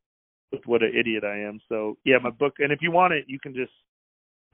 with 0.52 0.62
what 0.66 0.82
an 0.82 0.92
idiot 0.98 1.24
I 1.24 1.38
am. 1.40 1.60
So 1.68 1.96
yeah, 2.04 2.18
my 2.22 2.30
book. 2.30 2.54
And 2.58 2.72
if 2.72 2.80
you 2.82 2.90
want 2.90 3.14
it, 3.14 3.24
you 3.28 3.38
can 3.38 3.54
just 3.54 3.72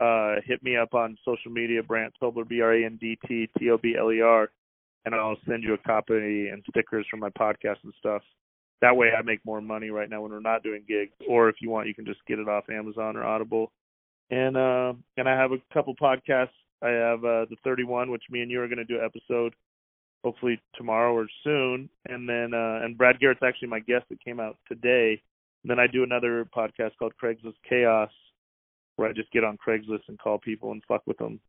uh 0.01 0.37
hit 0.45 0.63
me 0.63 0.77
up 0.77 0.95
on 0.95 1.17
social 1.25 1.51
media, 1.51 1.83
Brandt 1.83 2.15
Tobler, 2.23 2.47
B 2.47 2.61
R 2.61 2.75
A 2.75 2.85
N 2.85 2.99
D 3.01 3.19
T 3.27 3.49
T 3.59 3.71
O 3.71 3.79
B 3.79 3.97
L 3.99 4.13
E 4.13 4.21
R 4.21 4.51
and 5.07 5.15
I'll 5.15 5.39
send 5.49 5.63
you 5.63 5.73
a 5.73 5.79
copy 5.79 6.49
and 6.49 6.63
stickers 6.69 7.07
from 7.09 7.21
my 7.21 7.31
podcast 7.31 7.77
and 7.85 7.95
stuff. 7.99 8.23
That 8.83 8.97
way 8.97 9.13
I 9.17 9.23
make 9.23 9.41
more 9.47 9.61
money 9.61 9.89
right 9.89 10.11
now 10.11 10.21
when 10.21 10.33
we're 10.33 10.41
not 10.41 10.63
doing 10.63 10.83
gigs. 10.87 11.13
Or 11.29 11.49
if 11.49 11.57
you 11.61 11.71
want 11.71 11.89
you 11.89 11.95
can 11.95 12.05
just 12.05 12.21
get 12.27 12.39
it 12.39 12.49
off 12.49 12.69
Amazon 12.69 13.17
or 13.17 13.25
Audible. 13.25 13.73
And 14.31 14.57
uh 14.57 14.93
and 15.17 15.29
I 15.29 15.41
have 15.41 15.53
a 15.53 15.59
couple 15.73 15.95
podcasts. 15.95 16.49
I 16.83 16.91
have 16.91 17.21
uh 17.21 17.47
the 17.49 17.57
thirty 17.65 17.85
one 17.85 18.11
which 18.11 18.25
me 18.31 18.43
and 18.43 18.51
you 18.51 18.61
are 18.61 18.69
gonna 18.69 18.85
do 18.85 18.99
an 18.99 19.05
episode 19.05 19.55
hopefully 20.25 20.61
tomorrow 20.75 21.15
or 21.15 21.27
soon. 21.45 21.89
And 22.09 22.29
then 22.29 22.53
uh 22.53 22.81
and 22.85 22.99
Brad 22.99 23.21
Garrett's 23.21 23.41
actually 23.43 23.69
my 23.69 23.81
guest 23.81 24.05
that 24.11 24.23
came 24.23 24.41
out 24.41 24.59
today. 24.69 25.23
And 25.63 25.71
then 25.71 25.79
I 25.79 25.87
do 25.87 26.03
another 26.03 26.47
podcast 26.55 26.91
called 26.99 27.15
Craigslist 27.23 27.55
Chaos 27.69 28.11
where 28.97 29.09
I 29.09 29.13
just 29.13 29.31
get 29.31 29.45
on 29.45 29.57
Craigslist 29.57 30.09
and 30.09 30.19
call 30.19 30.39
people 30.39 30.73
and 30.73 30.83
fuck 30.89 31.03
with 31.07 31.19
them 31.19 31.41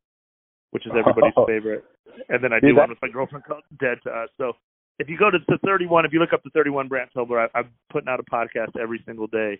which 0.71 0.85
is 0.85 0.91
everybody's 0.97 1.33
oh. 1.37 1.45
favorite. 1.45 1.83
And 2.29 2.43
then 2.43 2.51
I 2.53 2.59
do 2.59 2.75
one 2.75 2.89
with 2.89 2.99
my 3.01 3.09
girlfriend 3.09 3.45
called 3.45 3.63
Dead 3.79 3.97
to 4.03 4.09
Us. 4.09 4.29
So 4.37 4.53
if 4.99 5.09
you 5.09 5.17
go 5.17 5.29
to 5.29 5.37
the 5.47 5.59
31, 5.65 6.05
if 6.05 6.13
you 6.13 6.19
look 6.19 6.33
up 6.33 6.43
the 6.43 6.49
31 6.51 6.87
Brandt 6.87 7.11
Tobler, 7.15 7.47
I, 7.53 7.59
I'm 7.59 7.69
putting 7.91 8.09
out 8.09 8.19
a 8.19 8.23
podcast 8.23 8.79
every 8.81 9.01
single 9.05 9.27
day. 9.27 9.59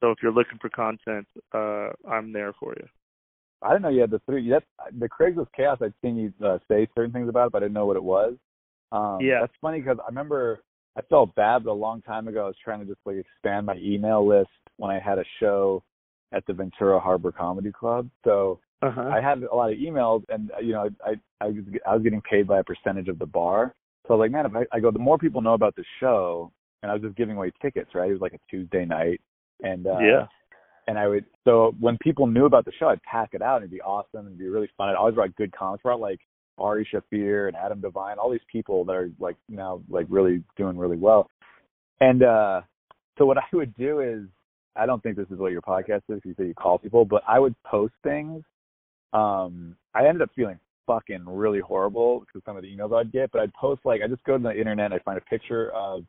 So 0.00 0.10
if 0.10 0.18
you're 0.22 0.32
looking 0.32 0.58
for 0.60 0.68
content, 0.68 1.26
uh, 1.54 1.90
I'm 2.08 2.32
there 2.32 2.52
for 2.58 2.74
you. 2.76 2.86
I 3.62 3.70
didn't 3.70 3.82
know 3.82 3.90
you 3.90 4.00
had 4.00 4.10
the 4.10 4.20
three. 4.26 4.50
That's 4.50 4.64
the 4.98 5.08
Craigslist 5.08 5.48
chaos. 5.56 5.78
I'd 5.80 5.94
seen 6.02 6.16
you 6.16 6.32
uh, 6.44 6.58
say 6.68 6.88
certain 6.94 7.12
things 7.12 7.28
about 7.28 7.46
it, 7.46 7.52
but 7.52 7.58
I 7.58 7.66
didn't 7.66 7.74
know 7.74 7.86
what 7.86 7.96
it 7.96 8.02
was. 8.02 8.34
Um, 8.90 9.18
yeah, 9.20 9.38
that's 9.40 9.52
funny 9.60 9.80
because 9.80 9.98
I 10.02 10.08
remember 10.08 10.60
I 10.96 11.02
felt 11.02 11.34
bad, 11.34 11.64
but 11.64 11.70
a 11.70 11.72
long 11.72 12.02
time 12.02 12.28
ago 12.28 12.44
I 12.44 12.46
was 12.46 12.56
trying 12.62 12.80
to 12.80 12.86
just 12.86 13.00
like 13.06 13.16
expand 13.16 13.66
my 13.66 13.76
email 13.76 14.26
list 14.26 14.50
when 14.76 14.90
I 14.90 14.98
had 14.98 15.18
a 15.18 15.24
show 15.40 15.82
at 16.32 16.44
the 16.46 16.52
Ventura 16.52 16.98
Harbor 16.98 17.32
Comedy 17.32 17.70
Club. 17.72 18.10
So 18.24 18.58
uh-huh. 18.82 19.10
I 19.14 19.20
had 19.20 19.42
a 19.44 19.54
lot 19.54 19.72
of 19.72 19.78
emails, 19.78 20.24
and 20.28 20.50
uh, 20.50 20.60
you 20.60 20.72
know, 20.72 20.88
I 21.04 21.12
I 21.40 21.46
was 21.46 21.64
I 21.86 21.94
was 21.94 22.02
getting 22.02 22.20
paid 22.22 22.48
by 22.48 22.58
a 22.58 22.64
percentage 22.64 23.08
of 23.08 23.18
the 23.18 23.26
bar. 23.26 23.74
So 24.06 24.14
I 24.14 24.16
was 24.16 24.24
like, 24.24 24.32
man, 24.32 24.46
if 24.46 24.52
I, 24.56 24.76
I 24.76 24.80
go, 24.80 24.90
the 24.90 24.98
more 24.98 25.18
people 25.18 25.40
know 25.40 25.54
about 25.54 25.76
the 25.76 25.84
show, 26.00 26.50
and 26.82 26.90
I 26.90 26.94
was 26.94 27.02
just 27.02 27.16
giving 27.16 27.36
away 27.36 27.52
tickets, 27.62 27.90
right? 27.94 28.10
It 28.10 28.12
was 28.12 28.20
like 28.20 28.34
a 28.34 28.40
Tuesday 28.50 28.84
night, 28.84 29.20
and 29.62 29.86
uh, 29.86 29.98
yeah, 30.00 30.26
and 30.88 30.98
I 30.98 31.06
would 31.06 31.24
so 31.44 31.74
when 31.78 31.96
people 31.98 32.26
knew 32.26 32.46
about 32.46 32.64
the 32.64 32.72
show, 32.78 32.88
I'd 32.88 33.02
pack 33.04 33.30
it 33.32 33.42
out, 33.42 33.56
and 33.56 33.64
it'd 33.64 33.70
be 33.70 33.80
awesome, 33.80 34.20
and 34.20 34.28
it'd 34.28 34.38
be 34.38 34.48
really 34.48 34.70
fun. 34.76 34.88
I'd 34.88 34.96
always 34.96 35.16
write 35.16 35.34
good 35.36 35.52
comments 35.52 35.82
about 35.84 36.00
like 36.00 36.18
Ari 36.58 36.88
Shaffir 36.92 37.46
and 37.46 37.56
Adam 37.56 37.80
Devine, 37.80 38.18
all 38.18 38.30
these 38.30 38.40
people 38.50 38.84
that 38.86 38.92
are 38.92 39.10
like 39.20 39.36
now 39.48 39.80
like 39.88 40.06
really 40.08 40.42
doing 40.56 40.76
really 40.76 40.98
well, 40.98 41.28
and 42.00 42.24
uh 42.24 42.62
so 43.18 43.26
what 43.26 43.38
I 43.38 43.44
would 43.52 43.76
do 43.76 44.00
is 44.00 44.22
I 44.74 44.86
don't 44.86 45.02
think 45.02 45.16
this 45.16 45.30
is 45.30 45.38
what 45.38 45.52
your 45.52 45.60
podcast 45.60 46.02
is. 46.08 46.20
You 46.24 46.34
say 46.36 46.46
you 46.46 46.54
call 46.54 46.78
people, 46.78 47.04
but 47.04 47.22
I 47.28 47.38
would 47.38 47.54
post 47.62 47.92
things 48.02 48.42
um, 49.12 49.76
I 49.94 50.06
ended 50.06 50.22
up 50.22 50.30
feeling 50.34 50.58
fucking 50.86 51.24
really 51.26 51.60
horrible 51.60 52.20
because 52.20 52.42
some 52.44 52.56
of 52.56 52.62
the 52.62 52.68
emails 52.68 52.94
I'd 52.98 53.12
get, 53.12 53.30
but 53.32 53.40
I'd 53.40 53.52
post 53.54 53.82
like 53.84 54.00
I 54.04 54.08
just 54.08 54.24
go 54.24 54.36
to 54.36 54.42
the 54.42 54.56
internet, 54.56 54.92
I 54.92 54.98
find 55.00 55.18
a 55.18 55.22
picture 55.22 55.70
of 55.70 56.04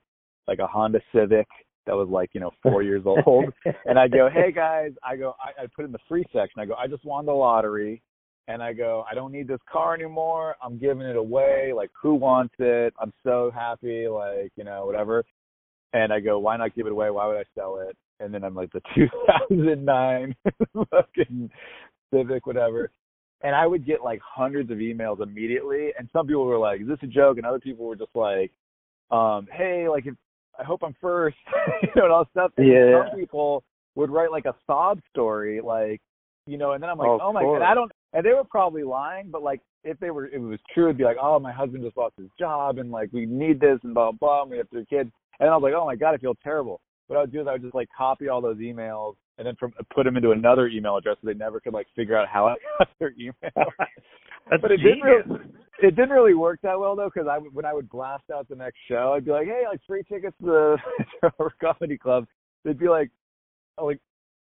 like 0.47 0.59
a 0.59 0.67
Honda 0.67 0.99
Civic 1.13 1.47
that 1.85 1.95
was 1.95 2.07
like 2.09 2.29
you 2.33 2.39
know 2.39 2.51
four 2.61 2.83
years 2.83 3.03
old, 3.05 3.53
and 3.85 3.99
I 3.99 4.07
go, 4.07 4.29
hey 4.33 4.51
guys, 4.51 4.91
I 5.03 5.15
go, 5.15 5.35
I, 5.41 5.63
I 5.63 5.67
put 5.75 5.83
it 5.83 5.85
in 5.87 5.91
the 5.91 5.99
free 6.07 6.25
section, 6.33 6.59
I 6.59 6.65
go, 6.65 6.75
I 6.75 6.87
just 6.87 7.05
won 7.05 7.25
the 7.25 7.33
lottery, 7.33 8.01
and 8.47 8.61
I 8.61 8.73
go, 8.73 9.05
I 9.09 9.15
don't 9.15 9.31
need 9.31 9.47
this 9.47 9.61
car 9.71 9.93
anymore, 9.93 10.55
I'm 10.63 10.77
giving 10.77 11.05
it 11.05 11.15
away, 11.15 11.73
like 11.75 11.91
who 12.01 12.15
wants 12.15 12.55
it? 12.59 12.93
I'm 12.99 13.13
so 13.23 13.51
happy, 13.53 14.07
like 14.07 14.51
you 14.55 14.63
know 14.63 14.85
whatever, 14.85 15.23
and 15.93 16.11
I 16.11 16.19
go, 16.19 16.39
why 16.39 16.57
not 16.57 16.75
give 16.75 16.87
it 16.87 16.91
away? 16.91 17.09
Why 17.11 17.27
would 17.27 17.37
I 17.37 17.43
sell 17.55 17.79
it? 17.87 17.95
And 18.19 18.33
then 18.33 18.43
I'm 18.43 18.55
like 18.55 18.71
the 18.71 18.81
2009 19.49 20.35
fucking 20.73 21.49
Civic, 22.13 22.45
whatever. 22.45 22.91
And 23.41 23.55
I 23.55 23.67
would 23.67 23.85
get 23.85 24.03
like 24.03 24.21
hundreds 24.23 24.71
of 24.71 24.77
emails 24.77 25.21
immediately, 25.21 25.89
and 25.97 26.07
some 26.13 26.27
people 26.27 26.45
were 26.45 26.57
like, 26.57 26.81
"Is 26.81 26.87
this 26.87 26.99
a 27.03 27.07
joke?" 27.07 27.37
And 27.37 27.45
other 27.45 27.59
people 27.59 27.85
were 27.85 27.95
just 27.95 28.15
like, 28.15 28.51
um, 29.11 29.47
"Hey, 29.51 29.89
like, 29.89 30.05
if, 30.05 30.15
I 30.57 30.63
hope 30.63 30.81
I'm 30.83 30.95
first, 31.01 31.35
you 31.81 31.89
know, 31.95 32.05
and 32.05 32.13
all 32.13 32.27
stuff." 32.31 32.51
And 32.57 32.67
yeah. 32.67 33.09
Some 33.09 33.19
people 33.19 33.63
would 33.95 34.09
write 34.09 34.31
like 34.31 34.45
a 34.45 34.55
sob 34.65 35.01
story, 35.09 35.59
like, 35.61 36.01
you 36.47 36.57
know, 36.57 36.71
and 36.71 36.81
then 36.81 36.89
I'm 36.89 36.97
like, 36.97 37.09
oh, 37.09 37.19
"Oh 37.21 37.33
my 37.33 37.43
god!" 37.43 37.61
I 37.61 37.73
don't, 37.73 37.91
and 38.13 38.25
they 38.25 38.31
were 38.31 38.45
probably 38.45 38.83
lying, 38.83 39.29
but 39.29 39.43
like, 39.43 39.61
if 39.83 39.99
they 39.99 40.11
were, 40.11 40.27
if 40.27 40.35
it 40.35 40.39
was 40.39 40.59
true, 40.73 40.85
it'd 40.85 40.97
be 40.97 41.03
like, 41.03 41.17
"Oh, 41.21 41.37
my 41.39 41.51
husband 41.51 41.83
just 41.83 41.97
lost 41.97 42.15
his 42.17 42.29
job, 42.39 42.77
and 42.77 42.91
like, 42.91 43.09
we 43.11 43.25
need 43.25 43.59
this, 43.59 43.79
and 43.83 43.93
blah 43.93 44.11
blah, 44.11 44.17
blah 44.19 44.41
and 44.43 44.51
we 44.51 44.57
have 44.57 44.69
three 44.69 44.85
kids." 44.85 45.11
And 45.39 45.49
I 45.49 45.57
was 45.57 45.63
like, 45.63 45.73
"Oh 45.73 45.85
my 45.85 45.95
god, 45.95 46.13
I 46.13 46.17
feel 46.17 46.35
terrible." 46.43 46.79
What 47.13 47.19
I 47.19 47.23
would 47.25 47.31
do 47.31 47.41
is 47.41 47.47
I 47.47 47.51
would 47.51 47.61
just 47.61 47.75
like 47.75 47.89
copy 47.95 48.27
all 48.27 48.41
those 48.41 48.57
emails 48.57 49.13
and 49.37 49.45
then 49.45 49.55
from 49.59 49.71
put 49.93 50.05
them 50.05 50.17
into 50.17 50.31
another 50.31 50.67
email 50.67 50.97
address 50.97 51.17
so 51.21 51.27
they 51.27 51.35
never 51.35 51.59
could 51.59 51.71
like 51.71 51.85
figure 51.95 52.17
out 52.17 52.27
how 52.27 52.47
I 52.47 52.55
got 52.79 52.89
their 52.99 53.13
email. 53.19 53.33
but 54.49 54.71
it 54.71 54.77
didn't 54.77 55.01
really, 55.01 55.39
it 55.83 55.95
didn't 55.95 56.09
really 56.09 56.33
work 56.33 56.59
that 56.63 56.79
well 56.79 56.95
though 56.95 57.11
because 57.13 57.27
I 57.29 57.37
when 57.37 57.65
I 57.65 57.73
would 57.73 57.87
blast 57.87 58.23
out 58.33 58.49
the 58.49 58.55
next 58.55 58.77
show, 58.89 59.13
I'd 59.15 59.25
be 59.25 59.29
like, 59.29 59.45
hey, 59.45 59.65
like 59.69 59.79
free 59.85 60.01
tickets 60.11 60.35
to 60.41 60.75
the 61.21 61.29
comedy 61.61 61.99
club. 61.99 62.25
They'd 62.65 62.79
be 62.79 62.89
like, 62.89 63.11
oh, 63.77 63.85
like 63.85 63.99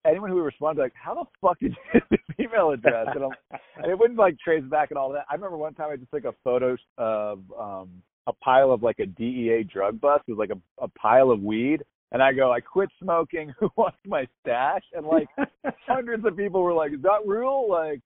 anyone 0.07 0.29
who 0.29 0.37
would 0.37 0.43
respond 0.43 0.77
like, 0.77 0.93
how 0.95 1.15
the 1.15 1.25
fuck 1.41 1.59
did 1.61 1.73
you 1.73 2.01
get 2.01 2.03
this 2.11 2.37
email 2.39 2.73
address? 2.73 3.07
And, 3.15 3.25
I'm, 3.25 3.31
and 3.79 3.91
it 3.91 3.99
wouldn't 3.99 4.19
like 4.19 4.39
trace 4.39 4.65
back 4.65 4.91
and 4.91 4.99
all 4.99 5.11
that. 5.15 5.25
I 5.31 5.35
remember 5.35 5.57
one 5.57 5.73
time 5.73 5.89
I 5.91 5.97
just 5.97 6.11
took 6.11 6.27
a 6.27 6.35
photo 6.45 6.77
of 6.99 7.41
um 7.59 8.03
a 8.27 8.35
pile 8.35 8.71
of 8.71 8.83
like 8.83 8.99
a 8.99 9.07
DEA 9.07 9.63
drug 9.63 9.99
bust. 9.99 10.25
It 10.29 10.33
was 10.33 10.47
like 10.47 10.55
a, 10.55 10.85
a 10.85 10.89
pile 10.89 11.31
of 11.31 11.41
weed 11.41 11.83
and 12.13 12.23
I 12.23 12.33
go, 12.33 12.53
I 12.53 12.61
quit 12.61 12.89
smoking. 13.03 13.53
Who 13.61 13.71
wants 13.77 13.99
my 14.07 14.27
stash? 14.41 14.83
And 14.95 15.07
like 15.07 15.29
hundreds 15.87 16.25
of 16.25 16.37
people 16.37 16.63
were 16.63 16.73
like, 16.73 16.93
Is 16.93 17.03
that 17.03 17.21
real? 17.27 17.69
Like, 17.69 18.01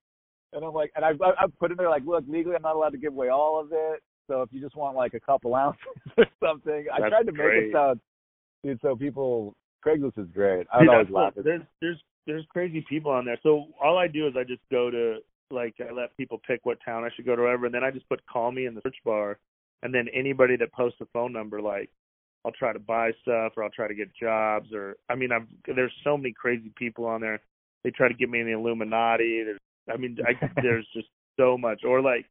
and 0.52 0.64
I'm 0.64 0.72
like, 0.72 0.92
and 0.96 1.04
I 1.04 1.10
I 1.10 1.46
put 1.58 1.70
in 1.70 1.76
there 1.76 1.90
like, 1.90 2.04
look, 2.06 2.24
legally 2.28 2.56
I'm 2.56 2.62
not 2.62 2.76
allowed 2.76 2.90
to 2.90 2.98
give 2.98 3.12
away 3.12 3.28
all 3.28 3.60
of 3.60 3.68
it. 3.72 4.02
So 4.26 4.42
if 4.42 4.50
you 4.52 4.60
just 4.60 4.76
want 4.76 4.96
like 4.96 5.14
a 5.14 5.20
couple 5.20 5.54
ounces 5.54 5.80
or 6.16 6.26
something, 6.42 6.86
That's 6.90 7.04
I 7.04 7.08
tried 7.08 7.26
to 7.26 7.32
great. 7.32 7.64
make 7.64 7.70
it 7.70 7.72
sound, 7.72 8.00
dude. 8.62 8.78
So 8.82 8.96
people, 8.96 9.54
Craigslist 9.84 10.18
is 10.18 10.28
great. 10.32 10.66
I 10.72 10.80
would 10.80 10.88
always 10.88 11.10
laugh. 11.10 11.32
There's 11.36 11.62
there's 11.80 11.98
there's 12.26 12.44
crazy 12.48 12.84
people 12.88 13.10
on 13.10 13.24
there. 13.24 13.38
So 13.42 13.66
all 13.82 13.98
I 13.98 14.08
do 14.08 14.26
is 14.26 14.34
I 14.36 14.44
just 14.44 14.62
go 14.70 14.90
to 14.90 15.18
like 15.50 15.74
I 15.80 15.92
let 15.92 16.16
people 16.16 16.40
pick 16.46 16.60
what 16.64 16.78
town 16.84 17.04
I 17.04 17.10
should 17.14 17.26
go 17.26 17.36
to, 17.36 17.42
wherever, 17.42 17.66
and 17.66 17.74
then 17.74 17.84
I 17.84 17.90
just 17.90 18.08
put 18.08 18.24
call 18.26 18.50
me 18.50 18.66
in 18.66 18.74
the 18.74 18.80
search 18.82 18.96
bar, 19.04 19.38
and 19.82 19.94
then 19.94 20.06
anybody 20.14 20.56
that 20.56 20.72
posts 20.72 21.00
a 21.02 21.06
phone 21.12 21.32
number 21.32 21.60
like 21.60 21.90
I'll 22.44 22.52
try 22.52 22.72
to 22.72 22.78
buy 22.78 23.12
stuff 23.22 23.52
or 23.56 23.64
I'll 23.64 23.70
try 23.70 23.88
to 23.88 23.94
get 23.94 24.14
jobs 24.14 24.72
or 24.72 24.96
I 25.08 25.14
mean 25.14 25.32
I've 25.32 25.46
there's 25.74 25.92
so 26.02 26.16
many 26.16 26.32
crazy 26.32 26.72
people 26.76 27.06
on 27.06 27.20
there. 27.20 27.40
They 27.82 27.90
try 27.90 28.08
to 28.08 28.14
get 28.14 28.30
me 28.30 28.40
in 28.40 28.46
the 28.46 28.52
Illuminati. 28.52 29.42
There's 29.44 29.60
I 29.92 29.96
mean 29.96 30.18
I 30.26 30.50
there's 30.62 30.86
just 30.94 31.08
so 31.38 31.56
much 31.56 31.82
or 31.84 32.00
like 32.00 32.26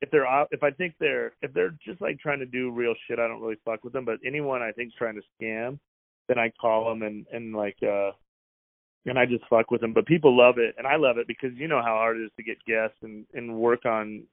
if 0.00 0.10
they're 0.10 0.26
if 0.50 0.62
I 0.62 0.70
think 0.70 0.94
they're 1.00 1.32
if 1.42 1.52
they're 1.54 1.74
just 1.84 2.00
like 2.00 2.18
trying 2.18 2.40
to 2.40 2.46
do 2.46 2.70
real 2.70 2.94
shit 3.08 3.18
I 3.18 3.26
don't 3.26 3.40
really 3.40 3.58
fuck 3.64 3.84
with 3.84 3.92
them 3.92 4.04
but 4.04 4.18
anyone 4.24 4.62
I 4.62 4.72
think's 4.72 4.94
trying 4.96 5.16
to 5.16 5.22
scam 5.42 5.78
then 6.28 6.38
I 6.38 6.52
call 6.60 6.88
them 6.88 7.02
and 7.02 7.26
and 7.32 7.54
like 7.54 7.76
uh 7.82 8.10
and 9.06 9.18
I 9.18 9.26
just 9.26 9.44
fuck 9.48 9.70
with 9.70 9.80
them 9.80 9.94
but 9.94 10.06
people 10.06 10.36
love 10.36 10.58
it 10.58 10.74
and 10.76 10.86
I 10.86 10.96
love 10.96 11.16
it 11.18 11.26
because 11.26 11.50
you 11.54 11.68
know 11.68 11.80
how 11.80 11.94
hard 11.94 12.18
it 12.18 12.24
is 12.24 12.30
to 12.36 12.42
get 12.42 12.64
guests 12.66 12.98
and 13.02 13.24
and 13.32 13.56
work 13.56 13.86
on 13.86 14.24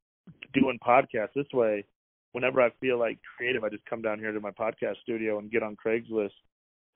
doing 0.54 0.78
podcasts 0.86 1.34
this 1.36 1.52
way 1.54 1.86
whenever 2.34 2.62
I 2.62 2.70
feel 2.80 2.98
like 3.00 3.20
creative, 3.38 3.64
I 3.64 3.70
just 3.70 3.86
come 3.86 4.02
down 4.02 4.20
here 4.20 4.32
to 4.32 4.40
my 4.40 4.52
podcast 4.52 4.98
studio 5.02 5.40
and 5.40 5.52
get 5.52 5.64
on 5.64 5.76
Craigslist, 5.84 6.32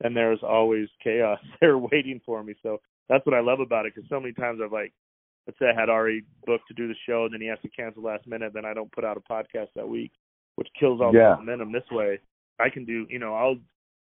and 0.04 0.16
there's 0.16 0.40
always 0.44 0.88
chaos 1.04 1.40
there 1.62 1.78
waiting 1.78 2.22
for 2.26 2.44
me. 2.44 2.56
So 2.64 2.80
that's 3.10 3.26
what 3.26 3.36
I 3.36 3.42
love 3.42 3.60
about 3.60 3.86
it 3.86 3.94
because 3.96 4.10
so 4.10 4.20
many 4.20 4.34
times 4.34 4.60
I've 4.64 4.72
like, 4.72 4.94
let's 5.48 5.60
say 5.60 5.68
I 5.76 5.80
had 5.80 5.90
already 5.90 6.24
booked 6.46 6.68
to 6.70 6.74
do 6.74 6.88
the 6.88 6.96
show, 7.08 7.26
and 7.26 7.34
then 7.34 7.42
he 7.42 7.48
has 7.48 7.60
to 7.62 7.70
cancel 7.70 8.04
last 8.04 8.26
minute, 8.28 8.52
then 8.54 8.66
I 8.66 8.74
don't 8.74 8.92
put 8.92 9.06
out 9.06 9.18
a 9.18 9.22
podcast 9.34 9.68
that 9.76 9.88
week. 9.88 10.12
which 10.56 10.70
kills 10.80 11.02
all 11.02 11.14
Yeah. 11.14 11.32
the 11.32 11.38
momentum. 11.44 11.72
This 11.74 11.84
way, 11.92 12.18
I 12.60 12.70
can 12.70 12.86
do. 12.86 13.06
You 13.10 13.20
know, 13.20 13.36
I'll 13.36 13.58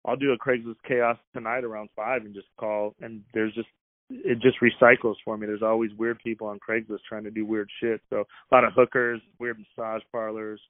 I'll 0.04 0.14
do 0.16 0.32
a 0.32 0.38
Craigslist 0.38 0.76
chaos 0.86 1.16
tonight 1.32 1.64
around 1.64 1.88
five 1.96 2.26
and 2.26 2.34
just 2.34 2.48
call, 2.60 2.94
and 3.00 3.22
there's 3.32 3.54
just 3.54 3.68
it 4.10 4.38
just 4.40 4.58
recycles 4.60 5.14
for 5.24 5.38
me. 5.38 5.46
There's 5.46 5.62
always 5.62 5.90
weird 5.94 6.18
people 6.18 6.46
on 6.46 6.58
Craigslist 6.60 6.98
trying 7.08 7.24
to 7.24 7.30
do 7.30 7.46
weird 7.46 7.70
shit. 7.80 8.02
So 8.10 8.20
a 8.20 8.54
lot 8.54 8.62
of 8.64 8.74
hookers, 8.74 9.22
weird 9.40 9.58
massage 9.58 10.02
parlors, 10.12 10.60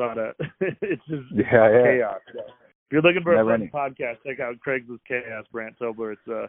lot 0.00 0.18
of 0.18 0.34
it's 0.60 1.02
just 1.08 1.24
Yeah, 1.34 1.70
yeah. 1.70 1.82
chaos. 1.84 2.20
If 2.34 2.44
you're 2.90 3.02
looking 3.02 3.22
for 3.22 3.34
Never 3.34 3.54
a 3.54 3.58
fun 3.58 3.70
podcast, 3.72 4.16
check 4.26 4.40
out 4.40 4.56
Craigslist 4.66 5.00
Chaos, 5.08 5.44
Brandt 5.52 5.76
Tobler. 5.80 6.12
It's 6.12 6.28
uh, 6.28 6.46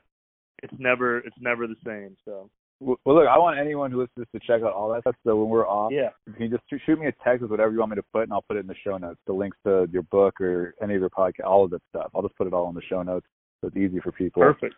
it's 0.62 0.74
never 0.80 1.20
it's 1.20 1.36
never 1.40 1.68
the 1.68 1.76
same. 1.86 2.16
So 2.26 2.50
Well, 2.80 2.98
look, 3.06 3.28
I 3.28 3.38
want 3.38 3.58
anyone 3.60 3.92
who 3.92 4.02
listens 4.02 4.28
to 4.34 4.40
check 4.46 4.62
out 4.62 4.74
all 4.74 4.92
that 4.94 5.02
stuff. 5.02 5.16
So 5.26 5.36
when 5.38 5.50
we're 5.50 5.68
off, 5.68 5.92
yeah, 5.94 6.10
you 6.28 6.34
can 6.34 6.50
just 6.52 6.64
shoot 6.86 7.00
me 7.00 7.08
a 7.08 7.14
text 7.24 7.42
with 7.42 7.52
whatever 7.52 7.72
you 7.72 7.80
want 7.80 7.92
me 7.92 7.96
to 7.96 8.04
put, 8.14 8.24
and 8.24 8.34
I'll 8.34 8.42
put 8.42 8.58
it 8.58 8.62
in 8.62 8.68
the 8.68 8.76
show 8.84 8.98
notes. 8.98 9.20
The 9.28 9.34
links 9.34 9.58
to 9.66 9.88
your 9.92 10.04
book 10.04 10.40
or 10.42 10.74
any 10.82 10.96
of 10.96 11.00
your 11.02 11.10
podcast, 11.10 11.46
all 11.46 11.64
of 11.66 11.72
that 11.72 11.82
stuff. 11.90 12.12
I'll 12.16 12.22
just 12.22 12.36
put 12.38 12.48
it 12.48 12.54
all 12.54 12.68
in 12.70 12.76
the 12.76 12.82
show 12.90 13.04
notes, 13.04 13.26
so 13.62 13.68
it's 13.68 13.78
easy 13.78 14.00
for 14.02 14.12
people. 14.12 14.42
perfect. 14.42 14.76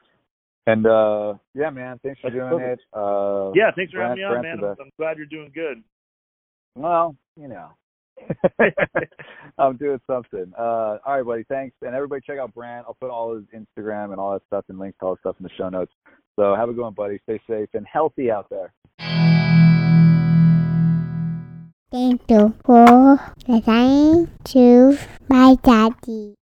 And 0.68 0.86
uh 0.88 1.36
yeah, 1.54 1.70
man, 1.70 2.00
thanks 2.04 2.20
for 2.22 2.30
That's 2.32 2.40
doing 2.40 2.60
perfect. 2.60 2.82
it. 2.82 2.88
Uh, 2.98 3.52
Yeah, 3.56 3.70
thanks 3.76 3.92
for 3.94 4.02
having 4.02 4.18
me 4.18 4.24
on, 4.24 4.42
Brandt's 4.42 4.62
man. 4.62 4.70
I'm. 4.72 4.86
I'm 4.86 4.92
glad 4.98 5.18
you're 5.18 5.26
doing 5.28 5.52
good. 5.54 5.84
Well, 6.76 7.16
you 7.40 7.48
know. 7.48 7.70
I'm 9.58 9.78
doing 9.78 10.00
something. 10.08 10.52
Uh, 10.58 10.98
all 11.06 11.18
right, 11.18 11.26
buddy. 11.26 11.44
Thanks. 11.50 11.76
And 11.82 11.96
everybody 11.96 12.22
check 12.26 12.40
out 12.40 12.54
Brandt. 12.54 12.86
I'll 12.88 12.96
put 12.96 13.10
all 13.10 13.36
his 13.36 13.46
Instagram 13.56 14.12
and 14.12 14.20
all 14.20 14.34
that 14.34 14.44
stuff 14.48 14.66
and 14.70 14.80
links 14.80 14.98
to 15.00 15.06
all 15.06 15.16
that 15.16 15.22
stuff 15.22 15.36
in 15.40 15.44
the 15.44 15.52
show 15.58 15.70
notes. 15.70 15.92
So 16.36 16.56
have 16.56 16.70
a 16.70 16.74
good 16.74 16.82
one, 16.82 16.94
buddy. 16.94 17.20
Stay 17.24 17.40
safe 17.48 17.70
and 17.74 17.86
healthy 17.88 18.30
out 18.30 18.48
there. 18.50 18.74
Thank 21.92 22.22
you 22.30 22.54
for 22.66 23.20
listening 23.48 24.28
to 24.46 24.98
my 25.30 25.56
daddy. 25.64 26.36